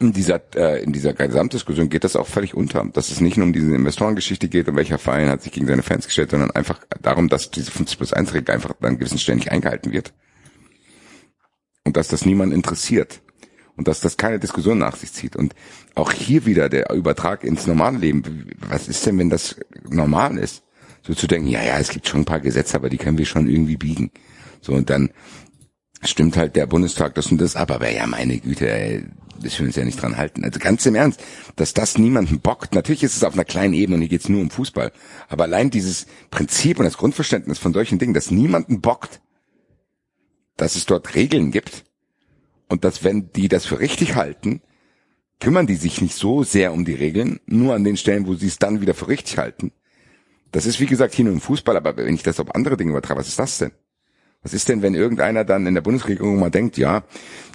[0.02, 3.46] In dieser, äh, in dieser Gesamtdiskussion geht das auch völlig unter, dass es nicht nur
[3.46, 6.80] um diese Investorengeschichte geht und welcher Verein hat sich gegen seine Fans gestellt, sondern einfach
[7.00, 10.12] darum, dass diese 50 plus 1 Regel einfach an gewissen Stellen nicht eingehalten wird.
[11.84, 13.20] Und dass das niemand interessiert.
[13.76, 15.34] Und dass das keine Diskussion nach sich zieht.
[15.34, 15.54] Und
[15.94, 18.50] auch hier wieder der Übertrag ins normale Leben.
[18.68, 19.56] Was ist denn, wenn das
[19.88, 20.62] normal ist?
[21.02, 23.24] So zu denken, ja, ja, es gibt schon ein paar Gesetze, aber die können wir
[23.24, 24.10] schon irgendwie biegen.
[24.60, 25.10] So, und dann
[26.02, 29.04] stimmt halt der Bundestag das und das ab, aber ja, meine Güte, ey,
[29.40, 30.44] das will uns ja nicht dran halten.
[30.44, 31.20] Also ganz im Ernst,
[31.56, 32.74] dass das niemanden bockt.
[32.74, 34.92] Natürlich ist es auf einer kleinen Ebene und hier geht's nur um Fußball.
[35.28, 39.20] Aber allein dieses Prinzip und das Grundverständnis von solchen Dingen, dass niemanden bockt,
[40.56, 41.84] dass es dort Regeln gibt
[42.68, 44.62] und dass, wenn die das für richtig halten,
[45.40, 48.46] kümmern die sich nicht so sehr um die Regeln, nur an den Stellen, wo sie
[48.46, 49.72] es dann wieder für richtig halten.
[50.52, 52.90] Das ist wie gesagt hier nur im Fußball, aber wenn ich das auf andere Dinge
[52.90, 53.72] übertrage, was ist das denn?
[54.42, 57.04] Was ist denn, wenn irgendeiner dann in der Bundesregierung mal denkt, ja,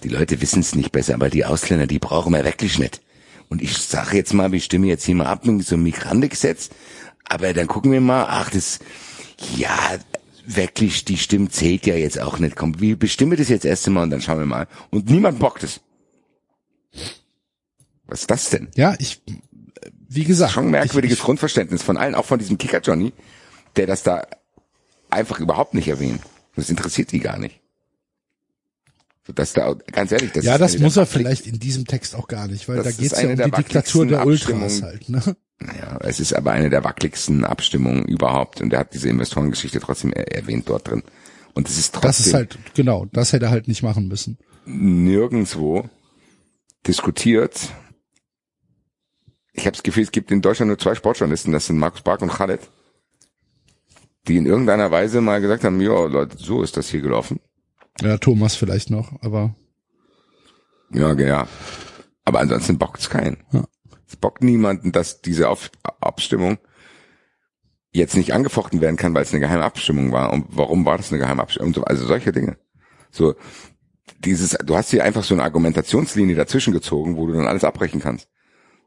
[0.02, 3.02] die Leute wissen es nicht besser, aber die Ausländer, die brauchen wir wirklich nicht.
[3.50, 6.70] Und ich sage jetzt mal, wir stimmen jetzt hier mal ab mit so einem Migrantengesetz,
[7.24, 8.78] aber dann gucken wir mal, ach, das,
[9.56, 9.76] ja,
[10.46, 12.56] wirklich, die Stimme zählt ja jetzt auch nicht.
[12.56, 14.66] Komm, wir bestimmen das jetzt erst einmal und dann schauen wir mal.
[14.90, 15.80] Und niemand bockt es.
[18.06, 18.68] Was ist das denn?
[18.74, 19.20] Ja, ich,
[20.08, 20.52] wie gesagt.
[20.52, 23.12] Schon ein merkwürdiges ich, ich, Grundverständnis von allen, auch von diesem Kicker Johnny,
[23.76, 24.26] der das da
[25.10, 26.22] einfach überhaupt nicht erwähnt.
[26.58, 27.60] Das interessiert die gar nicht.
[29.26, 32.28] So, dass da, ganz ehrlich, das ja, das muss er vielleicht in diesem Text auch
[32.28, 35.08] gar nicht, weil Das da ist geht's ja um der die Diktatur der Ultras halt.
[35.08, 35.22] Ne?
[35.60, 40.12] Naja, es ist aber eine der wackeligsten Abstimmungen überhaupt und er hat diese Investorengeschichte trotzdem
[40.12, 41.02] er erwähnt dort drin.
[41.54, 44.38] Und es ist trotzdem Das ist halt, genau, das hätte er halt nicht machen müssen.
[44.64, 45.88] nirgendwo
[46.86, 47.68] diskutiert.
[49.52, 52.22] Ich habe das Gefühl, es gibt in Deutschland nur zwei Sportjournalisten, das sind Markus Bark
[52.22, 52.60] und Khaled,
[54.28, 57.40] die in irgendeiner Weise mal gesagt haben, ja Leute, so ist das hier gelaufen.
[58.00, 59.54] Ja, Thomas vielleicht noch, aber
[60.92, 61.48] Ja, ja.
[62.24, 63.38] Aber ansonsten bockt's keinen.
[63.52, 63.64] Ja.
[64.06, 66.58] Es bockt niemanden, dass diese Auf Abstimmung
[67.90, 70.32] jetzt nicht angefochten werden kann, weil es eine geheime Abstimmung war.
[70.32, 71.74] Und warum war das eine geheime Abstimmung?
[71.74, 72.58] So- Also solche Dinge.
[73.10, 73.34] So,
[74.20, 78.00] dieses, du hast hier einfach so eine Argumentationslinie dazwischen gezogen, wo du dann alles abbrechen
[78.00, 78.28] kannst.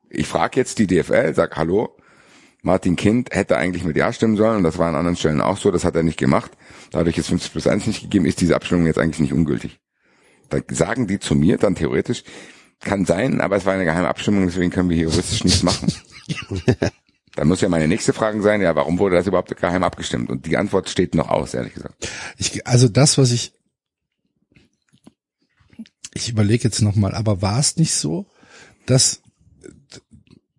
[0.10, 1.98] Ich frage jetzt die DFL, sag, hallo,
[2.62, 5.58] Martin Kind hätte eigentlich mit Ja stimmen sollen und das war an anderen Stellen auch
[5.58, 6.52] so, das hat er nicht gemacht.
[6.92, 9.80] Dadurch ist 50 plus 1 nicht gegeben, ist diese Abstimmung jetzt eigentlich nicht ungültig.
[10.50, 12.24] Da sagen die zu mir dann theoretisch,
[12.82, 15.92] kann sein, aber es war eine geheime Abstimmung, deswegen können wir hier juristisch nichts machen.
[17.36, 20.30] Dann muss ja meine nächste Frage sein, ja, warum wurde das überhaupt geheim abgestimmt?
[20.30, 22.10] Und die Antwort steht noch aus, ehrlich gesagt.
[22.38, 23.54] ich, also das, was ich,
[26.14, 28.28] ich überlege jetzt nochmal, aber war es nicht so,
[28.86, 29.22] dass,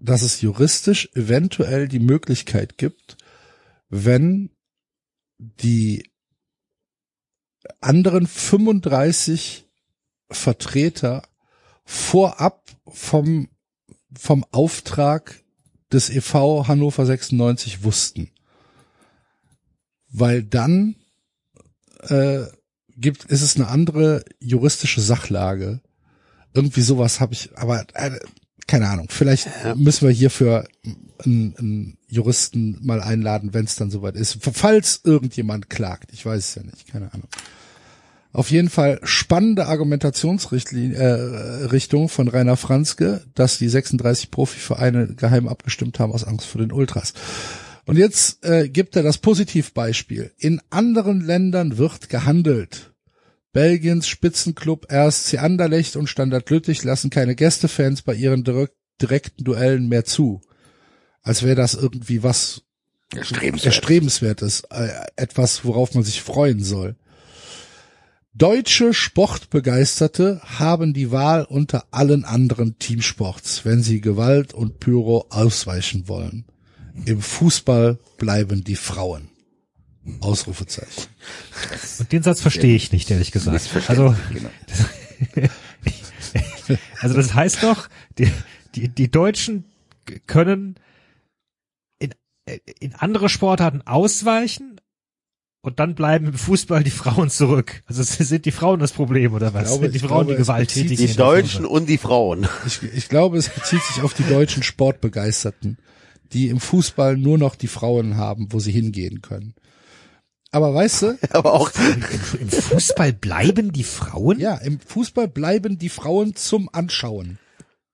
[0.02, 3.16] dass es juristisch eventuell die Möglichkeit gibt,
[3.88, 4.50] wenn
[5.38, 6.10] die
[7.80, 9.64] anderen 35
[10.28, 11.22] Vertreter
[11.84, 13.48] vorab vom,
[14.16, 15.40] vom Auftrag
[15.92, 18.30] des EV Hannover 96 wussten.
[20.08, 20.96] Weil dann
[22.00, 22.44] äh,
[22.88, 25.80] gibt, ist es eine andere juristische Sachlage.
[26.54, 28.18] Irgendwie sowas habe ich, aber äh,
[28.66, 29.06] keine Ahnung.
[29.10, 30.66] Vielleicht müssen wir hierfür
[31.24, 34.38] einen, einen Juristen mal einladen, wenn es dann soweit ist.
[34.40, 37.28] Falls irgendjemand klagt, ich weiß es ja nicht, keine Ahnung.
[38.34, 41.04] Auf jeden Fall spannende Argumentationsrichtung äh,
[41.66, 46.72] Richtung von Rainer Franzke, dass die 36 Profivereine geheim abgestimmt haben aus Angst vor den
[46.72, 47.12] Ultras.
[47.84, 50.32] Und jetzt äh, gibt er das Positivbeispiel.
[50.38, 52.91] In anderen Ländern wird gehandelt.
[53.52, 59.88] Belgiens Spitzenclub RSC Anderlecht und Standard Lüttich lassen keine Gästefans bei ihren direk direkten Duellen
[59.88, 60.40] mehr zu.
[61.22, 62.62] Als wäre das irgendwie was
[63.14, 63.66] Erstrebenswert.
[63.66, 66.96] Erstrebenswertes, äh, etwas, worauf man sich freuen soll.
[68.34, 76.08] Deutsche Sportbegeisterte haben die Wahl unter allen anderen Teamsports, wenn sie Gewalt und Pyro ausweichen
[76.08, 76.46] wollen.
[77.04, 79.31] Im Fußball bleiben die Frauen.
[80.20, 81.04] Ausrufezeichen.
[81.98, 83.70] Und den Satz verstehe ich nicht, ehrlich gesagt.
[83.88, 84.50] Also, genau.
[87.00, 88.30] also das heißt doch, die,
[88.74, 89.64] die, die Deutschen
[90.26, 90.76] können
[91.98, 92.12] in,
[92.80, 94.80] in andere Sportarten ausweichen,
[95.64, 97.82] und dann bleiben im Fußball die Frauen zurück.
[97.86, 99.68] Also sind die Frauen das Problem oder was?
[99.68, 101.16] glaube- sind die Frauen glaube, die es gewalttätig bezieht Die?
[101.16, 102.48] Deutschen und die Frauen.
[102.66, 105.78] Ich, ich glaube, es bezieht sich auf die deutschen Sportbegeisterten,
[106.32, 109.54] die im Fußball nur noch die Frauen haben, wo sie hingehen können.
[110.52, 112.04] Aber weißt du, Aber auch, Im,
[112.40, 114.38] Im Fußball bleiben die Frauen?
[114.38, 117.38] ja, im Fußball bleiben die Frauen zum Anschauen.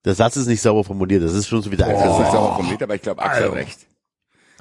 [0.05, 1.23] der Satz ist nicht sauber formuliert.
[1.23, 2.33] Das ist schon so wieder Das ist nicht einfach.
[2.33, 3.79] sauber formuliert, aber ich glaube, Axel hat recht.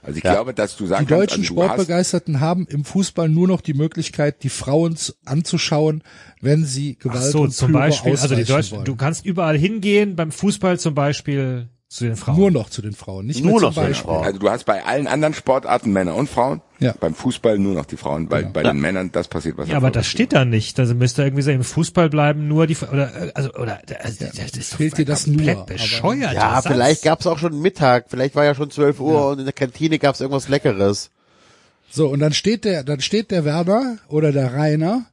[0.03, 0.33] Also ich Ja.
[0.33, 3.73] glaube, dass du Die sagen deutschen kannst, also Sportbegeisterten haben im Fußball nur noch die
[3.73, 6.03] Möglichkeit, die Frauen zu- anzuschauen,
[6.39, 8.85] wenn sie Ach Gewalt so, und zum Pyro Beispiel, also die Deutschen, wollen.
[8.85, 12.37] du kannst überall hingehen, beim Fußball zum Beispiel zu den Frauen.
[12.37, 13.95] Nur noch zu den Frauen, nicht Nur mehr noch zum zu den.
[13.95, 14.25] Frauen.
[14.25, 16.93] also du hast bei allen anderen Sportarten Männer und Frauen, Ja.
[16.99, 19.89] beim Fußball nur noch die Frauen, weil bei den Männern das passiert, was ja, aber
[19.89, 20.77] das steht da nicht.
[20.79, 24.51] Also müsste irgendwie so im Fußball bleiben nur die oder äh, also oder also, das
[24.51, 26.33] ist fehlt dir das nur, bescheuert.
[26.33, 28.05] Ja, vielleicht gab's auch schon Mittag.
[28.09, 31.09] Vielleicht war ja schon 12 Uhr und in der Kantine gab's irgendwas Leckeres.
[31.89, 35.05] So, und dann steht der, dann steht der Werner oder der Rainer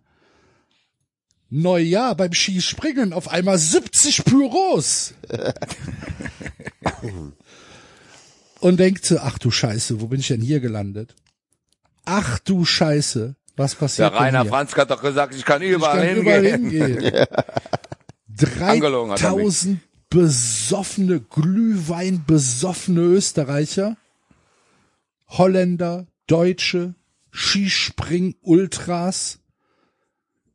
[1.50, 5.14] Neujahr beim Skispringen auf einmal 70 Pyros.
[8.60, 11.14] und denkt so, ach du Scheiße, wo bin ich denn hier gelandet?
[12.04, 14.44] Ach du Scheiße, was passiert Der Rainer?
[14.46, 16.22] Franz hat doch gesagt, ich kann Ich überall kann hingehen.
[16.22, 16.96] überall hingehen.
[18.26, 18.50] Mich.
[18.50, 19.78] 3000
[20.10, 23.96] besoffene, Glühwein besoffene Österreicher,
[25.28, 26.94] Holländer, Deutsche,
[27.32, 29.38] Skispring-Ultras,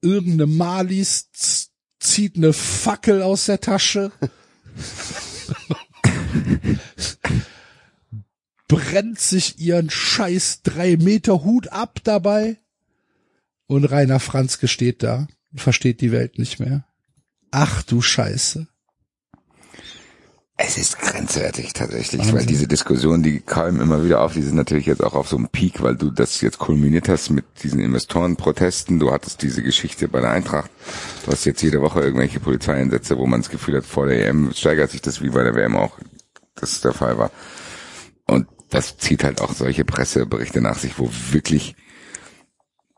[0.02, 1.30] irgendeine Malis
[2.00, 4.12] zieht eine Fackel aus der Tasche,
[8.68, 12.58] brennt sich ihren scheiß drei Meter Hut ab dabei
[13.68, 16.86] und Rainer Franzke steht da versteht die Welt nicht mehr.
[17.52, 18.68] Ach du Scheiße.
[20.62, 22.36] Es ist grenzwertig tatsächlich, Wahnsinn.
[22.36, 25.38] weil diese Diskussionen, die kamen immer wieder auf, die sind natürlich jetzt auch auf so
[25.38, 29.00] einem Peak, weil du das jetzt kulminiert hast mit diesen Investorenprotesten.
[29.00, 30.70] Du hattest diese Geschichte bei der Eintracht.
[31.24, 34.52] Du hast jetzt jede Woche irgendwelche Polizeieinsätze, wo man das Gefühl hat, vor der EM
[34.54, 35.98] steigert sich das wie bei der WM auch,
[36.56, 37.32] das der Fall war.
[38.28, 41.78] Und das zieht halt auch solche Presseberichte nach sich, wo wirklich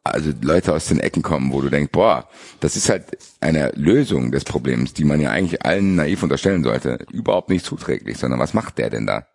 [0.03, 2.27] also Leute aus den Ecken kommen, wo du denkst, boah,
[2.59, 3.05] das ist halt
[3.39, 8.17] eine Lösung des Problems, die man ja eigentlich allen naiv unterstellen sollte, überhaupt nicht zuträglich,
[8.17, 9.27] sondern was macht der denn da?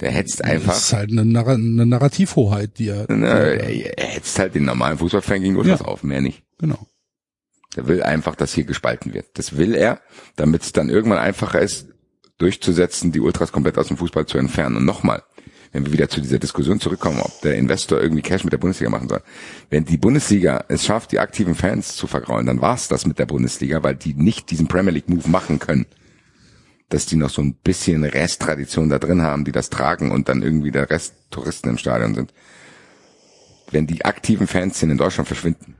[0.00, 3.26] Der hetzt einfach, Das ist halt eine, Narra eine Narrativhoheit, die er, ne,
[3.96, 5.86] er hetzt halt den normalen Fußballfan gegen Ultras Ja.
[5.86, 6.44] auf, mehr nicht.
[6.58, 6.86] genau.
[7.76, 9.26] Der will einfach, dass hier gespalten wird.
[9.34, 10.00] Das will er,
[10.36, 11.86] damit es dann irgendwann einfacher ist,
[12.38, 14.76] durchzusetzen, die Ultras komplett aus dem Fußball zu entfernen.
[14.76, 15.22] Und nochmal,
[15.72, 18.90] wenn wir wieder zu dieser Diskussion zurückkommen, ob der Investor irgendwie Cash mit der Bundesliga
[18.90, 19.22] machen soll.
[19.70, 23.26] Wenn die Bundesliga es schafft, die aktiven Fans zu vergraulen, dann war's das mit der
[23.26, 25.86] Bundesliga, weil die nicht diesen Premier League Move machen können.
[26.88, 30.42] Dass die noch so ein bisschen Resttradition da drin haben, die das tragen und dann
[30.42, 32.32] irgendwie der Rest Touristen im Stadion sind.
[33.70, 35.74] Wenn die aktiven Fans in Deutschland verschwinden,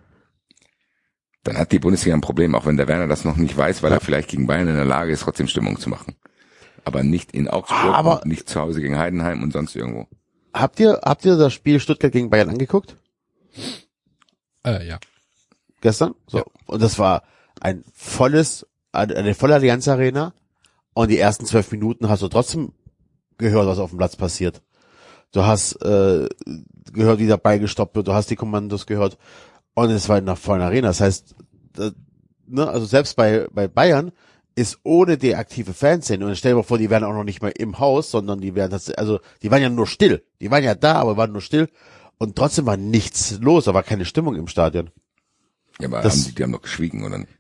[1.45, 3.93] dann hat die Bundesliga ein Problem, auch wenn der Werner das noch nicht weiß, weil
[3.93, 6.15] er vielleicht gegen Bayern in der Lage ist, trotzdem Stimmung zu machen.
[6.85, 10.07] Aber nicht in Augsburg, Aber- und nicht zu Hause gegen Heidenheim und sonst irgendwo.
[10.55, 12.97] Habt ihr, habt ihr das Spiel Stuttgart gegen Bayern angeguckt?
[14.65, 14.99] Äh, ja.
[15.81, 16.15] Gestern?
[16.27, 16.45] So.
[16.67, 17.23] Und das war
[17.61, 20.33] ein volles, eine volle Allianz Arena.
[20.95, 22.73] Und die ersten zwölf Minuten hast du trotzdem
[23.37, 24.63] gehört, was auf dem Platz passiert.
[25.33, 26.29] Du hast äh,
[26.93, 28.09] gehört, wie der Ball gestoppt wird.
[28.09, 29.19] Du hast die Kommandos gehört.
[29.75, 30.89] Und es war in einer vollen Arena.
[30.89, 31.37] Das heißt,
[31.75, 31.91] da,
[32.47, 34.11] ne, also selbst bei, bei Bayern
[34.59, 37.41] ist ohne die aktive Fanszene, und stell dir mal vor, die wären auch noch nicht
[37.43, 40.25] mal im Haus, sondern die wären tatsächlich, also die waren ja nur still.
[40.41, 41.69] Die waren ja da, aber waren nur still.
[42.19, 44.91] Und trotzdem war nichts los, da war keine Stimmung im Stadion.
[45.81, 47.33] Ja, aber Das- haben die, die haben doch geschwiegen, oder nicht?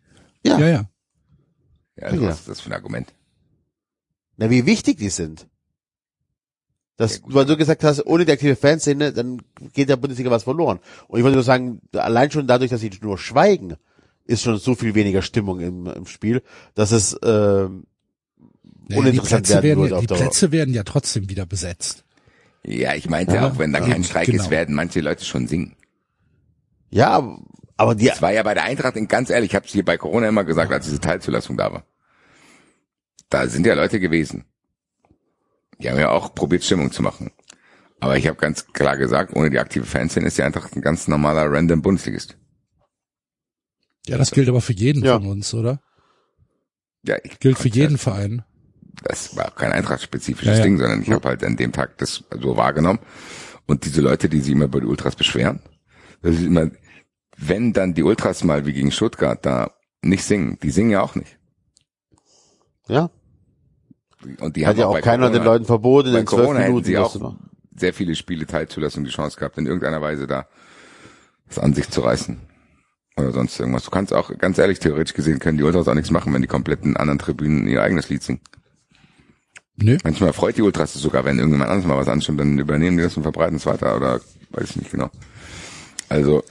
[0.44, 0.58] Ja.
[0.58, 0.90] Ja, ja.
[1.96, 2.28] Ja, also Ja.
[2.30, 3.12] was ist das für ein Argument?
[4.36, 5.48] Na, wie wichtig die sind.
[6.96, 10.44] Das, Ja, weil du gesagt hast, ohne die aktive Fanszene, dann geht der Bundesliga was
[10.44, 10.78] verloren.
[11.08, 13.76] Und ich wollte nur sagen, allein schon dadurch, dass sie nur schweigen,
[14.28, 16.42] ist schon so viel weniger Stimmung im, im Spiel,
[16.76, 17.18] dass es
[18.90, 20.30] Nee, die uninteressant Plätze, werden werden würde ja, die Dauer.
[20.32, 22.04] Ja, werden ja trotzdem wieder besetzt.
[22.64, 24.42] Ja, ich meinte Ja, auch, wenn da ja, kein Streik genau.
[24.42, 25.76] ist, werden manche Leute schon singen.
[26.88, 27.36] Ja,
[27.76, 29.84] aber- die, Das war ja bei der Eintracht, in- ganz ehrlich, ich habe es hier
[29.84, 31.84] bei Corona immer gesagt, als diese Teilzulassung da war.
[33.28, 34.46] Da sind ja Leute gewesen.
[35.80, 37.30] Die haben ja auch probiert, Stimmung zu machen.
[38.00, 41.08] Aber ich habe ganz klar gesagt, ohne die aktive Fanszene ist die Eintracht ein ganz
[41.08, 42.37] normaler random Bundesligist.
[44.08, 45.18] Ja, das gilt aber für jeden Ja.
[45.18, 45.80] von uns, oder?
[47.04, 48.42] Ja, ich Gilt für jeden Verein.
[49.04, 50.62] Das war auch kein eintrachtspezifisches Ja, ja.
[50.64, 52.98] Ding, sondern ich habe halt an dem Tag das so wahrgenommen.
[53.66, 55.60] Und diese Leute, die sich immer über die Ultras beschweren,
[56.22, 56.70] das ist immer,
[57.36, 59.70] wenn dann die Ultras mal wie gegen Stuttgart da
[60.02, 61.38] nicht singen, die singen ja auch nicht.
[62.88, 63.10] ja,
[64.40, 66.60] Und die hat haben ja auch bei keiner Corona- den Leuten verboten, in zwölf Corona
[66.60, 67.50] Minuten sie das auch zu machen.
[67.76, 70.48] sehr viele Spiele Teilzulassung die Chance gehabt, in irgendeiner Weise da
[71.46, 72.40] was an sich zu reißen.
[73.18, 73.84] Oder sonst irgendwas.
[73.84, 76.48] Du kannst auch, ganz ehrlich, theoretisch gesehen, können die Ultras auch nichts machen, wenn die
[76.48, 78.40] kompletten anderen Tribünen ihr eigenes Lied singen.
[79.76, 79.96] Nö.
[80.04, 83.02] Manchmal freut die Ultras es sogar, wenn irgendjemand anderes mal was anstimmt, dann übernehmen die
[83.02, 85.10] das und verbreiten es weiter oder weiß ich nicht genau.
[86.08, 86.42] Also,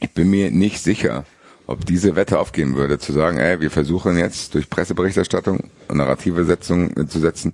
[0.00, 1.24] ich bin mir nicht sicher,
[1.66, 6.44] ob diese Wette aufgehen würde, zu sagen, ey, wir versuchen jetzt durch Presseberichterstattung und narrative
[6.44, 7.52] Setzung zu setzen,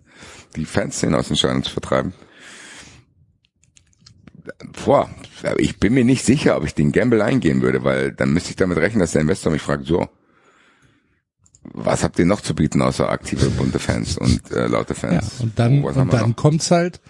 [0.56, 2.14] die Fanszene aus den Stadien zu vertreiben.
[4.84, 5.10] Boah,
[5.58, 8.56] ich bin mir nicht sicher, ob ich den Gamble eingehen würde, weil dann müsste ich
[8.56, 10.08] damit rechnen, dass der Investor mich fragt, so,
[11.62, 15.40] was habt ihr noch zu bieten außer aktive bunte Fans und äh, laute Ja, Fans?
[15.40, 16.36] und dann, Oh, und dann noch?
[16.36, 17.00] kommt's halt,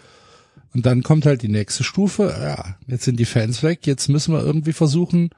[0.74, 2.34] und dann kommt halt die nächste Stufe.
[2.40, 3.86] Ja, jetzt sind die Fans weg.
[3.86, 5.30] Jetzt müssen wir irgendwie versuchen,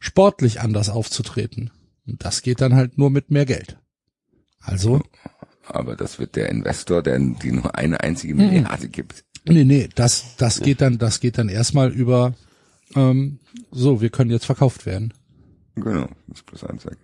[0.00, 1.70] sportlich anders aufzutreten.
[2.06, 3.78] Und das geht dann halt nur mit mehr Geld.
[4.60, 5.02] Also,
[5.66, 8.38] Aber das wird der Investor, der die nur eine einzige Hm.
[8.46, 9.24] Milliarde gibt.
[9.44, 12.34] Nee, nee, das, das geht dann, das geht dann erstmal über,
[12.94, 13.38] ähm,
[13.70, 15.12] so, wir können jetzt verkauft werden.
[15.74, 16.98] Genau, das ist plus eins weg.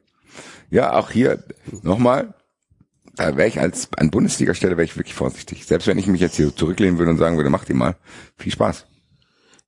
[0.70, 1.42] Ja, auch hier
[1.83, 2.34] nochmal,
[3.17, 5.67] da wäre ich als an Bundesliga-Stelle wäre ich wirklich vorsichtig.
[5.67, 7.97] Selbst wenn ich mich jetzt hier zurücklehnen würde und sagen würde, macht ihr mal,
[8.36, 8.86] viel Spaß.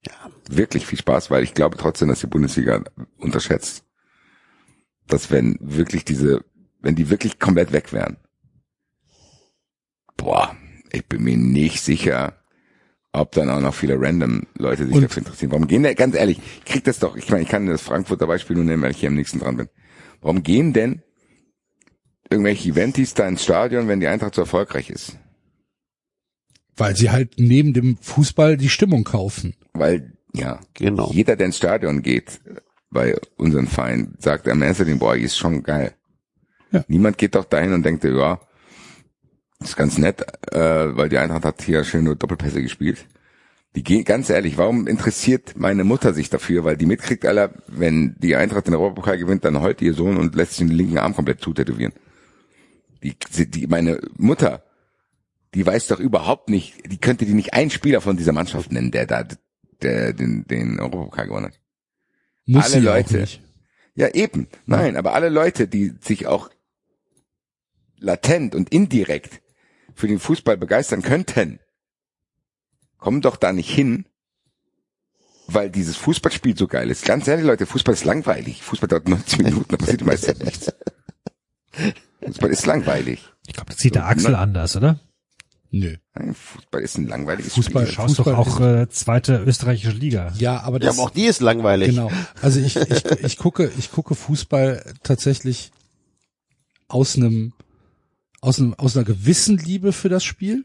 [0.07, 0.31] Ja.
[0.49, 2.83] Wirklich viel Spaß, weil ich glaube trotzdem, dass die Bundesliga
[3.19, 3.85] unterschätzt,
[5.07, 6.45] dass wenn wirklich diese,
[6.81, 8.19] wenn die wirklich komplett weg wären,
[10.17, 10.57] boah,
[10.93, 12.40] ich bin mir nicht sicher,
[13.13, 15.51] ob dann auch noch viele random Leute sich Und- dafür interessieren.
[15.53, 18.27] Warum gehen denn, ganz ehrlich, ich krieg das doch, ich meine, ich kann das Frankfurter
[18.27, 19.69] Beispiel nur nehmen, weil ich hier am nächsten dran bin.
[20.21, 21.03] Warum gehen denn
[22.31, 25.17] irgendwelche Eventis da ins Stadion, wenn die Eintracht so erfolgreich ist?
[26.77, 29.55] Weil sie halt neben dem Fußball die Stimmung kaufen.
[29.73, 31.11] Weil, ja, Genau.
[31.13, 32.41] jeder, der ins Stadion geht,
[32.91, 35.95] bei unseren Verein, sagt am ersten boah, ist schon geil.
[36.73, 36.85] Ja.
[36.89, 38.41] Niemand geht doch dahin und denkt, ja,
[39.63, 40.23] ist ganz nett,
[40.53, 43.07] äh, weil die Eintracht hat hier schön nur Doppelpässe gespielt.
[43.77, 46.65] Die gehen, ganz ehrlich, warum interessiert meine Mutter sich dafür?
[46.65, 50.35] Weil die mitkriegt, aller, wenn die Eintracht den Europapokal gewinnt, dann heult ihr Sohn und
[50.35, 51.93] lässt sich den linken Arm komplett zutätowieren.
[53.03, 53.15] Die,
[53.47, 54.65] die, meine Mutter,
[55.55, 58.91] die weiß doch überhaupt nicht, die könnte die nicht einen Spieler von dieser Mannschaft nennen,
[58.91, 59.25] der da,
[59.83, 61.61] der den, den Europapokal gewonnen hat.
[62.47, 63.21] Muss Alle sie Leute.
[63.21, 63.43] nicht.
[63.95, 64.49] Ja, eben.
[64.67, 66.51] Nein, aber alle Leute, die sich auch
[67.99, 69.41] latent und indirekt
[70.01, 71.61] für den Fußball begeistern könnten,
[72.99, 74.07] kommen doch da nicht hin,
[75.47, 77.05] weil dieses Fußballspiel so geil ist.
[77.05, 78.62] Ganz ehrlich, Leute, Fußball ist langweilig.
[78.62, 80.73] Fußball dauert 90 Minuten, da passiert die meiste Zeit nichts.
[82.25, 83.23] Fußball ist langweilig.
[83.47, 85.01] Ich glaube, das sieht der Axel anders, oder?
[85.73, 85.97] Nö.
[86.15, 87.95] Nein, Fußball ist ein langweiliges Fußball- Du Spiel.
[87.95, 90.33] schaust Fußball doch auch äh, zweite österreichische Liga.
[90.37, 91.91] Ja, aber Ja, das, aber auch die ist langweilig.
[91.91, 92.11] Genau.
[92.43, 95.70] Also ich, ich, ich gucke, ich gucke Fußball tatsächlich
[96.89, 97.53] aus einem,
[98.41, 100.65] aus einem, aus einer gewissen Liebe für das Spiel.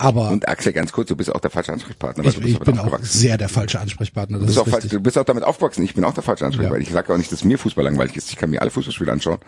[0.00, 2.24] Aber Und Axel, ganz kurz, du bist auch der falsche Ansprechpartner.
[2.24, 4.38] ich, du bist ich bin auch sehr der falsche Ansprechpartner.
[4.38, 5.82] Du Das bist, auch falsch, du bist auch damit aufgewachsen.
[5.82, 6.78] Ich bin auch der falsche Ansprechpartner.
[6.80, 6.86] Ja.
[6.88, 8.30] Ich sage auch nicht, dass mir Fußball langweilig ist.
[8.30, 9.38] Ich kann mir alle Fußballspiele anschauen,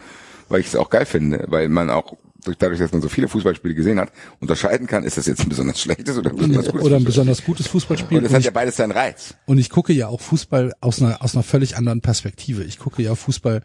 [0.48, 3.28] weil ich es auch geil finde, weil man auch durch, dadurch, dass man so viele
[3.28, 4.10] Fußballspiele gesehen hat,
[4.40, 7.06] unterscheiden kann, ist das jetzt ein besonders schlechtes oder ein besonders gutes Oder ein Fußballspiel.
[7.06, 8.18] besonders gutes Fußballspiel.
[8.18, 9.34] Und es Und hat ich, ja beides seinen Reiz.
[9.46, 12.64] und ich gucke ja auch Fußball aus einer, aus einer völlig anderen Perspektive.
[12.64, 13.62] Ich gucke ja Fußball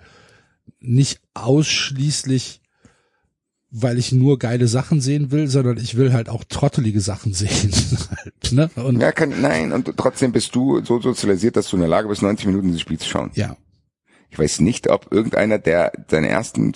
[0.81, 2.61] nicht ausschließlich,
[3.77, 7.71] weil ich nur geile Sachen sehen will, sondern ich will halt auch trottelige Sachen sehen.
[8.15, 8.69] halt, ne?
[8.75, 12.07] Und Ja, kann, nein, und trotzdem bist du so sozialisiert, dass du in der Lage
[12.07, 13.31] bist, 90 Minuten dieses Spiel zu schauen.
[13.33, 13.57] ja,
[14.29, 16.71] Ich weiß nicht, ob irgendeiner, der seine ersten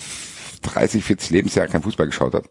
[0.62, 2.50] 30, 40 Lebensjahre kein Fußball geschaut hat,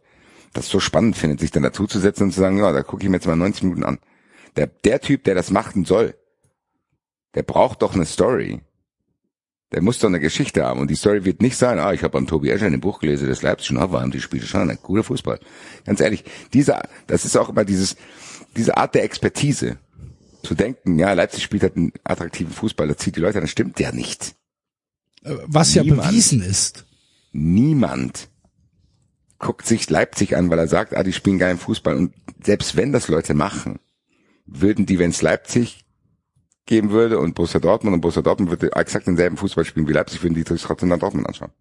[0.53, 3.17] das so spannend findet, sich dann dazuzusetzen und zu sagen, ja, da gucke ich mir
[3.17, 3.99] jetzt mal 90 Minuten an.
[4.55, 6.15] Der, der Typ, der das machen soll,
[7.35, 8.61] der braucht doch eine Story.
[9.71, 10.79] Der muss doch eine Geschichte haben.
[10.79, 12.99] Und die Story wird nicht sein, ah, ich habe beim Tobi Escher in dem Buch
[12.99, 15.39] gelesen, das Leipzig schon haben, die spielen schon ein cooler Fußball.
[15.85, 16.23] Ganz ehrlich,
[16.53, 17.95] dieser, das ist auch immer dieses,
[18.55, 19.77] diese Art der Expertise.
[20.41, 23.79] Zu denken, ja, Leipzig spielt halt einen attraktiven Fußball, das zieht die Leute, das stimmt
[23.79, 24.35] ja nicht.
[25.21, 26.09] Was ja Niemand.
[26.09, 26.85] bewiesen ist.
[27.33, 28.29] niemand
[29.37, 31.95] guckt sich Leipzig an, weil er sagt, ah, die spielen geilen Fußball.
[31.95, 33.79] Und selbst wenn das Leute machen,
[34.45, 35.85] würden die, wenn es Leipzig
[36.69, 40.21] geben würde und Borussia Dortmund und Borussia Dortmund würde exakt denselben Fußball spielen wie Leipzig,
[40.21, 41.51] würden die sich trotzdem dann Dortmund anschauen.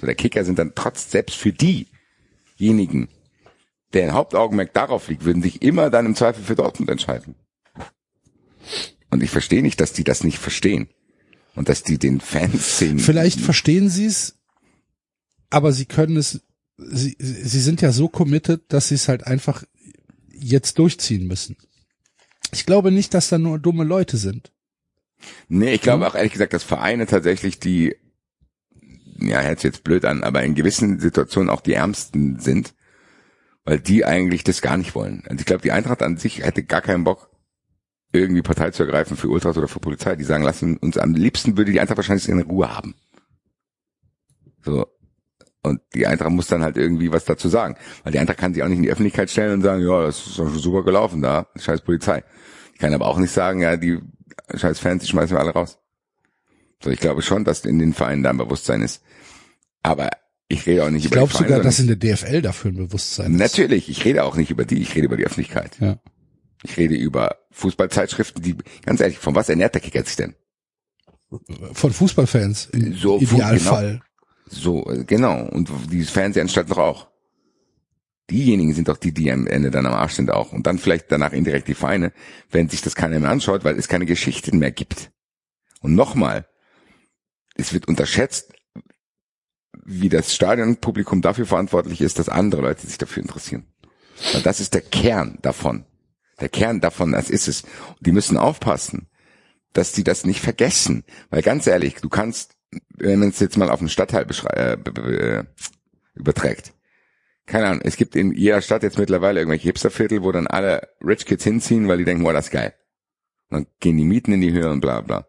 [0.00, 3.08] So, der Kicker sind dann trotz, selbst für diejenigen,
[3.92, 7.34] deren Hauptaugenmerk darauf liegt, würden sich immer dann im Zweifel für Dortmund entscheiden.
[9.10, 10.88] Und ich verstehe nicht, dass die das nicht verstehen.
[11.54, 12.98] Und dass die den Fans sehen.
[12.98, 14.36] Vielleicht verstehen sie es,
[15.50, 16.40] aber sie können es,
[16.78, 19.64] sie, sie sind ja so committed, dass sie es halt einfach
[20.32, 21.56] jetzt durchziehen müssen.
[22.52, 24.52] Ich glaube nicht, dass da nur dumme Leute sind.
[25.48, 27.96] Nee, ich glaube auch ehrlich gesagt, dass Vereine tatsächlich die,
[29.18, 32.74] ja, hört sich jetzt blöd an, aber in gewissen Situationen auch die ärmsten sind,
[33.64, 35.22] weil die eigentlich das gar nicht wollen.
[35.26, 37.30] Also ich glaube, die Eintracht an sich hätte gar keinen Bock,
[38.12, 40.16] irgendwie Partei zu ergreifen für Ultras oder für Polizei.
[40.16, 42.94] Die sagen, lassen uns am liebsten würde die Eintracht wahrscheinlich in Ruhe haben.
[44.64, 44.86] So.
[45.62, 47.76] Und die Eintracht muss dann halt irgendwie was dazu sagen.
[48.02, 50.26] Weil die Eintracht kann sich auch nicht in die Öffentlichkeit stellen und sagen, ja, das
[50.26, 52.24] ist doch schon super gelaufen da, scheiß Polizei.
[52.74, 53.98] Die kann aber auch nicht sagen, ja, die
[54.54, 55.78] scheiß Fans, die schmeißen wir alle raus.
[56.82, 59.02] So, ich glaube schon, dass in den Vereinen da ein Bewusstsein ist.
[59.82, 60.08] Aber
[60.48, 62.70] ich rede auch nicht Ich über die glaube Vereine, sogar, dass in der DFL dafür
[62.70, 63.38] ein Bewusstsein ist.
[63.38, 65.78] Natürlich, ich rede auch nicht über die, ich rede über die Öffentlichkeit.
[65.78, 65.98] Ja.
[66.62, 70.34] Ich rede über Fußballzeitschriften, die, ganz ehrlich, von was ernährt der Kicker sich denn?
[71.72, 74.02] Von Fußballfans im So, Idealfall.
[74.50, 75.42] So, äh, genau.
[75.48, 77.10] Und die Fernsehanstalt doch auch.
[78.28, 80.52] Diejenigen sind doch die, die am Ende dann am Arsch sind auch.
[80.52, 82.12] Und dann vielleicht danach indirekt die Vereine,
[82.50, 85.10] wenn sich das keiner mehr anschaut, weil es keine Geschichten mehr gibt.
[85.80, 86.46] Und nochmal,
[87.54, 88.52] es wird unterschätzt,
[89.84, 93.66] wie das Stadionpublikum dafür verantwortlich ist, dass andere Leute sich dafür interessieren.
[94.32, 95.84] Weil das ist der Kern davon.
[96.40, 97.62] Der Kern davon, das ist es.
[97.62, 99.08] Und die müssen aufpassen,
[99.72, 101.04] dass die das nicht vergessen.
[101.30, 102.56] Weil ganz ehrlich, du kannst,
[102.96, 105.44] wenn man es jetzt mal auf einen Stadtteil äh, äh,
[106.14, 106.72] überträgt.
[107.46, 111.26] Keine Ahnung, es gibt in jeder Stadt jetzt mittlerweile irgendwelche Hipsterviertel, wo dann alle Rich
[111.26, 112.74] Kids hinziehen, weil die denken, wow, das ist geil.
[113.48, 115.26] Und dann gehen die Mieten in die Höhe und bla bla.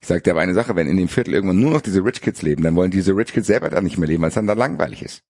[0.00, 2.20] Ich sag dir aber eine Sache, wenn in dem Viertel irgendwann nur noch diese Rich
[2.20, 4.48] Kids leben, dann wollen diese Rich Kids selber da nicht mehr leben, weil es dann
[4.48, 5.22] da langweilig ist.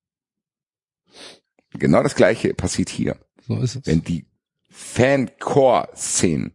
[1.75, 3.17] Genau das gleiche passiert hier.
[3.47, 3.87] So ist es.
[3.87, 4.27] Wenn die
[4.71, 6.53] Fan-Core-Szenen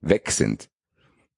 [0.00, 0.70] weg sind,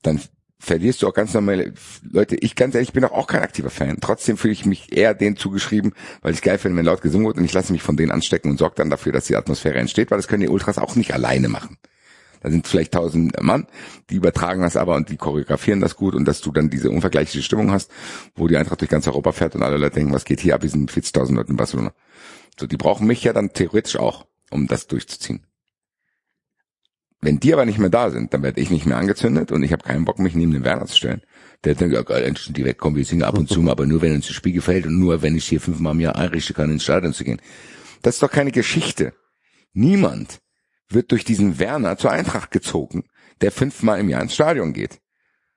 [0.02, 0.20] dann
[0.62, 1.74] verlierst du auch ganz normale
[2.08, 2.36] Leute.
[2.36, 3.98] Ich ganz ehrlich, ich bin doch auch kein aktiver Fan.
[4.00, 5.92] Trotzdem fühle ich mich eher denen zugeschrieben,
[6.22, 8.48] weil ich geil finde, wenn laut gesungen wird und ich lasse mich von denen anstecken
[8.48, 11.14] und sorge dann dafür, dass die Atmosphäre entsteht, weil das können die Ultras auch nicht
[11.14, 11.78] alleine machen.
[12.42, 13.66] Da sind vielleicht tausend Mann,
[14.08, 17.44] die übertragen das aber und die choreografieren das gut und dass du dann diese unvergleichliche
[17.44, 17.90] Stimmung hast,
[18.36, 20.62] wo die Eintracht durch ganz Europa fährt und alle Leute denken, was geht hier ab,
[20.62, 21.92] wir sind 40.000 Leute in Barcelona.
[22.58, 25.44] So, die brauchen mich ja dann theoretisch auch, um das durchzuziehen.
[27.24, 29.72] Wenn die aber nicht mehr da sind, dann werde ich nicht mehr angezündet und ich
[29.72, 31.22] habe keinen Bock, mich neben den Werner zu stellen.
[31.62, 33.86] Der denkt, ja geil, endlich sind die wegkommen, wir singen ab und zu mal, aber
[33.86, 36.56] nur wenn uns das Spiel gefällt und nur wenn ich hier fünfmal im Jahr einrichten
[36.56, 37.40] kann, ins Stadion zu gehen.
[38.02, 39.14] Das ist doch keine Geschichte.
[39.72, 40.40] Niemand
[40.88, 43.04] wird durch diesen Werner zur Eintracht gezogen,
[43.40, 44.98] der fünfmal im Jahr ins Stadion geht.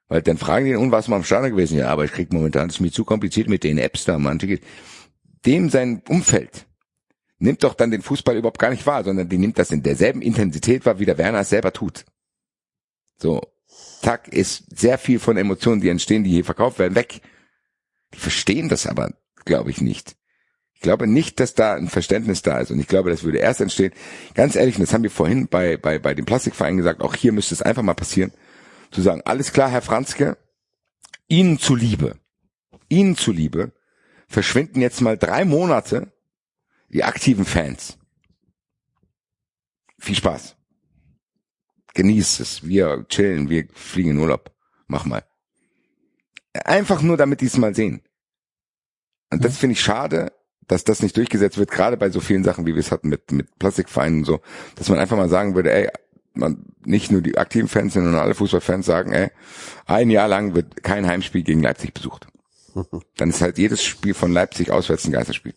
[0.07, 1.79] Weil dann fragen die ihn, was mal im Stadion gewesen?
[1.79, 4.45] Ja, aber ich krieg momentan, das ist mir zu kompliziert mit den Apps da, manche
[4.45, 4.61] geht.
[5.47, 6.67] Dem sein Umfeld
[7.45, 10.21] nimmt doch dann den Fußball überhaupt gar nicht wahr, sondern die nimmt das in derselben
[10.21, 12.05] Intensität wahr, wie der Werner es selber tut.
[13.17, 13.41] So,
[14.01, 17.21] zack, ist sehr viel von Emotionen, die entstehen, die hier verkauft werden, weg.
[18.13, 19.13] Die verstehen das aber,
[19.45, 20.15] glaube ich, nicht.
[20.73, 22.69] Ich glaube nicht, dass da ein Verständnis da ist.
[22.69, 23.93] Und ich glaube, das würde erst entstehen.
[24.33, 27.31] Ganz ehrlich, und das haben wir vorhin bei, bei, bei dem Plastikverein gesagt, auch hier
[27.31, 28.31] müsste es einfach mal passieren,
[28.91, 30.37] zu sagen, alles klar, Herr Franzke,
[31.27, 32.17] Ihnen zuliebe,
[32.89, 33.71] Ihnen zuliebe,
[34.27, 36.11] verschwinden jetzt mal drei Monate
[36.95, 37.97] die aktiven Fans.
[39.99, 40.55] Viel Spaß.
[41.93, 42.65] Genießt es.
[42.65, 44.55] Wir chillen, wir fliegen in Urlaub.
[44.87, 45.25] Mach mal.
[46.53, 48.01] Einfach nur, damit die es mal sehen.
[49.29, 50.31] Und das finde ich schade,
[50.67, 53.29] dass das nicht durchgesetzt wird, gerade bei so vielen Sachen, wie wir es hatten mit,
[53.29, 54.39] mit Plastikvereinen und so,
[54.75, 55.89] dass man einfach mal sagen würde, ey,
[56.33, 59.31] man, nicht nur die aktiven Fans, sondern alle Fußballfans sagen, ey,
[59.85, 62.27] ein Jahr lang wird kein Heimspiel gegen Leipzig besucht.
[63.17, 65.55] Dann ist halt jedes Spiel von Leipzig auswärts ein Geisterspiel.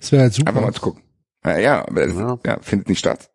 [0.00, 0.48] Das wäre halt super.
[0.48, 1.02] Einfach mal zu gucken.
[1.44, 2.38] Ja, ja aber das Ja.
[2.44, 2.58] ja.
[2.60, 3.30] findet nicht statt.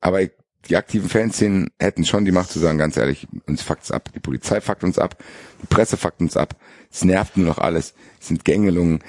[0.00, 0.20] Aber
[0.68, 4.10] die aktiven Fanszenen hätten schon die Macht zu sagen, ganz ehrlich, uns fuckt's ab.
[4.14, 5.16] Die Polizei fuckt uns ab,
[5.62, 6.56] die Presse fuckt uns ab.
[6.90, 7.94] Es nervt nur noch alles.
[8.20, 9.00] Es sind Gängelungen.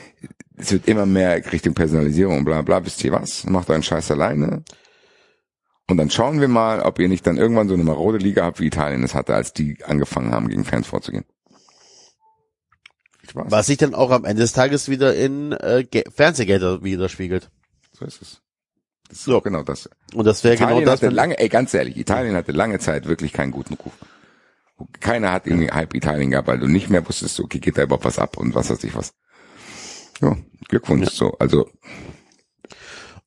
[0.56, 2.86] Es wird immer mehr Richtung Personalisierung und bla bla.
[2.86, 3.46] Wisst ihr was?
[3.46, 4.64] Macht euren Scheiß alleine.
[5.90, 8.60] Und dann schauen wir mal, ob ihr nicht dann irgendwann so eine marode Liga habt,
[8.60, 11.26] wie Italien es hatte, als die angefangen haben, gegen Fans vorzugehen.
[13.30, 13.46] Spaß.
[13.50, 17.50] Was sich dann auch am Ende des Tages wieder in äh, Ge- Fernsehgelder widerspiegelt.
[17.98, 18.42] So ist es.
[19.10, 19.40] Ist So.
[19.42, 19.90] genau das.
[20.14, 21.02] Und das wäre genau das.
[21.02, 23.94] hatte lange, ey, ganz ehrlich, Italien hatte lange Zeit wirklich keinen guten Ruf.
[25.00, 28.06] Keiner hat irgendwie halb Italien gehabt, weil du nicht mehr wusstest, okay, geht da überhaupt
[28.06, 29.14] was ab und was weiß ich was.
[30.22, 30.36] Ja,
[30.68, 31.70] Glückwunsch, so, also.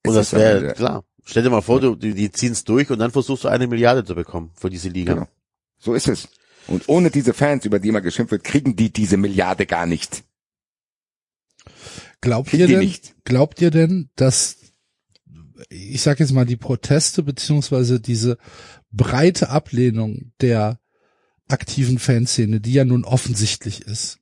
[0.04, 1.04] Und es das wäre klar.
[1.24, 4.04] Stell dir mal vor, du, die, die ziehen's durch und dann versuchst du eine Milliarde
[4.04, 5.14] zu bekommen für diese Liga.
[5.14, 5.26] Genau.
[5.78, 6.28] So ist es.
[6.68, 10.24] Und ohne diese Fans, über die immer geschimpft wird, kriegen die diese Milliarde gar nicht.
[12.20, 13.14] Glaubt Kriegt ihr denn, nicht.
[13.24, 14.56] glaubt ihr denn, dass,
[15.68, 18.38] ich sag jetzt mal, die Proteste beziehungsweise diese
[18.90, 20.80] breite Ablehnung der
[21.48, 24.18] aktiven Fanszene, die ja nun offensichtlich ist,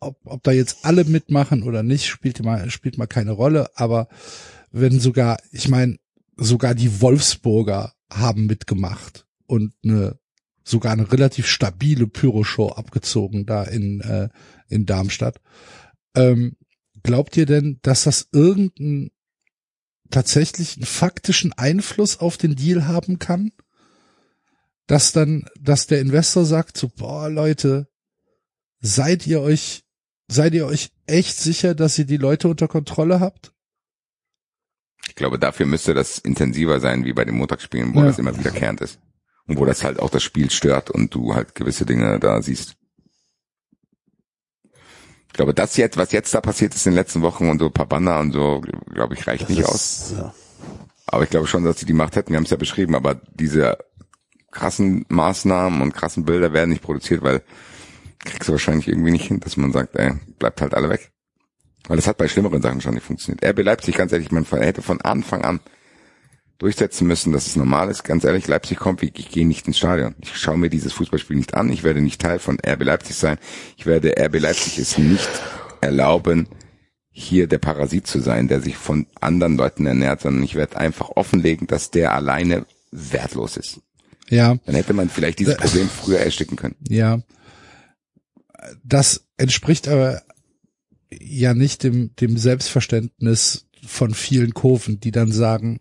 [0.00, 4.08] ob, ob da jetzt alle mitmachen oder nicht, spielt mal, spielt mal keine Rolle, aber
[4.70, 5.96] wenn sogar, ich meine,
[6.36, 10.18] sogar die Wolfsburger haben mitgemacht und eine
[10.66, 14.28] sogar eine relativ stabile Pyroshow abgezogen da in, äh,
[14.68, 15.40] in Darmstadt.
[16.14, 16.56] Ähm,
[17.02, 19.10] glaubt ihr denn, dass das irgendeinen
[20.10, 23.52] tatsächlich einen faktischen Einfluss auf den Deal haben kann?
[24.86, 27.88] dass dann, dass der Investor sagt so, boah, Leute,
[28.78, 29.82] seid ihr euch,
[30.28, 33.52] seid ihr euch echt sicher, dass ihr die Leute unter Kontrolle habt?
[35.08, 38.06] Ich glaube, dafür müsste das intensiver sein, wie bei den Montagsspielen, wo Ja.
[38.06, 39.00] das immer wiederkehrend ist.
[39.46, 42.76] Und wo das halt auch das Spiel stört und du halt gewisse Dinge da siehst.
[45.28, 47.66] Ich glaube, das jetzt, was jetzt da passiert ist in den letzten Wochen und so
[47.66, 50.10] ein paar Banner und so, glaube ich, reicht nicht Das aus.
[50.10, 50.34] ist, ja.
[51.06, 52.30] Aber ich glaube schon, dass sie die Macht hätten.
[52.30, 53.78] Wir haben es ja beschrieben, aber diese
[54.50, 57.42] krassen Maßnahmen und krassen Bilder werden nicht produziert, weil
[58.24, 61.12] kriegst du wahrscheinlich irgendwie nicht hin, dass man sagt, ey, bleibt halt alle weg.
[61.86, 63.44] Weil das hat bei schlimmeren Sachen schon nicht funktioniert.
[63.44, 65.60] RB Leipzig, ganz ehrlich, man hätte von Anfang an
[66.58, 68.04] durchsetzen müssen, dass es normal ist.
[68.04, 70.14] Ganz ehrlich, Leipzig kommt, ich, ich gehe nicht ins Stadion.
[70.20, 71.70] Ich schaue mir dieses Fußballspiel nicht an.
[71.70, 73.38] Ich werde nicht Teil von RB Leipzig sein.
[73.76, 75.28] Ich werde RB Leipzig es nicht
[75.80, 76.48] erlauben,
[77.10, 81.10] hier der Parasit zu sein, der sich von anderen Leuten ernährt, sondern ich werde einfach
[81.10, 83.80] offenlegen, dass der alleine wertlos ist.
[84.28, 86.76] Ja, Dann hätte man vielleicht dieses Problem früher ersticken können.
[86.88, 87.20] ja.
[88.82, 90.22] Das entspricht aber
[91.10, 95.78] ja nicht dem, dem Selbstverständnis von vielen Kurven, die dann sagen,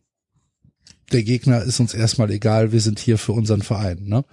[1.11, 4.03] der Gegner ist uns erstmal egal, wir sind hier für unseren Verein.
[4.05, 4.25] Ne?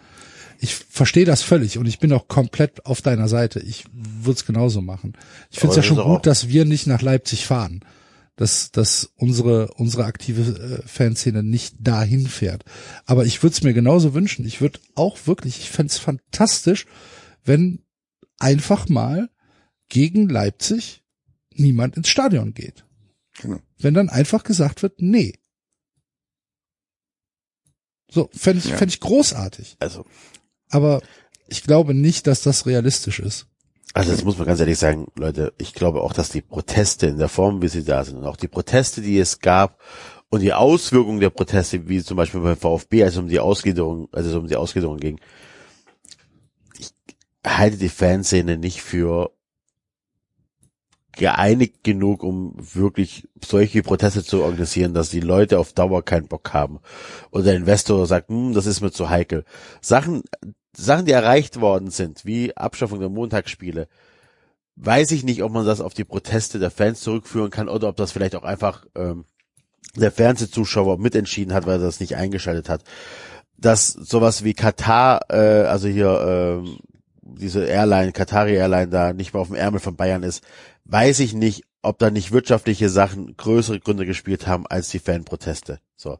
[0.58, 3.60] Ich verstehe das völlig und ich bin auch komplett auf deiner Seite.
[3.60, 5.14] Ich würde es genauso machen.
[5.50, 7.80] Ich finde es ja schon gut, dass wir nicht nach Leipzig fahren.
[8.36, 10.40] Dass, dass unsere, unsere aktive
[10.82, 12.64] äh, Fanszene nicht dahin fährt.
[13.04, 14.46] Aber ich würde es mir genauso wünschen.
[14.46, 16.86] Ich würde auch wirklich, ich fände es fantastisch,
[17.44, 17.80] wenn
[18.38, 19.28] einfach mal
[19.90, 21.02] gegen Leipzig
[21.54, 22.86] niemand ins Stadion geht.
[23.40, 23.58] Genau.
[23.78, 25.34] Wenn dann einfach gesagt wird, nee.
[28.12, 28.76] So, fände ich, Ja.
[28.76, 29.76] fänd ich großartig.
[29.80, 30.04] Also,
[30.70, 31.00] Aber
[31.48, 33.46] ich glaube nicht, dass das realistisch ist.
[33.94, 37.18] also das muss man ganz ehrlich sagen, Leute, ich glaube auch, dass die Proteste in
[37.18, 39.80] der Form, wie sie da sind, und auch die Proteste, die es gab,
[40.30, 44.08] und die Auswirkungen der Proteste, wie zum Beispiel beim VfB, als es um die Ausgliederung,
[44.12, 45.18] als es um die Ausgliederung ging,
[46.78, 46.88] ich
[47.46, 49.30] halte die Fanszene nicht für
[51.16, 56.52] geeinigt genug, um wirklich solche Proteste zu organisieren, dass die Leute auf Dauer keinen Bock
[56.52, 56.80] haben.
[57.30, 59.44] Oder der Investor sagt, hm, das ist mir zu heikel.
[59.80, 60.22] Sachen,
[60.74, 63.88] Sachen, die erreicht worden sind, wie Abschaffung der Montagsspiele,
[64.76, 67.96] weiß ich nicht, ob man das auf die Proteste der Fans zurückführen kann oder ob
[67.96, 69.26] das vielleicht auch einfach ähm,
[69.96, 72.82] der Fernsehzuschauer mitentschieden hat, weil er das nicht eingeschaltet hat.
[73.58, 76.78] Dass sowas wie Katar, äh, also hier ähm,
[77.22, 80.42] diese Airline, Qatari Airline da nicht mehr auf dem Ärmel von Bayern ist,
[80.84, 85.80] weiß ich nicht, ob da nicht wirtschaftliche Sachen größere Gründe gespielt haben als die Fanproteste.
[85.96, 86.18] So.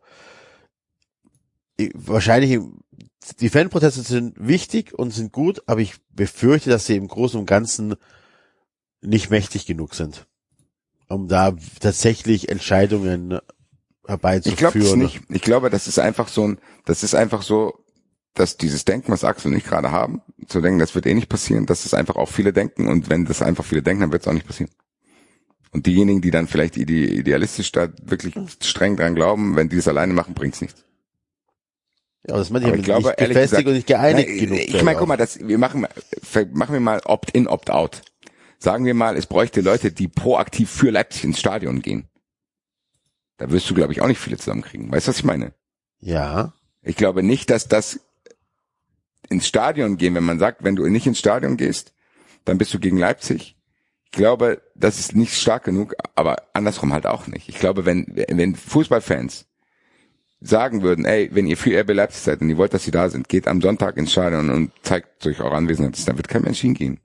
[1.76, 2.60] Ich, wahrscheinlich,
[3.41, 7.47] die Fanproteste sind wichtig und sind gut, aber ich befürchte, dass sie im Großen und
[7.47, 7.94] Ganzen
[9.00, 10.26] nicht mächtig genug sind,
[11.08, 13.39] um da tatsächlich Entscheidungen
[14.07, 15.02] herbeizuführen.
[15.02, 15.68] Ich glaube nicht.
[15.68, 17.82] Ich das ist einfach so ein, das ist einfach so,
[18.35, 21.28] dass dieses Denken, was Axel und ich gerade haben, zu denken, das wird eh nicht
[21.28, 24.23] passieren, dass es einfach auch viele denken und wenn das einfach viele denken, dann wird
[24.23, 24.70] es auch nicht passieren.
[25.70, 29.89] Und diejenigen, die dann vielleicht ide idealistisch da wirklich streng dran glauben, wenn die das
[29.89, 30.85] alleine machen, bringt's nichts.
[32.27, 34.39] Ja, aber das meine Aber ich, ich glaube, nicht gefestigt gesagt- und nicht geeinigt Nein,
[34.39, 34.59] genug.
[34.61, 35.86] Ich meine, guck mal, das, wir machen,
[36.52, 38.02] machen wir mal Opt-in, Opt-out.
[38.59, 42.09] Sagen wir mal, es bräuchte Leute, die proaktiv für Leipzig ins Stadion gehen.
[43.39, 44.93] Da wirst du, glaube ich, auch nicht viele zusammenkriegen.
[44.93, 45.52] Weißt du, was ich meine?
[45.99, 46.52] Ja.
[46.83, 48.01] Ich glaube nicht, dass das
[49.33, 51.93] ins Stadion gehen, wenn man sagt, wenn du nicht ins Stadion gehst,
[52.44, 53.57] dann bist du gegen Leipzig.
[54.05, 57.49] Ich glaube, das ist nicht stark genug, aber andersrum halt auch nicht.
[57.49, 59.47] Ich glaube, wenn, wenn Fußballfans
[60.41, 63.09] sagen würden, ey, wenn ihr für RB Leipzig seid und ihr wollt, dass sie da
[63.09, 66.61] sind, geht am Sonntag ins Stadion und zeigt durch eure Anwesenheit, dann wird kein Mensch
[66.61, 67.01] hingehen.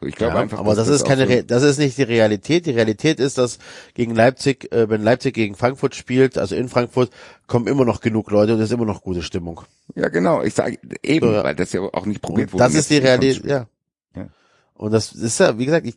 [0.00, 2.04] So, ich glaube ja, einfach, aber dass das ist keine, so- das ist nicht die
[2.04, 2.66] Realität.
[2.66, 3.58] Die Realität ist, dass
[3.94, 7.10] gegen Leipzig, äh, wenn Leipzig gegen Frankfurt spielt, also in Frankfurt,
[7.48, 9.62] kommen immer noch genug Leute und es ist immer noch gute Stimmung.
[9.96, 10.42] Ja, genau.
[10.42, 11.42] Ich sage eben, So, ja.
[11.42, 12.62] weil das ja auch nicht probiert wurde.
[12.62, 13.66] das ist die Realität, ja.
[14.14, 14.28] Ja.
[14.74, 15.96] Und das ist ja, wie gesagt, ich,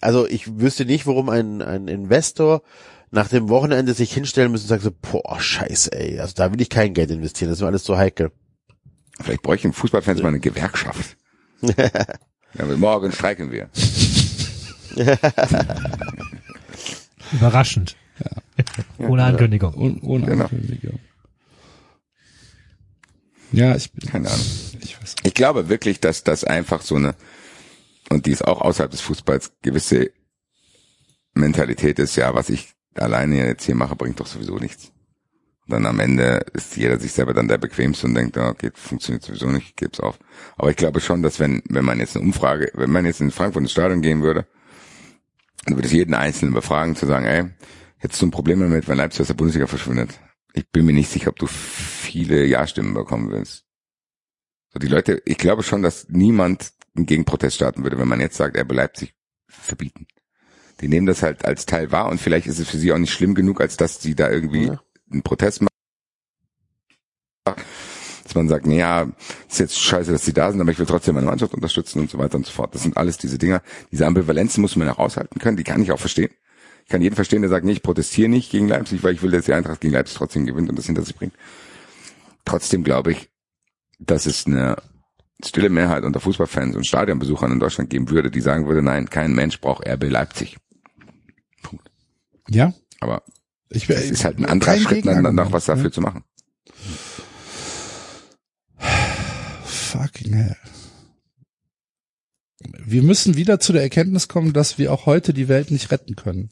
[0.00, 2.62] also ich wüsste nicht, warum ein, ein Investor
[3.10, 6.60] nach dem Wochenende sich hinstellen müsste und sagen so, boah, scheiße, ey, also da will
[6.60, 8.30] ich kein Geld investieren, das ist mir alles zu heikel.
[9.20, 11.16] Vielleicht bräuchten Fußballfans mal eine Gewerkschaft.
[12.54, 13.68] ja, morgen streiken wir.
[17.32, 17.96] Überraschend.
[18.98, 19.74] Ohne Ankündigung.
[19.74, 20.44] Un ohne Genau.
[20.44, 20.98] Ankündigung.
[23.52, 24.46] Ja, ich bin, Keine Ahnung.
[24.80, 25.14] ich weiß.
[25.24, 27.14] Ich glaube wirklich, dass das einfach so eine,
[28.10, 30.10] und die ist auch außerhalb des Fußballs, gewisse
[31.34, 34.92] Mentalität ist, ja, was ich alleine jetzt hier mache, bringt doch sowieso nichts.
[35.68, 39.46] Dann am Ende ist jeder sich selber dann der bequemste und denkt, okay, funktioniert sowieso
[39.46, 40.18] nicht, ich geb's auf.
[40.56, 43.30] Aber ich glaube schon, dass wenn, wenn man jetzt eine Umfrage, wenn man jetzt in
[43.30, 44.46] Frankfurt ins Stadion gehen würde,
[45.64, 47.44] dann würde es jeden Einzelnen befragen, zu sagen, ey,
[47.98, 50.18] hättest du ein Problem damit, wenn Leipzig aus der Bundesliga verschwindet?
[50.52, 53.64] Ich bin mir nicht sicher, ob du viele Ja-Stimmen bekommen willst.
[54.72, 58.36] So die Leute, ich glaube schon, dass niemand einen Gegenprotest starten würde, wenn man jetzt
[58.36, 59.14] sagt, er bleibt sich
[59.48, 60.06] verbieten.
[60.80, 63.12] Die nehmen das halt als Teil wahr und vielleicht ist es für sie auch nicht
[63.12, 64.82] schlimm genug, als dass sie da irgendwie Ja.
[65.12, 65.68] Einen Protest machen.
[68.22, 69.08] Dass man sagt, naja,
[69.48, 72.10] ist jetzt scheiße, dass sie da sind, aber ich will trotzdem meine Mannschaft unterstützen und
[72.10, 72.74] so weiter und so fort.
[72.74, 73.62] Das sind alles diese Dinger.
[73.90, 76.30] Diese Ambivalenzen muss man heraushalten können, die kann ich auch verstehen.
[76.84, 79.30] Ich kann jeden verstehen, der sagt, nee, ich protestiere nicht gegen Leipzig, weil ich will,
[79.30, 81.34] dass die Eintracht gegen Leipzig trotzdem gewinnt und das hinter sich bringt.
[82.44, 83.30] Trotzdem glaube ich,
[83.98, 84.76] dass es eine
[85.44, 89.34] stille Mehrheit unter Fußballfans und Stadionbesuchern in Deutschland geben würde, die sagen würde, nein, kein
[89.34, 90.56] Mensch braucht RB Leipzig.
[92.48, 92.72] Ja?
[93.00, 93.22] Aber
[93.74, 95.90] Ich, es ist halt ein anderer Schritt, dann, noch was dafür ne?
[95.90, 96.24] zu machen.
[99.64, 100.56] Fucking hell.
[102.84, 106.16] Wir müssen wieder zu der Erkenntnis kommen, dass wir auch heute die Welt nicht retten
[106.16, 106.50] können.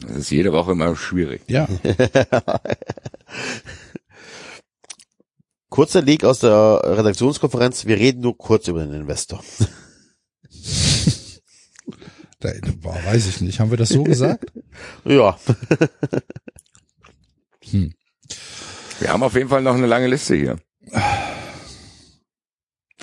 [0.00, 1.42] Das ist jede Woche immer schwierig.
[1.48, 1.68] Ja.
[5.70, 7.86] Kurzer Leak aus der Redaktionskonferenz.
[7.86, 9.42] Wir reden nur kurz über den Investor.
[12.40, 13.60] Da, boah, weiß ich nicht.
[13.60, 14.52] Haben wir das so gesagt?
[15.04, 15.38] Ja.
[17.70, 17.92] Hm.
[18.98, 20.58] Wir haben auf jeden Fall noch eine lange Liste hier.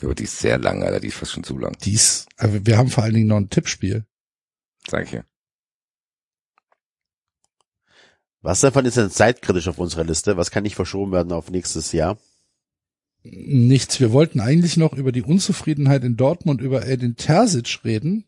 [0.02, 2.78] Aber die ist sehr lang, Alter, die ist fast schon zu lang, Dies, aber wir
[2.78, 4.06] haben vor allen Dingen noch ein Tippspiel.
[4.92, 5.26] hier.
[8.42, 10.36] Was davon ist denn zeitkritisch auf unserer Liste?
[10.38, 12.18] Was kann nicht verschoben werden auf nächstes Jahr?
[13.24, 14.00] Nichts.
[14.00, 18.26] Wir wollten eigentlich noch über die Unzufriedenheit in Dortmund über Edin Terzic reden,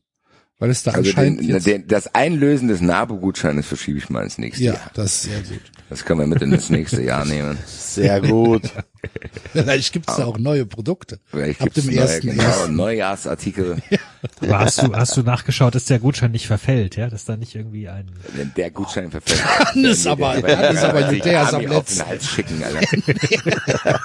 [0.60, 4.24] weil es da Also anscheinend den, jetzt, den, das Einlösen des NABU-Gutscheines verschiebe ich mal
[4.24, 4.92] ins nächste ja, Jahr.
[4.96, 5.62] das ist sehr gut.
[5.90, 7.58] Das können wir mit in das nächste Jahr nehmen.
[7.66, 8.64] Sehr gut.
[9.54, 11.20] Vielleicht gibt es da auch neue Produkte.
[11.26, 12.76] Vielleicht Ab dem neue, ersten genau, ersten.
[12.76, 13.78] Neujahrsartikel.
[14.42, 17.10] Aber hast du, hast du nachgeschaut, dass der Gutschein nicht verfällt, ja?
[17.10, 19.42] Dass da nicht irgendwie ein, Wenn der Gutschein verfällt.
[19.74, 22.00] Dann ist aber, dann ist aber Judeas am letzten.
[22.00, 24.02] den Hals schicken, Alter.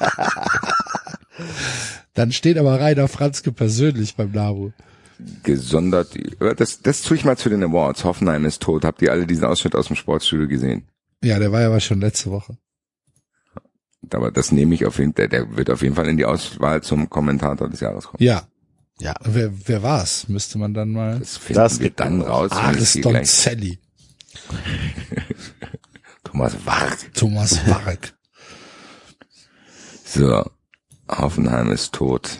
[2.15, 4.71] Dann steht aber Rainer Franzke persönlich beim NABU.
[5.43, 6.17] Gesondert.
[6.57, 8.05] Das, das tue ich mal zu den Awards.
[8.05, 8.85] Hoffenheim ist tot.
[8.85, 10.89] Habt ihr alle diesen Ausschnitt aus dem Sportstudio gesehen?
[11.23, 12.57] Ja, der war ja aber schon letzte Woche.
[14.11, 16.83] Aber das nehme ich auf jeden Fall, der wird auf jeden Fall in die Auswahl
[16.83, 18.23] zum Kommentator des Jahres kommen.
[18.23, 18.47] Ja.
[19.01, 19.15] Ja.
[19.25, 20.29] Wer, wer war's?
[20.29, 21.19] Müsste man dann mal.
[21.19, 22.51] Das finden Das wir geht dann raus.
[22.53, 23.79] Ariston gleich Zelli.
[26.25, 27.15] Thomas Wark.
[27.15, 28.15] Thomas Warek.
[30.05, 30.45] So.
[31.09, 32.39] Hoffenheim ist tot.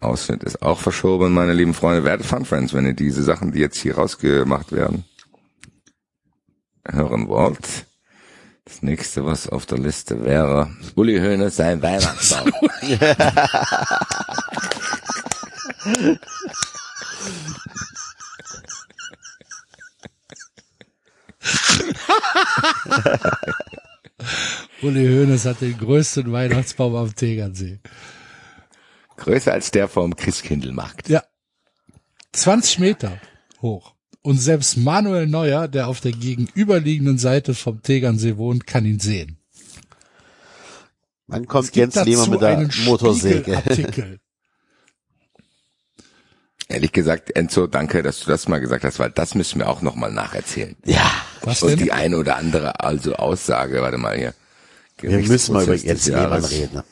[0.00, 2.04] Ausschnitt ist auch verschoben, meine lieben Freunde.
[2.04, 5.04] Werdet Fun Friends, wenn ihr diese Sachen, die jetzt hier rausgemacht werden,
[6.88, 7.86] hören wollt.
[8.64, 12.50] Das nächste, was auf der Liste wäre, Uli Hoeneß sein Weihnachtsbaum.
[24.82, 27.80] Uli Hoeneß hat den größten Weihnachtsbaum am Tegernsee.
[29.20, 31.08] Größer als der vom Christkindlmarkt.
[31.08, 31.22] Ja.
[32.32, 33.20] 20 Meter
[33.62, 33.94] hoch.
[34.22, 39.38] Und selbst Manuel Neuer, der auf der gegenüberliegenden Seite vom Tegernsee wohnt, kann ihn sehen.
[41.26, 43.62] Wann kommt Jens Lehmann mit der Motorsäge?
[46.68, 49.82] Ehrlich gesagt, Enzo, danke, dass du das mal gesagt hast, weil das müssen wir auch
[49.82, 50.76] nochmal nacherzählen.
[50.84, 51.10] Ja.
[51.42, 51.78] Was Und denn?
[51.78, 54.34] die eine oder andere also Aussage, warte mal hier.
[54.98, 56.82] Wir müssen mal über Jens Lehmann reden.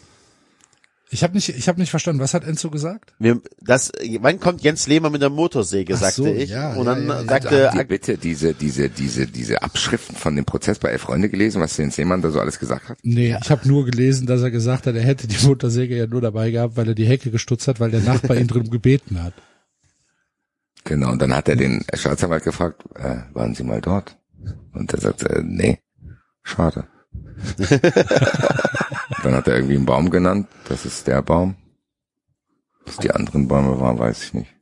[1.10, 2.20] Ich habe nicht, ich habe nicht verstanden.
[2.20, 3.14] Was hat Enzo gesagt?
[3.18, 6.50] Wir, das, wann kommt Jens Lehmann mit der Motorsäge, Ach sagte so, ich.
[6.50, 7.24] ja, und dann ja, ja.
[7.24, 11.30] sagte, Habt ihr bitte diese, diese, diese, diese Abschriften von dem Prozess bei Elf Freunde
[11.30, 12.98] gelesen, was Jens Seemann da so alles gesagt hat?
[13.02, 16.20] Nee, ich habe nur gelesen, dass er gesagt hat, er hätte die Motorsäge ja nur
[16.20, 19.32] dabei gehabt, weil er die Hecke gestutzt hat, weil der Nachbar ihn drum gebeten hat.
[20.84, 24.16] Genau, und dann hat er den Staatsanwalt gefragt, äh, waren Sie mal dort?
[24.72, 25.78] Und er sagte, äh, nee,
[26.42, 26.86] schade.
[29.22, 31.56] dann hat er irgendwie einen Baum genannt, das ist der Baum.
[32.84, 34.54] Was die anderen Bäume waren, weiß ich nicht.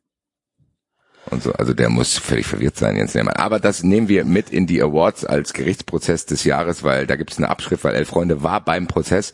[1.30, 3.34] Und so, also der muss völlig verwirrt sein, Jens Lehmann.
[3.34, 7.32] Aber das nehmen wir mit in die Awards als Gerichtsprozess des Jahres, weil da gibt
[7.32, 9.32] es eine Abschrift, weil Elf Freunde war beim Prozess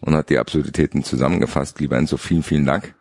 [0.00, 1.78] und hat die Absurditäten zusammengefasst.
[1.78, 2.94] Lieber Enzo, vielen, vielen Dank.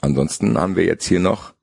[0.00, 1.54] Ansonsten haben wir jetzt hier noch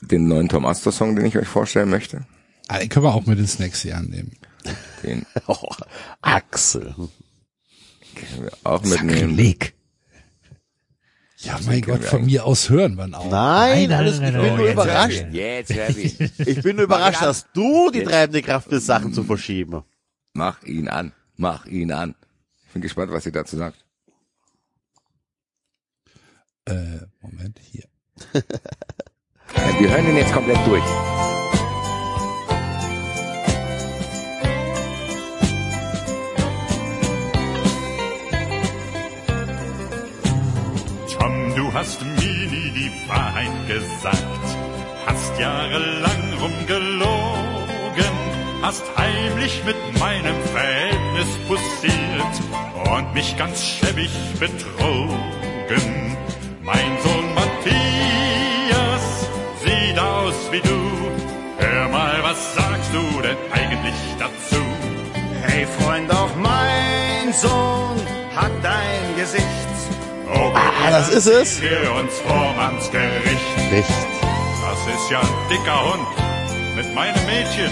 [0.00, 2.26] den neuen Tom Astor Song, den ich euch vorstellen möchte.
[2.68, 4.32] Ah, den können wir auch mit ins nächste Jahr nehmen.
[5.02, 5.68] Den oh,
[6.20, 6.94] Axel.
[8.14, 9.30] können wir auch mitnehmen.
[9.30, 9.74] Sakrileg.
[11.38, 13.30] Ja, mein Gott, von mir aus hören wir ihn auch.
[13.30, 15.26] Nein, Nein, alles, nein, ich nein, bin nein, nur überrascht.
[15.30, 16.30] Jetzt, Herbie.
[16.38, 19.84] Ich bin nur überrascht, dass du die treibende Kraft bist, Sachen zu verschieben.
[20.32, 21.12] Mach ihn an.
[21.36, 22.14] Mach ihn an.
[22.66, 23.84] Ich bin gespannt, was ihr dazu sagt.
[26.64, 27.84] Äh, Moment, hier.
[29.78, 31.35] Wir hören ihn jetzt komplett durch.
[41.76, 44.44] Hast mir nie die Wahrheit gesagt,
[45.04, 48.14] hast jahrelang rumgelogen,
[48.62, 52.34] hast heimlich mit meinem Verhältnis pussiert
[52.94, 56.16] und mich ganz schäbig betrogen.
[56.62, 59.04] Mein Sohn Matthias
[59.62, 60.80] sieht aus wie du.
[61.58, 64.62] Hör mal, was sagst du denn eigentlich dazu?
[65.42, 68.00] Hey Freund, auch mein Sohn
[68.34, 69.75] hat dein Gesicht.
[70.28, 71.60] Ah, das ist es.
[73.70, 73.88] Nicht.
[73.88, 76.06] Das ist ja ein dicker Hund
[76.76, 77.70] mit meinem Mädchen.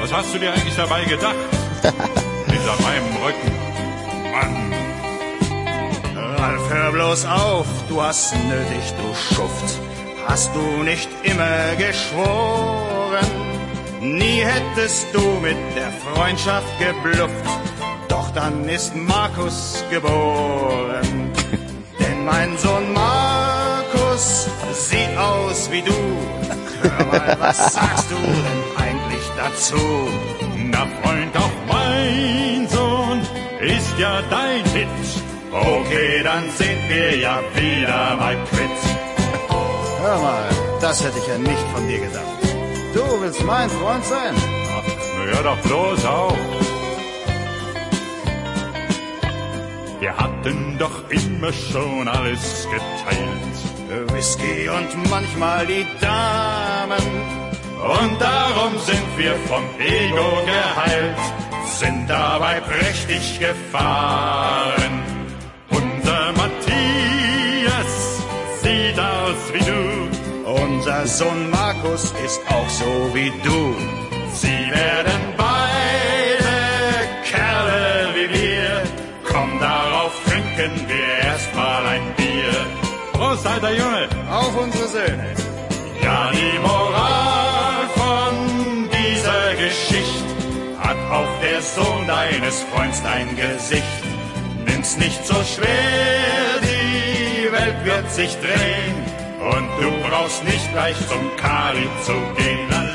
[0.00, 1.36] Was hast du dir eigentlich dabei gedacht?
[1.82, 3.52] Hinter meinem Rücken.
[4.32, 4.72] Mann,
[6.38, 9.78] Ralf, hör bloß auf, du hast nötig, du Schuft.
[10.26, 13.26] Hast du nicht immer geschworen?
[14.00, 17.32] Nie hättest du mit der Freundschaft geblufft.
[18.08, 21.21] Doch dann ist Markus geboren.
[22.24, 25.92] Mein Sohn Markus sieht aus wie du.
[26.82, 29.76] Hör mal, was sagst du denn eigentlich dazu?
[30.72, 33.20] na Freund, auch mein Sohn
[33.60, 34.88] ist ja dein Hit.
[35.52, 38.78] Okay, dann sind wir ja wieder mal quitt.
[40.00, 40.48] Hör mal,
[40.80, 42.38] das hätte ich ja nicht von dir gedacht.
[42.94, 44.34] Du willst mein Freund sein?
[44.76, 44.82] Ach,
[45.16, 46.38] na hör doch bloß auf.
[50.02, 54.12] Wir hatten doch immer schon alles geteilt.
[54.12, 57.06] Whisky und manchmal die Damen.
[57.78, 61.16] Und darum sind wir vom Ego geheilt,
[61.66, 64.94] sind dabei prächtig gefahren.
[65.70, 67.92] Unser Matthias
[68.60, 73.76] sieht aus wie du, Unser Sohn Markus ist auch so wie du.
[74.34, 75.51] sie werden beide
[83.76, 84.08] Junge!
[84.30, 85.34] Auf unsere Söhne.
[86.02, 90.24] Ja, die Moral von dieser Geschichte
[90.78, 94.02] hat auch der Sohn deines Freunds dein Gesicht.
[94.66, 98.96] Nimm's nicht so schwer, die Welt wird sich drehen
[99.40, 102.91] und du brauchst nicht gleich zum Kali zu gehen.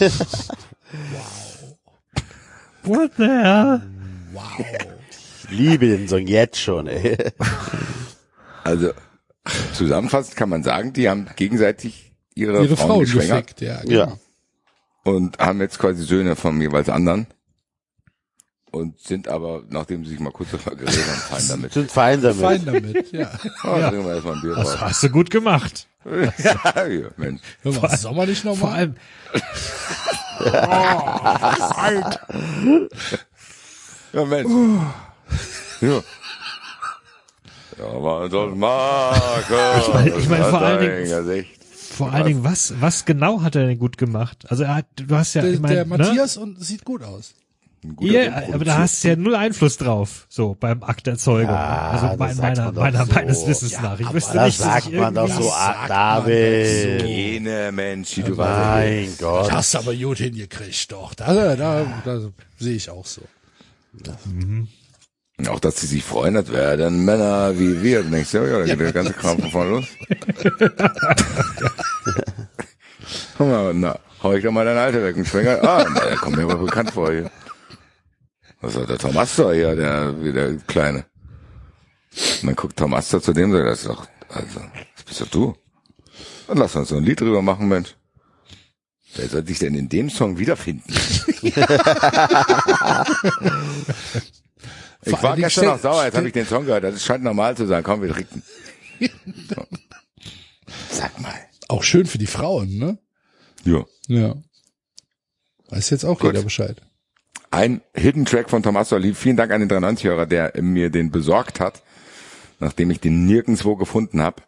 [0.00, 1.32] Noch
[2.84, 3.82] What the hell?
[5.44, 7.16] Ich liebe den Song jetzt schon, ey.
[8.64, 8.92] Also
[9.74, 13.82] zusammenfassend kann man sagen, die haben gegenseitig ihre, Ihre Frauen, Frauen geschwängert gefickt, ja.
[13.84, 14.18] Ja.
[15.04, 17.26] und haben jetzt quasi Söhne vom jeweils anderen
[18.70, 21.72] und sind aber, nachdem sie sich mal kurz darüber geredet haben, fein damit.
[21.72, 22.40] Sind fein damit.
[22.40, 23.30] Fein damit, ja.
[23.64, 23.90] Oh, ja.
[23.90, 24.80] Trinken wir erstmal ein Bier Das drauf.
[24.80, 25.88] hast du gut gemacht.
[26.04, 27.40] Ja, ja, Mensch.
[27.62, 28.74] Hör mal, Sommer nicht Vor nochmal?
[28.74, 28.94] allem,
[34.12, 34.50] Ja, Mensch.
[35.80, 36.02] Ja.
[37.78, 39.88] Ja, war doch Markus.
[39.88, 41.46] Ich mein- ich mein, vor allen Dingen-
[41.90, 44.44] vor allen Dingen, was, was genau hat er denn gut gemacht?
[44.48, 45.98] Also er hat, du hast ja, Der, ich mein, der ne?
[45.98, 47.34] Matthias und sieht gut aus.
[47.84, 51.18] Ein guter Ja, aber da hast du ja null Einfluss drauf, so beim Akt der
[51.18, 51.52] Zeugung.
[51.54, 53.12] Ja, also das mein, sagt meiner, meiner, so.
[53.12, 53.98] meines Wissens Ja, nach.
[53.98, 57.02] Ich aber wüsste das nicht, dass sagt ich man doch so, ah, David.
[57.02, 58.84] Jene Mensch, die du warst.
[58.84, 59.46] Mein Gott.
[59.48, 61.14] Das hast du aber gut hingekriegt, doch.
[61.14, 62.20] Da, da, da
[62.58, 63.22] sehe ich auch so.
[65.48, 68.04] Auch, dass sie sich freuen, als wären Männer wie wir.
[68.04, 69.86] Dann denkst du, ja, da geht der ganze Kram von vorne los.
[73.36, 75.58] Guck mal, na, hau ich doch mal dein Alter weg und schwänger.
[75.64, 77.28] Ah, na, der kommt mir aber bekannt vor hier.
[78.62, 81.04] Was ist der Tom Astor hier, der, der Kleine.
[82.40, 84.60] Und dann guckt Tom Astor zu dem und sagt, das ist doch, also,
[84.94, 85.56] das bist doch du.
[86.46, 87.96] Dann lass uns so ein Lied drüber machen, Mensch.
[89.14, 90.94] Wer soll sich denn in dem Song wiederfinden?
[95.04, 96.84] Ich war gestern noch sauer, jetzt habe ich den Song gehört.
[96.84, 97.82] Das scheint normal zu sein.
[97.82, 98.42] Komm, wir trinken.
[99.00, 99.66] So.
[100.90, 101.34] Sag mal.
[101.68, 102.98] Auch schön für die Frauen, ne?
[103.64, 103.84] Ja.
[104.06, 104.36] Ja.
[105.70, 106.32] Weiß jetzt auch Gut.
[106.32, 106.80] jeder Bescheid.
[107.52, 109.14] Ein Hidden Track von Thomas Lieb.
[109.14, 111.82] Vielen Dank an den 93-Hörer, der mir den besorgt hat,
[112.60, 114.42] nachdem ich den nirgendwo gefunden habe.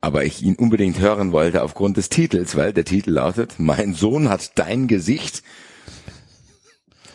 [0.00, 4.28] Aber ich ihn unbedingt hören wollte aufgrund des Titels, weil der Titel lautet, mein Sohn
[4.28, 5.42] hat dein Gesicht.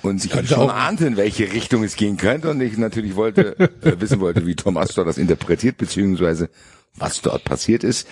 [0.02, 2.50] Und ich könnte schon ahnte, in welche Richtung es gehen könnte.
[2.50, 6.50] Und ich natürlich wollte, äh, wissen wollte, wie Tom Astor das interpretiert, beziehungsweise
[6.94, 8.06] was dort passiert ist.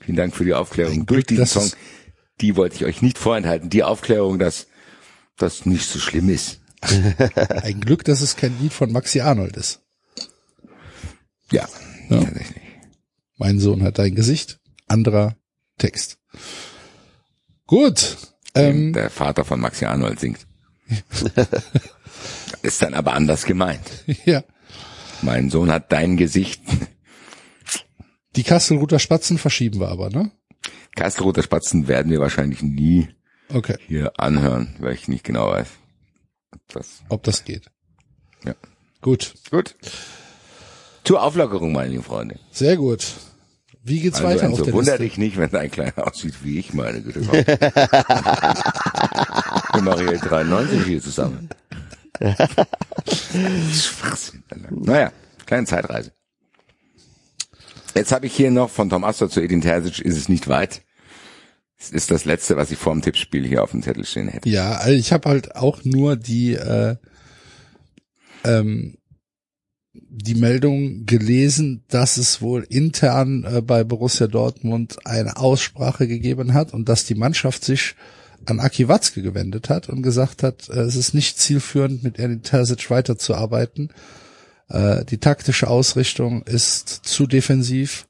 [0.00, 1.70] Vielen Dank für die Aufklärung durch diesen Song.
[2.40, 3.70] Die wollte ich euch nicht vorenthalten.
[3.70, 4.66] Die Aufklärung, dass
[5.38, 6.60] das nicht so schlimm ist.
[7.62, 9.80] Ein Glück, dass es kein Lied von Maxi Arnold ist.
[11.50, 11.66] Ja,
[12.08, 12.22] Ja.
[12.22, 12.62] tatsächlich.
[13.36, 14.60] Mein Sohn hat dein Gesicht.
[14.86, 15.36] Anderer
[15.78, 16.18] Text.
[17.66, 18.16] Gut.
[18.54, 20.46] Ähm, der Vater von Maxi Arnold singt.
[22.62, 24.04] ist dann aber anders gemeint.
[24.24, 24.42] ja.
[25.22, 26.62] Mein Sohn hat dein Gesicht.
[28.36, 30.30] Die Kastelruther Spatzen verschieben wir aber, ne?
[30.96, 33.08] Kastelroter Spatzen werden wir wahrscheinlich nie
[33.52, 33.76] Okay.
[33.86, 35.68] hier anhören, weil ich nicht genau weiß.
[36.68, 37.66] Das, Ob das geht.
[38.44, 38.54] ja.
[39.00, 39.34] Gut.
[39.50, 39.74] Gut.
[41.04, 42.38] Zur Auflockerung, meine lieben Freunde.
[42.50, 43.06] Sehr gut.
[43.82, 45.04] Wie geht's Also, weiter also auf der wunder Liste?
[45.04, 47.22] dich nicht, wenn dein Kleiner aussieht wie ich, meine Güte.
[49.72, 51.48] Wir machen hier 93 hier zusammen.
[53.72, 54.42] Schwachsinn.
[54.70, 55.12] Naja,
[55.46, 56.12] kleine Zeitreise.
[57.94, 60.82] Jetzt habe ich hier noch von Tom Astor zu Edin Terzic, ist es nicht weit.
[61.80, 64.48] Es ist das letzte, was ich vor dem Tippspiel hier auf dem Zettel stehen hätte.
[64.48, 66.96] Ja, also ich habe halt auch nur die äh,
[68.44, 68.98] ähm,
[69.92, 76.72] die Meldung gelesen, dass es wohl intern äh, bei Borussia Dortmund eine Aussprache gegeben hat
[76.72, 77.94] und dass die Mannschaft sich
[78.46, 82.42] an Aki Watzke gewendet hat und gesagt hat, äh, es ist nicht zielführend, mit Edin
[82.42, 83.90] Terzic weiterzuarbeiten.
[84.68, 88.08] Äh, die taktische Ausrichtung ist zu defensiv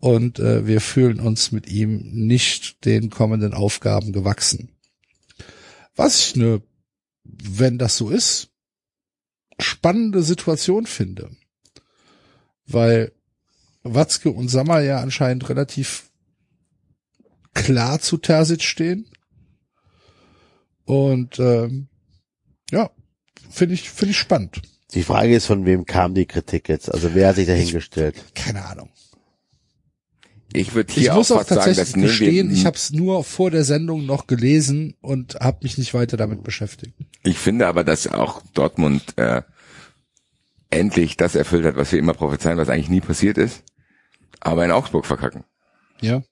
[0.00, 4.70] und äh, wir fühlen uns mit ihm nicht den kommenden Aufgaben gewachsen.
[5.96, 6.62] Was ich ne,
[7.24, 8.50] wenn das so ist,
[9.58, 11.30] spannende Situation finde.
[12.66, 13.12] Weil
[13.82, 16.10] Watzke und Sammer ja anscheinend relativ
[17.54, 19.10] klar zu Terzic stehen.
[20.84, 21.88] Und ähm,
[22.70, 22.90] ja,
[23.50, 24.62] finde ich, finde ich spannend.
[24.94, 26.92] Die Frage ist, von wem kam die Kritik jetzt?
[26.92, 28.16] Also wer hat sich dahingestellt?
[28.34, 28.90] Keine Ahnung.
[30.52, 32.90] Ich würde Ich hier muss auch auch sagen, tatsächlich dass nehmen gestehen, ich habe es
[32.92, 36.94] nur vor der Sendung noch gelesen und habe mich nicht weiter damit beschäftigt.
[37.22, 39.42] Ich finde aber, dass auch Dortmund äh,
[40.70, 43.62] endlich das erfüllt hat, was wir immer prophezeien, was eigentlich nie passiert ist.
[44.40, 45.44] Aber in Augsburg verkacken.
[46.00, 46.22] Ja.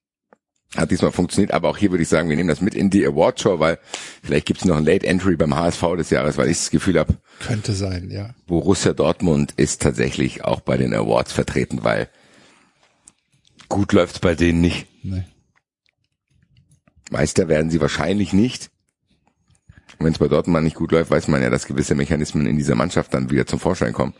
[0.76, 3.06] Hat diesmal funktioniert, aber auch hier würde ich sagen, wir nehmen das mit in die
[3.06, 3.78] Award Show, weil
[4.22, 6.98] vielleicht gibt es noch ein Late Entry beim HSV des Jahres, weil ich das Gefühl
[6.98, 8.34] habe, Könnte sein, ja.
[8.46, 12.08] Borussia Dortmund ist tatsächlich auch bei den Awards vertreten, weil
[13.68, 14.86] gut läuft's bei denen nicht.
[15.02, 15.24] Nee.
[17.10, 18.70] Meister werden sie wahrscheinlich nicht.
[19.98, 22.74] Wenn es bei Dortmund nicht gut läuft, weiß man ja, dass gewisse Mechanismen in dieser
[22.74, 24.14] Mannschaft dann wieder zum Vorschein kommen,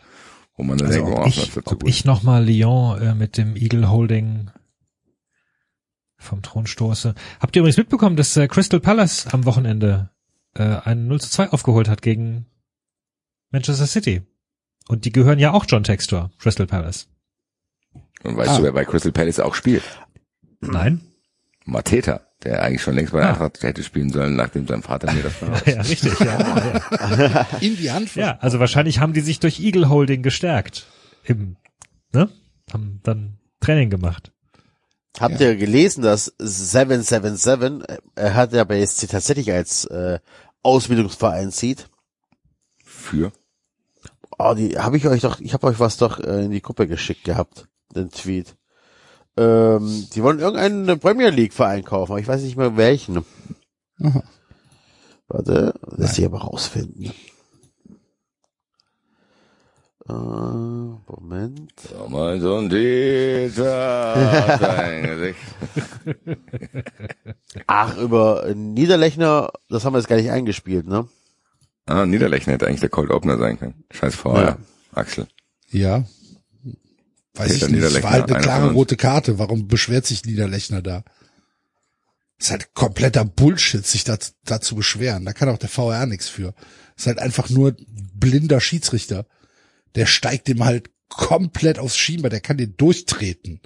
[0.56, 1.88] wo man dann Also denkt, ob oh, ich, wird zu ob gut.
[1.88, 4.50] ich nochmal Lyon äh, mit dem Eagle Holding
[6.16, 7.14] vom Thron stoße.
[7.40, 10.10] Habt ihr übrigens mitbekommen, dass äh, Crystal Palace am Wochenende
[10.54, 12.46] äh, einen 0 zu 2 aufgeholt hat gegen
[13.50, 14.22] Manchester City?
[14.88, 17.08] Und die gehören ja auch John Textor, Crystal Palace.
[18.26, 18.56] Und weißt Ah.
[18.58, 19.82] du, wer bei Crystal Palace auch spielt?
[20.60, 21.00] Nein?
[21.64, 23.32] Mateta, der eigentlich schon längst bei der Ah.
[23.32, 27.18] Eintracht hätte spielen sollen, nachdem sein Vater mir das verraten Ja, richtig, ja.
[27.18, 27.46] ja.
[27.60, 28.14] In die Hand.
[28.14, 30.86] ja, also wahrscheinlich haben die sich durch Eagle Holding gestärkt.
[31.24, 31.56] Im,
[32.12, 32.28] ne?
[32.72, 34.32] Haben dann Training gemacht.
[35.18, 40.18] Habt ihr gelesen, dass 777, äh, er hat ja bei SC tatsächlich als äh,
[40.62, 41.88] Ausbildungsverein zieht?
[42.84, 43.32] Für?
[44.38, 46.86] Oh, die habe ich euch doch, ich habe euch was doch äh, in die Gruppe
[46.86, 48.56] geschickt gehabt, den Tweet.
[49.36, 53.24] Ähm, die wollen irgendeinen Premier League Verein kaufen, aber ich weiß nicht mehr welchen.
[54.02, 54.22] Aha.
[55.28, 57.12] Warte, lass ich aber rausfinden.
[60.08, 61.72] Äh, Moment.
[62.08, 64.14] Mein Sohn Dieter.
[67.66, 71.08] Ach, über Niederlechner, das haben wir jetzt gar nicht eingespielt, ne?
[71.86, 73.84] Ah, Niederlechner hätte eigentlich der Cold Opener sein können.
[73.90, 74.42] Scheiß VR.
[74.42, 74.56] Ja.
[74.92, 75.26] Axel.
[75.70, 76.04] Ja.
[77.36, 77.82] Weiß Peter ich nicht.
[77.82, 79.38] Es war halt eine klare rote Karte.
[79.38, 81.04] Warum beschwert sich Niederlechner da?
[82.38, 85.24] ist halt kompletter Bullshit, sich da, da zu beschweren.
[85.24, 86.54] Da kann auch der VR nichts für.
[86.96, 87.76] ist halt einfach nur
[88.14, 89.26] blinder Schiedsrichter.
[89.94, 92.30] Der steigt dem halt komplett aufs Schienbein.
[92.30, 93.60] Der kann den durchtreten.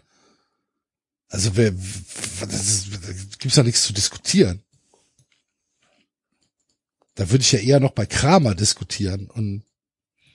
[1.29, 4.63] Also wer, das ist, da gibt's doch nichts zu diskutieren.
[7.17, 9.65] Da würde ich ja eher noch bei Kramer diskutieren und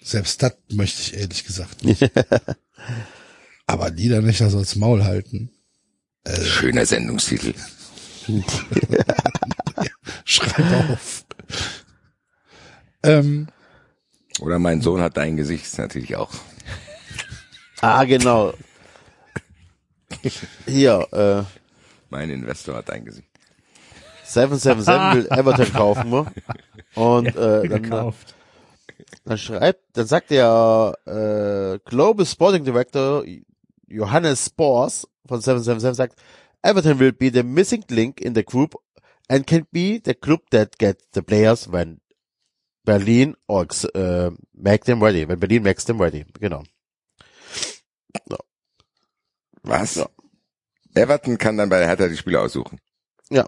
[0.03, 2.01] selbst das möchte ich ehrlich gesagt nicht.
[3.67, 5.49] Aber Niederlechner soll's Maul halten.
[6.43, 7.53] Schöner Sendungstitel.
[10.25, 11.25] Schreib auf.
[13.03, 13.47] ähm,
[14.39, 16.31] Oder mein Sohn hat dein Gesicht, natürlich auch.
[17.81, 18.53] Ah, genau.
[20.65, 21.43] Hier, äh,
[22.09, 23.27] Mein Investor hat dein Gesicht.
[24.23, 26.25] 777 will Everton kaufen, ne?
[26.95, 28.33] Und äh, dann, gekauft.
[29.25, 33.23] dann schreibt, dann sagt der äh, Global Sporting Director
[33.87, 36.21] Johannes Spors von 777 sagt,
[36.61, 38.75] Everton will be the missing link in the group
[39.29, 42.01] and can be the club that gets the players when
[42.83, 45.27] Berlin or äh, make them ready.
[45.27, 46.25] Wenn Berlin makes them ready.
[46.39, 46.63] Genau.
[49.63, 49.95] Was?
[49.95, 50.09] Ja.
[50.93, 52.79] Everton kann dann bei der Hertha die Spieler aussuchen.
[53.29, 53.45] Ja.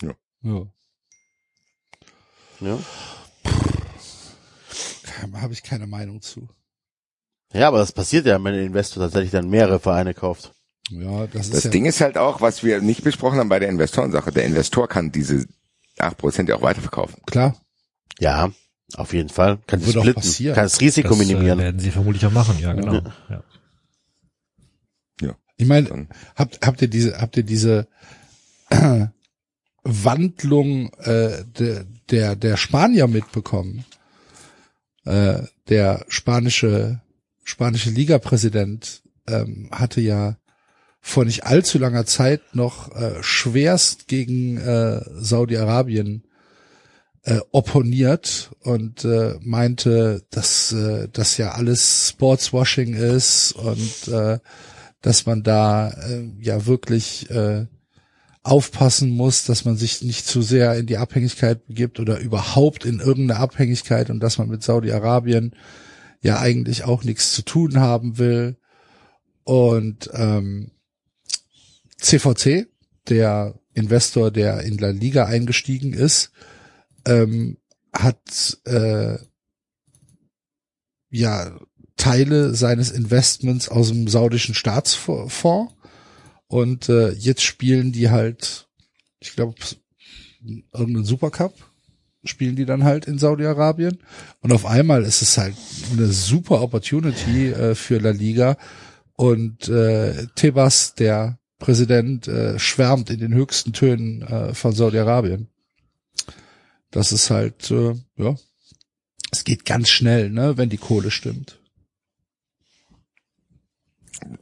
[0.00, 0.66] Ja.
[2.60, 2.78] Ja.
[5.34, 6.48] Habe ich keine Meinung zu.
[7.54, 10.52] Ja, aber das passiert ja, wenn ein Investor tatsächlich dann mehrere Vereine kauft.
[10.90, 13.58] Ja, das, Das ist ja, Ding ist halt auch, was wir nicht besprochen haben bei
[13.58, 14.32] der Investorensache.
[14.32, 15.46] Der Investor kann diese
[15.98, 17.16] 8% ja auch weiterverkaufen.
[17.26, 17.56] klar.
[18.20, 18.50] Ja,
[18.96, 19.58] auf jeden Fall.
[19.66, 20.14] Kann auch splitten.
[20.14, 20.54] passieren.
[20.54, 21.58] Kann das Risiko Das äh, minimieren.
[21.58, 23.00] werden sie vermutlich auch machen, ja, genau.
[23.28, 23.42] Ja.
[25.56, 27.86] Ich meine, habt, habt ihr diese, habt ihr diese
[28.70, 29.06] äh,
[29.84, 33.84] Wandlung äh, de, der der Spanier mitbekommen?
[35.04, 37.00] Äh, der spanische
[37.44, 40.36] spanische Ligapräsident ähm, hatte ja
[41.00, 46.24] vor nicht allzu langer Zeit noch äh, schwerst gegen äh, Saudi-Arabien
[47.24, 54.38] äh, opponiert und äh, meinte, dass äh, das ja alles Sportswashing ist und äh,
[55.02, 57.66] dass man da äh, ja wirklich äh,
[58.42, 63.00] aufpassen muss, dass man sich nicht zu sehr in die Abhängigkeit begibt oder überhaupt in
[63.00, 65.54] irgendeine Abhängigkeit und dass man mit Saudi-Arabien
[66.24, 68.56] ja eigentlich auch nichts zu tun haben will.
[69.44, 70.70] Und ähm,
[71.98, 72.66] CVC,
[73.08, 76.32] der Investor, der in La Liga eingestiegen ist,
[77.06, 77.58] ähm,
[77.92, 79.18] hat äh,
[81.10, 81.60] ja
[81.96, 85.74] Teile seines Investments aus dem saudischen Staatsfonds
[86.46, 88.68] und äh, jetzt spielen die halt,
[89.20, 89.56] ich glaube,
[90.72, 91.54] irgendeinen Supercup
[92.24, 93.98] spielen die dann halt in Saudi-Arabien
[94.40, 95.54] und auf einmal ist es halt
[95.92, 98.56] eine super Opportunity äh, für La Liga
[99.14, 105.48] und äh, Tebas, der Präsident, äh, schwärmt in den höchsten Tönen äh, von Saudi-Arabien.
[106.90, 108.36] Das ist halt, äh, ja,
[109.30, 111.60] es geht ganz schnell, ne, wenn die Kohle stimmt.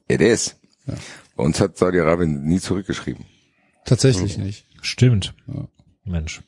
[0.08, 0.56] It is.
[1.36, 3.24] Bei uns hat Saudi-Arabien nie zurückgeschrieben.
[3.84, 4.66] Tatsächlich nicht.
[4.82, 5.34] Stimmt.
[5.46, 5.68] Ja.
[6.04, 6.42] Mensch.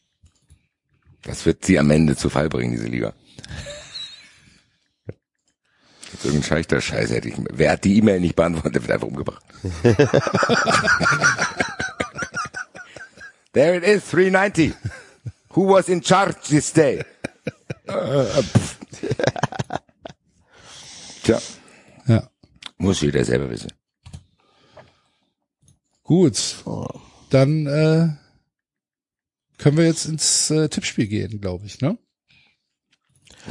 [1.25, 3.13] Das wird sie am Ende zu Fall bringen, diese Liga.
[6.13, 7.35] Jetzt irgendein Scheich der Scheiße hätte ich.
[7.51, 9.43] Wer hat die E-Mail nicht beantwortet, der wird einfach umgebracht.
[13.53, 14.75] There it is, 390.
[15.51, 17.05] Who was in charge this day?
[21.23, 21.41] Tja,
[22.07, 22.29] Ja.
[22.79, 23.71] muss jeder selber wissen.
[26.03, 26.57] Gut.
[27.31, 28.09] Dann äh,
[29.59, 31.99] können wir jetzt ins äh, Tippspiel gehen, glaube ich, ne?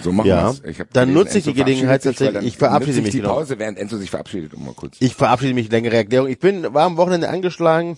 [0.02, 0.62] So machen Ja, wir's.
[0.66, 3.36] Ich dann nutze ich die Gelegenheit tatsächlich- ich verabschiede mich ich die genau.
[3.36, 4.98] Pause, während Enzo sich verabschiedet, um mal kurz.
[5.00, 6.30] Ich verabschiede mich, längere Erklärung.
[6.30, 7.98] Ich bin, war am Wochenende angeschlagen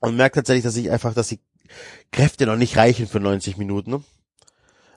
[0.00, 1.40] und merke tatsächlich, dass ich einfach, dass die
[2.10, 3.90] Kräfte noch nicht reichen für 90 Minuten.
[3.90, 4.02] Ne?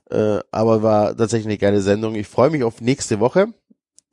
[0.10, 2.16] Äh, aber war tatsächlich eine geile Sendung.
[2.16, 3.48] Ich freue mich auf nächste Woche.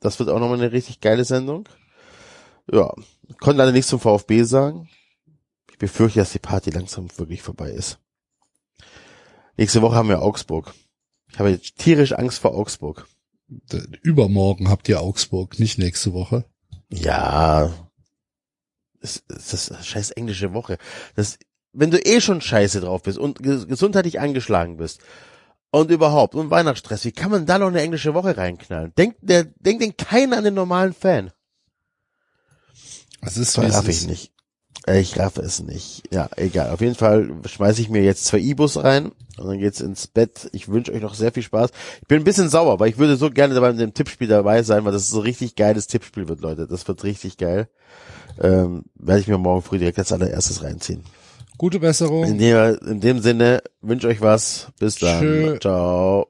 [0.01, 1.67] Das wird auch nochmal eine richtig geile Sendung.
[2.71, 2.93] Ja,
[3.39, 4.89] konnte leider nichts zum VfB sagen.
[5.71, 7.99] Ich befürchte, dass die Party langsam wirklich vorbei ist.
[9.57, 10.73] Nächste Woche haben wir Augsburg.
[11.31, 13.07] Ich habe jetzt tierisch Angst vor Augsburg.
[14.01, 16.45] Übermorgen habt ihr Augsburg, nicht nächste Woche.
[16.89, 17.73] Ja.
[19.01, 20.77] Es ist eine scheiß englische Woche.
[21.15, 21.37] Das,
[21.73, 25.01] wenn du eh schon scheiße drauf bist und ges gesundheitlich angeschlagen bist
[25.71, 28.93] und überhaupt und Weihnachtsstress, wie kann man da noch eine englische Woche reinknallen?
[28.97, 31.31] Denkt der, denkt denn keiner an den normalen Fan?
[33.21, 34.33] Das ist, Das raff ich nicht.
[34.87, 36.03] Ich raffe es nicht.
[36.11, 36.71] Ja, egal.
[36.71, 40.49] Auf jeden Fall schmeiße ich mir jetzt zwei E-Bus rein und dann geht's ins Bett.
[40.53, 41.71] Ich wünsche euch noch sehr viel Spaß.
[42.01, 44.63] Ich bin ein bisschen sauer, weil ich würde so gerne dabei mit dem Tippspiel dabei
[44.63, 46.67] sein, weil das so richtig geiles Tippspiel wird, Leute.
[46.67, 47.67] Das wird richtig geil.
[48.41, 51.03] Ähm, werde ich mir morgen früh direkt als allererstes reinziehen.
[51.57, 52.23] Gute Besserung.
[52.23, 54.67] In dem, in dem Sinne, wünsche euch was.
[54.79, 55.19] Bis dann.
[55.19, 55.59] Tschö.
[55.59, 56.27] Ciao.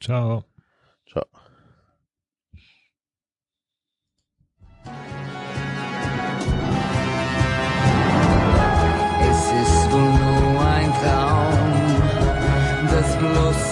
[0.00, 0.44] Ciao.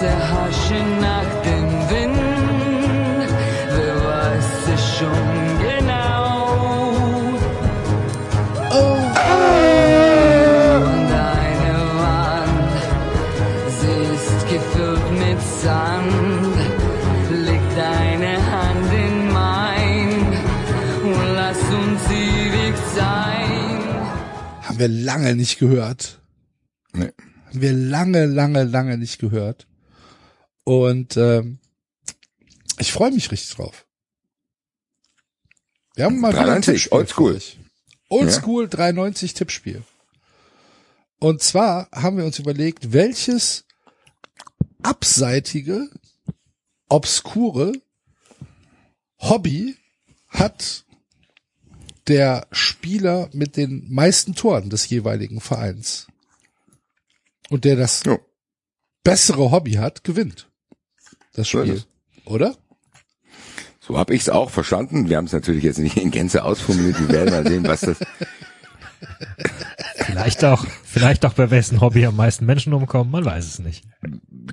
[0.05, 3.29] Bloße Haschen nach dem Wind.
[3.75, 5.25] Wer weiß es schon
[5.59, 6.45] genau?
[8.71, 9.17] Und
[11.33, 12.77] eine Wand,
[13.79, 16.55] sie ist gefüllt mit Sand.
[17.45, 20.09] Leg deine Hand in mein
[21.03, 23.79] und lass uns ewig sein.
[24.63, 26.19] Haben wir lange nicht gehört.
[26.93, 27.11] Nee.
[27.47, 29.67] Haben wir lange, lange, lange nicht gehört.
[30.65, 31.59] Und ähm,
[32.79, 33.85] ich freue mich richtig drauf.
[35.95, 37.41] Wir haben mal wieder ein 93, Tippspiel oldschool.
[38.09, 39.83] Oldschool 93 Tippspiel.
[41.19, 43.65] Und zwar haben wir uns überlegt, welches
[44.81, 45.89] abseitige,
[46.89, 47.71] obskure
[49.19, 49.77] Hobby
[50.27, 50.83] hat
[52.07, 56.07] der Spieler mit den meisten Toren des jeweiligen Vereins.
[57.49, 58.19] Und der das Jo.
[59.03, 60.49] bessere Hobby hat, gewinnt
[61.35, 61.73] das So ist Spiel.
[61.75, 61.87] es.
[62.25, 62.55] Oder?
[63.79, 65.09] So habe ich es auch verstanden.
[65.09, 66.99] Wir haben es natürlich jetzt nicht in Gänze ausformuliert.
[66.99, 67.97] Wir werden mal sehen, was das.
[69.97, 73.85] Vielleicht auch, vielleicht auch bei wessen Hobby am meisten Menschen umkommen, man weiß es nicht.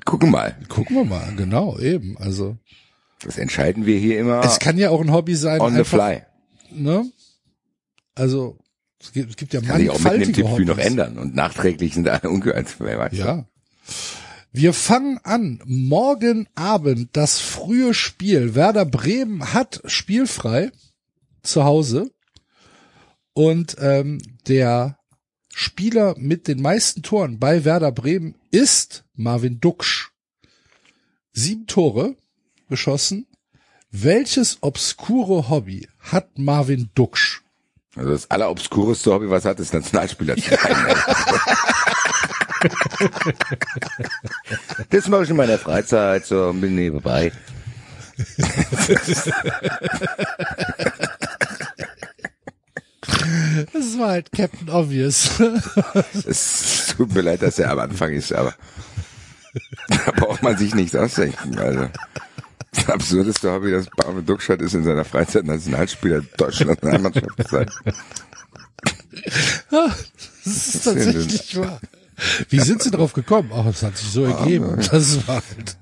[0.05, 0.55] Gucken mal.
[0.69, 2.17] Gucken wir mal, genau, eben.
[2.17, 2.57] Also
[3.23, 5.97] Das entscheiden wir hier immer es kann ja auch ein Hobby sein, on the einfach,
[5.97, 6.21] fly.
[6.71, 7.05] ne?
[8.15, 8.59] Also
[8.99, 11.93] es gibt, es gibt ja Kann sich auch im mannigfaltige Tippspiel noch ändern und nachträglich
[11.95, 12.75] sind alle ungehört.
[13.13, 13.45] Ja.
[14.55, 15.63] Wir fangen an.
[15.65, 18.53] Morgen Abend das frühe Spiel.
[18.53, 20.71] Werder Bremen hat spielfrei
[21.41, 22.11] zu Hause.
[23.33, 24.99] Und ähm, der
[25.49, 30.11] Spieler mit den meisten Toren bei Werder Bremen ist Marvin Duksch.
[31.31, 32.15] Sieben Tore
[32.69, 33.25] geschossen.
[33.89, 37.42] Welches obskure Hobby hat Marvin Duksch?
[37.95, 40.59] Also das allerobskureste Hobby, was hat, ist Nationalspieler zu sein.
[44.89, 47.31] Das mache ich in meiner Freizeit so bisschen nebenbei.
[53.73, 55.41] Das war halt Captain Obvious.
[56.25, 58.53] Es tut mir leid, dass er am Anfang ist, aber
[59.89, 61.57] da braucht man sich nichts ausdenken.
[61.59, 61.89] Also
[62.73, 67.69] das absurdeste Hobby, das Barme Duckstadt ist, in seiner Freizeit Nationalspieler Deutschland Nationalmannschaft zu sein.
[69.71, 70.05] Das
[70.45, 71.79] ist tatsächlich wahr.
[72.49, 73.51] Wie sind Sie drauf gekommen?
[73.53, 74.77] Ach, es hat sich so ergeben.
[74.91, 75.77] Das war halt.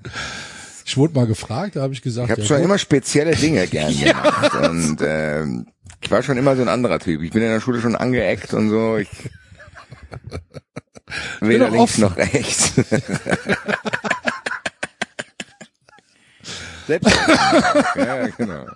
[0.84, 2.64] Ich wurde mal gefragt, da habe ich gesagt, Ich habe ja, schon gut.
[2.66, 5.66] immer spezielle Dinge gern gemacht und ähm,
[6.02, 7.22] ich war schon immer so ein anderer Typ.
[7.22, 8.96] Ich bin in der Schule schon angeeckt und so.
[8.96, 9.08] Ich
[11.40, 12.00] weder links offen.
[12.02, 12.72] noch rechts.
[16.86, 17.10] Selbst
[17.96, 18.66] ja, genau.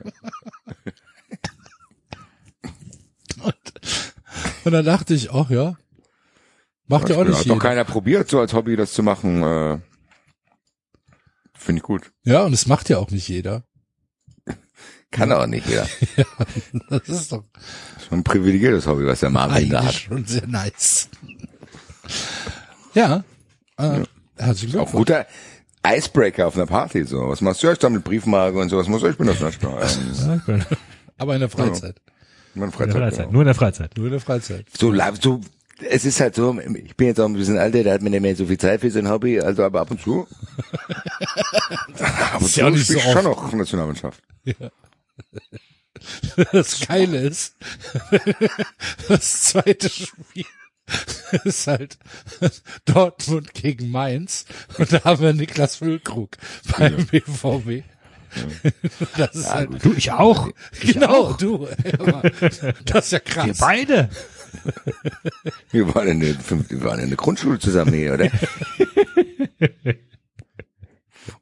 [4.64, 5.76] und dann dachte ich, ach ja,
[6.86, 7.58] macht ja auch nicht Hat doch jeder.
[7.58, 9.42] keiner probiert, so als Hobby das zu machen.
[9.42, 9.78] Äh,
[11.54, 12.12] Finde ich gut.
[12.24, 13.64] Ja, und es macht ja auch nicht jeder.
[15.10, 15.86] Kann auch nicht jeder.
[16.88, 17.44] Das ist doch
[18.08, 19.94] Schon ein privilegiertes Hobby, was der Marvin da eigentlich hat.
[20.02, 21.08] schon sehr nice.
[22.94, 23.24] Ja,
[23.78, 24.04] äh,
[24.36, 24.92] herzlichen Auch Glückwunsch.
[24.92, 25.26] guter
[25.94, 27.04] Icebreaker auf einer Party.
[27.04, 27.66] So, was machst du?
[27.68, 28.76] Ja, Ich da mit Briefmarke und so.
[28.78, 29.10] Was muss ich?
[29.10, 30.64] Ich bin das nicht Ja, ich bin-
[31.18, 31.96] Aber in der Freizeit.
[32.54, 32.96] In der Freizeit.
[32.96, 33.32] Freizeit, ja.
[33.32, 33.96] nur in der Freizeit.
[33.96, 34.66] Nur in der Freizeit.
[34.78, 35.40] So, so,
[35.90, 38.22] es ist halt so, ich bin jetzt auch ein bisschen älter, da hat man nicht
[38.22, 40.26] mehr so viel Zeit für sein Hobby, also aber ab und zu.
[41.98, 44.22] ab und Ist ja auch nicht so schon noch Nationalmannschaft.
[46.52, 47.56] Das Geile ist,
[49.08, 50.44] das zweite Spiel
[51.44, 51.98] ist halt
[52.84, 54.44] Dortmund gegen Mainz
[54.78, 56.36] und da haben wir Niklas Füllkrug
[56.78, 57.84] beim BVB.
[59.16, 60.50] Das ist halt, Du, ich auch.
[60.82, 61.66] genau, du.
[61.98, 62.20] Aber
[62.84, 63.58] Das ist ja Wir krass.
[63.58, 64.10] beide.
[65.70, 66.34] Wir waren in der,
[66.68, 68.30] wir waren in der Grundschule zusammen hier, oder?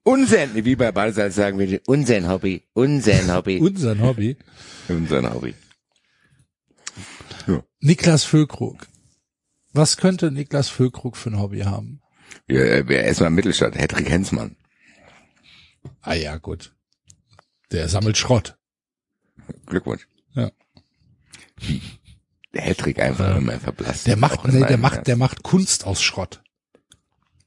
[0.05, 4.37] Unser, wie bei Ballsalz sagen wir, unser Hobby, unser Hobby, Unser Hobby.
[4.89, 5.55] unser Hobby.
[7.81, 8.87] Niklas Füllkrug.
[9.75, 12.01] Was könnte Niklas Füllkrug für ein Hobby haben?
[12.47, 14.57] Wir, wir erstmal Mittelstadt, Hedrick Hensmann.
[16.01, 16.75] Ah ja, gut.
[17.73, 18.57] Der sammelt Schrott.
[19.67, 20.07] Glückwunsch.
[20.35, 20.53] Ja.
[22.55, 24.07] Der Hedrick einfach immer verblasst.
[24.07, 26.43] Der macht, nee, der macht, der macht Kunst aus Schrott.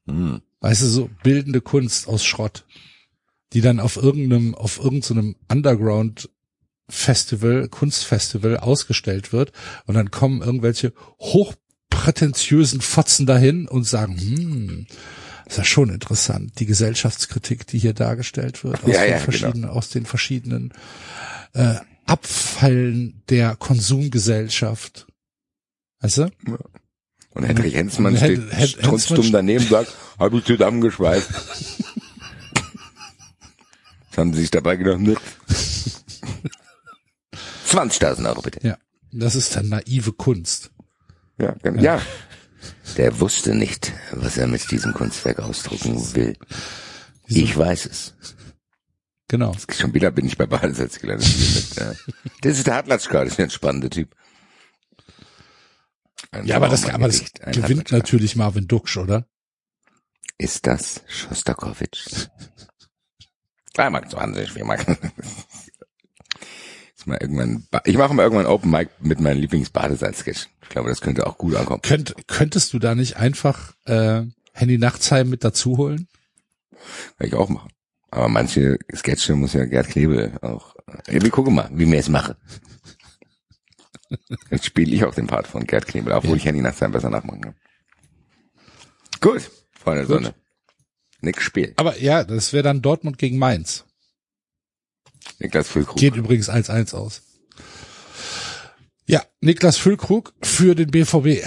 [0.05, 0.41] Hm.
[0.59, 2.65] Weißt du, so bildende Kunst aus Schrott,
[3.53, 6.29] die dann auf irgendeinem, auf irgendeinem Underground
[6.89, 9.53] Festival, Kunstfestival ausgestellt wird
[9.85, 10.93] und dann kommen irgendwelche
[11.93, 14.87] hochprätentiösen Fotzen dahin und sagen, hm,
[15.45, 19.65] ist ja schon interessant, die Gesellschaftskritik, die hier dargestellt wird, aus Ja, den ja, verschiedenen,
[19.65, 20.73] aus den verschiedenen
[21.53, 21.75] äh,
[22.05, 25.07] Abfällen der Konsumgesellschaft.
[26.01, 26.29] Weißt du?
[27.31, 31.29] Und Hedrick Hensmann Und steht strunzdumm Hensmann- daneben und sagt, hab ich zusammengeschweißt.
[34.09, 35.15] Das haben sie sich dabei gedacht, ne?
[37.67, 38.65] 20.000 Euro bitte.
[38.65, 38.77] Ja.
[39.11, 40.71] Das ist dann naive Kunst.
[41.37, 41.81] Ja, genau.
[41.81, 42.01] ja.
[42.97, 46.35] Der wusste nicht, was er mit diesem Kunstwerk ausdrucken will.
[47.27, 48.15] Ich weiß es.
[49.27, 49.53] Genau.
[49.69, 51.27] Schon wieder bin ich bei Ballsatz gelandet.
[51.77, 51.93] äh,
[52.41, 54.15] Das ist der Hartlatschka, das ist ein spannender Typ.
[56.31, 59.27] Ein Ja, aber das, aber das gewinnt natürlich Marvin Duksch, oder?
[60.37, 62.27] Ist das Schostakowitsch?
[63.73, 64.85] 3 Mark 20, 4 Mark.
[67.07, 70.49] Mal irgendwann, ich mache mal irgendwann Open Mic mit meinen Lieblingsbadesalz-Sketch.
[70.61, 71.81] Ich glaube, das könnte auch gut ankommen.
[71.81, 76.07] Könnt, könntest du da nicht einfach äh, Handy Nachtsheim mit dazu holen?
[77.17, 77.71] Kann ich auch machen.
[78.11, 80.75] Aber manche Sketche muss ja Gerd Knebel auch.
[81.07, 82.37] Ja, wir gucken mal, wie mir es mache.
[84.49, 87.09] Jetzt spiele ich auch den Part von Gerd Knebel, obwohl ich Handy nach seinem besser
[87.09, 87.55] nachmachen kann.
[89.21, 90.07] Gut, Freunde der.
[90.07, 90.35] Sonne.
[91.21, 91.73] Nix Spiel.
[91.77, 93.86] Aber ja, das wäre dann Dortmund gegen Mainz.
[95.39, 95.97] Niklas Füllkrug.
[95.97, 97.21] Geht übrigens 1-1 aus.
[99.05, 101.43] Ja, Niklas Füllkrug für den BVB.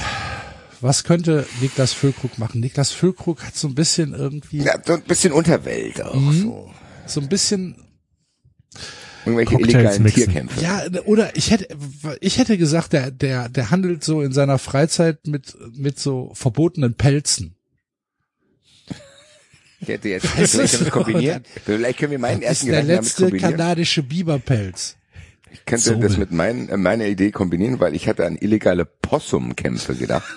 [0.80, 2.60] Was könnte Niklas Füllkrug machen?
[2.60, 6.40] Niklas Füllkrug hat so ein bisschen irgendwie, Ja, so ein bisschen Unterwelt auch Mhm.
[6.42, 6.70] so.
[7.06, 7.76] so ein bisschen,
[9.26, 10.24] Irgendwelche Cocktails illegalen mixen.
[10.24, 10.60] Tierkämpfe.
[10.62, 11.68] ja, oder ich hätte,
[12.20, 16.94] ich hätte gesagt, der, der, der handelt so in seiner Freizeit mit, mit so verbotenen
[16.94, 17.56] Pelzen.
[19.80, 21.44] Ich hätte jetzt, Das vielleicht können wir kombinieren.
[21.64, 23.50] Vielleicht können wir meinen Das ist ersten der Gedanken damit letzte kombinieren.
[23.56, 24.96] kanadische Biberpelz.
[25.52, 28.84] Ich könnte So das mit mein, äh, meiner Idee kombinieren, weil ich hatte an illegale
[28.84, 30.22] Possumkämpfe gedacht.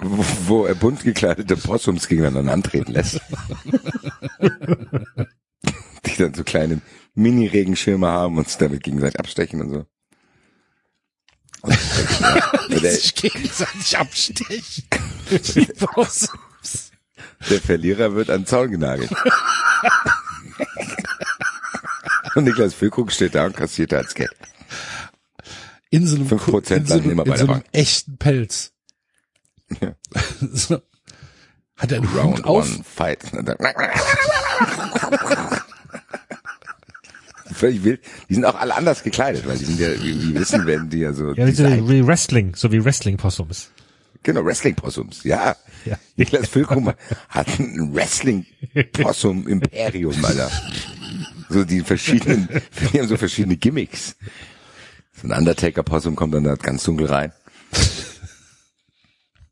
[0.00, 3.20] wo, wo er bunt gekleidete Possums gegeneinander antreten lässt.
[6.06, 6.80] Die dann so kleine
[7.14, 9.86] Mini-Regenschirme haben und sich damit gegenseitig abstechen und so.
[11.62, 11.76] Und,
[12.20, 14.84] ja, der, sich gegenseitig abstechen.
[17.50, 19.10] Der Verlierer wird an den Zaun genagelt.
[22.34, 24.34] und Niklas Füllkrug steht da und kassiert als Geld.
[25.90, 28.72] In so einem, 5% in so einem, immer bei in so der einem echten Pelz.
[29.80, 29.94] Ja.
[30.52, 30.80] So.
[31.76, 32.74] Hat er einen Round Hut auf?
[32.74, 33.20] one, fight.
[37.52, 38.00] Völlig wild.
[38.28, 40.98] Die sind auch alle anders gekleidet, weil die sind ja, wie, wie wissen, werden die
[40.98, 41.32] ja so.
[41.34, 43.70] Ja, wie, so, wie Wrestling, so wie Wrestling-Possums.
[44.32, 45.56] Genau, Wrestling-Possums, ja.
[45.86, 45.98] Ja.
[46.16, 46.94] Niklas Füllkrug
[47.30, 50.50] hat ein Wrestling-Possum-Imperium, Alter.
[51.48, 52.48] So die verschiedenen,
[52.92, 54.16] die haben so verschiedene Gimmicks.
[55.20, 57.32] So ein Undertaker-Possum kommt dann da ganz dunkel rein.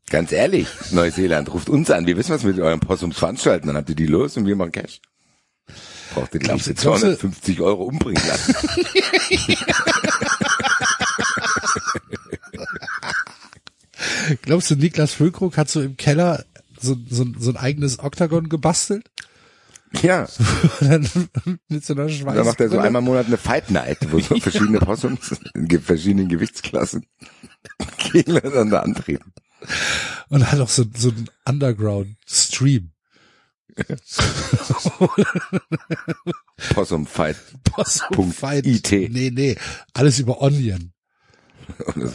[0.09, 2.05] Ganz ehrlich, Neuseeland ruft uns an.
[2.07, 3.67] Wir wissen, was wir mit euren Possums veranstalten.
[3.67, 5.01] Dann habt ihr die los und wir machen Cash.
[6.13, 8.55] Braucht ihr, glaube ich, Glaubst du- 250 Euro umbringen lassen.
[14.41, 16.45] Glaubst du, Niklas Füllkrug hat so im Keller
[16.79, 19.09] so, so, so ein eigenes Oktagon gebastelt?
[20.01, 20.27] Ja,
[20.81, 21.09] Und
[21.45, 22.35] dann mit so einer Schweiß.
[22.35, 25.69] da macht er so einmal im Monat eine Fight Night, wo so verschiedene Possums in
[25.81, 27.05] verschiedenen Gewichtsklassen
[28.11, 29.33] gegeneinander antreten.
[30.29, 32.91] Und hat auch so, so einen Underground-Stream.
[36.73, 37.37] Possum Fight.
[37.63, 38.65] Possum Punkt Fight.
[38.65, 38.91] IT.
[38.91, 39.55] Nee, nee.
[39.93, 40.93] Alles über Onion.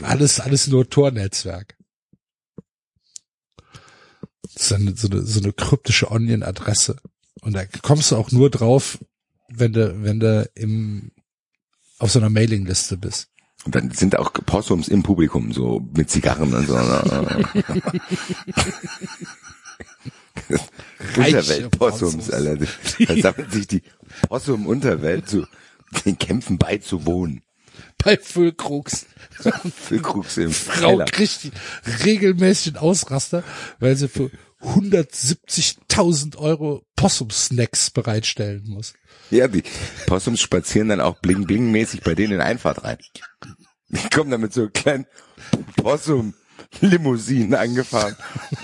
[0.02, 1.76] Alles, alles nur Tornetzwerk.
[4.54, 6.96] Ist eine, so, eine, so eine kryptische Onion-Adresse.
[7.40, 8.98] Und da kommst du auch nur drauf,
[9.48, 11.12] wenn du, wenn du im,
[11.98, 13.28] auf so einer Mailingliste bist.
[13.64, 16.74] Und dann sind auch Possums im Publikum, so mit Zigarren und so.
[16.74, 17.44] ne?
[21.16, 22.30] Unterwelt-Possums, Possums.
[22.30, 22.66] Alter.
[23.06, 23.82] Da sammelt sich die
[24.28, 25.46] Possum-Unterwelt zu
[26.04, 27.42] den Kämpfen beizuwohnen.
[27.98, 29.06] Bei Füllkrugs.
[29.74, 31.04] Füllkrugs im Frau Keller.
[31.06, 31.52] kriegt die
[32.04, 33.44] regelmäßig einen Ausraster,
[33.78, 34.30] weil sie für
[34.62, 38.94] 170.000 Euro Possum-Snacks bereitstellen muss.
[39.30, 39.64] Ja, die
[40.06, 42.98] Possums spazieren dann auch bling-bling-mäßig bei denen in Einfahrt rein.
[43.88, 45.06] Die kommen dann mit so kleinen
[45.76, 48.16] Possum-Limousinen angefahren.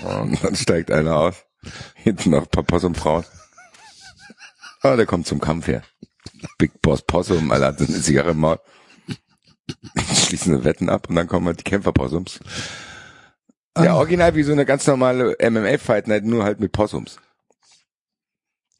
[0.03, 1.35] Und dann steigt einer aus.
[1.95, 3.25] Hinten noch ein paar Possum-Frauen.
[4.81, 5.83] Ah, der kommt zum Kampf her.
[6.57, 8.59] Big Boss Possum, Alter, hat eine Zigarre im Maul.
[10.13, 12.39] Schließen sie Wetten ab und dann kommen halt die Kämpfer-Possums.
[13.77, 17.17] Ja, original wie so eine ganz normale MMA-Fight Night, nur halt mit Possums.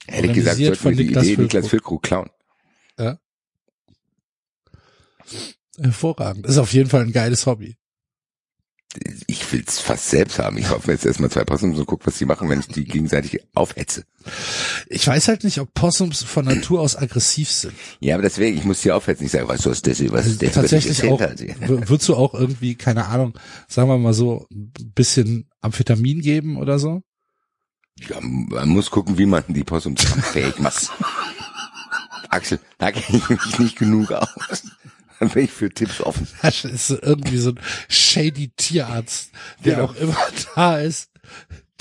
[0.08, 2.04] Ehrlich gesagt, sollten wir die Niklas Idee Niklas Füllkrug.
[2.04, 2.30] Klauen.
[5.82, 6.46] Hervorragend.
[6.46, 7.78] Ist auf jeden Fall ein geiles Hobby.
[9.28, 10.58] Ich will's fast selbst haben.
[10.58, 12.86] Ich kaufe mir jetzt erstmal zwei Possums und guck, was die machen, wenn ich die
[12.86, 14.04] gegenseitig aufhetze.
[14.88, 17.76] Ich weiß halt nicht, ob Possums von Natur aus aggressiv sind.
[18.00, 19.26] Ja, aber deswegen, ich muss die aufhetzen.
[19.26, 20.12] Ich sage, weißt du, was das ist?
[20.12, 20.54] Was ist das?
[20.54, 23.38] Tatsächlich auch, Was ist würdest du auch irgendwie, keine Ahnung,
[23.68, 27.04] sagen wir mal so, ein bisschen Amphetamin geben oder so?
[28.08, 30.92] Ja, man muss gucken, wie man die Possums fähig macht.
[32.30, 34.64] Axel, da kenne ich mich nicht genug aus.
[35.20, 36.28] Dann bin ich für Tipps offen.
[36.42, 39.32] Das ist so irgendwie so ein shady Tierarzt,
[39.66, 39.88] der Genau.
[39.90, 40.18] auch immer
[40.56, 41.10] da ist,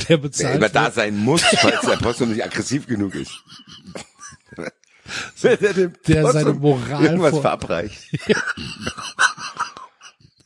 [0.08, 0.94] der bezahlt immer da wird.
[0.94, 3.32] sein muss, falls der Possum nicht aggressiv genug ist.
[5.40, 7.98] Wer der, Der Possum seine Moral irgendwas vor- verabreicht.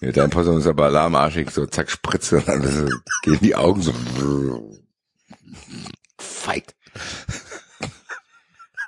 [0.01, 2.89] Ja, dein Possum ist aber alarmarschig, so zack, Spritze und dann so,
[3.23, 3.95] gehen die Augen so.
[6.19, 6.75] Fight.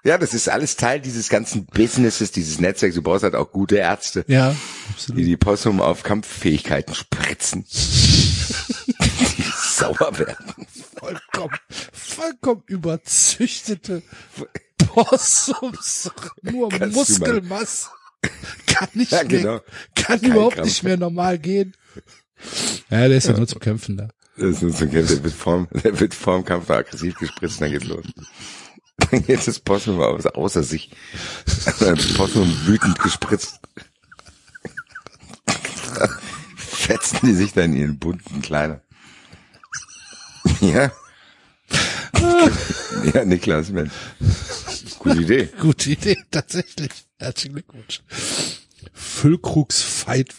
[0.05, 2.94] Ja, das ist alles Teil dieses ganzen Businesses, dieses Netzwerks.
[2.94, 5.20] Du brauchst halt auch gute Ärzte, Ja, die absolut.
[5.26, 7.65] die Possum auf Kampffähigkeiten spritzen.
[7.65, 10.55] die sauer werden.
[10.99, 11.57] Vollkommen,
[11.92, 14.02] vollkommen überzüchtete
[14.78, 16.10] Possums.
[16.42, 17.89] Nur Kannst Muskelmasse.
[18.66, 19.60] Kann nicht Ja, mehr, genau.
[19.94, 20.68] kann Kein überhaupt Krampf.
[20.68, 21.74] nicht mehr normal gehen.
[22.91, 24.08] Ja, der ist ja nur zum Kämpfen da.
[24.36, 27.60] Das ist nur so ein Kämpf, der wird vorm, der wird vorm Kampf aggressiv gespritzt,
[27.60, 28.05] dann geht's los.
[28.97, 30.90] Dann geht das Possum aus, außer sich.
[31.44, 33.60] Das Possum wütend gespritzt.
[36.56, 38.81] Fetzen die sich dann in ihren bunten Kleider.
[40.60, 40.92] Ja.
[43.12, 43.92] Ja, Niklas, Mensch.
[44.98, 45.48] Gute Idee.
[45.60, 46.90] Gute Idee, tatsächlich.
[47.18, 48.02] Herzlichen Glückwunsch.
[48.92, 50.34] Füllkrugsfight.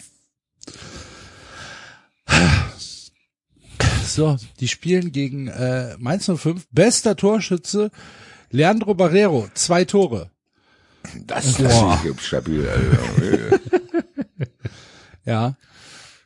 [4.05, 6.65] So, die spielen gegen äh, Mainz 05.
[6.71, 7.91] Bester Torschütze
[8.55, 10.31] Leandro Barrero, zwei Tore.
[11.27, 12.67] Das ist natürlich stabil.
[12.67, 13.57] Also,
[15.25, 15.57] Ja.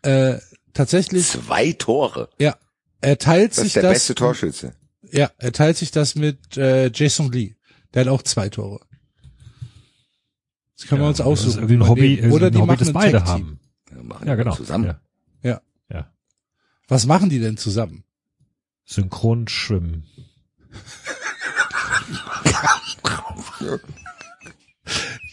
[0.01, 0.38] Äh,
[0.74, 2.30] tatsächlich, zwei Tore.
[2.40, 2.56] ja.
[3.01, 3.93] Er teilt Das sich ist der das.
[3.93, 4.74] beste Torschütze.
[5.09, 7.56] Ja, er teilt sich das mit äh, Jason Lee.
[7.93, 8.82] Der hat auch zwei Tore.
[10.77, 11.69] Das können wir uns Das ist aussuchen.
[11.72, 12.22] ein Hobby.
[12.30, 13.59] Oder ein die Hobby, machen das ein beide haben.
[13.90, 14.53] Ja, machen Ja, genau.
[14.53, 14.85] Zusammen.
[14.85, 14.99] Ja.
[15.43, 15.61] Ja.
[15.90, 16.11] ja.
[16.90, 18.03] Was machen die denn zusammen?
[18.83, 20.06] Synchron schwimmen.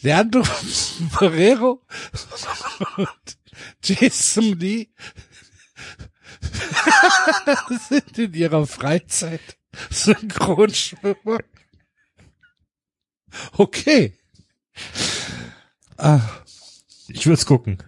[0.03, 0.43] Leandro
[1.19, 1.83] Barrero
[2.97, 3.39] und
[3.83, 4.89] Jason Lee
[7.89, 9.59] sind in ihrer Freizeit
[9.91, 11.41] Synchronschwimmer.
[13.53, 14.17] Okay.
[15.97, 16.21] Ah,
[17.09, 17.83] Ich will's gucken.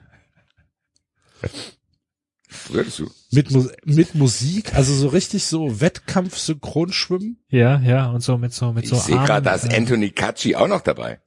[2.68, 3.10] Würdest du?
[3.30, 7.38] Mit, Mu mit Musik, also so richtig so Wettkampf-Synchronschwimmen.
[7.48, 9.76] Ja, ja, und so mit so, mit Ich so sehe Armen, gerade, da ist äh,
[9.76, 11.20] Anthony Cacci auch noch dabei.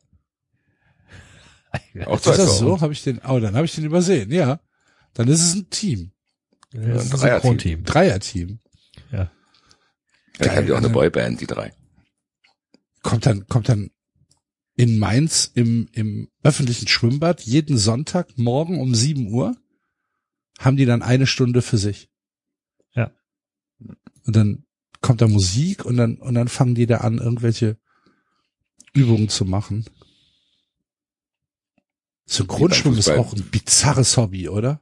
[2.05, 2.81] Auch Ist das so?
[2.81, 4.59] Habe ich den, oh, dann habe ich den übersehen, ja.
[5.13, 6.11] Dann ist es ein Team.
[6.73, 7.17] ja, ein Dreierteam.
[7.17, 7.83] Synchronteam.
[7.85, 8.59] Dreierteam.
[9.11, 9.17] Ja.
[9.17, 9.31] Ja,
[10.39, 11.09] ich habe ja auch eine Geil.
[11.11, 11.71] Boyband, die drei.
[13.03, 13.91] kommt dann, kommt dann
[14.75, 19.55] in Mainz im, im öffentlichen Schwimmbad jeden Sonntag morgen um 7 Uhr
[20.61, 22.09] haben die dann eine Stunde für sich.
[22.93, 23.11] Ja.
[24.25, 24.65] Und dann
[25.01, 27.77] kommt da Musik und dann, und dann fangen die da an, irgendwelche
[28.93, 29.85] Übungen zu machen.
[32.27, 34.81] Synchronschwimmen ist auch ein bizarres Hobby, oder?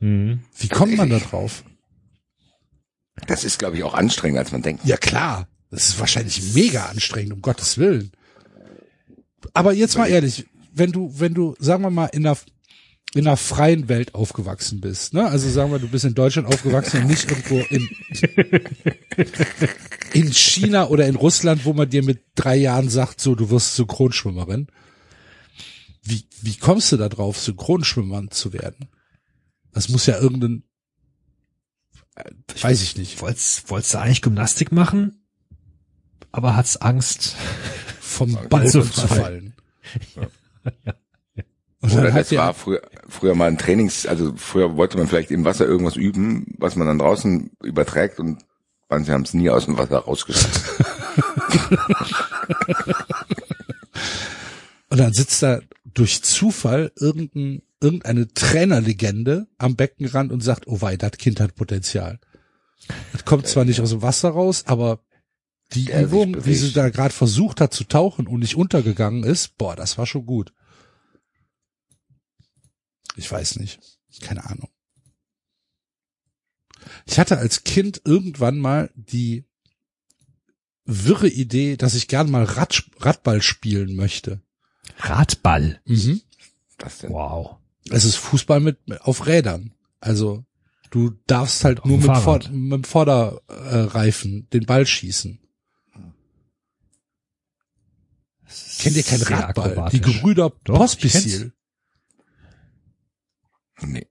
[0.00, 0.42] Mhm.
[0.58, 1.64] Wie kommt man da drauf?
[3.26, 4.84] Das ist, glaube ich, auch anstrengender, als man denkt.
[4.84, 8.12] Ja klar, das ist wahrscheinlich mega anstrengend, um Gottes Willen.
[9.54, 12.36] Aber jetzt mal ehrlich, wenn du, wenn du, sagen wir mal, in einer,
[13.14, 15.26] in einer freien Welt aufgewachsen bist, ne?
[15.26, 17.88] Also sagen wir, du bist in Deutschland aufgewachsen und nicht irgendwo in,
[20.14, 23.76] in China oder in Russland, wo man dir mit drei Jahren sagt, so, du wirst
[23.76, 24.68] Synchronschwimmerin.
[26.02, 28.88] Wie, wie kommst du da drauf, Synchronschwimmerin zu werden?
[29.72, 30.64] Das muss ja irgendein,
[32.14, 35.22] äh, weiß ich nicht, Wollt's, wollt's du eigentlich Gymnastik machen?
[36.30, 37.36] Aber hat's Angst.
[38.12, 39.54] vom Ball zu zu fallen.
[41.82, 45.32] Und Oder das war der, früher, früher mal ein Trainings, also früher wollte man vielleicht
[45.32, 48.44] im Wasser irgendwas üben, was man dann draußen überträgt und
[48.88, 50.62] manche haben es nie aus dem Wasser rausgeschafft.
[54.90, 60.96] und dann sitzt da durch Zufall irgendein, irgendeine Trainerlegende am Beckenrand und sagt, oh wei,
[60.96, 62.20] das Kind hat Potenzial.
[63.12, 65.00] Das kommt zwar nicht aus dem Wasser raus, aber
[65.74, 69.74] die Übung, wie sie da gerade versucht hat zu tauchen und nicht untergegangen ist, boah,
[69.74, 70.52] das war schon gut.
[73.16, 73.80] Ich weiß nicht.
[74.20, 74.68] Keine Ahnung.
[77.06, 79.44] Ich hatte als Kind irgendwann mal die
[80.84, 84.40] wirre Idee, dass ich gern mal Rad, Radball spielen möchte.
[84.98, 85.80] Radball.
[85.84, 86.20] Mhm.
[86.78, 87.12] Das denn?
[87.12, 87.56] Wow.
[87.88, 89.74] Es ist Fußball mit, auf Rädern.
[90.00, 90.44] Also
[90.90, 95.38] du darfst halt Auf nur mit, Vor mit dem Vorderreifen den Ball schießen.
[98.78, 99.70] Kennt ihr kein Sehr Radball?
[99.72, 100.00] akrobatisch.
[100.00, 101.52] Die Gebrüder Pospisil.
[103.86, 104.06] Nee.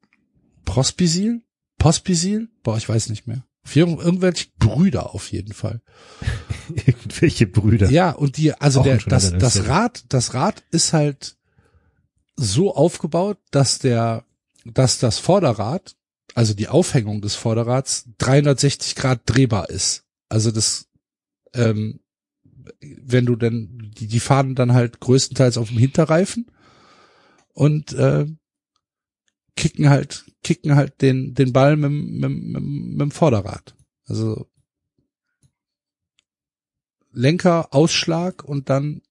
[0.66, 1.41] Prospisil?
[1.77, 2.50] Pospisil?
[2.64, 3.45] Boah, ich weiß nicht mehr.
[3.74, 5.82] Irgendwelche Brüder auf jeden Fall.
[6.85, 7.90] Irgendwelche Brüder.
[7.90, 9.67] Ja, und die, also Auch der, das, das.
[9.67, 11.38] Rad, das Rad ist halt
[12.35, 14.25] so aufgebaut, dass der,
[14.66, 15.95] dass das Vorderrad,
[16.33, 20.06] also die Aufhängung des Vorderrads 360 Grad drehbar ist.
[20.27, 20.88] Also das,
[21.53, 22.00] ähm,
[22.80, 26.48] wenn du denn, die, die fahren dann halt größtenteils auf dem Hinterreifen
[27.53, 28.25] und äh,
[29.56, 33.76] kicken halt, kicken halt den, den Ball mit, mit, mit, mit dem Vorderrad.
[34.06, 34.48] Also
[37.12, 39.02] Lenker, Ausschlag und dann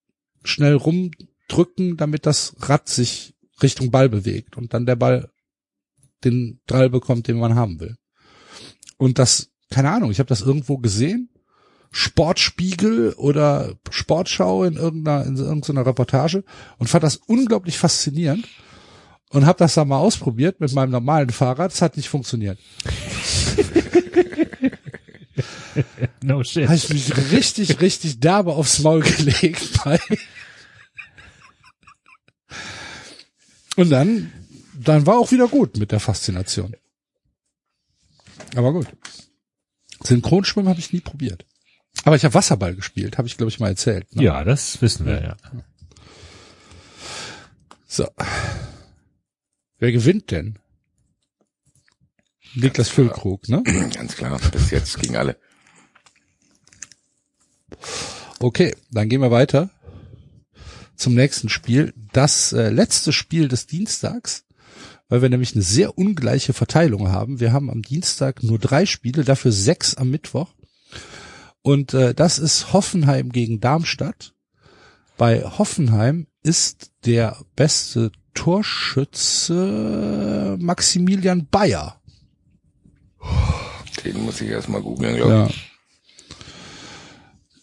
[0.42, 5.30] schnell rumdrücken, damit das Rad sich Richtung Ball bewegt und dann der Ball
[6.24, 7.96] den Drall bekommt, den man haben will.
[8.96, 11.30] Und das, keine Ahnung, ich habe das irgendwo gesehen,
[11.90, 16.44] Sportspiegel oder Sportschau in irgendeiner, in irgendeiner Reportage
[16.78, 18.46] und fand das unglaublich faszinierend
[19.30, 21.72] und habe das da mal ausprobiert mit meinem normalen Fahrrad.
[21.72, 22.58] Es hat nicht funktioniert.
[26.22, 26.66] No shit.
[26.66, 29.82] Habe ich mich richtig, richtig derbe aufs Maul gelegt.
[29.82, 29.98] Bei.
[33.76, 34.30] Und dann,
[34.74, 36.76] dann war auch wieder gut mit der Faszination.
[38.54, 38.86] Aber gut.
[40.02, 41.46] Synchronschwimmen habe ich nie probiert.
[42.04, 44.14] Aber ich habe Wasserball gespielt, habe ich glaube ich mal erzählt.
[44.14, 44.24] Ne?
[44.24, 45.36] Ja, das wissen wir, ja.
[47.86, 48.06] So.
[49.80, 50.58] Wer gewinnt denn?
[52.54, 53.62] Niklas Füllkrug, ne?
[53.94, 55.36] Ganz klar, bis jetzt gegen alle.
[58.38, 59.70] Okay, dann gehen wir weiter
[60.96, 61.94] zum nächsten Spiel.
[62.12, 64.44] Das äh, letzte Spiel des Dienstags,
[65.08, 67.40] weil wir nämlich eine sehr ungleiche Verteilung haben.
[67.40, 70.52] Wir haben am Dienstag nur drei Spiele, dafür sechs am Mittwoch.
[71.62, 74.34] Und äh, das ist Hoffenheim gegen Darmstadt.
[75.16, 79.56] Bei Hoffenheim ist der beste Torschütze
[80.60, 82.00] Maximilian Bayer.
[84.04, 85.46] Den muss ich erstmal googeln, glaube Ja.
[85.48, 85.70] ich.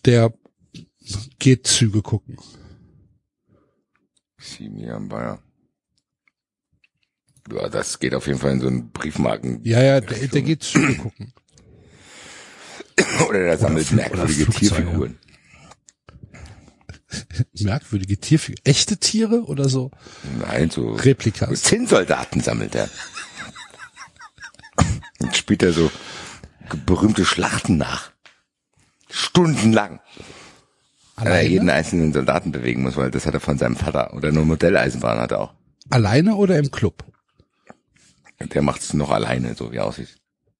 [0.05, 0.33] Der
[1.39, 2.37] geht Züge gucken.
[4.37, 5.41] Simian Bayer.
[7.51, 9.63] Ja, das geht auf jeden Fall in so einen Briefmarken.
[9.63, 11.33] Ja, ja, der, der geht Züge gucken.
[13.29, 14.45] Oder der sammelt merkwürdige.
[14.51, 15.17] Tierfiguren.
[17.59, 18.65] Merkwürdige Tierfiguren.
[18.65, 19.91] Echte Tiere oder so
[20.39, 21.63] Nein, so Replikas?
[21.63, 22.89] Zinnsoldaten sammelt er.
[25.19, 25.89] Und spielt er so
[26.85, 28.11] berühmte Schlachten nach.
[29.09, 29.99] Stundenlang.
[31.15, 31.73] Weil er jeden Alleine?
[31.79, 34.13] einzelnen Soldaten bewegen muss, weil das hat er von seinem Vater.
[34.13, 35.53] Oder nur Modelleisenbahn hat er auch.
[35.89, 37.03] Alleine oder im Club?
[38.39, 40.15] Der macht's noch alleine, so wie er aussieht.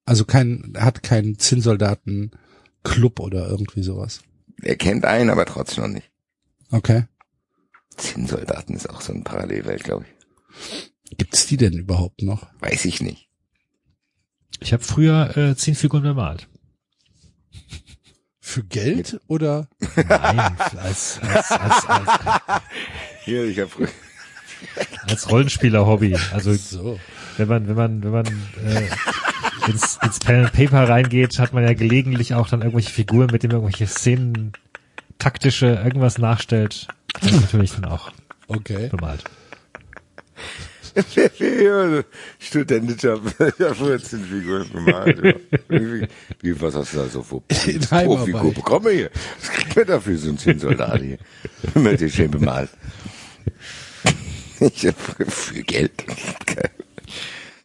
[0.05, 4.21] Also kein, hat keinen Zinnsoldaten-Club oder irgendwie sowas.
[4.63, 6.09] Er kennt einen, aber trotzdem noch nicht.
[6.71, 7.05] Okay.
[7.95, 11.17] Zinnsoldaten ist auch so eine Parallelwelt, glaube ich.
[11.17, 12.47] Gibt's die denn überhaupt noch?
[12.59, 13.29] Weiß ich nicht.
[14.59, 16.47] Ich habe früher äh, zehn Figuren bemalt.
[18.39, 19.67] Für Geld oder?
[19.95, 22.61] Nein, als, als, als, als,
[23.25, 23.89] Hier, ich habe
[25.07, 26.15] als Rollenspieler-Hobby.
[26.31, 26.99] Also So.
[27.37, 31.63] wenn man, wenn man, wenn man äh, ins, ins Pen and Paper reingeht, hat man
[31.63, 34.53] ja gelegentlich auch dann irgendwelche Figuren, mit denen man irgendwelche Szenen,
[35.19, 36.87] taktische, irgendwas nachstellt.
[37.19, 38.11] Das ist natürlich dann auch
[38.47, 38.87] Okay.
[38.89, 39.23] bemalt.
[41.15, 42.03] ja,
[42.39, 45.23] studentischer, ich habe früher zehn Figuren gemalt.
[45.23, 45.33] Ja.
[45.79, 46.07] Wie,
[46.41, 47.21] wie, was hast du da so.
[47.21, 48.61] Profigruppe?
[48.63, 49.11] Komm mal hier.
[49.39, 51.17] Was kriegt man dafür so ein Zinnsoldat hier?
[51.75, 52.69] Mit dir schön bemalt.
[54.59, 54.95] Ich hab
[55.31, 55.91] für Geld.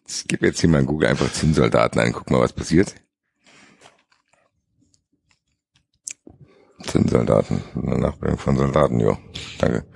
[0.07, 2.13] Ich gebe jetzt hier mal in Google einfach Zinnsoldaten ein.
[2.13, 2.95] Guck mal, was passiert.
[6.83, 7.63] Zinnsoldaten.
[7.75, 9.17] Eine Nachbildung von Soldaten, jo.
[9.59, 9.87] Danke.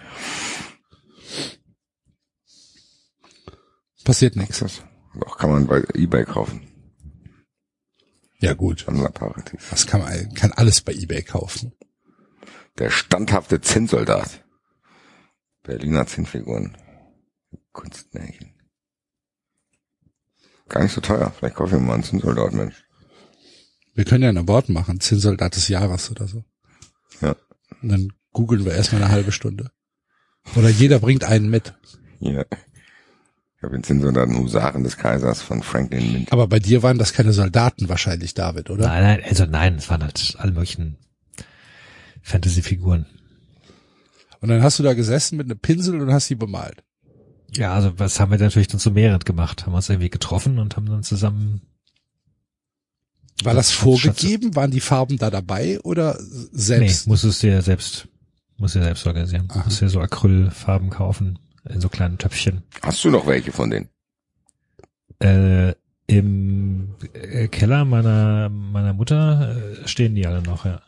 [4.05, 4.63] Passiert nichts.
[5.27, 6.67] Auch kann man bei Ebay kaufen.
[8.39, 8.85] Ja gut.
[8.87, 9.71] Sammlerparativ.
[9.71, 11.73] Das kann man, kann alles bei eBay kaufen.
[12.79, 14.45] Der standhafte Zinnsoldat.
[15.63, 16.77] Berliner Zinnfiguren.
[17.73, 18.55] Kunstmärchen.
[20.69, 21.33] Gar nicht so teuer.
[21.37, 22.85] Vielleicht kaufe ich mir mal einen Zinnsoldat, Mensch.
[23.95, 26.45] Wir können ja ein Award machen, Zinnsoldat des Jahres oder so.
[27.77, 27.83] Ja.
[27.83, 29.71] Und dann googeln wir erstmal eine halbe Stunde.
[30.55, 31.75] Oder jeder bringt einen mit.
[32.21, 32.47] Hier.
[33.57, 36.33] Ich habe den Zinnsoldaten Husaren des Kaisers von Franklin Mint.
[36.33, 38.87] Aber bei dir waren das keine Soldaten wahrscheinlich, David, oder?
[38.87, 40.99] Nein, nein, also nein, es waren halt alle möglichen
[42.23, 43.07] Fantasy-Figuren.
[44.41, 46.85] Und dann hast du da gesessen mit einem Pinsel und hast sie bemalt.
[47.55, 49.65] Ja, also was haben wir natürlich dann zu mehreren gemacht?
[49.65, 51.63] Haben uns irgendwie getroffen und haben dann zusammen
[53.45, 54.55] War das vorgegeben?
[54.57, 56.19] Waren die Farben da dabei oder
[56.53, 57.07] selbst?
[57.07, 58.09] Nee, musstest du ja selbst,
[58.57, 59.49] musst du ja selbst organisieren.
[59.51, 59.65] Aha.
[59.65, 62.63] Musst dir so Acrylfarben kaufen in so kleinen Töpfchen.
[62.83, 63.89] Hast du noch welche von denen?
[65.19, 65.75] Äh,
[66.07, 70.65] Im äh, Keller meiner meiner Mutter äh, stehen die alle noch.
[70.65, 70.81] Ja.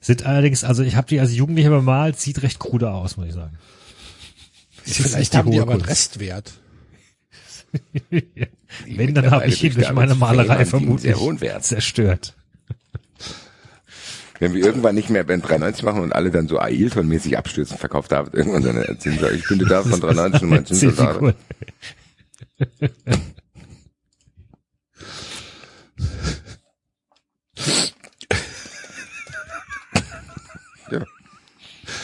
[0.00, 3.34] Sind allerdings, also ich habe die als Jugendlicher bemalt, sieht recht krude aus, muss ich
[3.34, 3.56] sagen.
[4.84, 5.80] Vielleicht haben die aber einen.
[5.82, 6.52] Restwert.
[8.86, 12.34] Wenn, dann habe ich ihn durch meine Malerei vermutlich Sehr zerstört.
[14.40, 18.12] Wenn wir irgendwann nicht mehr Band 93 machen und alle dann so Ailton-mäßig abstürzen, verkauft
[18.12, 19.38] David irgendwann seine Zinnsoldaten.
[19.38, 21.18] Ich bin da von 93 und mein Zinnsoldat.
[21.18, 21.34] Zinnfiguren.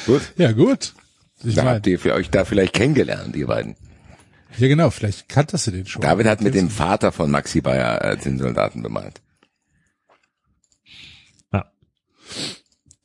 [0.07, 0.23] Gut.
[0.37, 0.95] Ja, gut.
[1.45, 3.77] Ich Da meine, habt ihr für euch da vielleicht kennengelernt, ihr beiden.
[4.61, 6.03] Ja genau, vielleicht kanntest du den schon.
[6.03, 9.21] David hat mit dem Vater von Maxi Bayer äh, den Soldaten bemalt.
[11.53, 11.71] Ja.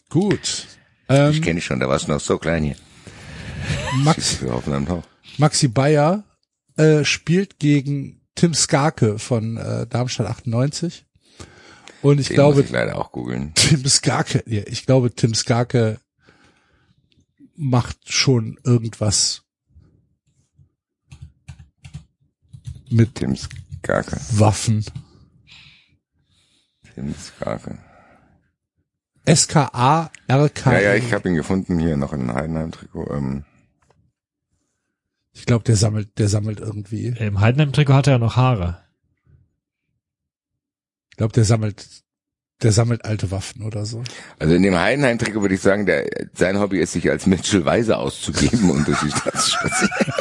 [0.09, 0.67] Gut.
[1.07, 2.75] Ich Ähm, kenne dich schon, da warst du noch so klein hier.
[4.03, 4.39] Max.
[5.37, 6.23] Maxi Bayer
[6.77, 11.05] äh, spielt gegen Tim Skarke von äh, Darmstadt 98.
[12.01, 13.53] Und ich Den glaube, muss ich leider auch googeln.
[13.55, 15.99] Tim Skarke, ja, ich glaube, Tim Skarke
[17.55, 19.44] macht schon irgendwas
[22.95, 24.17] mit Tim Skarke.
[24.31, 24.83] Waffen.
[26.93, 27.77] Tim Skarke.
[29.25, 30.71] S-K-A-R-K.
[30.73, 33.09] Ja, ja, ich habe ihn gefunden hier noch in Heidenheim-Trikot.
[33.11, 33.43] Ähm,
[35.33, 37.07] Ich glaube, der sammelt, der sammelt irgendwie.
[37.07, 38.81] Im Heidenheim-Trikot hat er ja noch Haare.
[41.09, 41.87] Ich glaube, der sammelt,
[42.61, 44.03] der sammelt alte Waffen oder so.
[44.37, 47.97] also in dem Heidenheim-Trikot würde ich sagen, der, sein Hobby ist, sich als Mitchell Weise
[47.97, 50.13] auszugeben und durch die Stadt zu spazieren.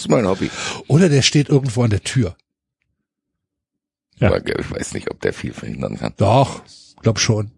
[0.00, 0.50] Ist mein Hobby.
[0.88, 2.36] Oder der steht irgendwo an der Tür.
[4.16, 4.28] Ja.
[4.28, 6.12] Aber ich weiß nicht, ob der viel verhindern kann.
[6.16, 6.62] Doch,
[7.00, 7.50] glaub schon.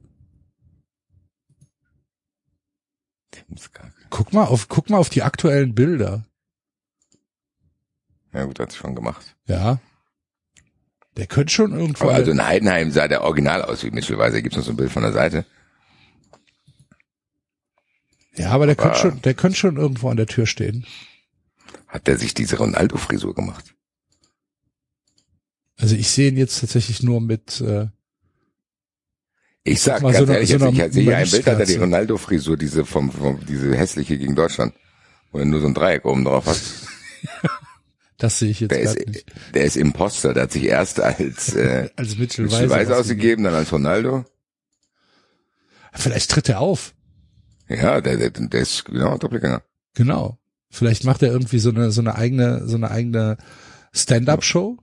[4.10, 6.24] Guck mal auf, guck mal auf die aktuellen Bilder.
[8.32, 9.36] Ja gut, hat sich schon gemacht.
[9.46, 9.78] Ja.
[11.16, 12.04] Der könnte schon irgendwo.
[12.04, 14.40] Aber also in Heidenheim sah der original aus wie Mitchell Weiser.
[14.40, 15.44] Gibt's noch so ein Bild von der Seite?
[18.34, 20.86] ja, aber der könnte aber- schon, der könnte schon irgendwo an der Tür stehen.
[21.92, 23.74] Hat der sich diese Ronaldo-Frisur gemacht?
[25.76, 27.60] Also ich sehe ihn jetzt tatsächlich nur mit.
[27.60, 27.88] Äh,
[29.62, 31.76] Ich sag ganz so ehrlich, so eine ich sehe hier ein Bild, hat er die.
[31.76, 34.74] Ronaldo-Frisur, diese vom, vom, diese hässliche gegen Deutschland,
[35.32, 36.60] wo er nur so ein Dreieck oben drauf hat.
[38.16, 39.26] das sehe ich jetzt Der ist, nicht.
[39.54, 43.44] der ist Imposter, der hat sich erst als, äh, Als Mitchell Mitchell Weiser Weiser ausgegeben,
[43.44, 44.24] dann als Ronaldo.
[45.92, 46.94] Vielleicht tritt er auf.
[47.68, 49.62] Ja, der, der, der ist genau Doppelgänger.
[49.94, 50.38] Genau.
[50.74, 53.36] Vielleicht macht er irgendwie so eine so eine eigene so eine eigene
[53.92, 54.78] Stand-up-Show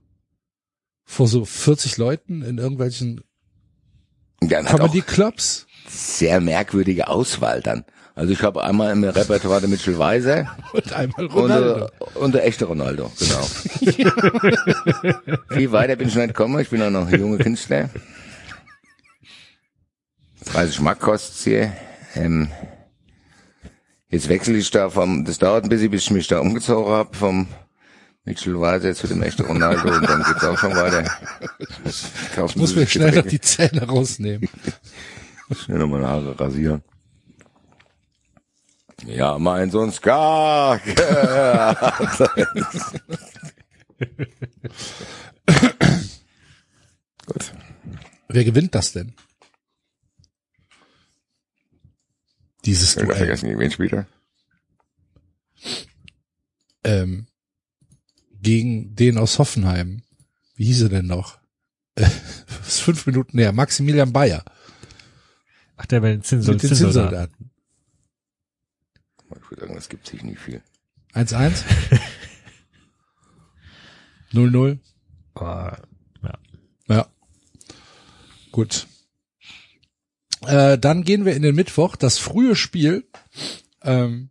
[1.04, 3.22] vor so 40 Leuten in irgendwelchen
[4.40, 5.66] Der auch Comedy-Clubs.
[5.88, 7.84] sehr merkwürdige Auswahl dann.
[8.14, 11.74] Also ich habe einmal im Repertoire den Mitchell Weiser Und einmal und, Ronaldo.
[11.88, 13.42] der- und der echte Ronaldo, genau.
[15.50, 17.90] Viel weiter bin ich nicht gekommen, ich bin auch noch ein junger Künstler.
[20.52, 21.72] 30 Mark kostet's hier.
[22.14, 22.48] Ähm,
[24.10, 27.16] jetzt wechsle ich da vom, das dauert ein bisschen, bis ich mich da umgezogen habe,
[27.16, 27.48] vom
[28.24, 31.10] Mitchell Weiser zu dem echten Ronaldo und dann geht's auch schon weiter.
[31.84, 34.48] Ich muss mir schnell noch die Zähne rausnehmen.
[35.64, 36.82] Schnell noch meine Haare rasieren.
[39.06, 40.82] Ja, mein Sohn Skak.
[47.26, 47.52] Gut.
[48.28, 49.14] Wer gewinnt das denn?
[52.64, 53.18] Dieses Ich habe Duell.
[53.18, 54.06] vergessen, gegen wen spielt er?
[56.84, 57.26] Ähm,
[58.40, 60.02] gegen den aus Hoffenheim.
[60.54, 61.38] Wie hieß er denn noch?
[61.94, 62.08] Äh,
[62.66, 63.52] ist fünf Minuten näher.
[63.52, 64.44] Maximilian Bayer.
[65.76, 67.10] Ach, der bei den Zinsel mit den Zinssoldaten.
[67.10, 67.50] Zinssoldaten.
[69.42, 70.62] Ich würde sagen, das gibt sich nicht viel.
[71.14, 71.64] 1-1.
[74.32, 74.78] 0-0.
[75.34, 75.82] Boah,
[76.22, 76.38] ja.
[76.88, 77.06] Ja.
[78.52, 78.86] Gut.
[80.46, 83.04] Äh, dann gehen wir in den Mittwoch, das frühe Spiel.
[83.82, 84.30] Ähm,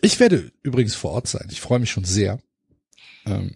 [0.00, 1.48] ich werde übrigens vor Ort sein.
[1.50, 2.38] Ich freue mich schon sehr.
[3.26, 3.54] Ähm,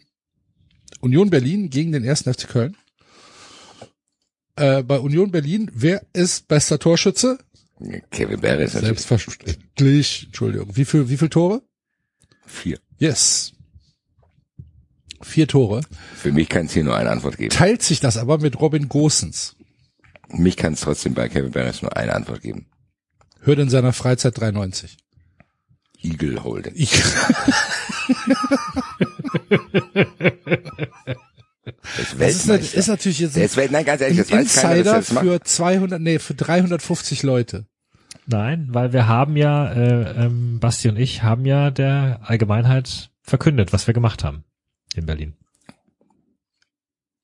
[1.00, 2.76] Union Berlin gegen den ersten FC Köln.
[4.56, 7.38] Äh, bei Union Berlin, wer ist bester Torschütze?
[8.10, 10.24] Kevin Barry ist Selbstverständlich.
[10.26, 10.76] Entschuldigung.
[10.76, 11.62] Wie viel, wie viel Tore?
[12.46, 12.78] vier.
[12.98, 13.52] Yes.
[15.22, 15.82] Vier Tore.
[16.16, 17.50] Für mich kann es hier nur eine Antwort geben.
[17.50, 19.56] Teilt sich das aber mit Robin Gosens.
[20.32, 22.66] Mich kann es trotzdem bei Kevin Barry nur eine Antwort geben.
[23.40, 24.96] Hört in seiner Freizeit 93.
[26.02, 26.72] Eagle Holding.
[26.76, 27.02] Ich,
[31.64, 34.82] Das das ist, ist natürlich jetzt ist Welt, nein, ganz ein ehrlich, das weiß keiner,
[34.82, 35.24] dass er Insider das macht.
[35.24, 37.66] für 200, nee, für 350 Leute.
[38.26, 43.72] Nein, weil wir haben ja, äh, ähm, Basti und ich haben ja der Allgemeinheit verkündet,
[43.72, 44.44] was wir gemacht haben
[44.94, 45.34] in Berlin,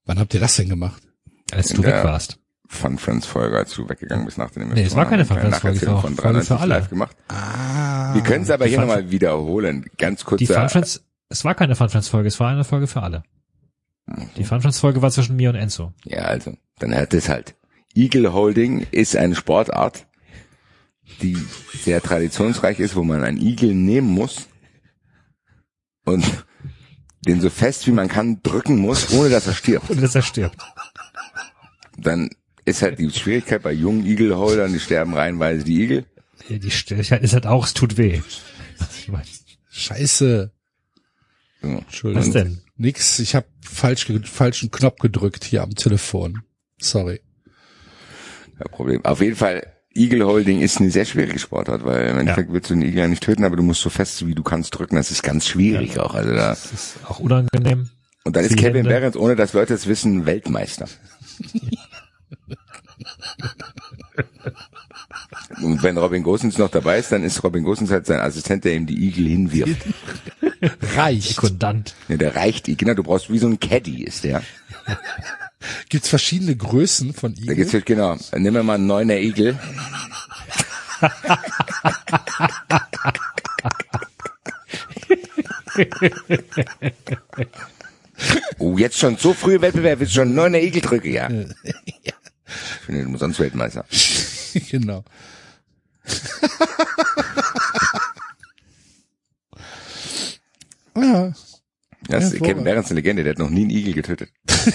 [0.05, 1.03] Wann habt ihr das denn gemacht?
[1.51, 2.39] als du weg der- warst.
[2.71, 5.59] Fun Friends Folge, als du weggegangen bist nach dem Nee, es war keine Fun Friends
[5.59, 6.75] Folge, es war auch von Folge für 93 alle.
[6.75, 7.17] live gemacht.
[7.29, 8.15] Ah.
[8.15, 9.87] Wir können es aber hier nochmal wiederholen.
[9.97, 10.39] Ganz kurz.
[10.39, 13.25] Die Fun Friends, es war keine Fun Friends Folge, es war eine Folge für alle.
[14.37, 15.93] Die Fun Friends Folge war zwischen mir und Enzo.
[16.05, 17.55] Ja, also, dann hört es halt.
[17.95, 20.07] Eagle Holding ist eine Sportart,
[21.23, 21.37] die
[21.73, 24.47] sehr traditionsreich ist, wo man einen Igel nehmen muss
[26.05, 26.25] und
[27.27, 29.91] den so fest wie man kann drücken muss, ohne dass er stirbt.
[29.91, 30.57] Und dass er stirbt.
[31.97, 32.31] Dann
[32.69, 36.05] ist halt die Schwierigkeit bei jungen Igelholdern, die sterben reihenweise die Igel.
[36.49, 38.21] Die Stelle ist halt auch, es tut weh.
[39.01, 39.25] Ich mein,
[39.71, 40.53] Scheiße.
[41.63, 41.69] Ja.
[41.79, 42.27] Entschuldigung.
[42.27, 42.61] Was denn?
[42.77, 46.43] Nix, ich habe falsch falschen Knopf gedrückt hier am Telefon.
[46.81, 47.21] Sorry.
[48.57, 49.05] Kein Problem.
[49.05, 52.83] Auf jeden Fall, Igelholding ist eine sehr schwierige Sportart, weil im Endeffekt willst du den
[52.83, 54.95] Igel ja nicht töten, aber du musst so fest wie du kannst drücken.
[54.95, 56.15] Das ist ganz schwierig auch.
[56.15, 56.51] Also da.
[56.51, 57.91] Das ist auch unangenehm.
[58.25, 58.85] Und dann ist Kevin.
[58.85, 60.87] Behrens, ohne dass Leute es wissen, Weltmeister.
[65.63, 68.75] Und wenn Robin Gosens noch dabei ist, dann ist Robin Gosens halt sein Assistent, der
[68.75, 69.83] ihm die Igel hinwirft.
[70.97, 71.29] Reicht.
[71.29, 71.95] Sekundant.
[72.09, 74.43] Ja, der reicht, genau, du brauchst wie so ein Caddy ist der.
[75.89, 77.57] Gibt's verschiedene Größen von Da Igel?
[77.57, 79.59] geht's halt, genau, nimm mir mal einen neuner Igel.
[88.59, 91.29] Oh, jetzt schon so früh im Wettbewerb, ist schon ein neuner Igel drücke, ja.
[92.81, 93.85] Ich bin nicht umsonst Weltmeister.
[94.71, 95.05] genau.
[100.97, 101.33] ja,
[102.09, 102.65] Das ist Ja, Kevin.
[102.65, 104.31] Behrens eine Legende, der hat noch nie einen Igel getötet.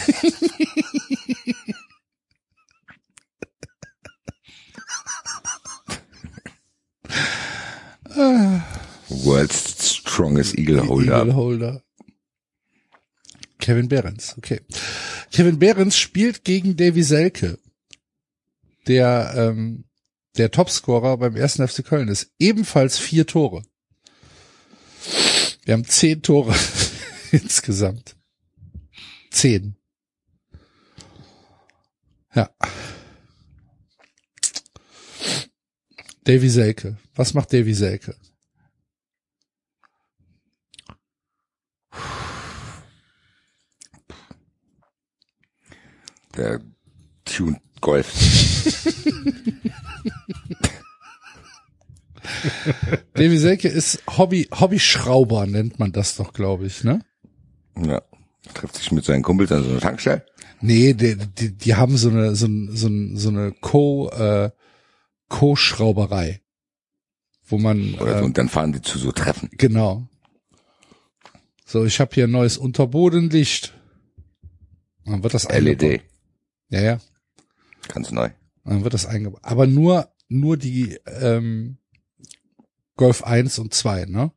[9.09, 11.19] World's strongest Eagle Holder.
[11.19, 11.83] Eagle Holder.
[13.59, 14.59] Kevin Behrens, okay.
[15.31, 17.59] Kevin Behrens spielt gegen Davy Selke,
[18.87, 19.85] der ähm,
[20.37, 22.31] der Topscorer beim ersten FC Köln ist.
[22.39, 23.63] Ebenfalls vier Tore.
[25.63, 26.55] Wir haben zehn Tore
[27.31, 28.15] insgesamt.
[29.31, 29.75] Zehn.
[32.33, 32.49] Ja.
[36.23, 36.97] Davy Selke.
[37.15, 38.15] Was macht Davy Selke?
[46.35, 46.59] Der
[47.25, 48.13] Tune Golf.
[53.13, 57.01] Davy Selke ist Hobby, Hobbyschrauber nennt man das doch, glaube ich, ne?
[57.75, 58.01] Ja.
[58.53, 60.25] Trifft sich mit seinen Kumpels an so einer Tankstelle.
[60.61, 64.51] Nee, die, die, die haben so eine, so, so, so eine Co, äh,
[65.29, 66.41] Co-Schrauberei.
[67.45, 69.49] Wo man, Oder äh, und dann fahren die zu so Treffen.
[69.57, 70.07] genau.
[71.65, 73.73] So, ich habe hier ein neues Unterbodenlicht.
[75.05, 75.49] Dann wird das.
[75.49, 76.01] LED.
[76.69, 76.99] Ja, ja.
[77.87, 78.29] Ganz neu.
[78.65, 79.41] Dann wird das eingebaut.
[79.43, 81.77] Aber nur, nur die, ähm,
[82.95, 84.31] Golf 1 und 2, ne?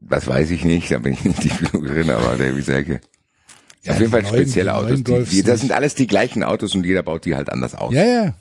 [0.00, 3.00] Das weiß ich nicht, da bin ich nicht tief genug drin, aber der wie Selke.
[3.82, 5.02] Ja, Auf jeden Fall die neuen- spezielle die Autos.
[5.30, 7.94] Die, die, das sind alles die gleichen Autos und jeder baut die halt anders aus.
[7.94, 8.34] Ja, ja.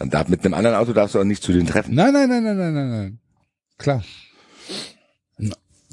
[0.00, 1.94] Und da, mit einem anderen Auto darfst du auch nicht zu den Treffen.
[1.94, 3.18] Nein, nein, nein, nein, nein, nein, nein.
[3.78, 4.04] Klar.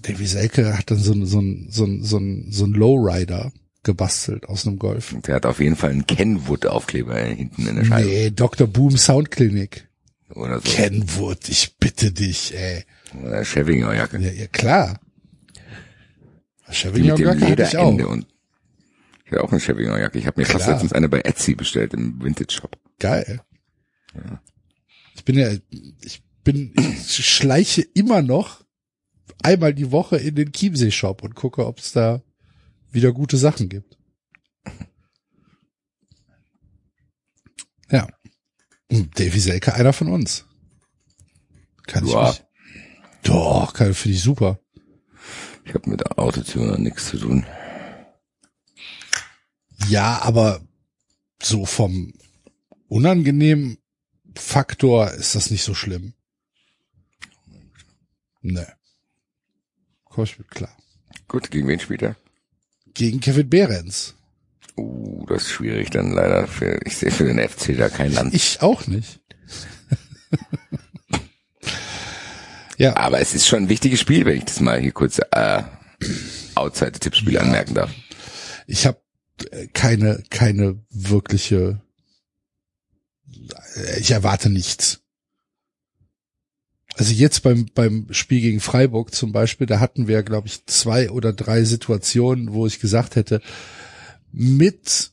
[0.01, 3.51] Davy Selke hat dann so, so, ein- so, ein- so, ein- so ein Lowrider
[3.83, 5.15] gebastelt aus einem Golf.
[5.25, 8.07] Der hat auf jeden Fall einen Kenwood-Aufkleber hinten in der Scheibe.
[8.07, 8.67] Nee, Dr.
[8.67, 9.87] Boom Soundklinik.
[10.33, 10.69] Oder so.
[10.69, 12.85] Kenwood, ich bitte dich, ey.
[13.21, 14.19] Oder Chevinger Jacke.
[14.19, 14.99] Ja, ja klar.
[16.69, 17.91] Die Chevignot mit dem Jacke hatte ich auch.
[17.91, 18.27] Und
[19.25, 20.19] ich hatte auch eine Chevinger Jacke.
[20.19, 20.71] Ich habe mir fast Klar.
[20.71, 22.77] letztens eine bei Etsy bestellt im Vintage Shop.
[22.99, 23.41] Geil.
[25.15, 25.49] Ich bin ja,
[26.01, 28.63] ich bin, ich schleiche immer noch
[29.43, 32.21] einmal die Woche in den Chiemsee Shop und gucke, ob es da
[32.91, 33.97] wieder gute Sachen gibt.
[37.89, 38.07] Ja.
[38.89, 40.45] Und Davy Selke, einer von uns.
[41.87, 42.29] Kann ich Ja.
[42.29, 42.45] nicht.
[43.23, 44.59] Doch, finde ich super.
[45.65, 47.45] Ich habe mit Autotuner nichts zu tun.
[49.87, 50.65] Ja, aber
[51.41, 52.13] so vom
[52.87, 53.77] unangenehmen
[54.35, 56.13] Faktor ist das nicht so schlimm.
[58.41, 58.67] Ne.
[60.05, 60.75] Komm ich mit klar.
[61.27, 62.15] Gut, gegen wen spielt er?
[62.93, 64.15] Gegen Kevin Behrens.
[64.77, 66.47] Uh, das ist schwierig dann leider.
[66.47, 68.33] Für, ich sehe für den FC da kein Land.
[68.33, 69.19] Ich auch nicht.
[72.77, 75.63] ja, Aber es ist schon ein wichtiges Spiel, wenn ich das mal hier kurz äh,
[76.55, 77.41] Outside-Tippspiel Ja.
[77.41, 77.91] anmerken darf.
[78.67, 78.99] ich habe
[79.73, 81.81] keine, keine wirkliche,
[83.99, 85.00] ich erwarte nichts.
[86.97, 91.09] Also jetzt beim, beim Spiel gegen Freiburg zum Beispiel, da hatten wir, glaube ich, zwei
[91.09, 93.41] oder drei Situationen, wo ich gesagt hätte,
[94.31, 95.11] mit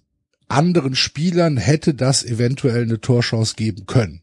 [0.48, 4.22] anderen Spielern hätte das eventuell eine Torchance geben können.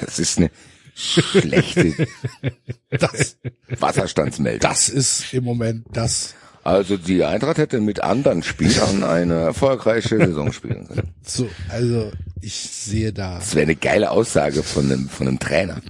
[0.00, 0.50] Das ist eine
[0.94, 2.08] schlechte
[2.90, 3.36] Das,
[3.78, 4.60] Wasserstandsmeldung.
[4.60, 6.34] das ist im Moment das.
[6.64, 11.14] Also die Eintracht hätte mit anderen Spielern eine erfolgreiche Saison spielen können.
[11.24, 13.36] So, also ich sehe da.
[13.38, 15.80] Das wäre eine geile Aussage von einem, von einem Trainer.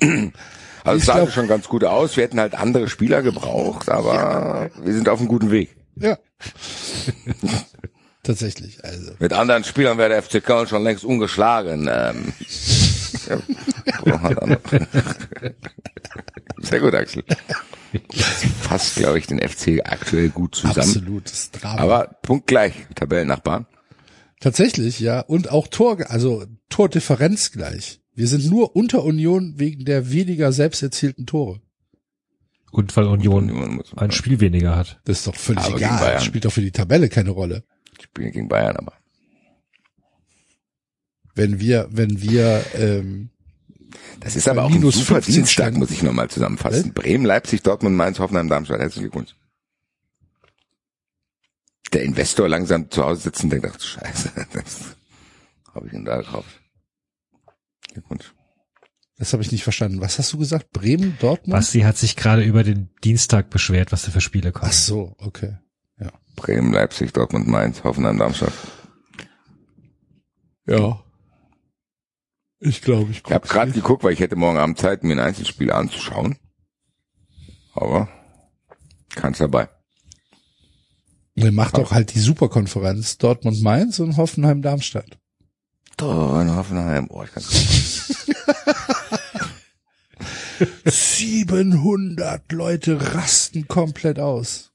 [0.84, 2.16] Also es sah glaub- schon ganz gut aus.
[2.16, 5.76] Wir hätten halt andere Spieler gebraucht, aber wir sind auf einem guten Weg.
[5.96, 6.16] Ja.
[8.22, 9.12] Tatsächlich, also.
[9.18, 11.90] Mit anderen Spielern wäre der FC Köln schon längst ungeschlagen.
[11.92, 12.32] Ähm,
[13.28, 13.36] ja,
[14.16, 14.58] braucht.
[16.60, 17.24] Sehr gut, Axel.
[18.60, 20.78] Fasst, glaube ich, den FC aktuell gut zusammen.
[20.80, 21.80] Absolutes Drama.
[21.80, 23.66] Aber punktgleich, Tabellennachbarn.
[24.40, 25.20] Tatsächlich, ja.
[25.20, 28.00] Und auch Tor, also Tordifferenz gleich.
[28.14, 31.60] Wir sind nur unter Union wegen der weniger selbst erzielten Tore.
[32.70, 35.00] Und weil Union Union muss- ein Spiel weniger hat.
[35.04, 36.14] Das ist doch völlig Aber egal.
[36.14, 37.64] Das spielt doch für die Tabelle keine Rolle.
[38.00, 38.92] Spielen gegen Bayern, aber.
[41.38, 43.30] Wenn wir, wenn wir, ähm,
[44.20, 45.78] Das ist aber auch ein Minus super 15 Dienstag, Stand.
[45.78, 46.86] muss ich nochmal zusammenfassen.
[46.86, 46.94] Was?
[46.94, 48.80] Bremen, Leipzig, Dortmund, Mainz, Hoffenheim, Darmstadt.
[48.80, 49.36] Herzlichen Glückwunsch.
[51.92, 54.96] Der Investor langsam zu Hause sitzt und denkt, ach Scheiße, das
[55.72, 56.60] habe ich denn da gekauft.
[57.92, 58.34] Glückwunsch.
[59.16, 60.00] das habe ich nicht verstanden.
[60.00, 60.72] Was hast du gesagt?
[60.72, 61.52] Bremen, Dortmund?
[61.52, 64.70] Basti hat sich gerade über den Dienstag beschwert, was da für Spiele kommen.
[64.70, 65.56] Ach so, okay.
[66.34, 68.52] Bremen, Leipzig, Dortmund, Mainz, Hoffenheim, Darmstadt.
[70.66, 71.02] Ja.
[72.60, 75.20] Ich glaube, ich Ich habe gerade geguckt, weil ich hätte morgen Abend Zeit, mir ein
[75.20, 76.36] Einzelspiel anzuschauen.
[77.74, 78.08] Aber
[79.14, 79.68] keins dabei.
[81.36, 85.18] Er macht doch halt die Superkonferenz Dortmund Mainz und Hoffenheim Darmstadt.
[85.96, 87.06] Da in Hoffenheim.
[87.10, 87.44] Oh, ich kann
[90.84, 94.72] 700 Leute rasten komplett aus.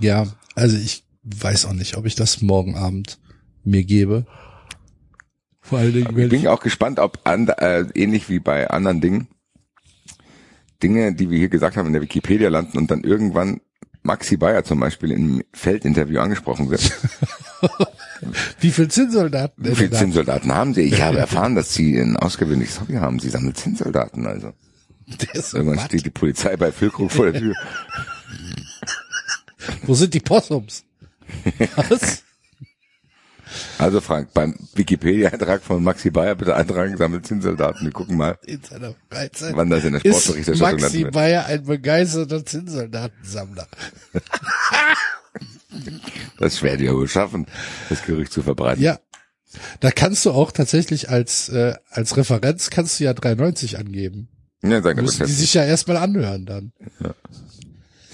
[0.00, 3.18] Ja, also ich weiß auch nicht, ob ich das morgen Abend
[3.64, 4.26] mir gebe.
[5.62, 9.28] Vor allen Dingen, Ich bin auch gespannt, ob and, äh, ähnlich wie bei anderen Dingen
[10.82, 13.60] Dinge, die wir hier gesagt haben, in der Wikipedia landen und dann irgendwann
[14.02, 16.90] Maxi Bayer zum Beispiel im Feldinterview angesprochen wird.
[18.60, 19.90] wie viel Zinnsoldaten Wie viele.
[19.92, 20.82] Zinnsoldaten haben Sie?
[20.82, 23.20] Ich habe erfahren, dass Sie ein ausgewöhnliches Hobby haben.
[23.20, 24.52] Sie sammeln Zinnsoldaten also.
[25.52, 25.84] Irgendwann was?
[25.84, 27.54] steht die Polizei bei Füllkrug vor der Tür.
[29.84, 30.84] Wo sind die Possums?
[31.88, 32.24] Was?
[33.78, 37.84] Also Frank, beim Wikipedia-Eintrag von Maxi Bayer bitte eintragen, sammelt Zinnsoldaten.
[37.84, 39.56] Wir gucken mal, In seiner Freizeit.
[39.56, 41.10] wann das in der Ist Sportberichterstattung landen Maxi.
[41.12, 43.66] Bayer ein begeisterter Zinnsoldatensammler?
[46.38, 47.46] Das ist schwer dir wohl schaffen,
[47.88, 48.82] das Gerücht zu verbreiten.
[48.82, 48.98] Ja.
[49.80, 54.28] Da kannst du auch tatsächlich als, äh, als Referenz kannst du ja 3,90 angeben.
[54.62, 56.72] Ja, sag das Müssen die sich ja erstmal anhören dann.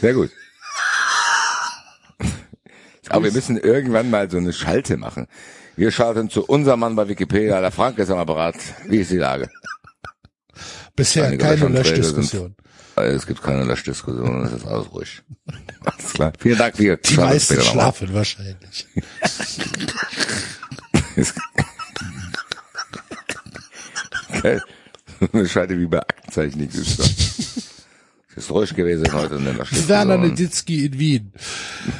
[0.00, 0.30] Sehr gut.
[3.10, 5.26] Aber wir müssen irgendwann mal so eine Schalte machen.
[5.76, 7.60] Wir schalten zu unserem Mann bei Wikipedia.
[7.60, 8.56] Der Frank ist am Apparat.
[8.86, 9.48] Wie ist die Lage?
[10.96, 12.56] Bisher Einige keine Löschdiskussion.
[12.96, 14.44] Äh, Es gibt keine Löschdiskussion.
[14.44, 15.22] Es ist alles ruhig.
[15.84, 16.32] Alles klar.
[16.38, 16.78] Vielen Dank.
[16.78, 18.86] Wir Die meisten schlafen wahrscheinlich.
[24.42, 24.62] Geil.
[25.32, 27.27] Eine Schalte wie bei Aktenzeichen XY.
[28.38, 29.88] Es ist ruhig gewesen heute in der Löschdiskussion.
[29.88, 31.32] Werner Neditzky in Wien.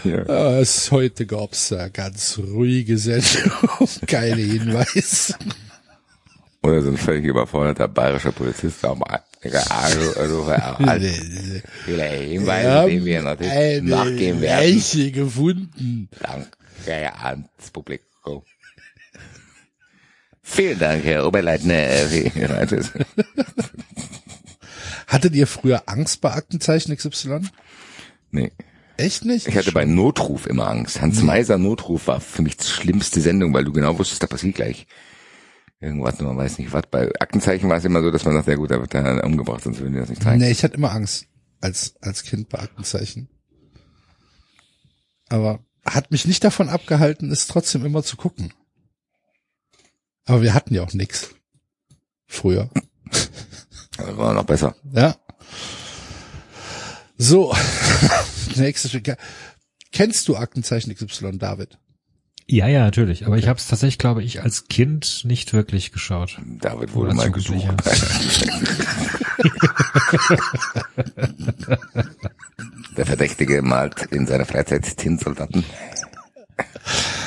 [0.05, 0.61] Ja.
[0.61, 3.51] Es, heute gab's eine ganz ruhige Sendung.
[4.07, 5.35] Keine Hinweis.
[6.63, 8.85] Oder so ein völlig überforderter bayerischer Polizist.
[8.85, 11.09] Also, also, also, also,
[11.85, 14.75] viele Hinweise, denen wir natürlich nachgehen werden.
[14.75, 16.09] Leiche gefunden.
[16.21, 18.43] Danke ans Publikum.
[20.43, 21.75] Vielen Dank, Herr Oberleitner.
[25.09, 27.41] Hattet ihr früher Angst bei Aktenzeichen XY?
[28.31, 28.53] Nee.
[28.99, 29.49] Echt nicht?
[29.49, 31.01] Ich hatte bei Notruf immer Angst.
[31.01, 34.57] Hans Meiser Notruf war für mich die schlimmste Sendung, weil du genau wusstest, da passiert
[34.57, 34.87] gleich
[35.81, 36.83] irgendwas, man weiß nicht was.
[36.91, 39.63] Bei Aktenzeichen war es immer so, dass man sagt, ja gut, da wird er umgebracht,
[39.63, 40.41] sonst würden die das nicht zeigen.
[40.41, 41.27] Nee, ich hatte immer Angst
[41.63, 43.31] als, als Kind bei Aktenzeichen.
[45.31, 48.53] Aber hat mich nicht davon abgehalten, es trotzdem immer zu gucken.
[50.27, 51.35] Aber wir hatten ja auch nix.
[52.27, 52.69] Früher.
[53.99, 54.75] Das war noch besser.
[54.93, 55.17] Ja.
[57.19, 57.55] So.
[58.57, 59.17] Nächstes Stück.
[59.93, 61.79] Kennst du Aktenzeichen XY, David?
[62.47, 63.27] Ja, ja, natürlich.
[63.27, 66.39] Aber ich habe es tatsächlich, glaube ich, als Kind nicht wirklich geschaut.
[66.61, 67.67] David wurde mal gesucht.
[72.97, 75.63] Der Verdächtige malt in seiner Freizeit Zinnsoldaten,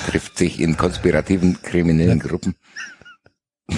[0.09, 2.55] trifft sich in konspirativen kriminellen Gruppen.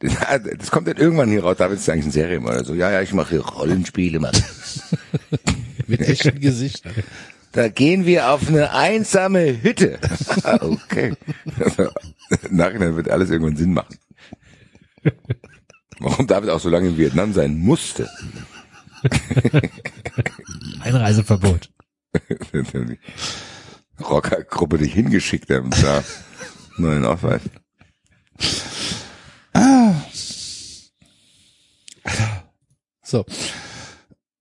[0.58, 1.56] Das, kommt dann irgendwann hier raus.
[1.56, 2.64] David ist eigentlich ein Serienmörder.
[2.64, 4.36] So, ja, ja, ich mache hier Rollenspiele, Mann.
[5.86, 6.92] Mit echten Gesichtern.
[7.52, 9.98] Da gehen wir auf eine einsame Hütte.
[10.60, 11.14] okay.
[12.48, 13.96] Im Nachhinein wird alles irgendwann Sinn machen.
[15.98, 18.08] Warum David auch so lange in Vietnam sein musste.
[20.80, 21.70] Einreiseverbot.
[23.98, 26.04] Rockergruppe dich hingeschickt haben, da
[26.76, 27.40] neuen Ausweis.
[33.02, 33.24] So.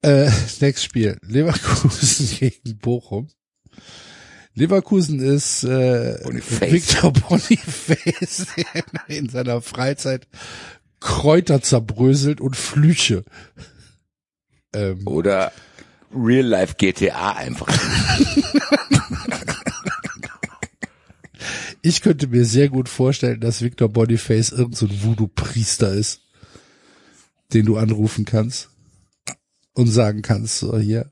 [0.02, 0.30] Äh,
[0.60, 1.18] nächstes Spiel.
[1.22, 3.30] Leverkusen gegen Bochum.
[4.54, 6.72] Leverkusen ist äh, Boniface.
[6.72, 10.28] Victor Boniface, der in seiner Freizeit
[11.00, 13.24] Kräuter zerbröselt und Flüche.
[14.74, 15.52] Ähm, Oder
[16.14, 17.68] Real Life GTA einfach.
[21.88, 26.22] ich könnte mir sehr gut vorstellen, dass Victor Boniface irgend so Voodoo-Priester ist,
[27.54, 28.70] den du anrufen kannst
[29.74, 31.12] und sagen kannst, so hier,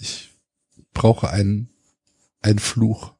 [0.00, 0.30] ich
[0.94, 1.70] brauche einen,
[2.40, 3.14] einen Fluch.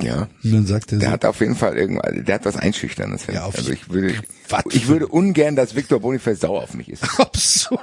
[0.00, 0.28] Ja.
[0.44, 3.26] Und dann sagt er Der so, hat auf jeden Fall irgendwann, der hat was Einschüchterndes.
[3.26, 6.88] Ja, auf also ich würde, Was ich würde ungern, dass Victor Boniface sauer auf mich
[6.88, 7.02] ist.
[7.20, 7.82] Absolut.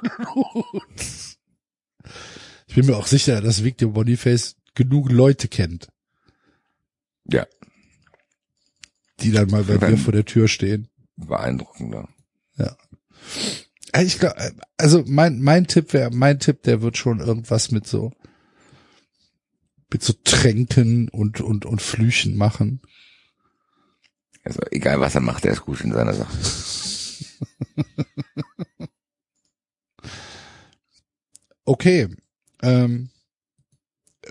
[2.68, 5.90] Ich bin mir auch sicher, dass Victor Boniface genug Leute kennt,
[7.26, 7.46] Ja,
[9.20, 10.88] die dann mal bei dir vor der Tür stehen.
[11.16, 12.08] beeindruckender.
[12.58, 12.70] Äh,
[14.04, 14.34] Ich glaub,
[14.78, 18.12] also mein mein Tipp wäre, mein Tipp, der wird schon irgendwas mit so
[19.92, 22.82] mit so Tränken und und und Flüchen machen.
[24.44, 26.38] Also egal was er macht, er ist gut in seiner Sache.
[31.66, 32.08] Okay.
[32.62, 33.10] Ähm,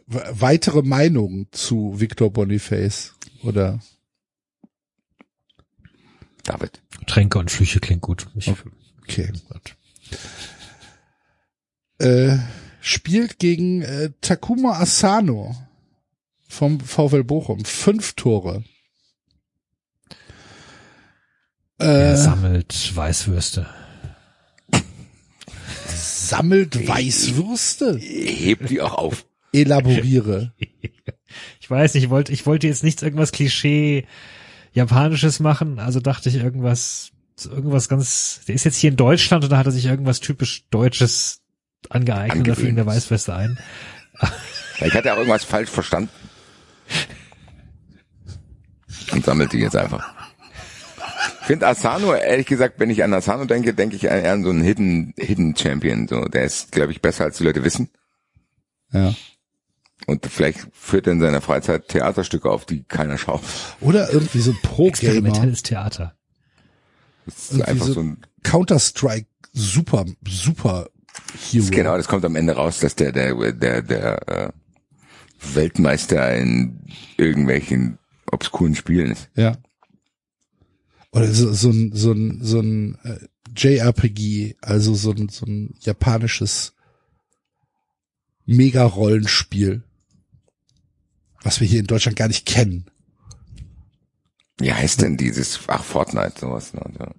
[0.07, 3.81] we- weitere Meinungen zu Victor Boniface oder
[6.47, 6.83] David.
[7.07, 8.27] Tränke und Flüche klingt gut.
[8.35, 8.53] Ich,
[9.03, 9.33] okay.
[11.99, 12.39] Äh,
[12.81, 15.57] spielt gegen äh, Takuma Asano
[16.49, 17.65] vom VfL Bochum.
[17.65, 18.65] Fünf Tore.
[21.79, 23.67] Er Äh, sammelt Weißwürste.
[25.89, 27.99] sammelt Weißwürste.
[27.99, 29.27] Hebt die auch auf.
[29.53, 30.55] Elaboriere.
[31.61, 34.07] Ich weiß nicht, ich wollte, ich wollte jetzt nichts irgendwas Klischee
[34.77, 37.11] Japanisches machen, also dachte ich irgendwas,
[37.45, 40.67] irgendwas ganz, der ist jetzt hier in Deutschland und da hat er sich irgendwas typisch
[40.69, 41.41] Deutsches
[41.89, 42.89] angeeignet, da fiel mir Angewöhnt.
[42.89, 43.59] Weißwürste ein.
[44.75, 46.11] Vielleicht hat er auch irgendwas falsch verstanden.
[49.13, 50.13] Und sammelt die jetzt einfach.
[51.41, 54.51] Ich finde Asano, ehrlich gesagt, wenn ich an Asano denke, denke ich eher an so
[54.51, 56.07] einen Hidden, Hidden Champion.
[56.07, 57.89] So, der ist, glaube ich, besser als die Leute wissen.
[58.93, 59.15] Ja.
[60.07, 63.43] Und vielleicht führt er in seiner Freizeit Theaterstücke auf, die keiner schaut.
[63.81, 64.89] Oder irgendwie so ein Pro-Gamer.
[64.89, 66.15] Experimentelles Theater.
[67.25, 70.89] Das ist Irgendwie einfach so- so ein, Counter-Strike super, super
[71.51, 71.67] Hero.
[71.71, 74.53] genau, das kommt am Ende raus, dass der, der, der, der, äh,
[75.55, 77.99] Weltmeister in irgendwelchen
[78.31, 79.29] obskuren Spielen ist.
[79.35, 79.57] Ja.
[81.13, 83.19] Oder so, so ein, so ein, so ein äh,
[83.57, 86.75] JRPG, also so ein, so ein japanisches
[88.45, 89.83] Mega-Rollenspiel,
[91.47, 92.87] was wir hier in Deutschland gar nicht kennen.
[94.59, 96.83] Wie heißt denn dieses, ach, Fortnite, sowas, ne?
[96.99, 97.13] Ja.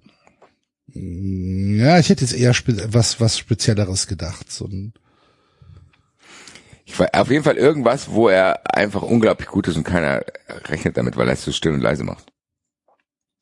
[0.94, 2.54] Ja, ich hätte jetzt eher
[2.92, 4.50] was, was Spezielleres gedacht.
[4.50, 4.94] So ein,
[6.84, 10.22] Ich war auf jeden Fall irgendwas, wo er einfach unglaublich gut ist und keiner
[10.64, 12.32] rechnet damit, weil er es so still und leise macht.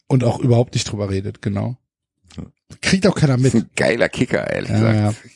[0.08, 1.76] und auch überhaupt nicht drüber redet, genau.
[2.82, 3.64] Kriegt auch keiner Das ist mit.
[3.64, 4.96] ein geiler Kicker, ehrlich Ja, gesagt.
[5.24, 5.30] ja.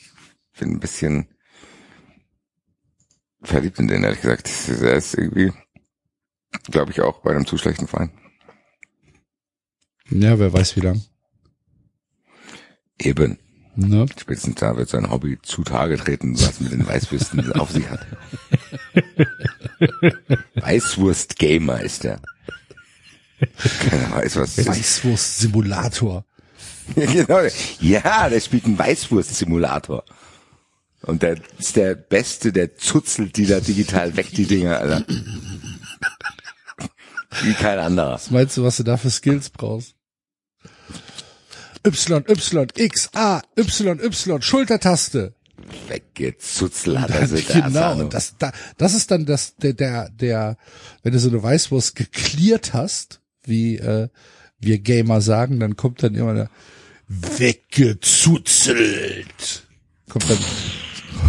[0.53, 1.29] Ich bin ein bisschen
[3.43, 4.51] verliebt in den, ehrlich gesagt.
[4.69, 5.53] Er ist irgendwie,
[6.71, 8.11] glaube ich, auch bei einem zu schlechten Verein.
[10.11, 11.03] Ja, wer weiß wie lang.
[12.99, 13.39] Eben.
[13.77, 14.07] Ne?
[14.19, 18.05] Spätestens da wird sein Hobby zutage treten, was mit den Weißwürsten auf sich hat.
[20.57, 22.21] Weißwurst-Gamer ist er.
[23.39, 24.69] Keiner weiß, was das ist.
[24.69, 26.25] Weißwurst-Simulator.
[26.95, 27.41] genau.
[27.81, 30.05] Ja, der spielt einen Weißwurst-Simulator.
[31.03, 35.05] Und der ist der Beste, der zuzelt die da digital weg, die Dinger, Alter.
[37.43, 38.15] Wie kein anderer.
[38.15, 39.95] Was meinst du, was du da für Skills brauchst?
[41.87, 45.35] Y, Y, X, A, Y, Y, Schultertaste.
[45.89, 50.11] Weggezuzelt hat er sich der genau, und das, da, das ist dann das, der, der,
[50.11, 50.57] der,
[51.03, 54.09] wenn du so eine Weißwurst geklärt hast, wie äh,
[54.59, 56.51] wir Gamer sagen, dann kommt dann immer der
[57.09, 58.07] weggezuzelt.
[60.09, 60.39] Kommt dann,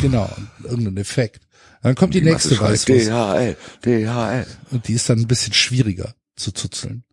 [0.02, 0.30] genau,
[0.64, 1.48] irgendein Effekt.
[1.82, 4.46] Dann kommt die, Die nächste Weißwurst DHL, DHL.
[4.72, 7.04] und die ist dann ein bisschen schwieriger zu zuzeln.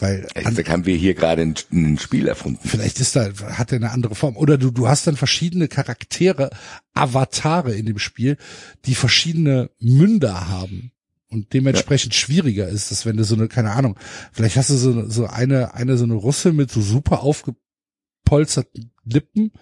[0.00, 2.60] Weil gesagt haben wir hier gerade ein, ein Spiel erfunden.
[2.66, 4.36] Vielleicht ist da, hat er eine andere Form.
[4.36, 6.50] Oder du, du hast dann verschiedene Charaktere,
[6.94, 8.36] Avatare in dem Spiel,
[8.84, 10.92] die verschiedene Münder haben.
[11.30, 13.98] Und dementsprechend schwieriger ist das, wenn du so eine, keine Ahnung,
[14.32, 19.52] vielleicht hast du so, so eine, eine so eine Russe mit so super aufgepolsterten Lippen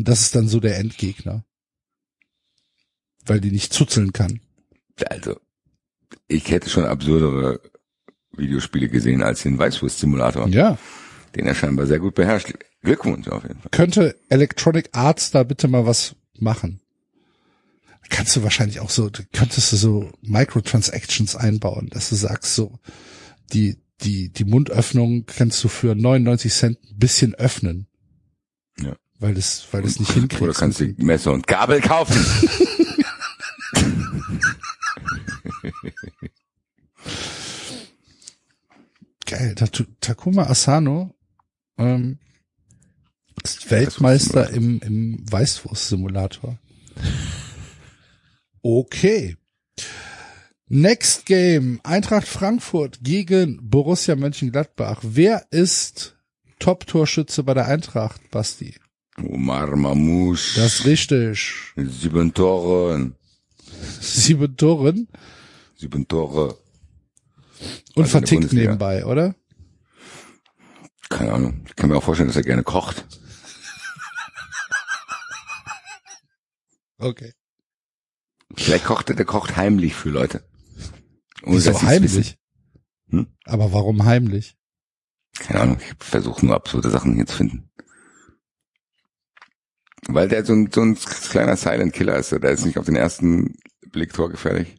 [0.00, 1.44] und das ist dann so der Endgegner.
[3.26, 4.40] Weil die nicht zuzeln kann.
[5.06, 5.38] Also,
[6.26, 7.60] ich hätte schon absurdere
[8.36, 10.78] Videospiele gesehen als den Weißwurst-Simulator, Ja.
[11.36, 12.52] den er scheinbar sehr gut beherrscht.
[12.82, 13.70] Glückwunsch auf jeden Fall.
[13.72, 16.80] Könnte Electronic Arts da bitte mal was machen?
[18.08, 22.80] kannst du wahrscheinlich auch so, könntest du so Microtransactions einbauen, dass du sagst so,
[23.52, 27.86] die, die, die Mundöffnung kannst du für 99 Cent ein bisschen öffnen.
[29.20, 30.42] Weil das, weil das nicht hinkriegst.
[30.42, 32.16] Oder kannst du Messer und Gabel kaufen.
[39.26, 39.66] Geil, Ta-
[40.00, 41.14] Takuma Asano
[41.78, 42.18] ähm,
[43.44, 46.58] ist Weltmeister im, im Weißwurst-Simulator.
[48.62, 49.36] Okay.
[50.66, 51.80] Next Game.
[51.84, 55.00] Eintracht Frankfurt gegen Borussia Mönchengladbach.
[55.02, 56.16] Wer ist
[56.58, 58.74] Top-Torschütze bei der Eintracht, Basti?
[59.26, 60.60] Omar Mamouche.
[60.60, 61.54] Das ist richtig.
[61.76, 63.12] Sieben Tore.
[64.00, 65.08] Sieben Toren
[65.76, 66.58] Sieben Tore.
[67.94, 69.34] und Also vertickt nebenbei, oder?
[71.08, 71.64] Keine Ahnung.
[71.66, 73.04] Ich kann mir auch vorstellen, dass er gerne kocht.
[77.02, 77.32] Okay.
[78.56, 80.44] Vielleicht kocht er, der kocht heimlich für Leute.
[81.42, 82.36] Ohne Wieso heimlich?
[83.08, 83.26] Hm?
[83.44, 84.54] Aber warum heimlich?
[85.38, 85.78] Keine Ahnung.
[85.80, 87.70] Ich versuche nur absurde Sachen hier zu finden.
[90.08, 92.32] Weil der so ein, so ein kleiner Silent Killer ist.
[92.32, 93.56] Der ist nicht auf den ersten
[93.92, 94.76] Blick torgefährlich.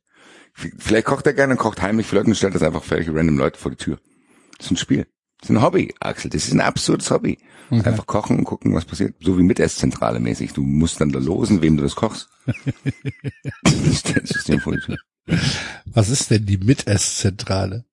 [0.54, 3.38] Vielleicht kocht er gerne und kocht heimlich für Leute und stellt das einfach völlig random
[3.38, 4.00] Leute vor die Tür.
[4.58, 5.08] Das ist ein Spiel.
[5.40, 6.30] Das ist ein Hobby, Axel.
[6.30, 7.40] Das ist ein absurdes Hobby.
[7.72, 7.88] Okay.
[7.88, 9.16] Einfach kochen und gucken, was passiert.
[9.22, 10.54] So wie Mitesszentrale mäßig.
[10.54, 12.30] Du musst dann da losen, wem du das kochst.
[13.66, 14.98] Die Tür.
[15.86, 17.86] Was ist denn die Mitesszentrale?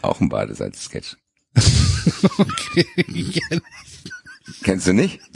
[0.00, 1.16] Auch ein Badesalz-Sketch.
[2.38, 2.86] okay.
[4.62, 5.20] Kennst du nicht?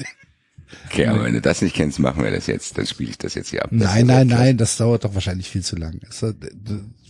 [0.86, 2.76] Okay, aber wenn du das nicht kennst, machen wir das jetzt.
[2.76, 3.70] Dann spiele ich das jetzt hier ab.
[3.72, 6.00] Das Nein, nein, ja nein, das dauert doch wahrscheinlich viel zu lang.
[6.08, 6.34] Es, äh,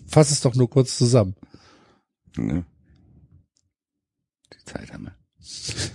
[0.09, 1.35] Fass es doch nur kurz zusammen.
[2.33, 2.67] klar, Ne?
[4.53, 5.17] Die Zeit haben wir.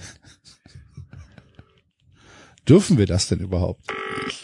[2.67, 3.85] Dürfen wir das denn überhaupt?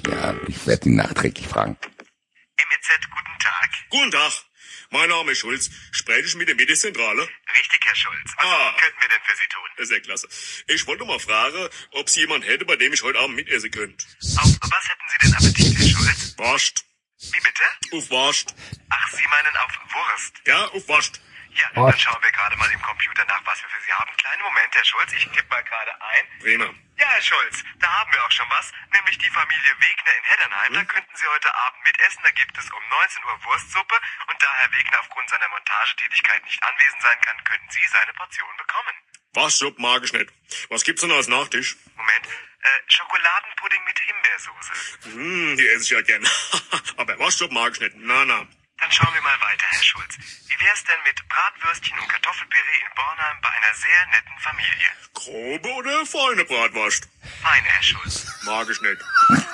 [0.08, 1.78] Ja, ich werde ihn nachträglich fragen.
[1.82, 3.70] MEZ, guten Tag.
[3.90, 4.47] Guten Tag.
[4.90, 5.70] Mein Name ist Schulz.
[5.92, 7.22] Spreche ich mit der Mittelzentrale?
[7.22, 8.32] Richtig, Herr Schulz.
[8.38, 8.76] Was Ah.
[8.80, 9.86] könnten wir denn für Sie tun?
[9.86, 10.28] Sehr klasse.
[10.68, 14.06] Ich wollte mal fragen, ob Sie jemand hätte, bei dem ich heute Abend mitessen könnte.
[14.38, 16.34] Auf was hätten Sie denn Appetit, Herr Schulz?
[16.38, 16.84] Wascht.
[17.20, 17.98] Wie bitte?
[17.98, 18.50] Auf Wascht.
[18.90, 20.34] Ach, Sie meinen auf Wurst.
[20.46, 21.20] Ja, auf Wascht.
[21.58, 24.16] Ja, dann schauen wir gerade mal im Computer nach, was wir für Sie haben.
[24.18, 25.12] Kleinen Moment, Herr Schulz.
[25.14, 26.26] Ich tippe mal gerade ein.
[26.40, 26.66] Prima.
[26.98, 30.74] Ja, Herr Schulz, da haben wir auch schon was, nämlich die Familie Wegner in Heddernheim.
[30.74, 32.22] Da könnten Sie heute Abend mitessen.
[32.24, 33.96] Da gibt es um 19 Uhr Wurstsuppe.
[34.30, 38.50] Und da Herr Wegner aufgrund seiner Montagetätigkeit nicht anwesend sein kann, könnten Sie seine Portion
[38.58, 38.94] bekommen.
[39.34, 40.30] Waschsuppe mag ich nicht.
[40.70, 41.76] Was gibt's denn als Nachtisch?
[41.96, 44.74] Moment, äh, Schokoladenpudding mit Himbeersoße.
[45.10, 46.28] Hm, die esse ich ja gern.
[46.98, 47.96] Aber Waschsuppe mag ich nicht.
[47.98, 48.48] Na, na.
[48.80, 50.18] Dann schauen wir mal weiter, Herr Schulz.
[50.48, 54.90] Wie wär's denn mit Bratwürstchen und Kartoffelpüree in Bornheim bei einer sehr netten Familie?
[55.14, 57.10] Grobe oder feine Bratwurst?
[57.42, 58.28] Feine, Herr Schulz.
[58.44, 59.02] Mag ich nicht.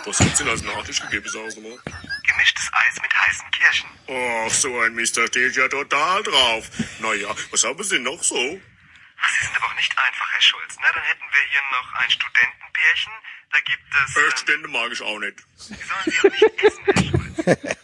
[0.05, 1.77] Was gibt's denn als Nachtisch gegeben, sagen Sie mal?
[2.27, 3.89] Gemischtes Eis mit heißen Kirschen.
[4.09, 6.69] Ach, so ein Mist, da stehe ich ja total drauf.
[6.99, 8.59] Naja, was haben Sie noch so?
[9.21, 10.75] Ach, Sie sind aber auch nicht einfach, Herr Schulz.
[10.81, 13.13] Na, dann hätten wir hier noch ein Studentenpärchen.
[13.51, 14.15] Da gibt es...
[14.17, 15.37] ähm, Öststände mag ich auch nicht.
[15.55, 17.77] Sie sollen sie auch nicht essen, Herr Schulz.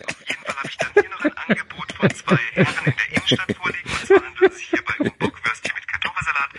[0.60, 3.90] Habe ich dann hier noch ein Angebot von zwei Herren in der Innenstadt vorliegen.
[3.90, 6.50] Und zwar handelt es sich hierbei um Bockwürstchen mit Kartoffelsalat.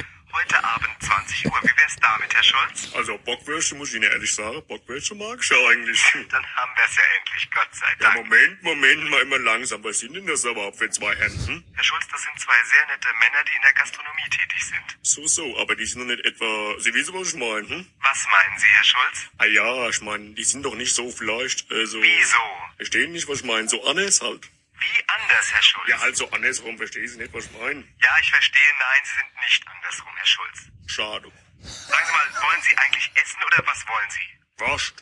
[0.40, 1.60] Heute Abend 20 Uhr.
[1.62, 2.94] Wie wär's damit, Herr Schulz?
[2.94, 6.00] Also Bockwürste, muss ich Ihnen ehrlich sagen, Bockwürste mag ich ja eigentlich.
[6.30, 8.16] Dann haben wir es ja endlich, Gott sei Ja, Dank.
[8.16, 9.84] Moment, Moment, mal immer langsam.
[9.84, 11.14] Was sind denn das überhaupt für zwei?
[11.14, 11.62] Hm?
[11.74, 14.98] Herr Schulz, das sind zwei sehr nette Männer, die in der Gastronomie tätig sind.
[15.02, 16.74] So, so, aber die sind doch nicht etwa...
[16.78, 17.86] Sie wissen, was ich meine, hm?
[18.00, 19.30] Was meinen Sie, Herr Schulz?
[19.36, 22.00] Ah ja, ich meine, die sind doch nicht so vielleicht, also...
[22.00, 22.38] Wieso?
[22.76, 24.48] Verstehen nicht, was ich meine, so anders halt.
[24.80, 25.88] Wie anders, Herr Schulz?
[25.88, 27.84] Ja, also andersrum, verstehen Sie nicht, was ich meine?
[28.00, 28.72] Ja, ich verstehe.
[28.78, 30.58] Nein, Sie sind nicht andersrum, Herr Schulz.
[30.86, 31.32] Schade.
[31.62, 34.64] Sagen Sie mal, wollen Sie eigentlich essen oder was wollen Sie?
[34.64, 34.94] Wascht.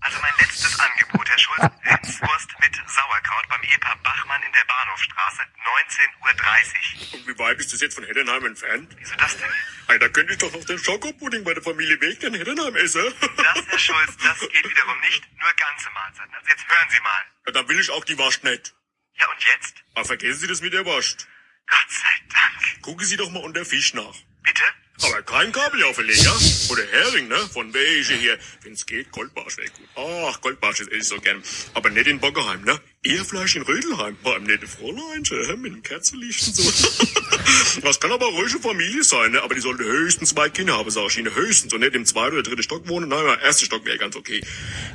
[0.00, 5.42] Also mein letztes Angebot, Herr Schulz, Ritzwurst mit Sauerkraut beim Ehepaar Bachmann in der Bahnhofstraße,
[5.42, 7.18] 19.30 Uhr.
[7.20, 8.92] Und wie weit ist das jetzt von Heddernheim entfernt?
[8.98, 9.48] Wieso das denn?
[9.86, 13.14] Hey, da könnte ich doch noch den Schokopudding bei der Familie Weg in Heddernheim essen.
[13.36, 15.22] Das, Herr Schulz, das geht wiederum nicht.
[15.40, 16.34] Nur ganze Mahlzeiten.
[16.34, 17.24] Also jetzt hören Sie mal.
[17.46, 18.74] Ja, dann will ich auch die Wascht nicht.
[19.18, 19.84] Ja, und jetzt?
[19.94, 21.26] Aber vergessen Sie das mit der Wascht.
[21.66, 22.82] Gott sei Dank.
[22.82, 24.14] Gucken Sie doch mal unter Fisch nach.
[24.42, 24.62] Bitte?
[25.04, 26.34] Aber kein Kabeljauverleger
[26.70, 27.36] oder Hering, ne?
[27.52, 28.38] Von welche hier?
[28.62, 29.88] Wenn's geht, Goldbarsch wäre gut.
[29.96, 31.42] Ach, Goldbarsch das esse ich so gern.
[31.74, 32.80] Aber nicht in Bockerheim, ne?
[33.02, 34.16] Eher Fleisch in Rödelheim.
[34.22, 35.56] Bei einem netten Fräulein, hä?
[35.56, 37.80] mit einem Kerzenlicht und so.
[37.82, 39.42] das kann aber ruhig eine Familie sein, ne?
[39.42, 41.34] Aber die sollte höchstens zwei Kinder haben, sag ich Ihnen.
[41.34, 41.72] Höchstens.
[41.72, 43.08] Und nicht im zweiten oder dritten Stock wohnen.
[43.08, 44.40] Nein, erster Stock wäre ganz okay.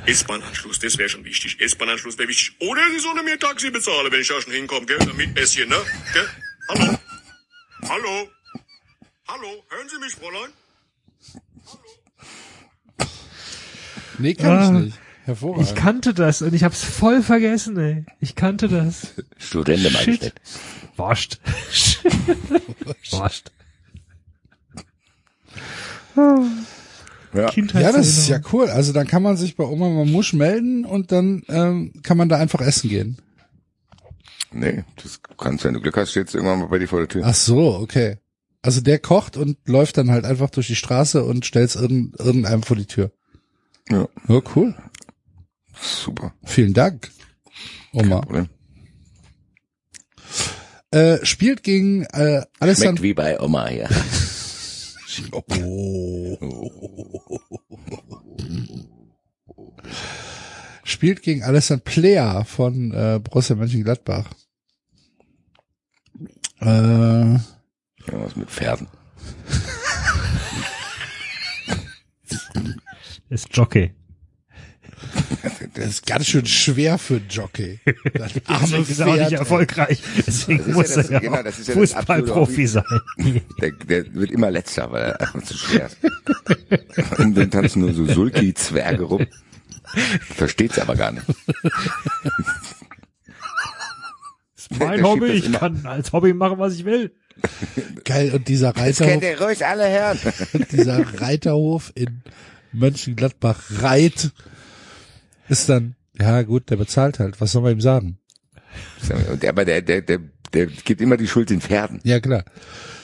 [0.06, 1.60] S-Bahn-Anschluss, das wäre schon wichtig.
[1.60, 2.56] S-Bahn-Anschluss wäre wichtig.
[2.60, 4.98] Oder Sie sollen mir Taxi bezahlen, wenn ich da schon hinkomme, gell?
[4.98, 5.80] Damit Esschen, ne?
[6.14, 6.28] Gell?
[6.68, 6.98] Hallo?
[7.88, 8.30] Hallo?
[9.28, 9.48] Hallo?
[9.68, 10.50] Hören Sie mich, Fräulein?
[14.18, 14.70] Nee, kann ich Ah.
[14.72, 14.98] nicht.
[15.24, 15.68] hervorragend.
[15.68, 18.04] Ich kannte das und ich hab's voll vergessen, ey.
[18.20, 19.08] Ich kannte das.
[19.36, 20.32] Studenten mal Shit.
[20.96, 21.38] Wascht.
[23.12, 23.52] Wascht.
[27.34, 27.50] Ja.
[27.54, 28.68] ja, das ist ja cool.
[28.70, 32.36] Also dann kann man sich bei Oma Mamusch melden und dann ähm, kann man da
[32.38, 33.18] einfach essen gehen.
[34.50, 37.22] Nee, das kannst, wenn du Glück hast, steht's irgendwann mal bei dir vor der Tür.
[37.26, 38.16] Ach so, okay.
[38.68, 42.62] Also der kocht und läuft dann halt einfach durch die Straße und stellt's irgend, irgendeinem
[42.62, 43.10] vor die Tür.
[43.88, 44.74] Ja, Ja, cool.
[45.80, 46.34] super.
[46.44, 47.10] Vielen Dank,
[47.94, 48.20] Oma.
[48.20, 48.50] Problem.
[50.90, 53.02] Äh, spielt gegen äh, Schmeckt Alessandro.
[53.04, 53.88] wie bei Oma, ja.
[55.32, 56.36] Oh.
[60.84, 64.28] Spielt gegen Alessandro Plea von äh, Borussia Mönchengladbach.
[66.60, 67.38] Äh,
[68.08, 68.88] Irgendwas mit Pferden.
[73.30, 73.92] Ist Jockey.
[75.74, 77.80] das ist ganz schön schwer für einen Jockey.
[78.14, 80.02] Das arme Deswegen ist er auch nicht Pferd, erfolgreich.
[80.26, 82.84] Deswegen Das ist muss ja das- er genau, auch das ist ja das Fußballprofi sein.
[83.60, 85.98] Der, der wird immer letzter, weil er einfach zu schwer ist.
[87.18, 89.26] Und dann tanzen nur so Sulki-Zwerge rum.
[90.34, 91.24] Versteht's aber gar nicht.
[94.78, 97.14] Mein Der Hobby, schiebt das ich kann als Hobby machen, was ich will.
[98.04, 100.18] Geil, und dieser Das kennt Reiterhof, ihr ruhig alle hören.
[100.72, 102.22] dieser Reiterhof in
[102.72, 104.30] Mönchengladbach Reit
[105.48, 107.40] ist dann, ja gut, der bezahlt halt.
[107.40, 108.18] Was soll man ihm sagen?
[109.30, 110.20] Und der, aber der, der, der,
[110.52, 112.00] der gibt immer die Schuld den Pferden.
[112.04, 112.44] Ja klar.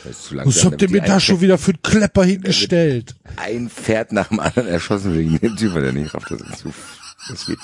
[0.04, 3.14] Das ist zu Was habt ihr mir da schon wieder für einen Klepper hingestellt?
[3.36, 6.74] ein Pferd nach dem anderen erschossen wegen dem Typ, der nicht rafft, das ist zu,
[7.28, 7.58] das geht.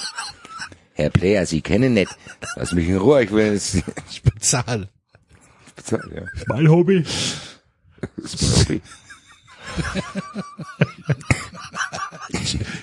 [0.95, 2.15] Herr Player, Sie kennen nicht.
[2.57, 4.89] Lass mich in Ruhe, ich will es Ich bezahle.
[5.81, 6.23] Bezahlen, ja.
[6.47, 7.05] Mein Hobby.
[8.17, 8.83] Das ist mein Hobby.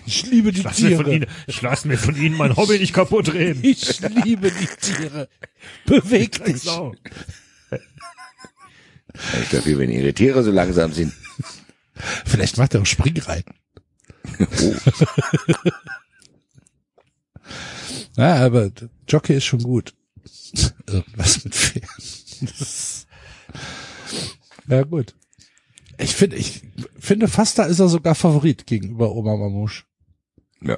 [0.06, 1.16] Ich liebe die Lass mir von Tiere.
[1.17, 3.59] Ihnen, ich lass mir von Ihnen mein Hobby nicht kaputt reden.
[3.64, 5.27] Ich liebe die Tiere.
[5.85, 6.61] Beweg dich.
[6.61, 6.95] Sau.
[9.42, 11.11] Ich dafür, wenn Ihre Tiere so langsam sind.
[12.26, 13.53] Vielleicht macht er auch Springreiten.
[18.17, 18.72] ja, aber
[19.08, 19.93] Jockey ist schon gut.
[20.85, 21.90] Irgendwas mit Pferden.
[24.67, 25.15] Ja, gut.
[25.97, 26.61] Ich finde, ich
[26.99, 29.83] finde fast da ist er sogar Favorit gegenüber Oma Mamouche.
[30.61, 30.77] Ja.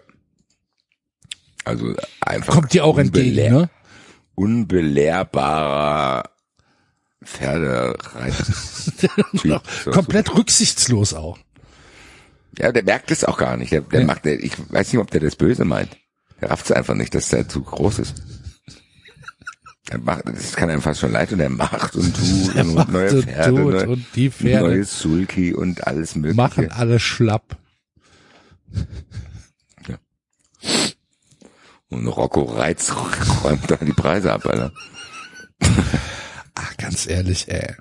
[1.66, 2.54] Also einfach.
[2.54, 3.70] Kommt dir auch entgegen, ne?
[4.36, 6.30] Unbelehrbarer
[7.24, 8.46] Pferdereiter.
[9.38, 9.62] Typ.
[9.84, 11.38] So, Komplett rücksichtslos auch.
[12.58, 13.72] Ja, der merkt es auch gar nicht.
[13.72, 14.06] Der, der Ja.
[14.08, 15.98] macht, der, ich weiß nicht, ob der das böse meint.
[16.42, 18.16] Der rafft es einfach nicht, dass der zu groß ist.
[19.90, 22.92] Er macht, das kann einem fast schon leid und er macht und tut und macht
[22.92, 26.36] neue und Pferde, tut neu- und die Pferde neues Sulki und alles mögliche.
[26.36, 27.58] Machen alle schlapp.
[31.90, 32.92] Und Rocco Reitz
[33.44, 34.72] räumt da die Preise ab, Alter.
[36.54, 37.76] Ach, ganz ehrlich, ey.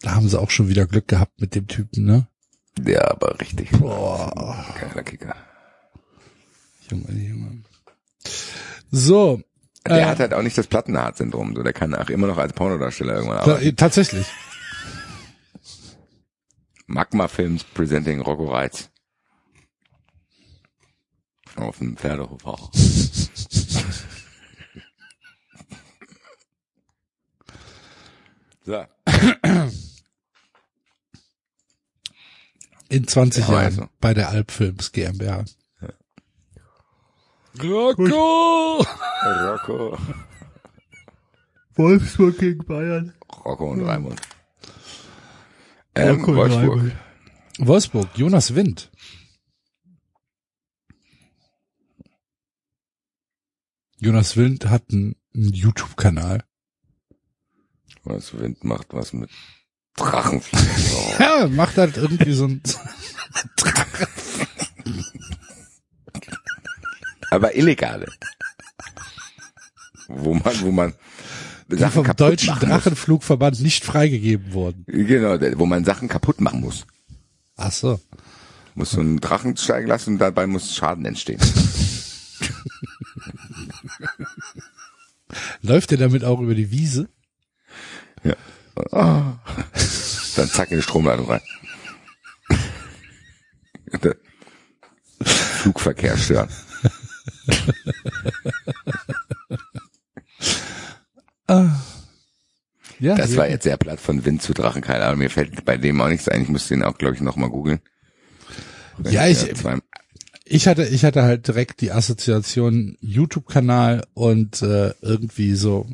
[0.00, 2.26] Da haben sie auch schon wieder Glück gehabt mit dem Typen, ne?
[2.78, 3.70] Der aber richtig.
[3.72, 4.64] Boah.
[4.80, 5.36] Geiler Kicker.
[6.90, 7.62] Junge, Junge.
[8.90, 9.42] So.
[9.86, 12.52] Der äh, hat halt auch nicht das Plattenhart-Syndrom, so der kann auch immer noch als
[12.52, 13.76] Pornodarsteller irgendwann arbeiten.
[13.76, 14.26] tatsächlich.
[16.86, 18.90] Magma Films presenting Rocco Reitz.
[21.56, 22.70] Auf dem Pferdehof auch.
[28.64, 28.84] So.
[32.88, 33.88] In 20 Ja, Jahren also.
[34.00, 35.44] bei der Alpfilms GmbH.
[37.62, 38.84] Rocco!
[39.22, 39.98] Rocco.
[41.74, 43.14] Wolfsburg gegen Bayern.
[43.44, 44.20] Rocco und Raimund.
[45.94, 46.78] Ähm, Rocco und Wolfsburg.
[46.78, 46.96] Raimund.
[47.58, 48.90] Wolfsburg, Jonas Wind.
[53.98, 56.44] Jonas Wind hat einen, einen YouTube-Kanal.
[58.04, 59.30] Was Wind macht was mit
[59.96, 60.68] Drachenfliegen.
[61.18, 62.62] Ja, macht halt irgendwie so ein
[67.30, 68.06] Aber illegale.
[70.08, 70.94] Wo man, wo man
[71.68, 74.84] Sachen vom kaputt deutschen Drachenflugverband nicht freigegeben worden.
[74.88, 75.06] Muss.
[75.06, 76.84] Genau, der- wo man Sachen kaputt machen muss.
[77.56, 78.00] Ach so.
[78.74, 81.40] Muss so einen Drachen steigen lassen und dabei muss Schaden entstehen.
[85.62, 87.08] Läuft er damit auch über die Wiese?
[88.24, 88.34] Ja.
[88.92, 89.22] Oh.
[90.36, 91.40] Dann zack in die Stromleitung rein.
[94.02, 94.16] Der
[95.22, 96.48] Flugverkehr stören.
[102.98, 105.20] Ja, Das war jetzt sehr platt von Wind zu Drachen, keine Ahnung.
[105.20, 106.42] Mir fällt bei dem auch nichts ein.
[106.42, 107.80] Ich muss den auch, glaube ich, nochmal googeln.
[109.04, 109.78] Ja, ich- zwei-
[110.44, 115.88] Ich hatte, ich hatte halt direkt die Assoziation YouTube-Kanal und äh, irgendwie so,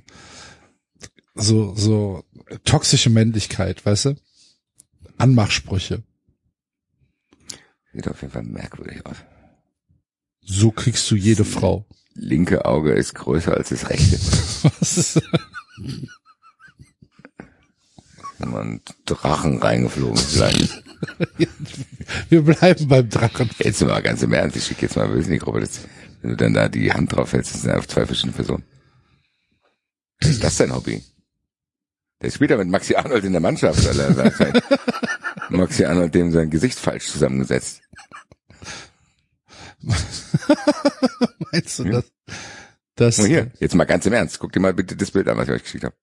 [1.34, 2.24] so, so
[2.64, 4.16] toxische Männlichkeit, weißt du?
[5.18, 6.02] Anmachsprüche.
[7.92, 9.16] Sieht auf jeden Fall merkwürdig aus.
[10.46, 11.84] So kriegst du jede Frau.
[12.14, 14.16] Linke Auge ist größer als das rechte.
[14.80, 15.22] Was ist,
[18.38, 20.82] Und Drachen reingeflogen vielleicht.
[22.28, 23.50] wir bleiben beim Drachen.
[23.58, 25.60] Jetzt mal ganz im Ernst, ich schicke jetzt mal bisschen in die Gruppe.
[25.60, 25.80] Das,
[26.22, 28.64] wenn du dann da die Hand drauf hältst, das sind einfach zwei verschiedene Personen.
[30.20, 31.02] Ist das dein Hobby?
[32.22, 34.32] Der spielt ja mit Maxi Arnold in der Mannschaft, Alter.
[35.50, 37.82] Maxi Arnold dem sein Gesicht falsch zusammengesetzt.
[41.52, 42.04] Meinst du das?
[42.94, 44.38] das Und hier, jetzt mal ganz im Ernst.
[44.38, 45.96] Guck dir mal bitte das Bild an, was ich euch geschickt habe.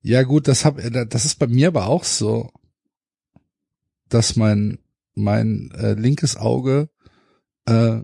[0.00, 2.50] Ja gut, das hab, das ist bei mir aber auch so,
[4.08, 4.78] dass mein
[5.14, 6.88] mein äh, linkes Auge
[7.66, 8.00] äh,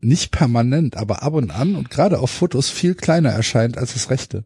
[0.00, 4.10] nicht permanent, aber ab und an und gerade auf Fotos viel kleiner erscheint als das
[4.10, 4.44] rechte.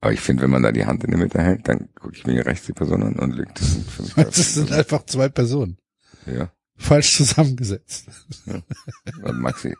[0.00, 2.26] Aber ich finde, wenn man da die Hand in der Mitte hält, dann gucke ich
[2.26, 5.78] mir rechts die Person an und legt das Das sind einfach zwei Personen.
[6.26, 6.52] Ja.
[6.78, 8.06] Falsch zusammengesetzt.
[9.22, 9.74] Und Maxi,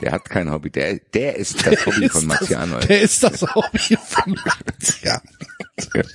[0.00, 0.70] der hat kein Hobby.
[0.70, 2.88] Der, der ist das Hobby von Maxi Arnold.
[2.88, 6.08] Der ist das Hobby von Maxi Arnold.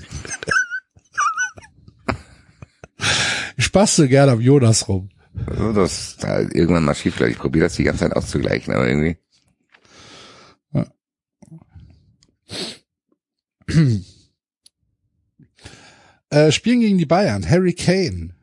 [3.58, 5.10] Ich bastel gerne am Jonas rum.
[5.46, 7.20] Also das da irgendwann mal schief.
[7.22, 9.18] Ich probiere das die ganze Zeit auszugleichen, aber irgendwie.
[16.30, 17.50] Äh, spielen gegen die Bayern.
[17.50, 18.37] Harry Kane.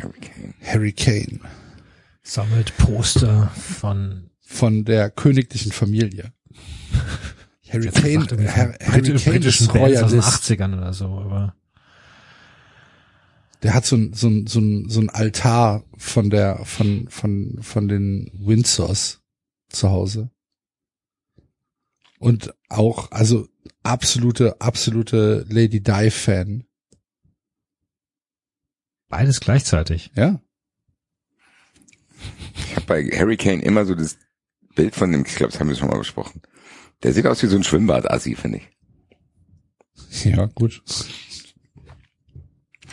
[0.00, 0.54] Harry Kane.
[0.62, 1.40] Harry Kane.
[2.22, 6.32] Sammelt Poster von Von der königlichen Familie.
[7.70, 8.72] Harry Kane, von Harry
[9.12, 10.28] Brit- Kane ist Bands aus den Royalist.
[10.50, 11.54] 80ern oder so, aber
[13.62, 17.58] Der hat so ein, so ein, so ein, so ein Altar von der, von, von,
[17.60, 19.20] von den Windsors
[19.68, 20.30] zu Hause.
[22.18, 23.48] Und auch, also
[23.82, 26.64] absolute, absolute Lady Di Fan.
[29.08, 30.12] Beides gleichzeitig.
[30.14, 30.40] Ja.
[32.54, 34.16] Ich habe bei Harry Kane immer so das
[34.74, 36.42] Bild von dem, ich glaube, das haben wir schon mal besprochen.
[37.02, 40.24] Der sieht aus wie so ein Schwimmbad-Assi, finde ich.
[40.24, 40.82] Ja, gut.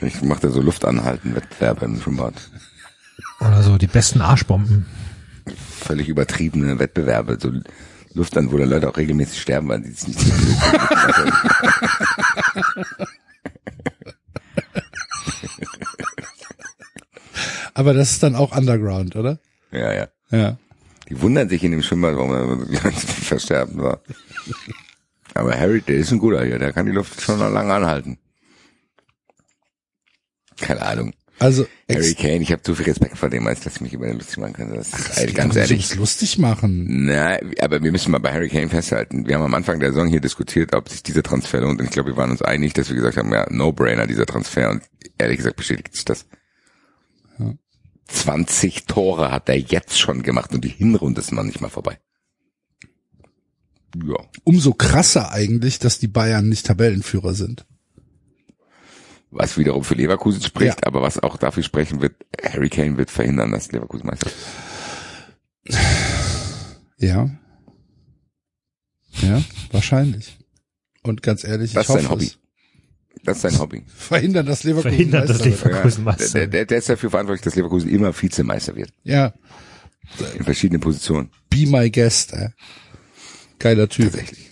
[0.02, 2.34] Ich mache da so Luftanhalten, Wettbewerbe im Schwimmbad.
[3.40, 4.86] Oder so die besten Arschbomben.
[5.56, 7.52] Völlig übertriebene Wettbewerbe, so
[8.14, 10.20] Luft an, wo dann Leute auch regelmäßig sterben, weil die es nicht
[17.76, 19.38] Aber das ist dann auch Underground, oder?
[19.72, 20.08] Ja, ja.
[20.32, 20.58] Ja.
[21.10, 24.02] Die wundern sich in dem Schwimmbad, warum er so versterben war.
[25.36, 28.18] Aber Harry, der ist ein guter hier, der kann die Luft schon noch lange anhalten.
[30.60, 31.14] Keine Ahnung.
[31.38, 34.08] Also, Harry Kane, ich habe zu viel Respekt vor dem, als dass ich mich über
[34.08, 34.74] den lustig machen kann.
[34.74, 35.72] Das ist es ey, geht ganz ehrlich.
[35.72, 36.86] ums lustig machen.
[37.08, 39.28] Na, aber wir müssen mal bei Harry Kane festhalten.
[39.28, 41.82] Wir haben am Anfang der Saison hier diskutiert, ob sich dieser Transfer lohnt.
[41.82, 44.70] Und ich glaube, wir waren uns einig, dass wir gesagt haben, ja, No-Brainer dieser Transfer.
[44.70, 44.84] Und
[45.18, 46.26] ehrlich gesagt bestätigt sich das.
[48.08, 52.00] 20 Tore hat er jetzt schon gemacht und die Hinrunde ist noch nicht mal vorbei.
[54.04, 54.18] Ja.
[54.44, 57.66] Umso krasser eigentlich, dass die Bayern nicht Tabellenführer sind.
[59.32, 60.88] Was wiederum für Leverkusen spricht, Ja.
[60.88, 65.78] aber was auch dafür sprechen wird, Harry Kane wird verhindern, dass Leverkusen Meister wird.
[66.98, 67.30] Ja.
[69.22, 70.38] Ja, wahrscheinlich.
[71.04, 72.26] Und ganz ehrlich, Das ich ist sein hoffe Hobby.
[72.28, 72.38] es.
[73.24, 73.84] Das ist sein Hobby.
[73.96, 75.64] Verhindern, dass Leverkusen Verhindert, dass Meister wird.
[75.66, 78.92] Leverkusen Ja, Meister der, der, der ist dafür verantwortlich, dass Leverkusen immer Vizemeister wird.
[79.04, 79.34] Ja,
[80.38, 81.30] In verschiedenen Positionen.
[81.50, 82.34] be my guest.
[82.34, 82.50] Äh.
[83.60, 84.12] Geiler Typ.
[84.12, 84.52] Tatsächlich.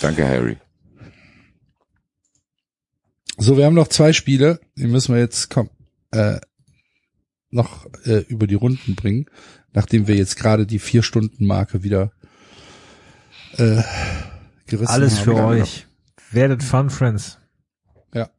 [0.00, 0.56] Danke, Harry.
[3.38, 5.70] So, wir haben noch zwei Spiele, die müssen wir jetzt komm,
[6.10, 6.38] äh,
[7.50, 9.26] noch äh, über die Runden bringen,
[9.72, 12.12] nachdem wir jetzt gerade die vier Stunden Marke wieder
[13.56, 13.82] äh,
[14.66, 15.24] gerissen Alles haben.
[15.24, 15.86] für euch.
[16.30, 17.38] Werdet Fun Friends.
[18.14, 18.30] Ja.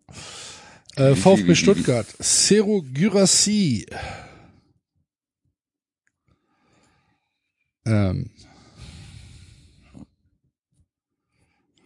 [0.95, 3.85] Äh, VfB Stuttgart, Cero Gyrassi.
[7.85, 8.29] Ähm.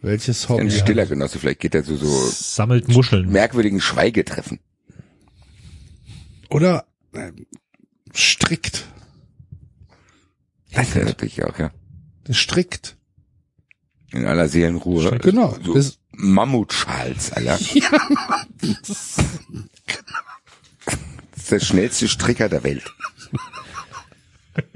[0.00, 0.70] Welches Ein Hobby?
[0.70, 3.30] stiller Genosse, vielleicht geht er zu so Sammelt Muscheln.
[3.30, 4.60] merkwürdigen Schweigetreffen.
[6.50, 7.46] Oder ähm,
[8.14, 8.86] strickt.
[10.72, 11.72] Das wäre natürlich auch, ja.
[12.28, 12.96] Der strickt.
[14.12, 15.18] In aller Seelenruhe.
[15.18, 15.56] Genau.
[15.64, 17.58] So Das, Mammutschals, Alter.
[21.30, 22.84] Das ist der schnellste Stricker der Welt.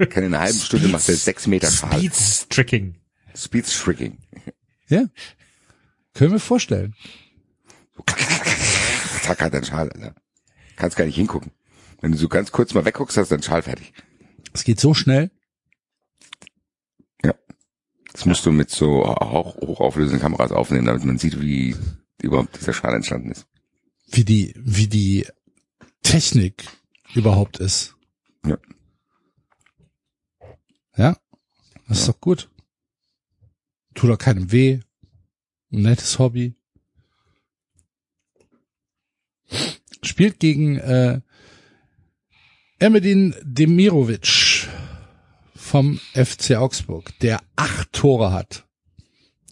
[0.09, 1.99] Kann in einer halben Stunde macht er sechs Meter Schal.
[1.99, 2.95] Speed Stricking.
[3.35, 4.17] Speed Stricking.
[4.87, 5.05] ja.
[6.13, 6.95] Können wir vorstellen.
[9.21, 10.15] zack, hat einen Schal, Alter.
[10.77, 11.51] Kannst gar nicht hingucken.
[12.01, 13.93] Wenn du so ganz kurz mal wegguckst, hast du einen Schal fertig.
[14.53, 15.29] Es geht so schnell.
[18.13, 21.75] Das musst du mit so hoch, hochauflösenden Kameras aufnehmen, damit man sieht, wie
[22.21, 23.47] überhaupt dieser Schal entstanden ist.
[24.11, 25.25] wie die, wie die
[26.03, 26.63] Technik
[27.15, 27.95] überhaupt ist.
[28.45, 28.57] Ja.
[30.95, 31.17] Ja,
[31.87, 32.49] das ist doch gut.
[33.95, 34.79] Tut doch keinem weh.
[35.71, 36.53] Ein nettes Hobby.
[40.03, 41.21] Spielt gegen äh,
[42.79, 44.27] Emedin Demirovic
[45.73, 48.67] vom FC Augsburg, der acht Tore hat.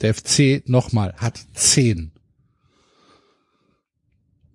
[0.03, 2.11] Der FC nochmal hat zehn.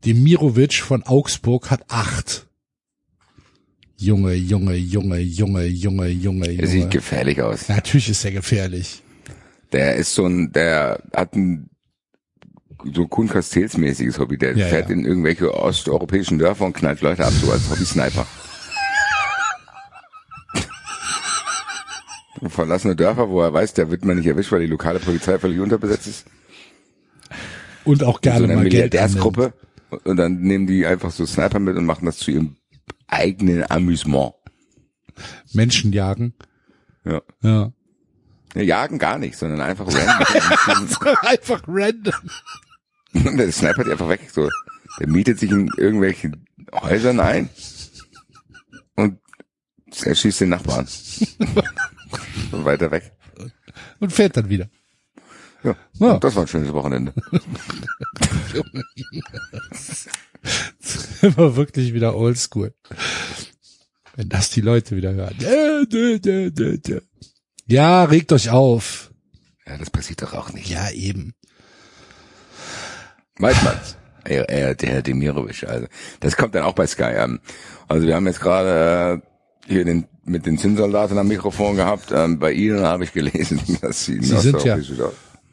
[0.04, 2.46] Demirovic von Augsburg hat acht.
[3.96, 6.88] Junge, Junge, Junge, Junge, Junge, Junge, Er sieht Junge.
[6.90, 7.68] gefährlich aus.
[7.68, 9.02] Natürlich ist er gefährlich.
[9.72, 11.68] Der ist so ein, der hat ein
[12.94, 14.38] so Kuhn Castells mäßiges Hobby.
[14.38, 14.94] Der Ja, fährt ja.
[14.94, 18.24] in irgendwelche osteuropäischen Dörfer und knallt Leute ab, so als Hobby-Sniper.
[22.48, 25.60] Verlassene Dörfer, wo er weiß, der wird man nicht erwischt, weil die lokale Polizei völlig
[25.60, 26.26] unterbesetzt ist.
[27.84, 28.94] Und auch so gerne einer mal Geld annimmt.
[28.94, 29.52] Milliardärsgruppe.
[30.04, 32.56] Und dann nehmen die einfach so Sniper mit und machen das zu ihrem
[33.06, 34.34] eigenen Amüsement.
[35.52, 36.34] Menschen jagen.
[37.04, 37.22] Ja.
[37.42, 37.72] Ja.
[38.54, 41.16] Ja, jagen gar nicht, sondern einfach random.
[41.22, 42.14] Einfach random.
[43.12, 44.28] Und der snipert die einfach weg.
[44.32, 44.48] So,
[44.98, 47.48] der mietet sich in irgendwelchen Häusern ein
[48.96, 49.18] und
[50.02, 50.86] er schießt den Nachbarn.
[52.52, 53.12] und weiter weg.
[54.00, 54.68] Und fährt dann wieder.
[55.62, 56.18] Ja, Ja.
[56.18, 57.12] Das war ein schönes Wochenende.
[61.22, 62.74] Immer wirklich wieder oldschool.
[64.14, 65.36] Wenn das die Leute wieder hören.
[67.66, 69.10] Ja, regt euch auf.
[69.66, 70.70] Ja, das passiert doch auch nicht.
[70.70, 71.34] Ja, eben.
[73.62, 73.96] Man's.
[74.24, 75.86] Er, er, der Herr Demirovic, also.
[76.20, 77.12] Das kommt dann auch bei Sky.
[77.16, 77.40] Ähm,
[77.88, 82.10] also wir haben jetzt gerade äh, hier den mit den Zinssoldaten am Mikrofon gehabt.
[82.12, 84.78] Ähm, bei Ihnen habe ich gelesen, dass Sie, Sie sind ja-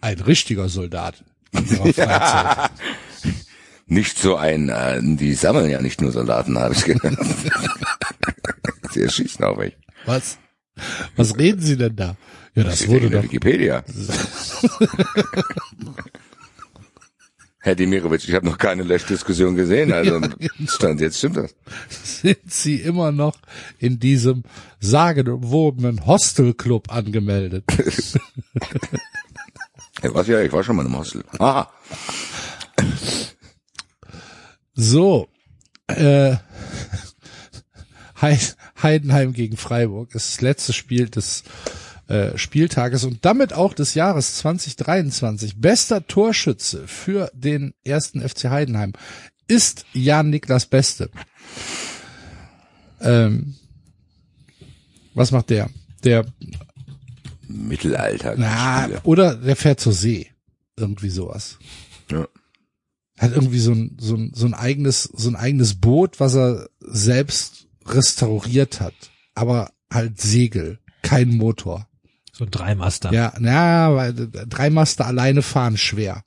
[0.01, 1.23] Ein richtiger Soldat.
[1.51, 2.71] In ihrer Freizeit.
[3.85, 7.17] Nicht so ein, äh, die sammeln ja nicht nur Soldaten, habe ich gehört.
[8.91, 9.77] Sie erschießen auch welche.
[10.05, 10.37] Was?
[11.15, 12.15] Was reden Sie denn da?
[12.55, 13.23] Ja, das wurde doch.
[13.23, 13.83] Wikipedia.
[17.65, 20.19] Herr Demirovic, ich habe noch keine Löschdiskussion gesehen, also
[20.67, 21.55] stand jetzt stimmt das.
[21.89, 23.37] Sind Sie immer noch
[23.79, 24.43] in diesem
[24.81, 27.63] sagenumwobenen Hostelclub angemeldet?
[30.01, 31.23] Ja, was ja, ich war schon mal im Hostel.
[31.39, 31.71] Aha.
[34.73, 35.29] So,
[35.87, 36.35] äh,
[38.21, 41.43] Heid- Heidenheim gegen Freiburg ist das letzte Spiel des
[42.07, 45.57] äh, Spieltages und damit auch des Jahres 2023.
[45.57, 48.93] Bester Torschütze für den ersten FC Heidenheim
[49.47, 51.09] ist Jan Niklas Beste.
[53.01, 53.55] Ähm,
[55.13, 55.69] was macht der?
[56.03, 56.25] Der,
[57.47, 58.35] Mittelalter.
[58.37, 60.29] na, oder der fährt zur See.
[60.75, 61.59] Irgendwie sowas.
[62.09, 62.27] Ja.
[63.19, 66.67] hat irgendwie so ein, so ein, so ein eigenes, so ein eigenes Boot, was er
[66.79, 68.95] selbst restauriert hat.
[69.35, 71.87] Aber halt Segel, kein Motor.
[72.35, 73.13] So ein Dreimaster.
[73.13, 76.23] Ja, na, weil drei Master alleine fahren schwer.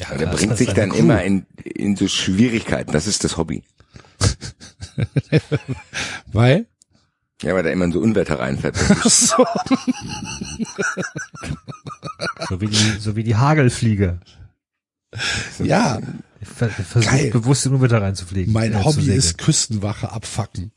[0.00, 0.98] ja Der bringt sich dann Crew.
[0.98, 2.90] immer in, in so Schwierigkeiten.
[2.92, 3.62] Das ist das Hobby.
[6.32, 6.66] Weil?
[7.42, 8.76] Ja, weil da immer in so Unwetter reinfährt.
[9.04, 9.46] So.
[12.48, 14.18] So wie die, so wie die Hagelfliege.
[15.62, 16.00] Ja,
[16.40, 17.30] Ich ver- ich versuche Geil.
[17.30, 18.52] bewusst in Unwetter reinzufliegen.
[18.52, 20.72] mein äh, Hobby ist Küstenwache abfacken.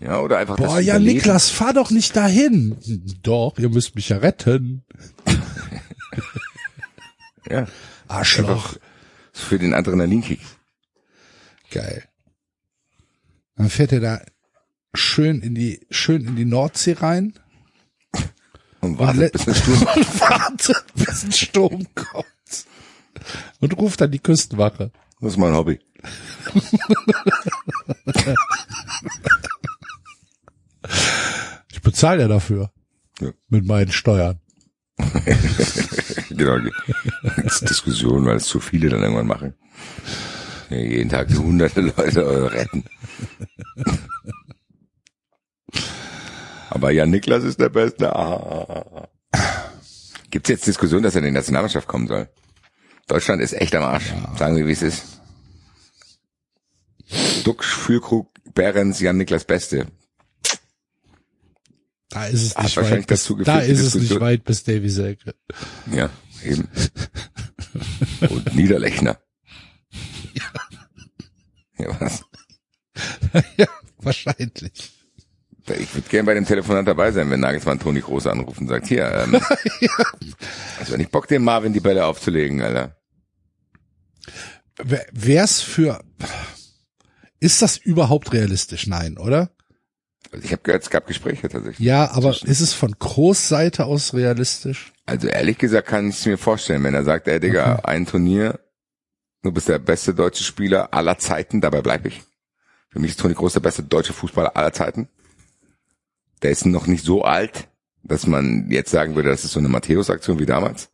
[0.00, 1.16] Ja, oder einfach Boah, ja, Überleben.
[1.16, 2.76] Niklas, fahr doch nicht dahin.
[3.22, 4.84] Doch, ihr müsst mich ja retten.
[7.50, 7.66] Ja,
[8.08, 8.76] Arschloch.
[9.32, 10.40] für den Adrenalinkick.
[11.70, 12.04] Geil.
[13.56, 14.20] Dann fährt er da
[14.92, 17.32] schön in die, schön in die Nordsee rein.
[18.80, 22.66] Und wartet, bis ein Sturm und wartet, bis ein Sturm kommt.
[23.60, 24.90] Und ruft dann die Küstenwache.
[25.20, 25.80] Das ist mein Hobby.
[31.70, 32.72] Ich bezahle ja dafür.
[33.20, 33.30] Ja.
[33.48, 34.40] Mit meinen Steuern.
[36.30, 36.56] genau,
[37.44, 39.54] ist Diskussion, weil es zu viele dann irgendwann machen.
[40.70, 42.84] Ja, jeden Tag hunderte Leute retten.
[46.70, 48.14] Aber Jan Niklas ist der Beste.
[48.14, 49.08] Ah.
[50.30, 52.28] Gibt es jetzt Diskussion, dass er in die Nationalmannschaft kommen soll?
[53.06, 54.12] Deutschland ist echt am Arsch.
[54.36, 55.20] Sagen wir, wie es ist.
[57.44, 59.86] Duxch, Füllkrug, Behrens, Jan Niklas Beste.
[62.10, 65.34] Da ist es nicht weit bis, geführt, da ist es nicht weit bis Davy Selke.
[65.92, 66.08] Ja,
[66.44, 66.68] eben.
[68.28, 69.18] Und Niederlechner.
[71.80, 72.24] Ja, was?
[73.56, 73.66] ja,
[73.98, 74.72] wahrscheinlich.
[75.78, 78.88] Ich würde gerne bei dem Telefonat dabei sein, wenn Nagelsmann Toni Groß anruft und sagt,
[78.88, 79.34] hier, ähm,
[80.80, 82.96] also wenn ich Bock, dem Marvin die Bälle aufzulegen, Alter.
[84.82, 86.02] Wer- Wär's für,
[87.38, 88.88] ist das überhaupt realistisch?
[88.88, 89.50] Nein, oder?
[90.32, 91.86] Also ich habe gehört, es gab Gespräche tatsächlich.
[91.86, 94.92] Ja, aber ist es von Groß Seite aus realistisch?
[95.06, 98.60] Also ehrlich gesagt kann ich es mir vorstellen, wenn er sagt, ey Digga, ein Turnier,
[99.42, 102.22] du bist der beste deutsche Spieler aller Zeiten, dabei bleib ich.
[102.90, 105.08] Für mich ist Toni Groß der beste deutsche Fußballer aller Zeiten.
[106.42, 107.68] Der ist noch nicht so alt,
[108.02, 110.90] dass man jetzt sagen würde, das ist so eine Matthäus-Aktion wie damals.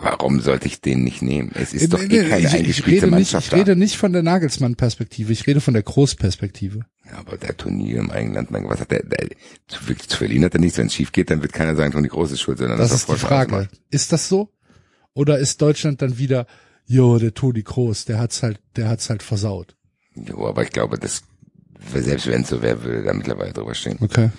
[0.00, 1.50] Warum sollte ich den nicht nehmen?
[1.54, 4.12] Es ist doch Nee, eh keine ich, ich, eingespielte rede nicht, ich rede nicht von
[4.12, 6.86] der Nagelsmann-Perspektive, ich rede von der Groß-Perspektive.
[7.04, 9.28] Ja, aber der Turnier im eigenen Land, mein was hat der, der
[9.66, 10.78] zu, wirklich zu verlieren hat er nichts.
[10.78, 13.00] Wenn es schief geht, dann wird keiner sagen, Toni Groß ist schuld, sondern Das das,
[13.00, 13.68] ist die Frage.
[13.90, 14.50] Ist das so?
[15.14, 16.46] Oder ist Deutschland dann wieder,
[16.86, 19.74] jo, der Toni Groß, der hat's halt, der hat's halt versaut.
[20.14, 21.22] Jo, aber ich glaube, das,
[21.92, 23.98] selbst wenn es so wäre, würde da mittlerweile drüber stehen.
[24.00, 24.30] Okay.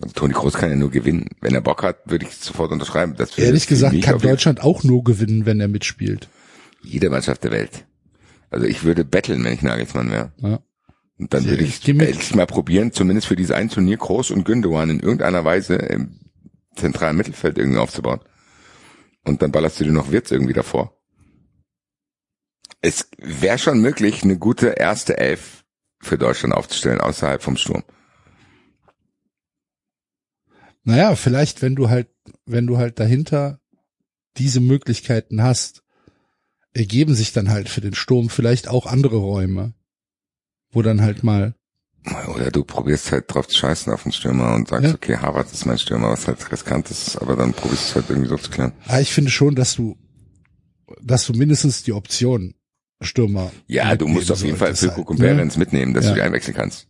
[0.00, 1.28] Also Toni Groß kann ja nur gewinnen.
[1.40, 3.14] Wenn er Bock hat, würde ich sofort unterschreiben.
[3.16, 6.28] Das Ehrlich gesagt kann Deutschland auch nur gewinnen, wenn er mitspielt.
[6.82, 7.84] Jede Mannschaft der Welt.
[8.50, 10.32] Also ich würde betteln, wenn ich Nagelsmann wäre.
[10.38, 10.60] Ja.
[11.18, 14.88] Und dann würde ich endlich mal probieren, zumindest für dieses ein Turnier Groß und Gündogan
[14.88, 16.18] in irgendeiner Weise im
[16.74, 18.20] zentralen Mittelfeld irgendwie aufzubauen.
[19.24, 20.96] Und dann ballerst du dir noch Wirtz irgendwie davor.
[22.80, 25.64] Es wäre schon möglich, eine gute erste Elf
[26.00, 27.84] für Deutschland aufzustellen, außerhalb vom Sturm.
[30.90, 32.08] Naja, vielleicht, wenn du halt,
[32.46, 33.60] wenn du halt dahinter
[34.36, 35.82] diese Möglichkeiten hast,
[36.72, 39.74] ergeben sich dann halt für den Sturm vielleicht auch andere Räume,
[40.70, 41.54] wo dann halt mal,
[42.34, 44.94] Oder du probierst halt drauf zu scheißen auf den Stürmer und sagst, Ja.
[44.94, 48.10] okay, Harvard ist mein Stürmer, was halt riskant ist, aber dann probierst du es halt
[48.10, 48.72] irgendwie so zu klären.
[48.86, 49.96] ah, ich finde schon, dass du,
[51.02, 52.54] dass du mindestens die Option
[53.02, 53.50] Stürmer.
[53.66, 55.34] Ja, du musst auf jeden Fall Füllkrug halt, und ne?
[55.34, 56.10] Behrens mitnehmen, dass Ja.
[56.10, 56.86] du die einwechseln kannst.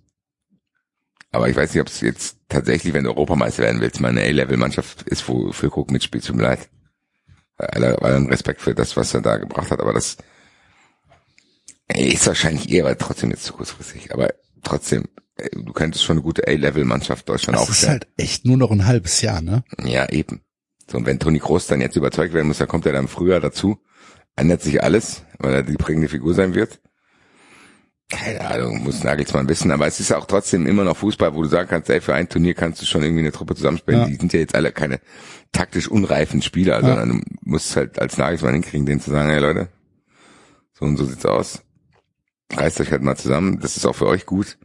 [1.33, 4.23] Aber ich weiß nicht, ob es jetzt tatsächlich, wenn du Europameister werden willst, mal eine
[4.23, 6.69] A-Level-Mannschaft ist, wo Füllkrug mitspielt, tut mir leid.
[7.57, 10.17] Aller, allen Respekt für das, was er da gebracht hat, aber das
[11.95, 14.13] ist wahrscheinlich eher, aber trotzdem jetzt zu kurzfristig.
[14.13, 14.31] Aber
[14.63, 15.05] trotzdem,
[15.37, 17.93] äh, du könntest schon eine gute A-Level-Mannschaft Deutschland Das ist aufstellen.
[17.93, 19.65] halt echt nur noch ein halbes Jahr, ne?
[19.85, 20.41] Ja, eben.
[20.91, 23.41] So, und wenn Toni Kroos dann jetzt überzeugt werden muss, dann kommt er dann früher
[23.41, 23.79] dazu,
[24.37, 26.81] ändert sich alles, weil er die prägende Figur sein wird.
[28.11, 31.49] Keine Ahnung, muss Nagelsmann wissen, aber es ist auch trotzdem immer noch Fußball, wo du
[31.49, 34.01] sagen kannst, ey, für ein Turnier kannst du schon irgendwie eine Truppe zusammenspielen.
[34.01, 34.07] Ja.
[34.09, 35.01] Die sind ja jetzt alle keine
[35.53, 36.87] taktisch unreifen Spieler, Ja.
[36.87, 39.69] sondern du musst halt als Nagelsmann hinkriegen, denen zu sagen, hey Leute,
[40.73, 41.63] so und so sieht's aus.
[42.53, 44.59] Reißt euch halt mal zusammen, das ist auch für euch gut.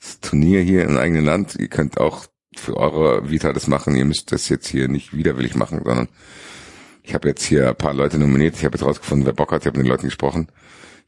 [0.00, 2.26] Das Turnier hier im eigenen Land, ihr könnt auch
[2.56, 6.08] für eure Vita das machen, ihr müsst das jetzt hier nicht widerwillig machen, sondern
[7.02, 9.62] ich habe jetzt hier ein paar Leute nominiert, ich habe jetzt rausgefunden, wer Bock hat,
[9.62, 10.48] ich habe mit den Leuten gesprochen.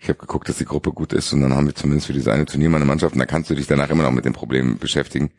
[0.02, 2.28] Ich habe geguckt, dass die Gruppe gut ist und dann haben wir zumindest für dieses
[2.28, 4.32] eine Turnier mal eine Mannschaft und da kannst du dich danach immer noch mit den
[4.32, 5.30] Problemen beschäftigen,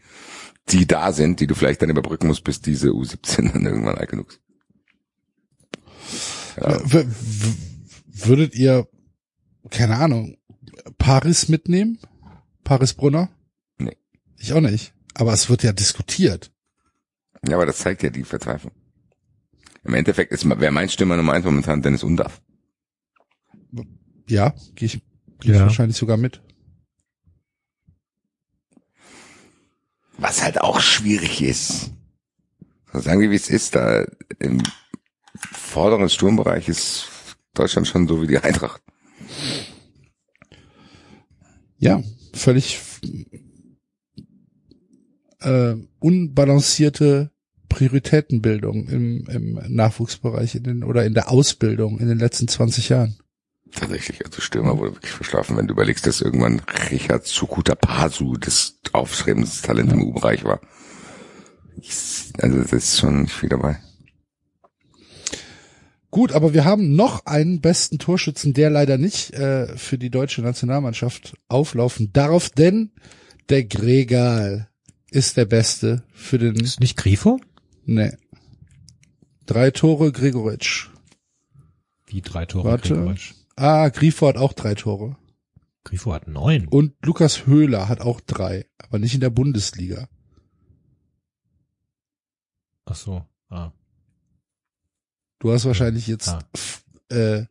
[0.70, 4.10] die da sind, die du vielleicht dann überbrücken musst, bis diese U17 dann irgendwann alt
[4.10, 4.42] genug ist.
[6.62, 6.80] Ja.
[8.06, 8.88] Würdet ihr,
[9.72, 10.38] keine Ahnung,
[11.00, 11.98] Paris mitnehmen?
[12.64, 13.30] Paris Brunner?
[13.80, 13.98] Nee.
[14.38, 14.94] Ich auch nicht.
[15.16, 16.52] Aber es wird ja diskutiert.
[17.48, 18.74] ja, aber das zeigt ja die Verzweiflung.
[19.84, 22.42] Im Endeffekt ist wäre mein Stürmer Nummer eins momentan Dennis Undaff.
[24.32, 25.02] Ja, gehe ich,
[25.42, 25.62] geh ich Ja.
[25.64, 26.42] wahrscheinlich sogar mit.
[30.18, 31.92] Was halt auch schwierig ist.
[32.94, 34.06] So sagen wir, wie es ist, da
[34.40, 34.62] im
[35.36, 37.08] vorderen Sturmbereich ist
[37.54, 38.82] Deutschland schon so wie die Eintracht.
[41.78, 42.02] Ja,
[42.34, 42.80] völlig
[45.40, 47.32] äh, unbalancierte
[47.70, 53.18] Prioritätenbildung im, im Nachwuchsbereich in den, oder in der Ausbildung in den letzten 20 Jahren.
[53.74, 58.80] Tatsächlich, also Stürmer wurde wirklich verschlafen, wenn du überlegst, dass irgendwann Richard Sukuta Pasu das
[58.92, 60.60] Aufstrebenstalent im U-Bereich war.
[61.78, 63.80] Ich, also das ist schon nicht viel dabei.
[66.10, 70.42] Gut, aber wir haben noch einen besten Torschützen, der leider nicht äh, für die deutsche
[70.42, 72.92] Nationalmannschaft auflaufen darf, denn
[73.50, 74.70] der Gregal
[75.10, 76.56] ist der Beste für den.
[76.58, 77.40] Ist nicht Grifo?
[77.86, 78.12] Nee.
[79.46, 80.90] Drei Tore Gregoritsch.
[82.08, 82.66] Wie drei Tore.
[82.66, 82.96] Warte.
[82.96, 83.34] Gregoritsch.
[83.62, 85.16] Ah, Grifo hat auch drei Tore.
[85.84, 86.68] Grifo hat neun.
[86.68, 90.08] Und Lukas Höhler hat auch drei, aber nicht in der Bundesliga.
[92.86, 93.24] Ach so.
[93.50, 93.72] Ah.
[95.40, 96.40] Du hast wahrscheinlich jetzt Ah.
[97.10, 97.46] äh,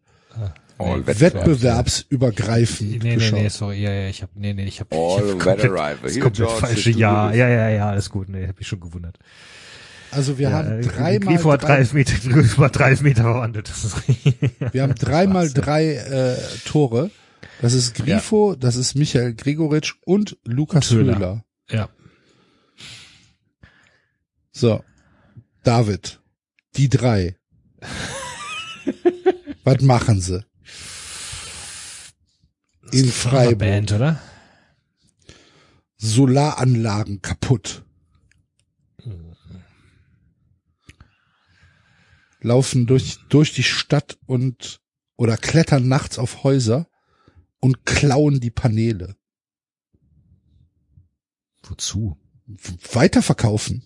[0.79, 3.39] All wettbewerbsübergreifend Nee, nee, geschaut.
[3.39, 5.71] nee, sorry, ja, ja, ich hab, nee, nee, ich hab, All ich hab weather komplett,
[5.73, 5.99] rival.
[6.03, 7.35] das komplett falsche Jahr.
[7.35, 9.19] Ja, ja, ja, alles gut, nee, hab mich schon gewundert.
[10.13, 13.69] Also wir haben äh, dreimal Grifo hat drei, drei Meter, Grifo hat drei Meter verwandelt.
[13.69, 14.51] Das ist richtig.
[14.73, 17.11] wir haben dreimal drei äh, Tore.
[17.61, 20.91] Das ist Grifo, das ist Michael Gregoritsch und Lukas.
[20.91, 21.45] Höhler.
[21.69, 21.89] Ja.
[24.53, 24.83] So,
[25.63, 26.21] David,
[26.77, 27.37] die drei.
[29.65, 30.45] Was machen sie?
[32.93, 33.59] In Freiburg.
[33.59, 34.21] Band, oder?
[35.99, 37.85] Solaranlagen kaputt.
[42.41, 44.81] Laufen durch, durch die Stadt und
[45.17, 46.89] oder klettern nachts auf Häuser
[47.61, 49.17] und klauen die Paneele.
[51.63, 52.17] Wozu?
[52.93, 53.85] Weiterverkaufen.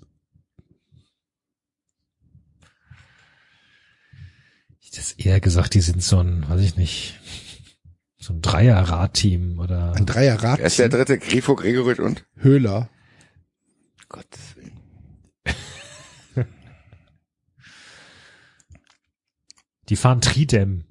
[4.80, 7.20] Ich hätte eher gesagt, die sind so ein, weiß ich nicht,
[8.16, 10.60] so ein Dreier-Radteam oder Ein Dreierrad.
[10.60, 11.18] Wer ist der dritte?
[11.18, 12.24] Grifo, Gregoritsch und?
[12.36, 12.88] Höhler.
[14.08, 14.53] Gottes
[19.88, 20.84] die fahren Tridem.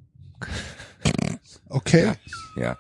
[1.70, 2.12] Okay.
[2.56, 2.78] Ja.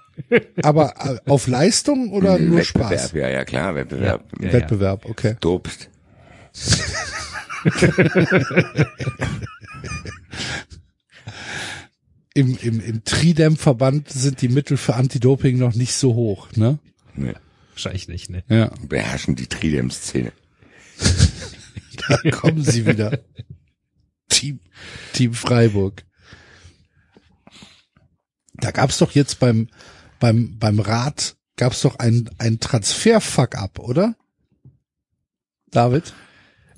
[0.61, 3.11] Aber äh, auf Leistung oder nur Wettbewerb, Spaß?
[3.13, 4.25] ja, ja, klar, Wettbewerb.
[4.39, 4.53] Ja, ja.
[4.53, 5.35] Wettbewerb, okay.
[5.39, 5.89] Dobst.
[12.35, 16.79] Im, im, im Tridem-Verband sind die Mittel für Anti-Doping noch nicht so hoch, ne?
[17.15, 17.33] Nee.
[17.73, 18.43] Wahrscheinlich nicht, ne?
[18.49, 18.71] Ja.
[18.87, 20.31] Beherrschen die Tridem-Szene.
[22.07, 23.19] Da kommen sie wieder.
[25.13, 26.05] Team, Freiburg.
[28.55, 29.69] Da gab's doch jetzt beim,
[30.19, 34.15] beim, beim Rat gab's doch ein, ein Transfer-Fuck-up, oder?
[35.71, 36.13] David?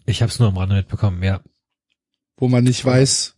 [0.05, 1.41] Ich hab's nur am Rande mitbekommen, ja.
[2.37, 3.35] Wo man nicht weiß,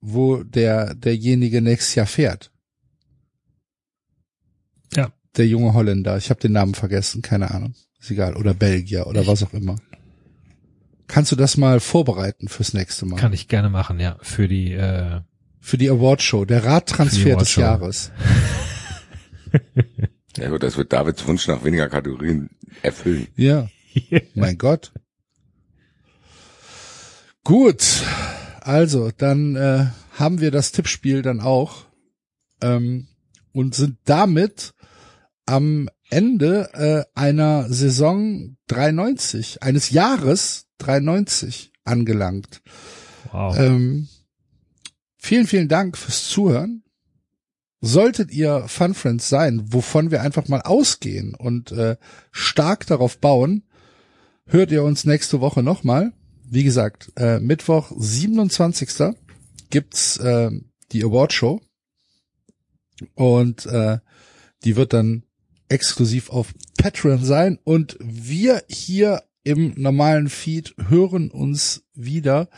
[0.00, 2.52] wo der, derjenige nächstes Jahr fährt.
[4.94, 5.12] Ja.
[5.36, 6.16] Der junge Holländer.
[6.16, 7.74] Ich habe den Namen vergessen, keine Ahnung.
[7.98, 8.36] Ist egal.
[8.36, 9.76] Oder Belgier oder was auch immer.
[11.06, 13.16] Kannst du das mal vorbereiten fürs nächste Mal?
[13.16, 14.16] Kann ich gerne machen, ja.
[14.22, 15.20] Für die, äh,
[15.60, 17.56] Für die Awardshow, der Radtransfer des.
[17.56, 18.12] Jahres.
[20.36, 22.50] Ja gut, das wird Davids Wunsch nach weniger Kategorien
[22.82, 23.26] erfüllen.
[23.36, 23.68] Ja.
[24.34, 24.92] mein Gott.
[27.42, 28.02] Gut.
[28.60, 29.86] Also, dann äh,
[30.18, 31.86] haben wir das Tippspiel dann auch
[32.60, 33.08] ähm,
[33.52, 34.74] und sind damit
[35.46, 42.62] am Ende äh, einer Saison 93, eines Jahres 93 angelangt.
[43.32, 43.56] wow.
[43.58, 44.08] Ähm,
[45.16, 46.82] vielen, vielen Dank fürs Zuhören.
[47.80, 51.96] Solltet ihr Fun Friends sein, wovon wir einfach mal ausgehen und äh,
[52.32, 53.64] stark darauf bauen,
[54.46, 56.12] hört ihr uns nächste Woche nochmal.
[56.48, 59.14] Wie gesagt, äh, Mittwoch, 27.
[59.70, 60.50] gibt's äh,
[60.92, 61.60] die Awardshow
[63.14, 63.98] und äh,
[64.64, 65.25] die wird dann
[65.68, 72.48] exklusiv auf Patreon sein und wir hier im normalen Feed hören uns wieder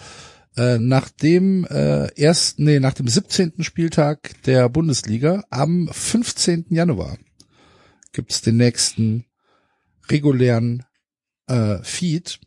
[0.56, 3.62] äh, nach dem äh, ersten, nee, nach dem 17.
[3.62, 6.66] Spieltag der Bundesliga am 15.
[6.70, 7.18] Januar
[8.12, 9.26] gibt's den nächsten
[10.08, 10.84] regulären
[11.46, 12.40] äh, Feed.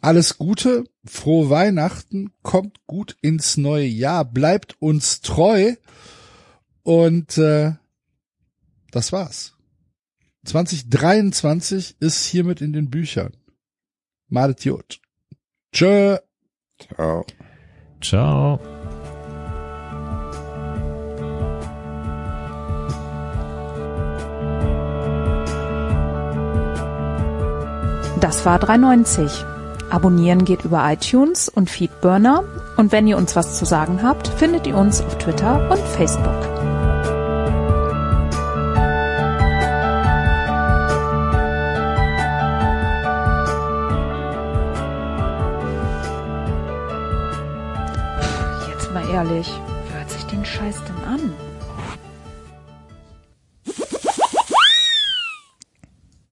[0.00, 5.74] Alles Gute, frohe Weihnachten, kommt gut ins neue Jahr, bleibt uns treu
[6.82, 7.74] und äh,
[8.90, 9.54] das war's.
[10.44, 13.32] 2023 ist hiermit in den Büchern.
[14.28, 15.00] Malet Jod.
[15.72, 16.16] Tschö.
[16.78, 17.24] Ciao.
[18.00, 18.60] Ciao.
[28.20, 29.44] Das war 390.
[29.90, 32.44] Abonnieren geht über iTunes und Feedburner.
[32.76, 36.59] Und wenn ihr uns was zu sagen habt, findet ihr uns auf Twitter und Facebook.
[49.28, 49.69] Jetzt